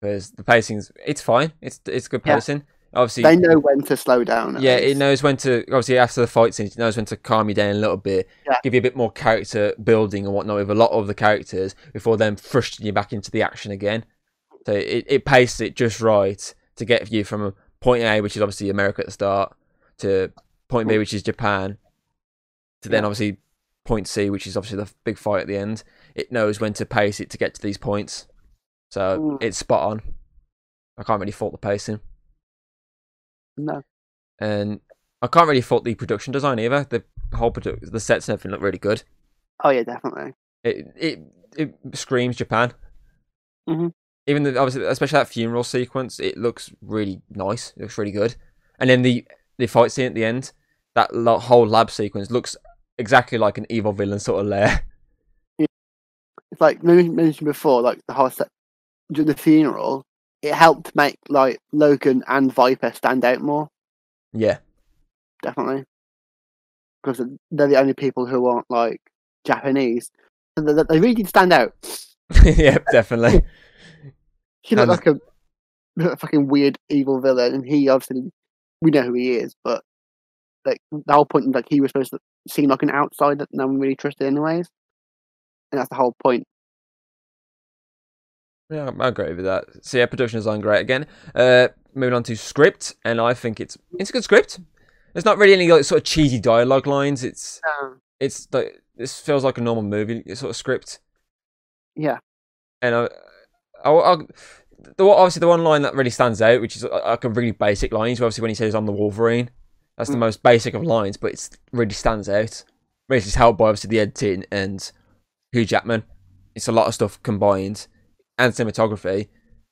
Because 0.00 0.30
the 0.30 0.44
pacing's 0.44 0.92
it's 1.04 1.20
fine, 1.20 1.52
it's 1.60 1.80
it's 1.86 2.06
good 2.08 2.22
Yeah. 2.24 2.36
pacing. 2.36 2.62
Obviously, 2.94 3.24
They 3.24 3.36
know 3.36 3.58
when 3.58 3.82
to 3.82 3.96
slow 3.98 4.24
down. 4.24 4.62
yeah, 4.62 4.76
it 4.76 4.96
knows 4.96 5.22
when 5.22 5.36
to 5.38 5.62
obviously 5.64 5.98
after 5.98 6.20
the 6.20 6.26
fight 6.28 6.54
scenes, 6.54 6.72
it 6.72 6.78
knows 6.78 6.96
when 6.96 7.04
to 7.06 7.16
calm 7.16 7.48
you 7.48 7.54
down 7.54 7.72
a 7.74 7.78
little 7.78 7.96
bit, 7.98 8.28
Yeah. 8.46 8.56
give 8.62 8.72
you 8.74 8.78
a 8.78 8.82
bit 8.82 8.96
more 8.96 9.10
character 9.10 9.74
building 9.82 10.24
and 10.24 10.32
whatnot 10.34 10.56
with 10.56 10.70
a 10.70 10.74
lot 10.74 10.92
of 10.92 11.06
the 11.08 11.14
characters 11.14 11.74
before 11.92 12.16
then 12.16 12.36
thrusting 12.36 12.86
you 12.86 12.92
back 12.92 13.12
into 13.12 13.30
the 13.30 13.42
action 13.42 13.72
again. 13.72 14.04
So 14.66 14.72
it 14.72 15.04
it 15.08 15.24
paces 15.24 15.60
it 15.60 15.74
just 15.74 16.00
right 16.00 16.54
to 16.76 16.84
get 16.84 17.10
you 17.12 17.24
from 17.24 17.54
point 17.80 18.02
A, 18.02 18.20
which 18.20 18.36
is 18.36 18.42
obviously 18.42 18.70
America 18.70 19.00
at 19.00 19.06
the 19.06 19.12
start, 19.12 19.56
to 19.98 20.32
point 20.68 20.88
B, 20.88 20.98
which 20.98 21.14
is 21.14 21.22
Japan, 21.22 21.78
to 22.82 22.88
then 22.88 23.04
obviously 23.04 23.38
point 23.84 24.06
C, 24.08 24.30
which 24.30 24.46
is 24.46 24.56
obviously 24.56 24.78
the 24.82 24.90
big 25.04 25.16
fight 25.18 25.40
at 25.42 25.46
the 25.46 25.56
end. 25.56 25.82
It 26.14 26.30
knows 26.32 26.60
when 26.60 26.72
to 26.74 26.86
pace 26.86 27.20
it 27.20 27.30
to 27.30 27.38
get 27.38 27.54
to 27.54 27.62
these 27.62 27.78
points, 27.78 28.26
so 28.90 29.18
Mm. 29.18 29.42
it's 29.42 29.56
spot 29.58 29.82
on. 29.90 30.02
I 30.98 31.04
can't 31.04 31.20
really 31.20 31.32
fault 31.32 31.52
the 31.52 31.58
pacing 31.58 32.00
No. 33.56 33.82
and 34.40 34.80
I 35.22 35.26
can't 35.28 35.48
really 35.48 35.60
fault 35.60 35.84
the 35.84 35.94
production 35.94 36.32
design 36.32 36.58
either. 36.58 36.84
The 36.84 37.04
whole 37.34 37.52
produ- 37.52 37.90
the 37.90 38.00
sets 38.00 38.28
and 38.28 38.34
everything 38.34 38.50
look 38.52 38.60
really 38.60 38.78
good. 38.78 39.02
Oh 39.62 39.70
yeah, 39.70 39.82
definitely. 39.84 40.34
It 40.64 40.86
it 40.96 41.18
it 41.56 41.78
screams 41.94 42.36
Japan. 42.36 42.72
Mhm. 43.68 43.92
Even 44.28 44.42
the 44.42 44.58
obviously, 44.58 44.84
especially 44.84 45.18
that 45.18 45.28
funeral 45.28 45.64
sequence, 45.64 46.20
it 46.20 46.36
looks 46.36 46.70
really 46.82 47.22
nice. 47.30 47.72
It 47.76 47.82
looks 47.82 47.96
really 47.96 48.12
good. 48.12 48.36
And 48.78 48.90
then 48.90 49.00
the 49.00 49.26
the 49.56 49.66
fight 49.66 49.90
scene 49.90 50.04
at 50.06 50.14
the 50.14 50.24
end, 50.24 50.52
that 50.94 51.10
whole 51.12 51.66
lab 51.66 51.90
sequence 51.90 52.30
looks 52.30 52.54
exactly 52.98 53.38
like 53.38 53.56
an 53.56 53.66
evil 53.70 53.92
villain 53.92 54.20
sort 54.20 54.42
of 54.42 54.46
lair. 54.46 54.82
It's 56.50 56.62
like 56.62 56.82
we 56.82 57.08
mentioned 57.10 57.46
before, 57.46 57.82
like 57.82 58.00
the 58.06 58.14
whole 58.14 58.30
set 58.30 58.48
during 59.12 59.26
the 59.26 59.34
funeral. 59.34 60.02
It 60.40 60.54
helped 60.54 60.96
make 60.96 61.18
like 61.28 61.58
Logan 61.72 62.24
and 62.26 62.50
Viper 62.50 62.90
stand 62.92 63.22
out 63.22 63.42
more, 63.42 63.68
yeah, 64.32 64.58
definitely, 65.42 65.84
because 67.02 67.20
they're 67.50 67.66
the 67.66 67.78
only 67.78 67.92
people 67.92 68.24
who 68.24 68.46
aren't 68.46 68.70
like 68.70 69.00
Japanese, 69.44 70.10
and 70.56 70.66
they, 70.66 70.82
they 70.88 71.00
really 71.00 71.16
did 71.16 71.28
stand 71.28 71.52
out. 71.52 71.74
yeah, 72.44 72.78
definitely. 72.90 73.42
He 74.68 74.76
looked 74.76 75.06
And- 75.06 75.20
like 75.20 75.20
a, 76.06 76.10
a 76.12 76.16
fucking 76.16 76.46
weird 76.48 76.78
evil 76.88 77.20
villain, 77.20 77.54
and 77.54 77.66
he 77.66 77.88
obviously 77.88 78.30
we 78.80 78.90
know 78.90 79.02
who 79.02 79.14
he 79.14 79.32
is, 79.36 79.54
but 79.64 79.82
like 80.64 80.78
the 80.92 81.12
whole 81.12 81.24
point, 81.24 81.52
like 81.54 81.66
he 81.68 81.80
was 81.80 81.90
supposed 81.90 82.10
to 82.12 82.18
seem 82.48 82.68
like 82.70 82.82
an 82.82 82.90
outsider 82.90 83.36
that 83.36 83.48
no 83.52 83.66
one 83.66 83.78
really 83.80 83.96
trusted, 83.96 84.26
anyways, 84.26 84.68
and 85.72 85.78
that's 85.80 85.88
the 85.88 85.94
whole 85.96 86.14
point. 86.22 86.44
Yeah, 88.70 88.90
I 89.00 89.08
agree 89.08 89.32
with 89.32 89.46
that. 89.46 89.64
So 89.82 89.96
yeah, 89.98 90.06
production 90.06 90.38
design 90.38 90.60
great 90.60 90.80
again. 90.80 91.06
Uh, 91.34 91.68
moving 91.94 92.14
on 92.14 92.22
to 92.24 92.36
script, 92.36 92.94
and 93.04 93.20
I 93.20 93.32
think 93.34 93.60
it's 93.60 93.78
it's 93.98 94.10
a 94.10 94.12
good 94.12 94.24
script. 94.24 94.60
There's 95.14 95.24
not 95.24 95.38
really 95.38 95.54
any 95.54 95.68
like 95.68 95.84
sort 95.84 96.00
of 96.02 96.04
cheesy 96.04 96.38
dialogue 96.38 96.86
lines. 96.86 97.24
It's 97.24 97.60
it's 98.20 98.46
like 98.52 98.82
this 98.96 99.18
feels 99.20 99.42
like 99.42 99.56
a 99.58 99.62
normal 99.62 99.82
movie 99.84 100.22
sort 100.34 100.50
of 100.50 100.56
script. 100.56 101.00
yeah, 101.96 102.18
And 102.82 102.94
I, 102.94 103.08
I, 103.84 103.90
I 103.90 104.16
the 104.96 105.04
obviously 105.06 105.40
the 105.40 105.48
one 105.48 105.64
line 105.64 105.82
that 105.82 105.94
really 105.94 106.10
stands 106.10 106.40
out, 106.42 106.60
which 106.60 106.76
is 106.76 106.84
uh, 106.84 107.00
like 107.04 107.24
a 107.24 107.28
really 107.28 107.50
basic 107.52 107.92
line, 107.92 108.12
is 108.12 108.20
obviously 108.20 108.42
when 108.42 108.50
he 108.50 108.54
says 108.54 108.74
"I'm 108.74 108.86
the 108.86 108.92
Wolverine." 108.92 109.50
That's 109.96 110.10
the 110.10 110.16
Mm. 110.16 110.20
most 110.20 110.42
basic 110.44 110.74
of 110.74 110.82
lines, 110.84 111.16
but 111.16 111.32
it 111.32 111.48
really 111.72 111.92
stands 111.92 112.28
out. 112.28 112.64
Which 113.08 113.26
is 113.26 113.34
helped 113.34 113.58
by 113.58 113.68
obviously 113.68 113.88
the 113.88 114.00
editing 114.00 114.44
and 114.52 114.90
Hugh 115.52 115.64
Jackman. 115.64 116.04
It's 116.54 116.68
a 116.68 116.72
lot 116.72 116.86
of 116.86 116.94
stuff 116.94 117.20
combined 117.22 117.86
and 118.36 118.52
cinematography 118.52 119.28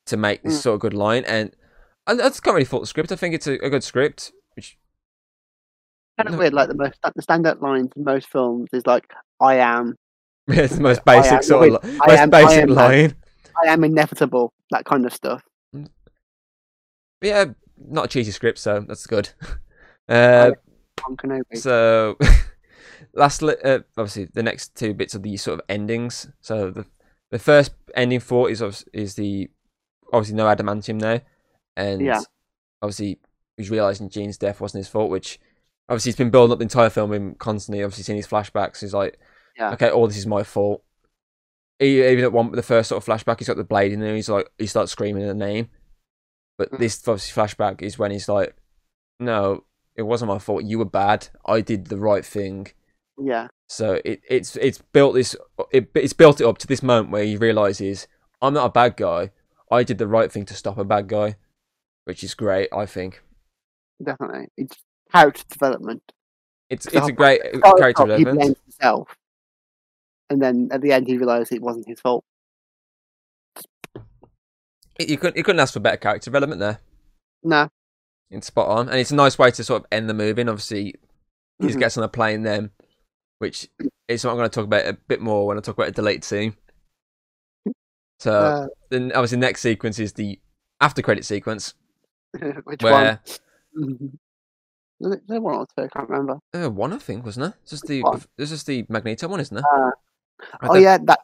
to 0.07 0.17
make 0.17 0.43
this 0.43 0.59
Mm. 0.59 0.63
sort 0.63 0.75
of 0.75 0.81
good 0.81 0.95
line. 0.95 1.25
And 1.27 1.55
I, 2.07 2.13
I 2.13 2.17
just 2.17 2.43
can't 2.43 2.55
really 2.55 2.65
fault 2.65 2.83
the 2.83 2.87
script. 2.87 3.13
I 3.13 3.17
think 3.17 3.35
it's 3.35 3.47
a, 3.47 3.55
a 3.65 3.71
good 3.71 3.85
script. 3.85 4.33
Which 4.57 4.79
kind 6.19 6.29
of 6.33 6.39
weird. 6.39 6.55
Like 6.55 6.69
the 6.69 6.75
most 6.75 6.99
the 7.03 7.23
standout 7.23 7.61
lines 7.61 7.91
in 7.97 8.05
most 8.05 8.29
films 8.31 8.69
is 8.73 8.87
like, 8.87 9.05
"I 9.41 9.57
am, 9.57 9.95
Yeah, 10.49 10.61
it's 10.63 10.77
the 10.77 10.83
most 10.83 11.05
basic 11.05 11.33
am- 11.33 11.43
sort 11.43 11.69
of 11.73 11.79
I 11.85 12.07
most 12.09 12.19
am- 12.21 12.31
basic 12.31 12.69
line. 12.69 13.09
that. 13.09 13.17
I 13.65 13.69
am 13.73 13.85
inevitable," 13.85 14.53
that 14.71 14.85
kind 14.85 15.07
of 15.07 15.13
stuff. 15.13 15.43
But 15.73 17.29
yeah, 17.29 17.45
not 17.79 18.07
a 18.07 18.09
cheesy 18.09 18.31
script, 18.31 18.59
so 18.59 18.81
that's 18.87 19.07
good. 19.07 19.31
Uh. 20.09 20.53
So, 21.55 22.17
lastly, 23.13 23.57
uh, 23.65 23.81
obviously, 23.99 24.27
the 24.33 24.43
next 24.45 24.77
two 24.77 24.95
bits 24.95 25.17
are 25.17 25.19
the 25.19 25.37
sort 25.37 25.59
of 25.59 25.65
endings. 25.69 26.29
So 26.41 26.71
the 26.71 26.87
the 27.33 27.41
first 27.41 27.73
ending 27.97 28.21
for 28.21 28.49
is 28.49 28.63
is 28.93 29.17
the 29.17 29.51
obviously 30.13 30.37
no 30.37 30.45
adamantium 30.47 31.01
now, 31.01 31.21
and 31.77 32.01
Yeah. 32.03 32.21
obviously 32.83 33.19
he's 33.57 33.69
realizing 33.69 34.09
Jean's 34.11 34.39
death 34.39 34.61
wasn't 34.61 34.79
his 34.85 34.89
fault, 34.89 35.11
which 35.11 35.41
obviously 35.89 36.11
he's 36.11 36.17
been 36.17 36.31
building 36.31 36.53
up 36.53 36.59
the 36.61 36.63
entire 36.65 36.89
film, 36.91 37.13
him 37.13 37.35
constantly 37.35 37.83
obviously 37.83 38.05
seeing 38.05 38.17
his 38.19 38.29
flashbacks. 38.29 38.81
He's 38.81 38.95
like, 38.95 39.19
Yeah. 39.59 39.73
okay, 39.73 39.91
all 39.91 40.07
this 40.07 40.17
is 40.19 40.27
my 40.27 40.45
fault. 40.45 40.85
Even 41.81 42.25
at 42.25 42.33
one 42.33 42.51
the 42.53 42.63
first 42.63 42.89
sort 42.89 43.03
of 43.03 43.07
flashback, 43.07 43.39
he's 43.39 43.49
got 43.49 43.57
the 43.57 43.65
blade 43.65 43.93
in 43.93 44.01
there. 44.01 44.15
He's 44.15 44.29
like, 44.31 44.49
he 44.59 44.67
starts 44.67 44.93
screaming 44.93 45.27
the 45.27 45.35
name, 45.35 45.69
but 46.57 46.71
Mm. 46.73 46.79
this 46.79 47.07
obviously 47.07 47.41
flashback 47.43 47.83
is 47.83 47.99
when 47.99 48.11
he's 48.11 48.29
like, 48.29 48.57
no, 49.21 49.65
it 49.95 50.03
wasn't 50.03 50.31
my 50.31 50.39
fault. 50.39 50.65
You 50.65 50.79
were 50.79 50.85
bad. 50.87 51.29
I 51.45 51.61
did 51.61 51.87
the 51.87 51.99
right 51.99 52.25
thing. 52.25 52.69
Yeah, 53.19 53.49
So 53.69 54.01
it, 54.05 54.21
it's 54.29 54.57
it's 54.57 54.79
built 54.93 55.15
this 55.15 55.35
it, 55.73 55.89
it's 55.95 56.13
built 56.13 56.41
it 56.41 56.47
up 56.47 56.59
to 56.59 56.67
this 56.67 56.83
moment 56.83 57.11
where 57.11 57.25
he 57.25 57.37
realizes 57.39 58.07
I'm 58.43 58.53
not 58.55 58.67
a 58.67 58.71
bad 58.73 58.97
guy. 58.97 59.31
I 59.71 59.85
did 59.85 59.97
the 59.99 60.07
right 60.07 60.31
thing 60.31 60.45
to 60.47 60.55
stop 60.55 60.77
a 60.77 60.85
bad 60.85 61.09
guy, 61.09 61.37
which 62.05 62.23
is 62.23 62.35
great. 62.35 62.69
I 62.75 62.85
think 62.87 63.23
definitely. 64.05 64.49
It's 64.59 64.77
character 65.11 65.45
development. 65.49 66.03
it's 66.69 66.85
it's 66.87 67.09
a 67.09 67.13
great 67.13 67.41
the 67.43 67.61
character 67.79 68.03
He 68.05 68.09
development. 68.25 68.39
blames 68.39 68.57
himself, 68.65 69.17
and 70.31 70.41
then 70.43 70.69
at 70.73 70.81
the 70.81 70.93
end 70.93 71.07
he 71.07 71.17
realized 71.17 71.53
it 71.53 71.63
wasn't 71.63 71.87
his 71.89 72.01
fault. 72.01 72.25
You 74.99 75.19
couldn't 75.19 75.37
you 75.37 75.43
couldn't 75.45 75.61
ask 75.61 75.75
for 75.75 75.81
better 75.81 75.97
character 75.99 76.27
development 76.31 76.61
there. 76.61 76.81
No, 77.43 77.69
It's 78.31 78.47
spot 78.47 78.69
on, 78.69 78.89
and 78.89 78.99
it's 78.99 79.11
a 79.11 79.15
nice 79.15 79.39
way 79.39 79.51
to 79.51 79.63
sort 79.65 79.83
of 79.83 79.87
end 79.93 80.09
the 80.09 80.15
movie. 80.15 80.41
And 80.41 80.51
obviously, 80.51 80.95
he 81.59 81.67
just 81.67 81.77
Mhm. 81.77 81.81
gets 81.81 81.99
on 81.99 82.05
a 82.05 82.09
plane 82.09 82.43
then, 82.43 82.71
which 83.39 83.69
is 84.09 84.25
what 84.25 84.31
I'm 84.33 84.37
going 84.39 84.49
to 84.51 84.55
talk 84.55 84.65
about 84.65 84.87
a 84.87 84.95
bit 84.95 85.21
more 85.21 85.47
when 85.47 85.59
I 85.59 85.61
talk 85.61 85.77
about 85.77 85.89
a 85.89 85.93
deleted 85.93 86.25
scene. 86.25 86.57
So 88.19 88.33
uh, 88.33 88.67
then, 88.89 89.13
obviously, 89.13 89.39
next 89.39 89.61
sequence 89.61 89.99
is 89.99 90.15
the 90.15 90.41
after 90.81 91.03
credit 91.03 91.25
sequence 91.27 91.75
which 92.65 92.83
where 92.83 93.21
one? 93.75 94.19
Was 94.99 95.13
it 95.29 95.43
one 95.43 95.57
or 95.57 95.67
two? 95.77 95.85
I 95.85 95.89
can't 95.89 96.09
remember. 96.09 96.39
uh, 96.55 96.71
one 96.71 96.95
I 96.95 96.99
think 96.99 97.23
wasn't 97.27 97.47
it? 97.47 97.59
It's 97.63 97.71
just 97.73 97.87
the 97.87 98.03
One. 98.03 98.23
this 98.39 98.51
is 98.51 98.65
the 98.65 98.87
Magneto 98.89 99.29
one, 99.29 99.41
isn't 99.41 99.59
it? 99.59 99.65
Uh, 99.71 99.91
I 100.61 100.67
oh 100.69 100.75
don't- 100.75 100.83
yeah, 100.83 100.99
that 101.05 101.21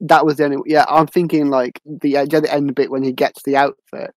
that 0.00 0.26
was 0.26 0.36
the 0.36 0.44
only. 0.44 0.56
Yeah, 0.66 0.84
I'm 0.88 1.06
thinking 1.06 1.48
like 1.50 1.80
the 1.84 2.16
uh, 2.18 2.24
the 2.26 2.52
end 2.52 2.74
bit 2.74 2.90
when 2.90 3.02
he 3.02 3.12
gets 3.12 3.42
the 3.44 3.56
outfit. 3.56 4.12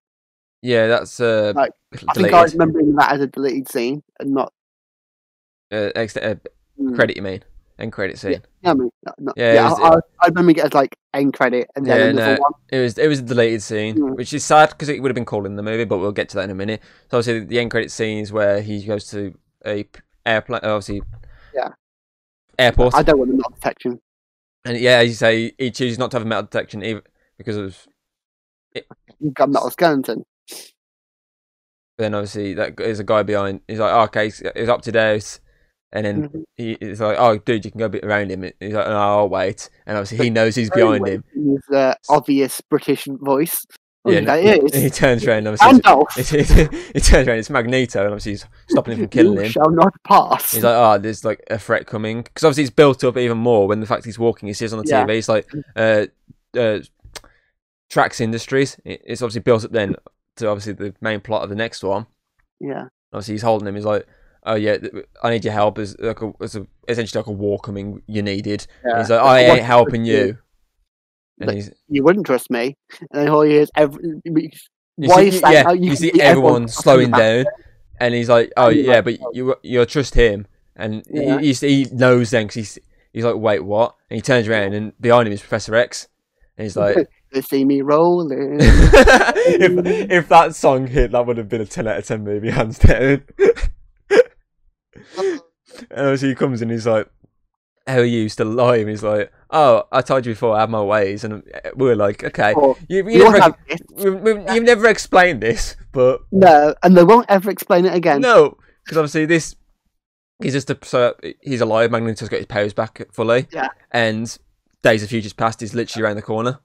yeah, 0.62 0.88
that's 0.88 1.20
uh, 1.20 1.54
Like, 1.56 1.72
I 2.08 2.14
think 2.14 2.34
I 2.34 2.42
was 2.42 2.54
remembering 2.54 2.96
that 2.96 3.12
as 3.14 3.22
a 3.22 3.28
deleted 3.28 3.70
scene 3.70 4.02
and 4.20 4.32
not 4.34 4.52
uh, 5.72 5.92
ex- 5.96 6.18
uh, 6.18 6.36
mm, 6.80 6.96
credit, 6.96 7.16
you 7.18 7.22
mean? 7.24 7.44
End 7.78 7.92
credit 7.92 8.18
scene. 8.18 8.42
Yeah, 8.64 8.72
I 8.72 8.74
mean, 8.74 8.90
not, 9.04 9.16
not, 9.20 9.34
Yeah, 9.38 9.54
yeah. 9.54 9.70
was- 9.70 9.80
I, 9.80 9.88
I, 9.88 10.00
I 10.24 10.28
remember 10.28 10.52
it 10.52 10.60
as 10.60 10.74
like 10.74 10.96
end 11.14 11.34
credit 11.34 11.70
and 11.76 11.86
then 11.86 12.00
Yeah, 12.00 12.06
another 12.06 12.36
no. 12.38 12.42
one. 12.42 12.52
It 12.70 12.80
was 12.80 12.98
it 12.98 13.08
was 13.08 13.20
a 13.20 13.24
deleted 13.24 13.62
scene, 13.62 13.96
Mm. 13.98 14.16
which 14.16 14.34
is 14.34 14.46
sad 14.46 14.70
because 14.70 14.88
it 14.90 15.02
would 15.02 15.10
have 15.10 15.16
been 15.16 15.26
cool 15.26 15.46
in 15.46 15.56
the 15.56 15.64
movie, 15.64 15.84
but 15.86 15.98
we'll 16.00 16.12
get 16.14 16.30
to 16.30 16.36
that 16.38 16.46
in 16.46 16.52
a 16.52 16.56
minute. 16.56 16.82
So 17.12 17.18
obviously 17.20 17.46
the 17.46 17.60
end 17.60 17.72
credit 17.72 17.92
scene 17.92 18.20
is 18.20 18.32
where 18.32 18.62
he 18.62 18.84
goes 18.86 19.10
to 19.12 19.38
a 19.66 19.86
airplane, 20.26 20.62
obviously. 20.64 21.02
Yeah. 21.54 21.70
Airport, 22.58 22.96
I 22.96 23.04
don't 23.04 23.20
want 23.20 23.32
the 23.32 23.38
not 23.38 23.54
detection. 23.56 24.00
And 24.66 24.78
yeah, 24.78 24.98
as 24.98 25.08
you 25.10 25.14
say, 25.14 25.54
he 25.58 25.72
chooses 25.72 25.98
not 26.00 26.12
to 26.12 26.18
have 26.18 26.26
a 26.26 26.30
metal 26.30 26.44
detection 26.44 26.84
even 26.84 27.02
because 27.38 27.58
of. 27.58 27.88
You've 29.20 29.34
got 29.34 29.50
metal 29.50 29.70
skeleton. 29.70 30.26
Then 31.98 32.14
obviously 32.14 32.54
that 32.56 32.76
there's 32.76 33.00
a 33.00 33.06
guy 33.06 33.24
behind. 33.24 33.62
He's 33.68 33.80
like, 33.80 33.94
oh, 33.94 34.02
okay, 34.02 34.26
he's, 34.26 34.44
he's 34.56 34.68
up 34.68 34.82
to 34.82 34.92
date, 34.92 35.40
and 35.94 36.06
then 36.06 36.30
Mhm. 36.30 36.44
he, 36.58 36.78
he's 36.82 37.00
like, 37.00 37.18
oh, 37.18 37.38
dude, 37.38 37.64
you 37.64 37.72
can 37.72 37.80
go 37.80 37.86
a 37.86 37.90
bit 37.90 38.04
around 38.04 38.32
him. 38.32 38.42
He's 38.60 38.74
like, 38.74 38.88
no, 38.88 38.98
I'll 38.98 39.30
wait, 39.30 39.70
and 39.86 39.98
obviously 39.98 40.26
he 40.26 40.30
knows 40.30 40.56
he's 40.56 40.70
behind 40.70 41.08
him. 41.08 41.24
His 41.34 41.74
uh, 41.74 41.94
obvious 42.10 42.60
British 42.70 43.06
voice. 43.06 43.66
Oh, 44.08 44.12
Yeah, 44.12 44.20
that 44.22 44.44
no, 44.44 44.52
is. 44.68 44.76
he 44.76 44.90
turns 44.92 45.26
around. 45.26 45.48
Obviously, 45.48 45.80
Gandalf. 45.82 46.92
he, 46.94 47.00
turns 47.00 47.28
around. 47.28 47.40
It's 47.40 47.50
Magneto, 47.50 48.00
and 48.04 48.10
obviously 48.14 48.34
he's 48.34 48.46
stopping 48.70 48.94
him 48.94 49.00
from 49.00 49.08
killing 49.10 49.38
him. 49.46 49.52
shall 49.52 49.72
not 49.72 49.94
pass. 50.04 50.52
He's 50.54 50.64
like, 50.64 50.76
oh, 50.76 50.98
there's 51.00 51.26
like 51.26 51.44
a 51.50 51.58
threat 51.58 51.88
coming 51.88 52.22
because 52.22 52.44
obviously 52.44 52.64
it's 52.66 52.72
built 52.74 53.04
up 53.04 53.18
even 53.18 53.38
more 53.40 53.68
when 53.68 53.80
the 53.80 53.88
fact 53.88 54.06
he's 54.06 54.20
walking. 54.20 54.48
He 54.48 54.54
sees 54.54 54.74
on 54.74 54.84
the 54.84 54.88
Yeah. 54.90 55.06
TV. 55.06 55.16
He's 55.16 55.30
like, 55.30 55.50
uh, 55.76 56.06
uh, 56.56 56.80
Trask 57.90 58.22
Industries. 58.22 58.78
It's 58.86 59.22
obviously 59.22 59.42
built 59.42 59.64
up 59.66 59.72
then 59.72 59.96
to 60.38 60.48
obviously 60.50 60.74
the 60.74 60.94
main 61.02 61.20
plot 61.22 61.44
of 61.44 61.50
the 61.50 61.56
next 61.56 61.84
one. 61.84 62.06
yeah. 62.60 62.88
Obviously 63.14 63.36
he's 63.36 63.42
holding 63.44 63.68
him. 63.68 63.76
He's 63.76 63.86
like, 63.86 64.06
"Oh 64.46 64.56
yeah, 64.56 64.76
I 65.24 65.30
need 65.30 65.46
your 65.46 65.54
help." 65.54 65.76
There's 65.78 65.98
like 66.00 66.22
a, 66.22 66.34
there's 66.38 66.58
a 66.58 66.68
essentially 66.90 67.20
like 67.22 67.28
a 67.28 67.32
war 67.32 67.58
coming. 67.60 68.02
You 68.08 68.22
needed. 68.22 68.68
Yeah. 68.86 69.00
he's 69.00 69.10
like, 69.10 69.22
"I 69.22 69.40
ain't 69.42 69.62
helping 69.64 70.04
you." 70.04 70.38
He's 71.40 71.72
You 71.90 72.04
wouldn't 72.04 72.26
trust 72.26 72.50
me. 72.50 72.78
And 73.12 73.22
then 73.22 73.30
all 73.30 73.42
he 73.42 73.56
is 73.56 73.70
every. 73.76 74.22
you 74.24 74.50
Why 74.96 75.22
see, 75.22 75.28
is 75.28 75.42
that- 75.42 75.52
yeah, 75.54 75.72
you, 75.72 75.90
you 75.90 75.96
see 75.96 76.10
everyone 76.22 76.22
everyone 76.24 76.68
slowing 76.68 77.12
down, 77.12 77.46
and 78.00 78.14
he's 78.14 78.30
like, 78.30 78.52
"Oh 78.58 78.70
yeah, 78.70 78.96
like, 78.96 79.04
but 79.04 79.20
you 79.34 79.56
you 79.64 79.86
trust 79.86 80.14
him," 80.16 80.48
and 80.76 81.04
Yeah. 81.10 81.40
he, 81.40 81.54
he, 81.54 81.88
knows 81.92 82.32
then 82.32 82.48
because 82.48 82.56
he's 82.56 82.80
he's 83.12 83.26
like, 83.26 83.36
"Wait, 83.36 83.60
what?" 83.60 83.96
And 84.10 84.16
he 84.16 84.22
turns 84.22 84.48
around, 84.48 84.74
and 84.74 84.94
behind 85.02 85.28
him 85.28 85.34
is 85.34 85.42
Professor 85.42 85.76
X, 85.76 86.08
and 86.58 86.64
he's 86.64 86.78
like, 86.78 87.10
They 87.32 87.42
see 87.42 87.66
me 87.66 87.82
rolling. 87.82 88.58
if, 88.62 89.86
if 90.10 90.30
that 90.30 90.56
song 90.56 90.88
hit, 90.88 91.12
that 91.12 91.26
would 91.26 91.36
have 91.38 91.50
been 91.50 91.60
a 91.60 91.66
10 91.66 91.86
out 91.86 91.98
of 91.98 92.06
10 92.06 92.24
movie, 92.24 92.50
hands 92.50 92.80
down. 92.80 93.26
and 95.18 95.42
obviously 95.92 96.30
he 96.30 96.36
comes 96.36 96.62
and 96.62 96.72
he's 96.72 96.88
like, 96.88 97.10
How 97.88 97.98
are 98.00 98.04
you 98.06 98.30
still 98.30 98.48
alive? 98.48 98.82
And 98.82 98.90
he's 98.90 99.04
like, 99.04 99.32
Oh, 99.52 99.84
I 99.92 100.02
told 100.02 100.26
you 100.26 100.32
before 100.34 100.56
I 100.56 100.62
have 100.62 100.70
my 100.70 100.82
ways. 100.82 101.24
And 101.24 101.44
we 101.76 101.86
were 101.88 101.96
like, 101.96 102.24
Okay, 102.24 102.54
you, 102.90 103.08
you 103.10 103.24
never, 103.24 103.40
have 103.40 103.58
this. 103.68 103.80
we- 103.96 104.10
we- 104.12 104.54
you've 104.54 104.64
never 104.64 104.88
explained 104.88 105.42
this, 105.42 105.76
but 105.92 106.22
No, 106.32 106.74
and 106.84 106.98
they 106.98 107.04
won't 107.04 107.28
ever 107.30 107.50
explain 107.52 107.86
it 107.86 107.94
again. 107.94 108.22
no, 108.22 108.58
because 108.84 108.98
obviously 108.98 109.26
this. 109.26 109.56
He's 110.42 110.52
just 110.52 110.70
a, 110.70 110.78
so 110.82 111.16
he's 111.42 111.62
alive. 111.62 111.92
Magneto's 111.92 112.28
got 112.28 112.38
his 112.38 112.46
powers 112.46 112.74
back 112.74 113.02
fully. 113.14 113.48
Yeah. 113.54 113.70
And 113.92 114.38
Days 114.84 115.02
of 115.02 115.08
Futures 115.10 115.32
Past 115.32 115.62
is 115.62 115.74
literally 115.74 116.04
around 116.06 116.18
the 116.18 116.22
corner. 116.22 116.60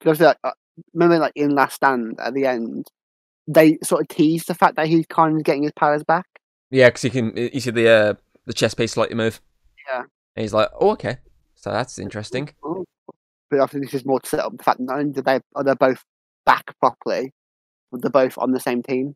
Because 0.00 0.20
like, 0.20 0.36
uh, 0.42 0.50
remember, 0.92 1.18
like 1.18 1.32
in 1.36 1.50
Last 1.54 1.76
Stand 1.76 2.18
at 2.20 2.34
the 2.34 2.44
end, 2.46 2.88
they 3.46 3.78
sort 3.84 4.00
of 4.02 4.08
teased 4.08 4.48
the 4.48 4.54
fact 4.54 4.74
that 4.76 4.88
he's 4.88 5.06
kind 5.06 5.36
of 5.36 5.44
getting 5.44 5.62
his 5.62 5.72
powers 5.76 6.02
back. 6.02 6.26
Yeah, 6.70 6.88
because 6.88 7.04
you 7.04 7.10
can 7.10 7.36
you 7.36 7.60
see 7.60 7.70
the 7.70 7.88
uh, 7.88 8.14
the 8.46 8.52
chest 8.52 8.76
piece 8.76 8.92
slightly 8.92 9.14
move. 9.14 9.40
Yeah. 9.88 10.00
And 10.00 10.42
he's 10.42 10.52
like, 10.52 10.68
oh, 10.78 10.90
okay. 10.90 11.18
So 11.54 11.70
that's 11.70 11.98
interesting. 11.98 12.50
But 13.50 13.60
obviously, 13.60 13.80
this 13.86 13.94
is 13.94 14.04
more 14.04 14.20
to 14.20 14.28
set 14.28 14.40
up 14.40 14.56
the 14.56 14.62
fact 14.62 14.78
that 14.78 14.84
not 14.84 14.98
only 14.98 15.12
do 15.12 15.22
they 15.22 15.40
are 15.54 15.64
they 15.64 15.74
both 15.74 16.04
back 16.44 16.64
properly, 16.80 17.32
but 17.90 18.02
they're 18.02 18.10
both 18.10 18.36
on 18.38 18.52
the 18.52 18.60
same 18.60 18.82
team. 18.82 19.14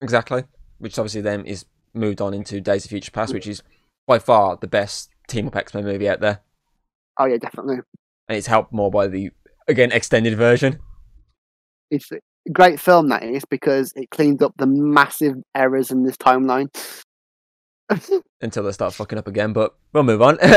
Exactly. 0.00 0.44
Which 0.78 0.98
obviously 0.98 1.20
then 1.20 1.44
is 1.44 1.64
moved 1.94 2.20
on 2.20 2.34
into 2.34 2.60
Days 2.60 2.84
of 2.84 2.90
Future 2.90 3.10
Past, 3.10 3.30
mm. 3.30 3.34
which 3.34 3.46
is 3.46 3.62
by 4.06 4.18
far 4.18 4.56
the 4.60 4.66
best 4.66 5.10
team 5.28 5.46
up 5.46 5.56
X 5.56 5.74
Men 5.74 5.84
movie 5.84 6.08
out 6.08 6.20
there, 6.20 6.40
Oh 7.18 7.26
yeah, 7.26 7.36
definitely. 7.36 7.78
and 8.28 8.38
it's 8.38 8.46
helped 8.46 8.72
more 8.72 8.90
by 8.90 9.08
the 9.08 9.30
again 9.66 9.92
extended 9.92 10.36
version. 10.36 10.78
It's 11.90 12.10
a 12.12 12.20
great 12.52 12.78
film 12.78 13.08
that 13.08 13.24
is 13.24 13.44
because 13.44 13.92
it 13.96 14.10
cleans 14.10 14.42
up 14.42 14.54
the 14.56 14.66
massive 14.66 15.34
errors 15.54 15.90
in 15.90 16.04
this 16.04 16.16
timeline. 16.16 16.68
Until 18.40 18.62
they 18.64 18.72
start 18.72 18.94
fucking 18.94 19.18
up 19.18 19.26
again, 19.28 19.52
but 19.52 19.74
we'll 19.92 20.02
move 20.04 20.22
on. 20.22 20.38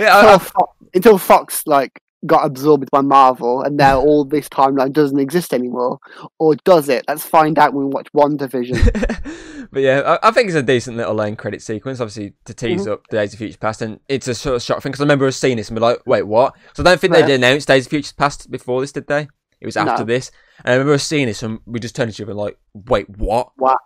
Yeah, 0.00 0.14
I- 0.16 0.20
until, 0.20 0.34
I- 0.34 0.38
Fox, 0.38 0.76
until 0.94 1.18
Fox 1.18 1.62
like 1.66 2.00
got 2.26 2.44
absorbed 2.46 2.88
by 2.92 3.00
Marvel, 3.00 3.62
and 3.62 3.76
now 3.76 3.98
all 4.04 4.24
this 4.24 4.48
timeline 4.48 4.92
doesn't 4.92 5.18
exist 5.18 5.52
anymore, 5.52 5.98
or 6.38 6.54
does 6.64 6.88
it? 6.88 7.04
Let's 7.08 7.24
find 7.24 7.58
out 7.58 7.74
when 7.74 7.86
we 7.86 7.90
watch 7.92 8.08
WandaVision. 8.14 9.68
but 9.72 9.80
yeah, 9.82 10.18
I, 10.22 10.28
I 10.28 10.30
think 10.30 10.46
it's 10.48 10.54
a 10.56 10.62
decent 10.62 10.96
little 10.96 11.20
end 11.20 11.38
credit 11.38 11.62
sequence, 11.62 11.98
obviously 12.00 12.34
to 12.44 12.54
tease 12.54 12.82
Mm-hmm. 12.82 12.92
up 12.92 13.06
Days 13.08 13.32
of 13.32 13.38
Future 13.38 13.58
Past, 13.58 13.82
and 13.82 13.98
it's 14.08 14.28
a 14.28 14.34
sort 14.36 14.54
of 14.56 14.62
shock 14.62 14.82
thing 14.82 14.92
because 14.92 15.00
I 15.00 15.04
remember 15.04 15.26
us 15.26 15.36
seeing 15.36 15.56
this 15.56 15.68
and 15.68 15.74
be 15.76 15.80
like, 15.80 15.98
wait, 16.06 16.22
what? 16.28 16.54
So 16.74 16.82
I 16.82 16.84
don't 16.84 17.00
think 17.00 17.14
Yeah. 17.16 17.26
they 17.26 17.34
announced 17.34 17.66
Days 17.66 17.86
of 17.86 17.90
Future 17.90 18.14
Past 18.16 18.50
before 18.50 18.80
this, 18.80 18.92
did 18.92 19.06
they? 19.08 19.26
It 19.60 19.66
was 19.66 19.76
after 19.76 20.02
No. 20.04 20.06
this, 20.06 20.30
and 20.64 20.68
I 20.68 20.74
remember 20.74 20.92
us 20.94 21.02
seeing 21.04 21.26
this 21.26 21.42
and 21.42 21.58
we 21.66 21.80
just 21.80 21.96
turned 21.96 22.12
to 22.12 22.14
each 22.14 22.20
other 22.20 22.30
and 22.30 22.38
like, 22.38 22.56
wait, 22.72 23.10
what? 23.10 23.50
What? 23.56 23.78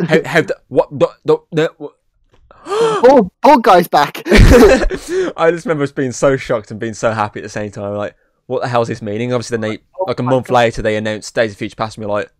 How? 0.00 0.22
how 0.24 0.42
the, 0.42 0.56
what? 0.68 0.98
The, 0.98 1.08
the, 1.24 1.38
the, 1.52 1.72
what? 1.78 1.96
oh, 2.68 3.30
bald 3.42 3.62
guy's 3.62 3.88
back. 3.88 4.22
I 4.26 5.50
just 5.50 5.66
remember 5.66 5.84
us 5.84 5.92
being 5.92 6.12
so 6.12 6.36
shocked 6.36 6.70
and 6.70 6.80
being 6.80 6.94
so 6.94 7.12
happy 7.12 7.40
at 7.40 7.42
the 7.44 7.48
same 7.48 7.70
time. 7.70 7.94
Like, 7.94 8.16
what 8.46 8.62
the 8.62 8.68
hell's 8.68 8.88
this 8.88 9.02
meaning? 9.02 9.32
Obviously, 9.32 9.56
then 9.56 9.70
they 9.70 9.78
oh 9.98 10.04
like 10.06 10.20
a 10.20 10.24
month 10.24 10.50
later 10.50 10.82
they 10.82 10.96
announced 10.96 11.34
Days 11.34 11.52
of 11.52 11.58
Future 11.58 11.76
Past, 11.76 11.96
and 11.96 12.04
we're 12.04 12.12
like, 12.12 12.32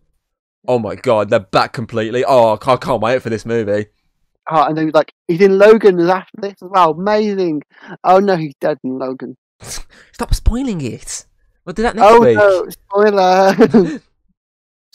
oh 0.69 0.79
my 0.79 0.95
god, 0.95 1.31
they're 1.31 1.41
back 1.41 1.73
completely. 1.73 2.25
Oh, 2.25 2.55
I 2.55 2.77
can't, 2.77 3.01
wait 3.01 3.23
for 3.23 3.31
this 3.31 3.47
movie. 3.47 3.87
Oh, 4.51 4.65
and 4.65 4.77
then 4.77 4.91
like 4.95 5.13
he's 5.27 5.41
in 5.41 5.59
Logan 5.59 6.01
after 6.09 6.41
this 6.41 6.55
as 6.63 6.69
well. 6.71 6.91
Amazing. 6.93 7.63
Oh 8.05 8.19
no, 8.19 8.37
he's 8.37 8.55
dead 8.61 8.79
in 8.85 8.99
Logan. 8.99 9.37
Stop 9.61 10.35
spoiling 10.35 10.81
it. 10.81 11.27
We'll 11.65 11.73
do 11.73 11.83
that 11.83 11.97
next 11.97 12.09
oh 12.09 12.21
week. 12.21 12.37
no, 12.37 12.69
spoiler. 12.69 14.01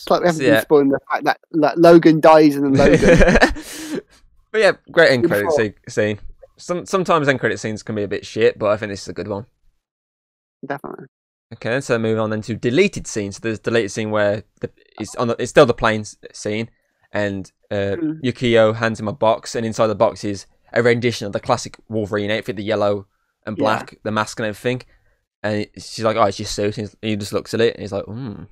It's 0.01 0.09
like 0.09 0.21
we 0.21 0.27
haven't 0.27 0.41
Yeah. 0.43 0.51
been 0.55 0.61
spoiling 0.61 0.89
the 0.89 0.99
fact 1.09 1.23
that, 1.25 1.39
that 1.53 1.77
Logan 1.77 2.19
dies 2.19 2.55
in 2.55 2.73
Logan. 2.73 2.99
but 4.51 4.61
yeah, 4.61 4.71
great 4.91 5.11
end 5.11 5.27
credit 5.27 5.51
se- 5.51 5.75
scene. 5.87 6.19
Some 6.57 6.85
sometimes 6.85 7.27
end 7.27 7.39
credit 7.39 7.59
scenes 7.59 7.83
can 7.83 7.95
be 7.95 8.03
a 8.03 8.07
bit 8.07 8.25
shit, 8.25 8.59
but 8.59 8.69
I 8.69 8.77
think 8.77 8.91
this 8.91 9.01
is 9.03 9.07
a 9.07 9.13
good 9.13 9.27
one. 9.27 9.45
Definitely. 10.65 11.05
Okay, 11.53 11.81
so 11.81 11.97
moving 11.99 12.19
on 12.19 12.29
then 12.29 12.41
to 12.43 12.55
deleted 12.55 13.07
scenes. 13.07 13.35
So 13.35 13.41
there's 13.41 13.59
a 13.59 13.61
deleted 13.63 13.91
scene 13.91 14.11
where 14.11 14.43
the, 14.61 14.69
it's 14.99 15.15
on 15.15 15.27
the, 15.27 15.35
it's 15.39 15.49
still 15.49 15.65
the 15.65 15.73
plane 15.73 16.05
scene, 16.33 16.69
and 17.11 17.51
uh, 17.71 17.95
Mm. 17.97 18.21
Yukio 18.21 18.75
hands 18.75 18.99
him 18.99 19.07
a 19.07 19.13
box, 19.13 19.55
and 19.55 19.65
inside 19.65 19.87
the 19.87 19.95
box 19.95 20.23
is 20.23 20.45
a 20.73 20.81
rendition 20.83 21.27
of 21.27 21.33
the 21.33 21.39
classic 21.39 21.77
Wolverine 21.89 22.31
outfit, 22.31 22.55
the 22.55 22.63
yellow 22.63 23.07
and 23.45 23.57
Yeah. 23.57 23.61
black, 23.63 23.97
the 24.03 24.11
mask 24.11 24.39
and 24.39 24.45
everything. 24.47 24.83
And 25.43 25.67
she's 25.75 26.03
like, 26.05 26.15
"Oh, 26.15 26.23
it's 26.23 26.37
just 26.37 26.53
suit." 26.55 26.77
And 26.77 26.93
he 27.01 27.15
just 27.15 27.33
looks 27.33 27.53
at 27.53 27.61
it, 27.61 27.73
and 27.75 27.81
he's 27.81 27.91
like, 27.91 28.05
"Hmm." 28.05 28.43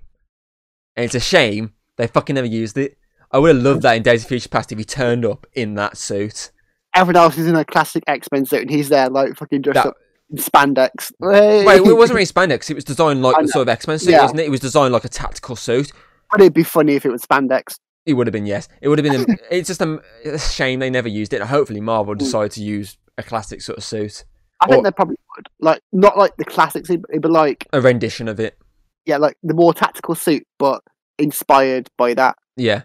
And 0.96 1.06
it's 1.06 1.16
a 1.16 1.20
shame 1.20 1.74
they 1.98 2.08
fucking 2.08 2.36
never 2.36 2.48
used 2.48 2.78
it. 2.78 2.98
I 3.32 3.38
would 3.38 3.56
have 3.56 3.64
loved 3.64 3.82
that 3.84 3.96
in 3.96 4.04
Days 4.04 4.24
of 4.24 4.30
Future 4.30 4.50
Past 4.50 4.72
if 4.72 4.78
he 4.78 4.84
turned 4.84 5.26
up 5.26 5.46
in 5.54 5.76
that 5.76 5.98
suit. 5.98 6.52
Everyone 6.96 7.24
else 7.24 7.38
is 7.38 7.46
in 7.48 7.56
a 7.56 7.64
classic 7.64 8.04
X 8.08 8.28
Men 8.32 8.46
suit, 8.46 8.62
and 8.62 8.70
he's 8.70 8.90
there 8.90 9.10
like 9.10 9.36
fucking 9.36 9.62
dressed 9.62 9.84
That- 9.84 9.90
up 9.90 9.96
in 10.32 10.38
spandex. 10.38 11.12
Wait, 11.20 11.78
it 11.78 11.96
wasn't 11.96 12.16
really 12.16 12.26
spandex. 12.26 12.70
It 12.72 12.74
was 12.76 12.84
designed 12.84 13.22
like 13.22 13.36
the 13.40 13.48
sort 13.48 13.64
of 13.64 13.70
X 13.70 13.88
Men 13.88 14.00
suit, 14.00 14.12
Yeah. 14.12 14.22
wasn't 14.24 14.40
it? 14.40 14.46
It 14.46 14.50
was 14.52 14.60
designed 14.60 14.94
like 14.94 15.06
a 15.06 15.10
tactical 15.10 15.56
suit. 15.56 15.92
But 16.32 16.42
it'd 16.42 16.54
be 16.54 16.64
funny 16.64 16.96
if 16.96 17.06
it 17.06 17.12
was 17.12 17.22
spandex. 17.22 17.78
It 18.06 18.14
would 18.14 18.26
have 18.28 18.32
been 18.34 18.46
yes. 18.48 18.68
It 18.82 18.88
would 18.88 18.98
have 18.98 19.04
been. 19.12 19.22
A, 19.22 19.38
it's 19.56 19.68
just 19.68 19.82
a, 19.82 20.02
a 20.26 20.40
shame 20.40 20.80
they 20.80 20.90
never 20.90 21.08
used 21.08 21.34
it. 21.34 21.42
Hopefully, 21.42 21.82
Marvel 21.82 22.16
mm. 22.16 22.20
decided 22.20 22.52
to 22.54 22.64
use 22.64 22.98
a 23.18 23.24
classic 23.24 23.62
sort 23.62 23.78
of 23.78 23.84
suit, 23.84 24.24
I 24.62 24.66
Or- 24.66 24.72
think 24.72 24.84
they 24.86 24.92
probably 24.92 25.18
would. 25.38 25.48
Like 25.60 25.82
not 25.92 26.18
like 26.18 26.36
the 26.38 26.46
classic 26.46 26.88
suit, 26.88 27.04
but 27.20 27.30
like 27.30 27.68
a 27.74 27.82
rendition 27.82 28.28
of 28.28 28.40
it. 28.40 28.58
Yeah, 29.06 29.18
like 29.18 29.38
the 29.44 29.54
more 29.54 29.74
tactical 29.74 30.16
suit, 30.16 30.46
but 30.58 30.82
inspired 31.18 31.90
by 31.98 32.14
that. 32.14 32.36
Yeah. 32.56 32.84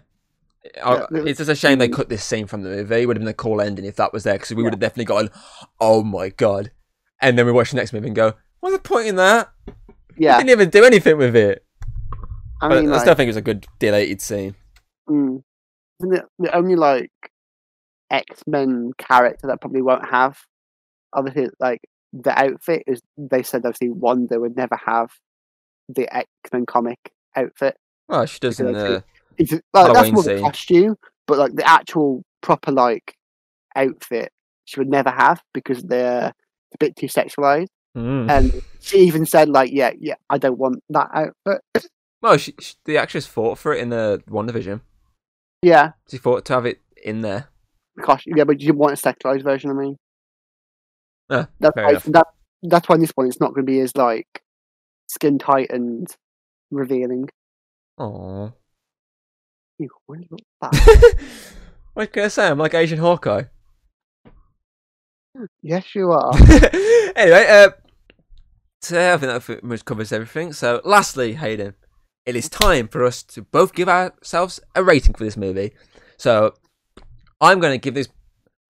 I- 0.83 1.05
Yeah, 1.11 1.21
it's 1.25 1.37
just 1.37 1.49
a 1.49 1.55
shame 1.55 1.77
they 1.79 1.87
mm. 1.89 1.93
cut 1.93 2.09
this 2.09 2.23
scene 2.23 2.47
from 2.47 2.63
the 2.63 2.69
movie. 2.69 3.01
It 3.01 3.05
would 3.05 3.17
have 3.17 3.21
been 3.21 3.29
a 3.29 3.33
cool 3.33 3.61
ending 3.61 3.85
if 3.85 3.95
that 3.97 4.11
was 4.13 4.23
there, 4.23 4.33
because 4.33 4.51
we 4.55 4.63
would 4.63 4.73
have 4.73 4.79
definitely 4.79 5.05
gone, 5.05 5.29
"Oh 5.79 6.03
my 6.03 6.29
god!" 6.29 6.71
And 7.21 7.37
then 7.37 7.45
we 7.45 7.51
watch 7.51 7.69
the 7.71 7.77
next 7.77 7.93
movie 7.93 8.07
and 8.07 8.15
go, 8.15 8.33
"What's 8.59 8.75
the 8.75 8.81
point 8.81 9.07
in 9.07 9.15
that? 9.17 9.51
Yeah, 10.17 10.37
Didn't 10.37 10.49
even 10.49 10.69
do 10.69 10.83
anything 10.83 11.17
with 11.17 11.35
it." 11.35 11.63
I 12.61 12.69
but 12.69 12.81
mean, 12.81 12.89
I 12.89 12.93
like, 12.93 13.01
still 13.01 13.15
think 13.15 13.27
it 13.27 13.29
was 13.29 13.37
a 13.37 13.41
good 13.41 13.67
deleted 13.79 14.21
scene. 14.21 14.55
mm, 15.07 15.43
isn't 15.99 16.13
it 16.15 16.25
the 16.39 16.55
only 16.55 16.75
like 16.75 17.11
X 18.09 18.41
Men 18.47 18.91
character 18.97 19.47
that 19.47 19.61
probably 19.61 19.81
won't 19.83 20.09
have? 20.09 20.39
Obviously, 21.13 21.49
like 21.59 21.81
the 22.11 22.31
outfit 22.37 22.83
is. 22.87 23.01
They 23.17 23.43
said 23.43 23.65
obviously 23.65 23.89
Wanda 23.89 24.39
would 24.39 24.55
never 24.55 24.77
have 24.83 25.11
the 25.89 26.13
X 26.15 26.27
Men 26.51 26.65
comic 26.65 26.99
outfit. 27.35 27.77
Oh, 28.09 28.25
she 28.25 28.39
does 28.39 28.59
in 28.59 28.71
the 28.71 29.03
It's 29.37 29.51
like 29.51 29.61
that's 29.73 29.87
Halloween 29.87 30.13
more 30.13 30.23
the 30.23 30.39
costume, 30.39 30.95
but 31.27 31.37
like 31.37 31.53
the 31.55 31.67
actual 31.67 32.23
proper 32.41 32.71
like 32.71 33.15
outfit, 33.75 34.31
she 34.65 34.79
would 34.79 34.89
never 34.89 35.09
have 35.09 35.41
because 35.53 35.81
they're 35.83 36.27
a 36.73 36.77
bit 36.79 36.95
too 36.95 37.07
sexualized. 37.07 37.67
Mm. 37.97 38.29
And 38.29 38.61
she 38.81 38.99
even 38.99 39.25
said 39.25 39.49
like, 39.49 39.71
yeah, 39.71 39.91
yeah, 39.99 40.15
I 40.29 40.37
don't 40.37 40.57
want 40.57 40.83
that 40.89 41.09
outfit. 41.13 41.89
Well, 42.21 42.37
she, 42.37 42.53
she, 42.59 42.73
the 42.85 42.97
actress 42.97 43.25
fought 43.25 43.57
for 43.57 43.73
it 43.73 43.79
in 43.81 43.89
the 43.89 44.21
WandaVision. 44.29 44.81
yeah, 45.61 45.91
She 46.09 46.17
fought 46.17 46.43
to 46.45 46.53
have 46.53 46.65
it 46.65 46.81
in 47.03 47.21
there. 47.21 47.47
the 47.95 48.03
costume. 48.03 48.33
Yeah, 48.35 48.43
but 48.45 48.59
you 48.61 48.73
want 48.73 48.93
a 48.93 48.95
sexualized 48.95 49.43
version. 49.43 49.69
I 49.69 49.73
mean, 49.73 49.95
Ah, 51.29 51.47
that's 51.59 51.75
why 51.75 51.93
that 51.93 52.27
that's 52.63 52.87
why 52.89 52.97
this 52.97 53.11
one 53.15 53.27
it's 53.27 53.39
not 53.39 53.53
going 53.53 53.65
to 53.65 53.71
be 53.71 53.79
as 53.79 53.95
like 53.95 54.27
skin 55.07 55.37
tight 55.39 55.69
and 55.71 56.07
revealing. 56.71 57.29
Aww. 57.99 58.53
You 59.77 59.89
really 60.07 60.27
look 60.31 60.41
what 61.93 62.11
can 62.11 62.25
I 62.25 62.27
say? 62.27 62.47
I'm 62.47 62.59
like 62.59 62.73
Asian 62.73 62.99
Hawkeye. 62.99 63.43
yes, 65.61 65.95
you 65.95 66.11
are. 66.11 66.33
anyway, 67.15 67.45
uh, 67.49 67.69
so 68.81 69.13
I 69.13 69.17
think 69.17 69.31
that 69.31 69.43
pretty 69.43 69.65
much 69.65 69.85
covers 69.85 70.11
everything. 70.11 70.53
So, 70.53 70.81
lastly, 70.83 71.33
Hayden, 71.33 71.73
it 72.25 72.35
is 72.35 72.49
time 72.49 72.87
for 72.87 73.03
us 73.03 73.23
to 73.23 73.41
both 73.41 73.73
give 73.73 73.89
ourselves 73.89 74.59
a 74.75 74.83
rating 74.83 75.13
for 75.13 75.23
this 75.23 75.37
movie. 75.37 75.71
So, 76.17 76.53
I'm 77.41 77.59
going 77.59 77.73
to 77.73 77.83
give 77.83 77.93
this, 77.93 78.09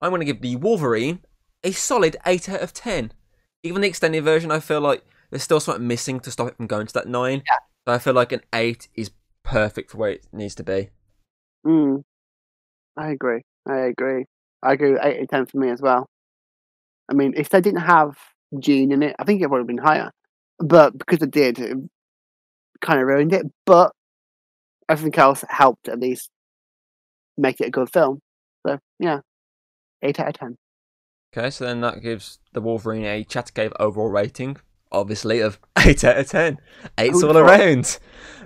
I'm 0.01 0.11
going 0.11 0.21
to 0.21 0.25
give 0.25 0.41
the 0.41 0.55
Wolverine 0.55 1.19
a 1.63 1.71
solid 1.71 2.17
eight 2.25 2.47
out 2.47 2.61
of 2.61 2.73
ten. 2.73 3.11
Even 3.63 3.81
the 3.81 3.87
extended 3.87 4.23
version, 4.23 4.51
I 4.51 4.59
feel 4.59 4.81
like 4.81 5.03
there's 5.29 5.43
still 5.43 5.59
something 5.59 5.87
missing 5.87 6.19
to 6.21 6.31
stop 6.31 6.47
it 6.47 6.57
from 6.57 6.67
going 6.67 6.87
to 6.87 6.93
that 6.93 7.07
nine. 7.07 7.43
Yeah. 7.45 7.57
So 7.87 7.93
I 7.93 7.99
feel 7.99 8.13
like 8.13 8.31
an 8.31 8.41
eight 8.53 8.87
is 8.95 9.11
perfect 9.43 9.91
for 9.91 9.97
where 9.97 10.11
it 10.11 10.25
needs 10.31 10.55
to 10.55 10.63
be. 10.63 10.89
Mm, 11.65 12.03
I 12.97 13.11
agree. 13.11 13.41
I 13.67 13.77
agree. 13.77 14.25
I 14.63 14.73
agree. 14.73 14.91
with 14.93 15.01
Eight 15.03 15.17
out 15.17 15.23
of 15.23 15.29
ten 15.29 15.45
for 15.45 15.57
me 15.57 15.69
as 15.69 15.81
well. 15.81 16.07
I 17.09 17.13
mean, 17.13 17.33
if 17.37 17.49
they 17.49 17.61
didn't 17.61 17.81
have 17.81 18.17
Jean 18.59 18.91
in 18.91 19.03
it, 19.03 19.15
I 19.19 19.23
think 19.23 19.41
it 19.41 19.49
would 19.49 19.59
have 19.59 19.67
been 19.67 19.77
higher. 19.77 20.11
But 20.59 20.97
because 20.97 21.21
it 21.21 21.31
did, 21.31 21.59
it 21.59 21.77
kind 22.81 22.99
of 22.99 23.07
ruined 23.07 23.33
it. 23.33 23.45
But 23.65 23.91
everything 24.89 25.19
else 25.19 25.43
helped 25.49 25.87
at 25.87 25.99
least 25.99 26.29
make 27.37 27.59
it 27.59 27.67
a 27.67 27.71
good 27.71 27.91
film. 27.91 28.19
So 28.65 28.79
yeah, 28.99 29.19
eight 30.01 30.19
out 30.19 30.29
of 30.29 30.33
ten. 30.35 30.57
Okay, 31.35 31.49
so 31.49 31.65
then 31.65 31.81
that 31.81 32.01
gives 32.01 32.39
the 32.53 32.61
Wolverine 32.61 33.03
a 33.03 33.23
Chattercave 33.25 33.73
overall 33.79 34.09
rating, 34.09 34.57
obviously, 34.91 35.39
of 35.39 35.59
8 35.77 36.03
out 36.03 36.17
of 36.17 36.27
10. 36.29 36.59
Eight's 36.97 37.23
all 37.23 37.37
around. 37.37 37.99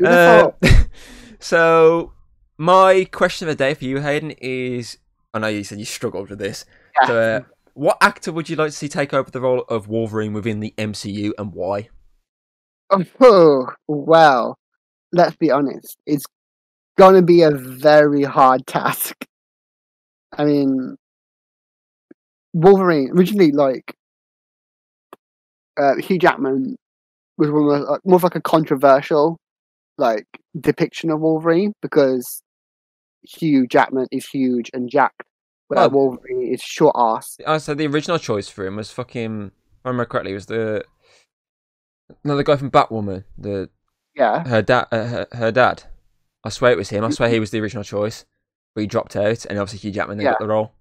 Uh, 0.04 0.52
so, 1.40 2.14
my 2.58 3.06
question 3.12 3.48
of 3.48 3.58
the 3.58 3.64
day 3.64 3.74
for 3.74 3.86
you, 3.86 4.02
Hayden, 4.02 4.32
is 4.32 4.98
I 5.34 5.40
know 5.40 5.48
you 5.48 5.64
said 5.64 5.80
you 5.80 5.86
struggled 5.86 6.30
with 6.30 6.40
this. 6.40 6.66
Yeah. 7.02 7.08
So, 7.08 7.20
uh, 7.20 7.42
what 7.74 7.98
actor 8.02 8.32
would 8.32 8.50
you 8.50 8.56
like 8.56 8.72
to 8.72 8.76
see 8.76 8.90
take 8.90 9.14
over 9.14 9.32
the 9.32 9.42
role 9.42 9.64
of 9.70 9.88
Wolverine 9.88 10.34
within 10.34 10.60
the 10.60 10.74
MCU 10.78 11.32
and 11.38 11.54
why? 11.54 11.90
Oh, 12.90 13.68
well, 13.88 14.58
let's 15.12 15.36
be 15.36 15.52
honest. 15.52 15.98
It's 16.06 16.26
gonna 16.98 17.22
be 17.22 17.44
a 17.44 17.52
very 17.52 18.24
hard 18.24 18.66
task. 18.68 19.16
I 20.34 20.46
mean, 20.46 20.98
Wolverine 22.54 23.12
originally, 23.12 23.52
like 23.52 23.96
uh, 25.80 25.96
Hugh 25.96 26.20
Jackman, 26.20 26.76
was 27.38 27.50
one 27.50 27.64
of 27.64 27.70
the, 27.70 27.92
like, 27.92 28.02
more 28.06 28.18
of 28.18 28.24
like 28.24 28.36
a 28.36 28.42
controversial, 28.42 29.38
like 29.98 30.26
depiction 30.60 31.10
of 31.10 31.20
Wolverine 31.22 31.74
because 31.82 32.42
Hugh 33.24 33.66
Jackman 33.68 34.08
is 34.12 34.26
huge 34.28 34.70
and 34.74 34.90
jacked, 34.90 35.24
where 35.68 35.80
Oh. 35.80 35.88
Wolverine 35.90 36.42
is 36.54 36.62
short 36.62 36.96
ass. 36.98 37.38
I 37.48 37.58
said 37.58 37.78
the 37.78 37.88
original 37.88 38.20
choice 38.20 38.50
for 38.50 38.66
him 38.66 38.76
was 38.76 38.92
fucking, 38.92 39.48
if 39.48 39.86
I 39.86 39.90
remember 39.90 40.06
correctly, 40.06 40.34
was 40.34 40.46
the. 40.48 40.84
No, 42.24 42.36
the 42.36 42.44
guy 42.44 42.56
from 42.56 42.72
Batwoman, 42.72 43.24
the 43.38 43.70
Yeah, 44.16 44.48
her 44.48 44.62
dad, 44.62 44.88
uh, 44.92 45.06
her, 45.06 45.28
her 45.34 45.52
dad. 45.52 45.84
I 46.44 46.50
swear 46.50 46.72
it 46.72 46.78
was 46.78 46.90
him. 46.90 47.04
I 47.04 47.10
swear 47.10 47.30
he 47.30 47.40
was 47.40 47.52
the 47.52 47.60
original 47.60 47.84
choice, 47.84 48.26
but 48.74 48.82
he 48.82 48.88
dropped 48.88 49.16
out, 49.16 49.46
and 49.46 49.60
obviously 49.60 49.80
Hugh 49.80 49.92
Jackman 49.94 50.18
then 50.18 50.26
got 50.26 50.40
the 50.40 50.48
role. 50.48 50.72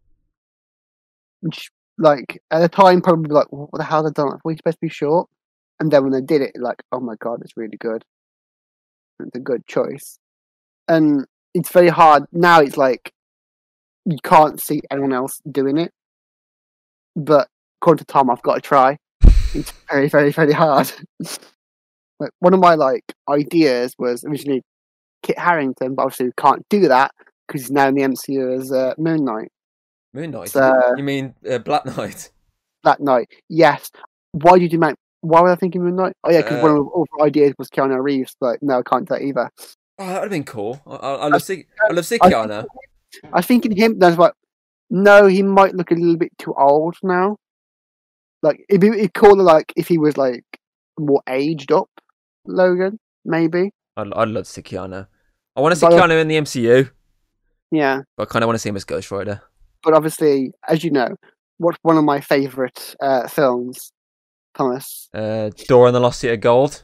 which 1.40 1.70
like 1.98 2.40
at 2.50 2.60
the 2.60 2.68
time 2.68 3.02
probably 3.02 3.32
like 3.32 3.48
what 3.50 3.70
the 3.72 3.84
hell 3.84 4.02
they 4.02 4.10
done? 4.10 4.30
Like, 4.30 4.44
we're 4.44 4.56
supposed 4.56 4.76
to 4.76 4.86
be 4.86 4.88
short. 4.88 5.28
And 5.80 5.90
then 5.90 6.02
when 6.02 6.12
they 6.12 6.20
did 6.20 6.42
it 6.42 6.52
like 6.58 6.82
oh 6.92 7.00
my 7.00 7.14
god 7.20 7.40
it's 7.42 7.56
really 7.56 7.76
good. 7.76 8.04
It's 9.20 9.36
a 9.36 9.40
good 9.40 9.66
choice. 9.66 10.18
And 10.86 11.26
it's 11.54 11.70
very 11.70 11.88
hard 11.88 12.24
now 12.32 12.60
it's 12.60 12.76
like 12.76 13.12
you 14.04 14.18
can't 14.22 14.60
see 14.60 14.80
anyone 14.90 15.12
else 15.12 15.40
doing 15.50 15.76
it. 15.76 15.92
But 17.16 17.48
according 17.80 17.98
to 17.98 18.04
tom 18.06 18.30
i've 18.30 18.42
got 18.42 18.54
to 18.54 18.60
try. 18.60 18.98
It's 19.54 19.72
very 19.90 20.08
very 20.08 20.32
very 20.32 20.52
hard. 20.52 20.90
Like 22.20 22.32
one 22.40 22.52
of 22.52 22.58
my 22.58 22.74
like 22.74 23.04
ideas 23.30 23.94
was 23.96 24.24
originally 24.24 24.64
Kit 25.22 25.38
Harington 25.38 25.94
but 25.94 26.02
obviously 26.02 26.26
we 26.26 26.32
can't 26.36 26.68
do 26.68 26.88
that 26.88 27.12
because 27.46 27.62
he's 27.62 27.70
now 27.70 27.86
in 27.86 27.94
the 27.94 28.02
mcu 28.02 28.58
as 28.58 28.72
uh, 28.72 28.94
moon 28.98 29.24
knight 29.24 29.52
Moon 30.19 30.31
Knight. 30.32 30.49
So- 30.51 30.95
you 30.97 31.03
mean 31.05 31.35
uh, 31.49 31.59
Black 31.59 31.85
Knight? 31.97 32.31
that 32.85 33.01
night. 33.01 33.28
Yes. 33.49 33.90
Why 34.32 34.59
did 34.59 34.73
you 34.73 34.78
make? 34.78 34.95
Why 35.20 35.40
was 35.40 35.51
I 35.53 35.57
thinking 35.57 35.82
Moon 35.82 35.97
Knight? 35.97 36.15
Oh 36.24 36.31
yeah, 36.31 36.43
because 36.43 36.62
one 36.62 36.73
Uh, 36.73 36.81
of 36.81 36.86
the 36.86 37.07
other 37.19 37.27
ideas 37.27 37.55
was 37.59 37.69
Keanu 37.69 38.03
Reeves, 38.03 38.36
but 38.40 38.59
no, 38.62 38.78
I 38.78 38.82
can't 38.82 39.07
do 39.09 39.15
that 39.15 39.23
either. 39.23 39.51
Oh, 39.99 40.07
that 40.07 40.15
would 40.15 40.23
have 40.23 40.31
been 40.31 40.45
cool. 40.45 40.81
I, 40.86 40.95
I, 40.95 41.15
I 41.15 41.28
love 41.28 41.43
see, 41.43 41.66
I 41.89 41.93
love 41.93 42.07
see 42.07 42.19
Keanu. 42.19 42.65
I 43.32 43.36
was 43.36 43.47
thinking 43.47 43.74
him. 43.77 43.99
That's 43.99 44.16
like, 44.16 44.32
no, 44.90 45.27
he 45.27 45.43
might 45.43 45.74
look 45.74 45.90
a 45.90 45.95
little 45.95 46.16
bit 46.16 46.31
too 46.39 46.55
old 46.55 46.95
now. 47.03 47.36
Like 48.43 48.65
it'd 48.69 48.81
be 48.81 48.89
it'd 48.89 49.15
cooler 49.15 49.43
like 49.43 49.73
if 49.77 49.89
he 49.89 49.99
was 49.99 50.16
like 50.16 50.45
more 51.01 51.23
aged 51.28 51.73
up, 51.73 51.90
Logan 52.47 52.99
maybe. 53.24 53.73
I'd, 53.97 54.12
I'd 54.15 54.28
love 54.28 54.45
to 54.45 54.51
see 54.51 54.62
Keanu. 54.62 55.09
I 55.57 55.61
want 55.61 55.73
to 55.73 55.77
see 55.81 55.86
But, 55.86 55.95
uh, 55.95 56.07
Keanu 56.07 56.20
in 56.20 56.28
the 56.28 56.36
MCU, 56.36 56.90
Yeah, 57.73 58.03
but 58.16 58.28
I 58.28 58.32
kind 58.32 58.45
of 58.45 58.47
want 58.47 58.55
to 58.55 58.61
see 58.61 58.69
him 58.69 58.77
as 58.77 58.85
Ghost 58.85 59.11
Rider. 59.11 59.43
But 59.89 59.97
obviously, 59.97 60.52
as 60.69 60.85
you 60.85 60.90
know, 60.90 61.16
what's 61.56 61.78
one 61.81 61.97
of 61.97 62.05
my 62.05 62.20
favorite 62.20 62.94
uh, 63.01 63.27
films, 63.27 63.90
Thomas? 64.55 65.09
Uh, 65.15 65.48
Dora 65.66 65.86
and 65.86 65.94
the 65.97 66.01
Lost 66.01 66.20
City 66.20 66.35
of 66.35 66.40
Gold. 66.43 66.82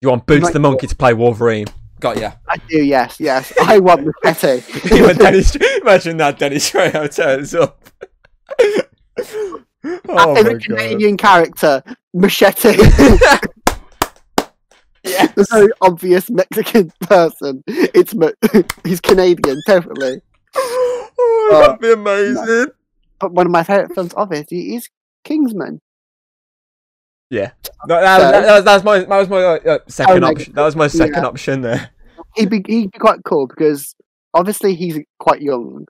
You 0.00 0.08
want 0.08 0.24
Boots 0.24 0.50
the 0.50 0.58
Monkey 0.58 0.86
to 0.86 0.96
play 0.96 1.12
Wolverine? 1.12 1.66
Got 2.00 2.16
ya. 2.16 2.32
I 2.48 2.56
do. 2.70 2.82
Yes, 2.82 3.20
yes. 3.20 3.52
I 3.60 3.80
want 3.80 4.06
the 4.06 4.14
Machete. 4.24 4.62
You 4.96 5.02
want 5.02 5.18
Dennis, 5.18 5.54
imagine 5.82 6.16
that 6.16 6.38
Dennis 6.38 6.70
Trejo 6.70 7.14
turns 7.14 7.54
up. 7.54 7.84
oh 8.58 9.60
My 9.84 10.24
my 10.24 10.34
favorite 10.34 10.66
god. 10.66 10.78
Canadian 10.78 11.18
character, 11.18 11.82
Machete. 12.14 12.76
Yeah. 15.04 15.26
the 15.34 15.44
very 15.50 15.68
obvious 15.82 16.30
Mexican 16.30 16.92
person. 17.00 17.62
It's 17.66 18.14
Ma- 18.14 18.30
he's 18.84 19.00
Canadian, 19.02 19.60
definitely. 19.66 20.22
Oh, 21.18 21.50
Uh, 21.52 21.60
that'd 21.66 21.80
be 21.80 21.92
amazing. 21.92 22.66
But 23.20 23.32
one 23.32 23.46
of 23.46 23.52
my 23.52 23.62
favorite 23.62 23.94
films 23.94 24.12
of 24.14 24.32
it 24.32 24.48
is 24.50 24.88
Kingsman. 25.24 25.80
Yeah. 27.30 27.52
No, 27.86 28.00
that, 28.00 28.20
So- 28.20 28.30
that, 28.30 28.40
that 28.42 28.54
was, 28.56 28.64
that 28.64 28.74
was 28.74 28.84
my 28.84 28.98
that 28.98 29.18
was 29.18 29.28
my 29.28 29.42
uh, 29.44 29.78
second 29.88 30.20
my 30.20 30.28
option. 30.30 30.52
That 30.54 30.62
was 30.62 30.76
my 30.76 30.86
second 30.88 31.22
Yeah. 31.22 31.28
option 31.28 31.60
there. 31.62 31.90
He'd 32.36 32.50
be 32.50 32.62
he'd 32.66 32.90
be 32.90 32.98
quite 32.98 33.20
cool 33.24 33.46
because 33.46 33.94
obviously 34.34 34.74
he's 34.74 34.98
quite 35.18 35.40
young, 35.42 35.86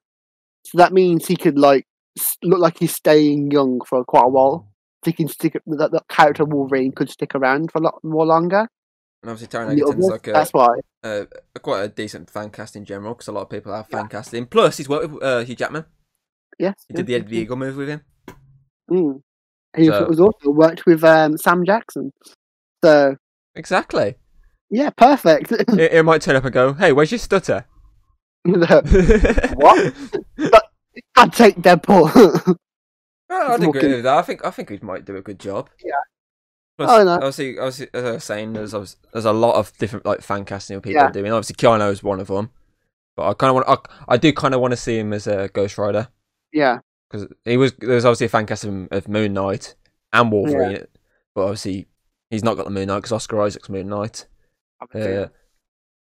so 0.65 0.79
that 0.79 0.93
means 0.93 1.27
he 1.27 1.37
could 1.37 1.59
like 1.59 1.87
look 2.43 2.61
like 2.61 2.79
he's 2.79 2.95
staying 2.95 3.51
young 3.51 3.81
for 3.89 4.05
quite 4.05 4.25
a 4.25 4.29
while. 4.29 4.69
So 5.05 5.11
he 5.11 5.15
can 5.15 5.29
stick 5.29 5.55
that, 5.67 5.91
that 5.91 6.09
character 6.09 6.45
Wolverine 6.45 6.93
could 6.93 7.11
stick 7.11 7.35
around 7.35 7.73
for 7.73 7.79
a 7.79 7.83
lot 7.83 7.99
more 8.05 8.25
longer. 8.27 8.69
And 9.23 9.31
obviously, 9.31 9.57
Taron 9.57 9.71
Egerton's 9.73 10.07
like 10.09 10.27
a, 10.27 10.33
That's 10.33 10.53
why. 10.53 10.69
a, 11.05 11.27
a 11.55 11.61
quite 11.61 11.83
a 11.83 11.89
decent 11.89 12.29
fan 12.29 12.51
cast 12.51 12.75
in 12.75 12.85
general 12.85 13.15
because 13.15 13.29
a 13.29 13.33
lot 13.33 13.43
of 13.43 13.51
people 13.51 13.73
have 13.73 13.87
fan 13.89 14.09
casting. 14.09 14.47
Plus, 14.47 14.77
he's 14.79 14.89
worked 14.89 15.11
with 15.13 15.23
uh, 15.23 15.41
Hugh 15.45 15.55
Jackman. 15.55 15.85
Yes. 16.59 16.75
He 16.89 16.95
did 16.95 17.07
the 17.07 17.15
Eddie 17.15 17.29
the 17.29 17.37
Eagle 17.39 17.57
movie 17.57 17.77
with 17.79 17.89
him. 17.89 18.01
Mm. 18.91 19.21
He 19.77 19.87
So- 19.87 20.07
was 20.09 20.21
also 20.21 20.51
worked 20.51 20.85
with 20.87 21.03
um, 21.05 21.39
Sam 21.39 21.65
Jackson. 21.65 22.13
So 22.85 23.17
Exactly. 23.55 24.17
yeah, 24.71 24.91
perfect. 24.91 25.53
it, 25.53 25.69
it 25.93 26.03
might 26.05 26.21
turn 26.23 26.35
up 26.37 26.45
and 26.45 26.53
go, 26.53 26.73
"Hey, 26.73 26.93
where's 26.93 27.13
your 27.13 27.19
stutter?" 27.19 27.65
What? 28.45 29.95
I'd 31.17 31.33
take 31.33 31.57
Deadpool. 31.57 32.57
Oh, 33.31 33.53
I'd 33.55 33.63
agree 33.63 33.95
with 33.95 34.03
that. 34.03 34.19
I 34.19 34.23
think 34.23 34.45
I 34.45 34.51
think 34.51 34.69
he 34.71 34.79
might 34.83 35.05
do 35.05 35.17
a 35.17 35.23
good 35.23 35.39
job. 35.39 35.71
Yeah. 35.83 35.93
Plus, 36.79 36.91
Oh, 36.91 37.05
no. 37.05 37.13
obviously, 37.15 37.59
obviously, 37.59 37.89
as 37.93 38.05
I 38.05 38.11
was 38.13 38.25
saying, 38.25 38.53
there's 38.55 38.73
there's 39.13 39.25
a 39.25 39.33
lot 39.33 39.57
of 39.57 39.77
different 39.79 40.07
like 40.07 40.21
fan 40.23 40.45
casting 40.45 40.81
people 40.81 40.93
Yeah. 41.01 41.07
are 41.09 41.13
doing. 41.13 41.31
Obviously, 41.33 41.57
Keanu 41.57 41.91
is 41.91 42.03
one 42.03 42.19
of 42.21 42.29
them, 42.29 42.51
but 43.17 43.29
I 43.29 43.35
kind 43.35 43.51
of 43.51 43.55
want 43.67 43.69
I, 44.09 44.15
I 44.15 44.17
do 44.17 44.33
kind 44.33 44.55
of 44.55 44.61
want 44.61 44.73
to 44.73 44.77
see 44.77 44.99
him 44.99 45.13
as 45.13 45.27
a 45.27 45.49
Ghost 45.53 45.77
Rider 45.79 46.09
yeah, 46.53 46.79
because 47.11 47.29
he 47.45 47.57
was 47.57 47.73
there 47.79 47.95
was 47.95 48.05
obviously 48.05 48.27
a 48.27 48.31
fan 48.31 48.47
cast 48.47 48.65
of, 48.65 48.89
of 48.91 49.09
Moon 49.09 49.33
Knight 49.35 49.75
and 50.13 50.33
Wolverine, 50.33 50.87
but 51.35 51.43
obviously 51.43 51.87
he's 52.31 52.43
not 52.45 52.57
got 52.57 52.65
the 52.65 52.71
Moon 52.71 52.87
Knight 52.89 52.99
because 52.99 53.13
Oscar 53.13 53.43
Isaac's 53.43 53.69
Moon 53.69 53.89
Knight. 53.89 54.27
Uh, 54.95 55.27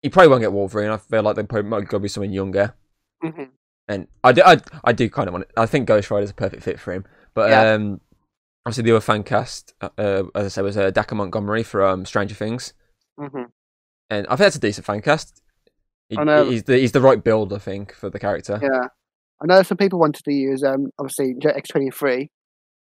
he 0.03 0.09
probably 0.11 0.28
won't 0.28 0.43
get 0.43 0.53
Wolverine. 0.53 0.90
I 0.90 0.97
feel 0.99 1.23
like 1.23 1.35
they 1.36 1.43
probably 1.43 1.69
might 1.69 1.89
go 1.89 1.99
be 1.99 2.09
someone 2.09 2.32
younger. 2.32 2.74
Mm-hmm. 3.24 3.45
And 3.89 4.07
I 4.23 4.32
do, 4.32 4.43
I, 4.45 4.59
I 4.85 4.93
do 4.93 5.09
kind 5.11 5.28
of 5.28 5.32
want. 5.32 5.45
it. 5.47 5.51
I 5.57 5.66
think 5.66 5.89
Ghost 5.89 6.11
Rider 6.11 6.23
is 6.24 6.31
a 6.31 6.35
perfect 6.35 6.62
fit 6.62 6.78
for 6.78 6.93
him. 6.93 7.05
But 7.35 7.51
Yeah. 7.51 7.73
um, 7.73 8.01
obviously 8.69 8.82
the 8.85 8.90
other 8.93 9.01
fan 9.01 9.23
cast, 9.23 9.73
uh, 9.81 9.89
uh, 9.97 10.24
as 10.35 10.45
I 10.45 10.49
said, 10.49 10.62
was 10.65 10.77
uh, 10.77 10.90
Dacre 10.90 11.15
Montgomery 11.15 11.62
from 11.62 12.05
Stranger 12.05 12.35
Things, 12.35 12.74
Mhm. 13.19 13.47
and 14.11 14.27
I 14.27 14.31
think 14.31 14.39
that's 14.40 14.57
a 14.57 14.61
decent 14.61 14.85
fan 14.86 15.01
cast. 15.01 15.43
He, 16.11 16.19
I 16.19 16.24
know. 16.24 16.45
He's 16.51 16.65
the 16.65 16.77
he's 16.78 16.93
the 16.93 17.01
right 17.01 17.23
build, 17.23 17.53
I 17.55 17.59
think, 17.59 17.95
for 17.95 18.11
the 18.11 18.19
character. 18.19 18.61
Yeah, 18.62 18.89
I 19.40 19.47
know 19.47 19.62
some 19.62 19.78
people 19.78 19.99
wanted 19.99 20.23
to 20.24 20.32
use 20.35 20.62
um 20.62 20.90
obviously 20.99 21.35
X 21.43 21.70
twenty 21.70 21.90
three. 21.90 22.31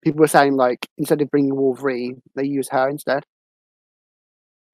People 0.02 0.20
were 0.22 0.28
saying 0.28 0.56
like 0.56 0.88
instead 0.98 1.22
of 1.22 1.30
bringing 1.30 1.56
Wolverine, 1.56 2.22
they 2.36 2.46
use 2.46 2.70
her 2.70 2.88
instead. 2.90 3.26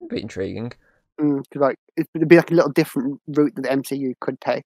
A 0.03 0.07
bit 0.07 0.22
intriguing. 0.22 0.72
Mm, 1.19 1.38
'cause, 1.52 1.61
like 1.61 1.78
it 1.98 2.07
would 2.15 2.28
be 2.28 2.38
like 2.38 2.52
a 2.52 2.56
little 2.56 2.72
different 2.72 3.22
route 3.28 3.53
that 3.56 3.64
the 3.64 3.69
MCU 3.72 4.14
could 4.19 4.40
take. 4.41 4.65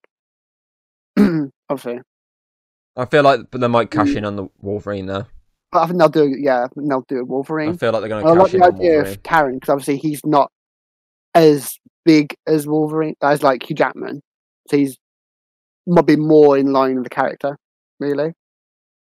obviously, 1.70 2.02
I 2.98 3.06
feel 3.06 3.24
like, 3.24 3.52
but 3.52 3.62
they 3.62 3.68
might 3.68 3.91
cash 3.91 4.10
Mm. 4.10 4.18
in 4.18 4.26
on 4.26 4.36
the 4.36 4.48
Wolverine 4.62 5.06
though. 5.06 5.26
But 5.71 5.83
I 5.83 5.87
think 5.87 5.99
they'll 5.99 6.09
do 6.09 6.35
yeah, 6.37 6.65
I 6.65 6.67
they'll 6.75 7.05
do 7.07 7.17
a 7.17 7.19
I 7.19 7.23
Wolverine. 7.23 7.71
I 7.71 7.77
feel 7.77 7.91
like 7.91 8.01
they're 8.01 8.09
going 8.09 8.25
I 8.25 8.33
to 8.33 8.33
like 8.33 8.51
cash 8.51 8.59
the 8.59 8.65
idea 8.65 8.91
Wolverine. 8.95 9.13
of 9.13 9.23
Taron 9.23 9.53
because 9.55 9.69
obviously 9.69 9.97
he's 9.97 10.21
not 10.25 10.51
as 11.33 11.77
big 12.05 12.35
as 12.47 12.67
Wolverine 12.67 13.15
as 13.21 13.43
like 13.43 13.67
Hugh 13.69 13.75
Jackman, 13.75 14.21
so 14.69 14.77
he's 14.77 14.97
might 15.87 16.05
be 16.05 16.15
more 16.15 16.57
in 16.57 16.71
line 16.71 16.95
with 16.95 17.03
the 17.03 17.09
character, 17.09 17.57
really. 17.99 18.33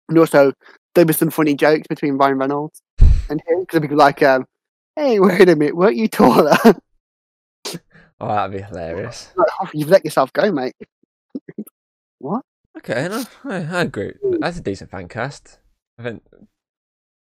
And 0.08 0.18
also, 0.18 0.52
there 0.94 1.06
were 1.06 1.12
some 1.12 1.30
funny 1.30 1.54
jokes 1.54 1.86
between 1.88 2.14
Ryan 2.14 2.38
Reynolds 2.38 2.82
and 3.30 3.40
him 3.46 3.60
because 3.60 3.80
people 3.80 3.96
like, 3.96 4.22
um, 4.22 4.46
"Hey, 4.96 5.20
wait 5.20 5.48
a 5.48 5.56
minute, 5.56 5.76
weren't 5.76 5.96
you 5.96 6.08
taller?" 6.08 6.56
Oh, 8.20 8.28
that'd 8.28 8.56
be 8.56 8.62
hilarious. 8.62 9.32
like, 9.36 9.46
oh, 9.60 9.68
you've 9.72 9.90
let 9.90 10.04
yourself 10.04 10.32
go, 10.32 10.50
mate. 10.50 10.74
what? 12.18 12.44
Okay, 12.76 13.08
no, 13.08 13.24
I, 13.44 13.56
I 13.56 13.82
agree. 13.82 14.12
That's 14.40 14.58
a 14.58 14.62
decent 14.62 14.90
fan 14.90 15.08
cast. 15.08 15.58
I 15.98 16.02
think 16.02 16.22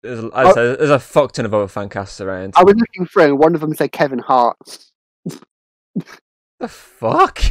there's, 0.02 0.24
I 0.24 0.44
oh. 0.44 0.52
said, 0.52 0.78
there's 0.78 0.90
a 0.90 0.98
fuck 0.98 1.32
ton 1.32 1.47
of 1.47 1.55
other 1.55 1.68
fan 1.68 1.88
casts 1.88 2.20
around. 2.20 2.55
I 2.56 2.64
was 2.64 2.74
looking 2.74 3.06
through, 3.06 3.24
and 3.24 3.38
one 3.38 3.55
of 3.55 3.60
them 3.60 3.74
said 3.74 3.93
Kevin 3.93 4.18
Hart. 4.18 4.56
The 6.59 6.68
fuck? 6.68 7.43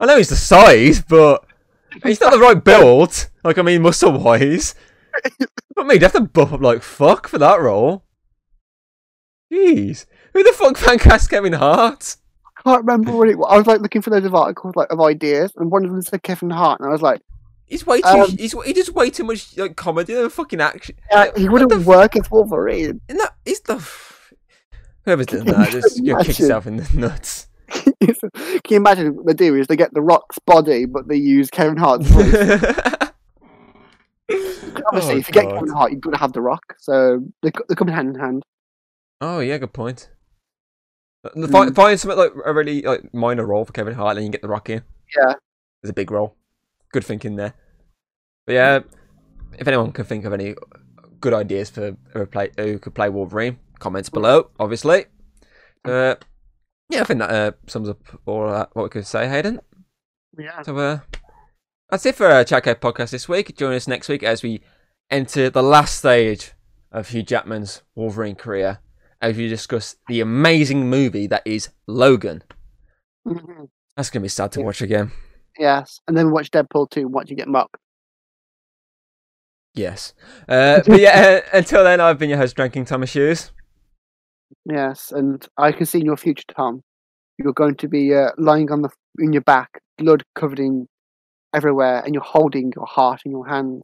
I 0.00 0.06
know 0.06 0.16
he's 0.16 0.28
the 0.30 0.36
size, 0.36 1.02
but 1.02 1.44
he's 2.02 2.20
not 2.20 2.32
the 2.32 2.38
right 2.38 2.62
build. 2.62 3.28
Like, 3.44 3.58
I 3.58 3.62
mean, 3.62 3.82
muscle 3.82 4.18
wise. 4.18 4.74
But 5.76 5.86
me, 5.86 5.94
you'd 5.94 6.02
have 6.02 6.12
to 6.12 6.22
buff 6.22 6.52
up 6.52 6.60
like 6.60 6.82
fuck 6.82 7.28
for 7.28 7.38
that 7.38 7.60
role. 7.60 8.04
Jeez. 9.52 10.06
Who 10.32 10.42
the 10.42 10.52
fuck 10.52 10.76
fan 10.76 10.98
cast 10.98 11.30
Kevin 11.30 11.52
Hart? 11.52 12.16
I 12.44 12.62
can't 12.62 12.84
remember 12.84 13.12
what 13.12 13.28
it 13.28 13.38
was. 13.38 13.48
I 13.50 13.58
was 13.58 13.66
like 13.66 13.80
looking 13.80 14.02
for 14.02 14.10
loads 14.10 14.26
of 14.26 14.34
articles 14.34 14.74
like 14.76 14.90
of 14.90 15.00
ideas, 15.00 15.52
and 15.56 15.70
one 15.70 15.84
of 15.84 15.92
them 15.92 16.02
said 16.02 16.22
Kevin 16.22 16.50
Hart, 16.50 16.80
and 16.80 16.88
I 16.88 16.92
was 16.92 17.02
like, 17.02 17.20
He's 17.66 17.86
way 17.86 18.00
too. 18.00 18.06
Um, 18.08 18.30
he's 18.36 18.52
he 18.64 18.72
does 18.72 18.90
way 18.92 19.10
too 19.10 19.24
much 19.24 19.56
like 19.56 19.76
comedy 19.76 20.14
than 20.14 20.28
fucking 20.30 20.60
action. 20.60 20.96
yeah, 21.10 21.30
he 21.36 21.48
wouldn't 21.48 21.70
the 21.70 21.80
work 21.80 22.14
as 22.16 22.30
Wolverine. 22.30 23.00
Isn't 23.08 23.18
that? 23.18 23.34
He's 23.44 23.60
the. 23.60 23.84
Whoever's 25.04 25.26
doing 25.26 25.44
that, 25.46 25.70
just 25.70 26.02
you 26.02 26.16
kick 26.18 26.38
yourself 26.38 26.66
in 26.66 26.76
the 26.76 26.88
nuts. 26.94 27.48
Can 27.70 28.14
you 28.70 28.76
imagine 28.76 29.16
what 29.16 29.26
they 29.26 29.32
do 29.34 29.54
is 29.56 29.66
they 29.66 29.76
get 29.76 29.92
the 29.92 30.00
Rock's 30.02 30.38
body, 30.40 30.84
but 30.86 31.08
they 31.08 31.16
use 31.16 31.50
Kevin 31.50 31.76
Hart's 31.76 32.06
voice. 32.08 32.34
Obviously, 34.86 35.14
Oh, 35.14 35.18
if 35.18 35.28
you 35.28 35.32
get 35.34 35.48
Kevin 35.48 35.68
Hart, 35.68 35.92
you've 35.92 36.00
got 36.00 36.12
to 36.12 36.16
have 36.18 36.32
the 36.32 36.40
Rock. 36.40 36.62
So 36.78 37.20
they 37.42 37.50
they 37.68 37.74
come 37.74 37.88
hand 37.88 38.14
in 38.14 38.20
hand. 38.20 38.42
Oh 39.20 39.40
yeah, 39.40 39.58
good 39.58 39.72
point. 39.72 40.10
Uh, 41.24 41.46
Find, 41.48 41.74
find 41.74 41.98
something 41.98 42.18
like 42.18 42.32
a 42.44 42.52
really 42.52 42.82
like 42.82 43.12
minor 43.14 43.46
role 43.46 43.64
for 43.64 43.72
Kevin 43.72 43.94
Hart, 43.94 44.10
and 44.12 44.18
then 44.18 44.24
you 44.26 44.30
get 44.32 44.42
the 44.42 44.48
Rock 44.48 44.68
in. 44.70 44.82
Yeah. 45.16 45.34
There's 45.82 45.90
a 45.90 45.94
big 45.94 46.10
role. 46.10 46.36
Good 46.94 47.04
thinking 47.04 47.34
there. 47.34 47.54
But 48.46 48.52
yeah, 48.52 48.80
if 49.58 49.66
anyone 49.66 49.90
can 49.90 50.04
think 50.04 50.24
of 50.24 50.32
any 50.32 50.54
good 51.20 51.34
ideas 51.34 51.68
for 51.70 51.96
play, 52.26 52.50
who 52.56 52.78
could 52.78 52.94
play 52.94 53.08
Wolverine, 53.08 53.58
comments 53.80 54.08
below, 54.08 54.50
obviously. 54.60 55.06
Uh, 55.84 56.14
yeah, 56.88 57.00
I 57.00 57.04
think 57.04 57.18
that 57.18 57.30
uh, 57.30 57.50
sums 57.66 57.88
up 57.88 57.98
all 58.26 58.48
that, 58.48 58.70
what 58.74 58.84
we 58.84 58.88
could 58.90 59.08
say, 59.08 59.28
Hayden. 59.28 59.58
Yeah. 60.38 60.62
So 60.62 60.76
uh, 60.78 61.00
that's 61.90 62.06
it 62.06 62.14
for 62.14 62.28
our 62.28 62.44
Chat 62.44 62.62
Cave 62.62 62.78
podcast 62.78 63.10
this 63.10 63.28
week. 63.28 63.56
Join 63.56 63.74
us 63.74 63.88
next 63.88 64.08
week 64.08 64.22
as 64.22 64.44
we 64.44 64.62
enter 65.10 65.50
the 65.50 65.64
last 65.64 65.96
stage 65.96 66.52
of 66.92 67.08
Hugh 67.08 67.24
Jackman's 67.24 67.82
Wolverine 67.96 68.36
career 68.36 68.78
as 69.20 69.36
we 69.36 69.48
discuss 69.48 69.96
the 70.06 70.20
amazing 70.20 70.88
movie 70.88 71.26
that 71.26 71.42
is 71.44 71.70
Logan. 71.88 72.44
Mhm. 73.26 73.68
That's 73.96 74.10
gonna 74.10 74.22
be 74.22 74.28
sad 74.28 74.52
to 74.52 74.60
Yeah. 74.60 74.66
watch 74.66 74.80
again. 74.80 75.10
Yes, 75.58 76.00
and 76.08 76.16
then 76.16 76.30
watch 76.30 76.50
Deadpool 76.50 76.90
2 76.90 77.00
and 77.00 77.12
watch 77.12 77.30
you 77.30 77.36
get 77.36 77.48
mocked. 77.48 77.76
Yes. 79.74 80.14
Uh, 80.48 80.80
but 80.86 81.00
yeah, 81.00 81.40
uh, 81.52 81.56
until 81.58 81.82
then, 81.84 82.00
I've 82.00 82.18
been 82.18 82.30
your 82.30 82.38
host, 82.38 82.54
Drinking 82.56 82.84
Thomas 82.84 83.12
Hughes. 83.12 83.50
Yes, 84.64 85.12
and 85.12 85.46
I 85.58 85.72
can 85.72 85.84
see 85.84 86.00
in 86.00 86.06
your 86.06 86.16
future, 86.16 86.44
Tom, 86.56 86.82
you're 87.38 87.52
going 87.52 87.74
to 87.76 87.88
be 87.88 88.14
uh, 88.14 88.30
lying 88.38 88.70
on 88.70 88.82
the 88.82 88.90
in 89.18 89.32
your 89.32 89.42
back, 89.42 89.80
blood 89.98 90.22
covered 90.34 90.60
in 90.60 90.86
everywhere, 91.52 92.02
and 92.04 92.14
you're 92.14 92.22
holding 92.22 92.72
your 92.74 92.86
heart 92.86 93.22
in 93.24 93.32
your 93.32 93.46
hand. 93.46 93.82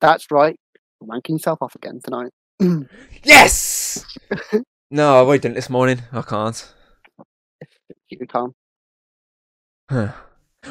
That's 0.00 0.30
right, 0.30 0.58
you're 1.00 1.08
wanking 1.08 1.32
yourself 1.32 1.58
off 1.60 1.74
again 1.74 2.00
tonight. 2.02 2.32
Yes! 3.24 4.04
no, 4.90 5.16
I 5.16 5.18
already 5.18 5.40
done 5.40 5.52
it 5.52 5.56
this 5.56 5.68
morning. 5.68 6.02
I 6.12 6.22
can't. 6.22 6.72
You, 8.08 8.26
Tom. 8.26 8.54
Huh. 9.90 10.12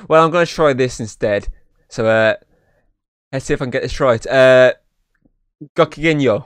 Well, 0.07 0.23
I'm 0.25 0.31
going 0.31 0.45
to 0.45 0.51
try 0.51 0.73
this 0.73 0.99
instead. 0.99 1.47
So, 1.89 2.05
uh, 2.07 2.35
let's 3.31 3.45
see 3.45 3.53
if 3.53 3.61
I 3.61 3.65
can 3.65 3.71
get 3.71 3.81
this 3.83 3.99
right. 3.99 4.25
Uh, 4.25 4.73
Gokigenyo. 5.75 6.45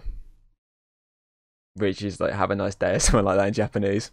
Which 1.76 2.02
is 2.02 2.20
like, 2.20 2.34
have 2.34 2.52
a 2.52 2.56
nice 2.56 2.76
day 2.76 2.96
or 2.96 3.00
something 3.00 3.26
like 3.26 3.38
that 3.38 3.48
in 3.48 3.54
Japanese. 3.54 4.12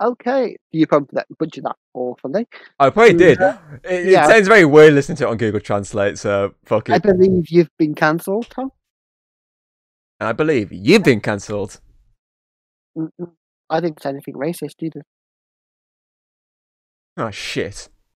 Okay, 0.00 0.56
you 0.70 0.86
probably 0.86 1.08
that 1.12 1.26
butchered 1.40 1.64
that 1.64 1.74
awfully. 1.92 2.46
I 2.78 2.90
probably 2.90 3.14
did. 3.14 3.38
Yeah. 3.40 3.58
It, 3.82 4.06
it 4.06 4.12
Yeah. 4.12 4.28
sounds 4.28 4.46
very 4.46 4.64
weird 4.64 4.94
listening 4.94 5.16
to 5.16 5.24
it 5.26 5.30
on 5.30 5.36
Google 5.36 5.58
Translate, 5.58 6.18
so 6.18 6.54
fuck 6.64 6.88
it. 6.88 6.92
I 6.92 6.98
believe 6.98 7.46
you've 7.48 7.76
been 7.78 7.96
cancelled, 7.96 8.48
Tom. 8.48 8.70
I 10.20 10.32
believe 10.32 10.70
you've 10.72 11.02
been 11.02 11.20
cancelled. 11.20 11.80
I 13.70 13.80
didn't 13.80 14.00
say 14.00 14.10
anything 14.10 14.34
racist 14.34 14.74
either. 14.82 15.02
Oh, 17.16 17.30
shit. 17.32 17.88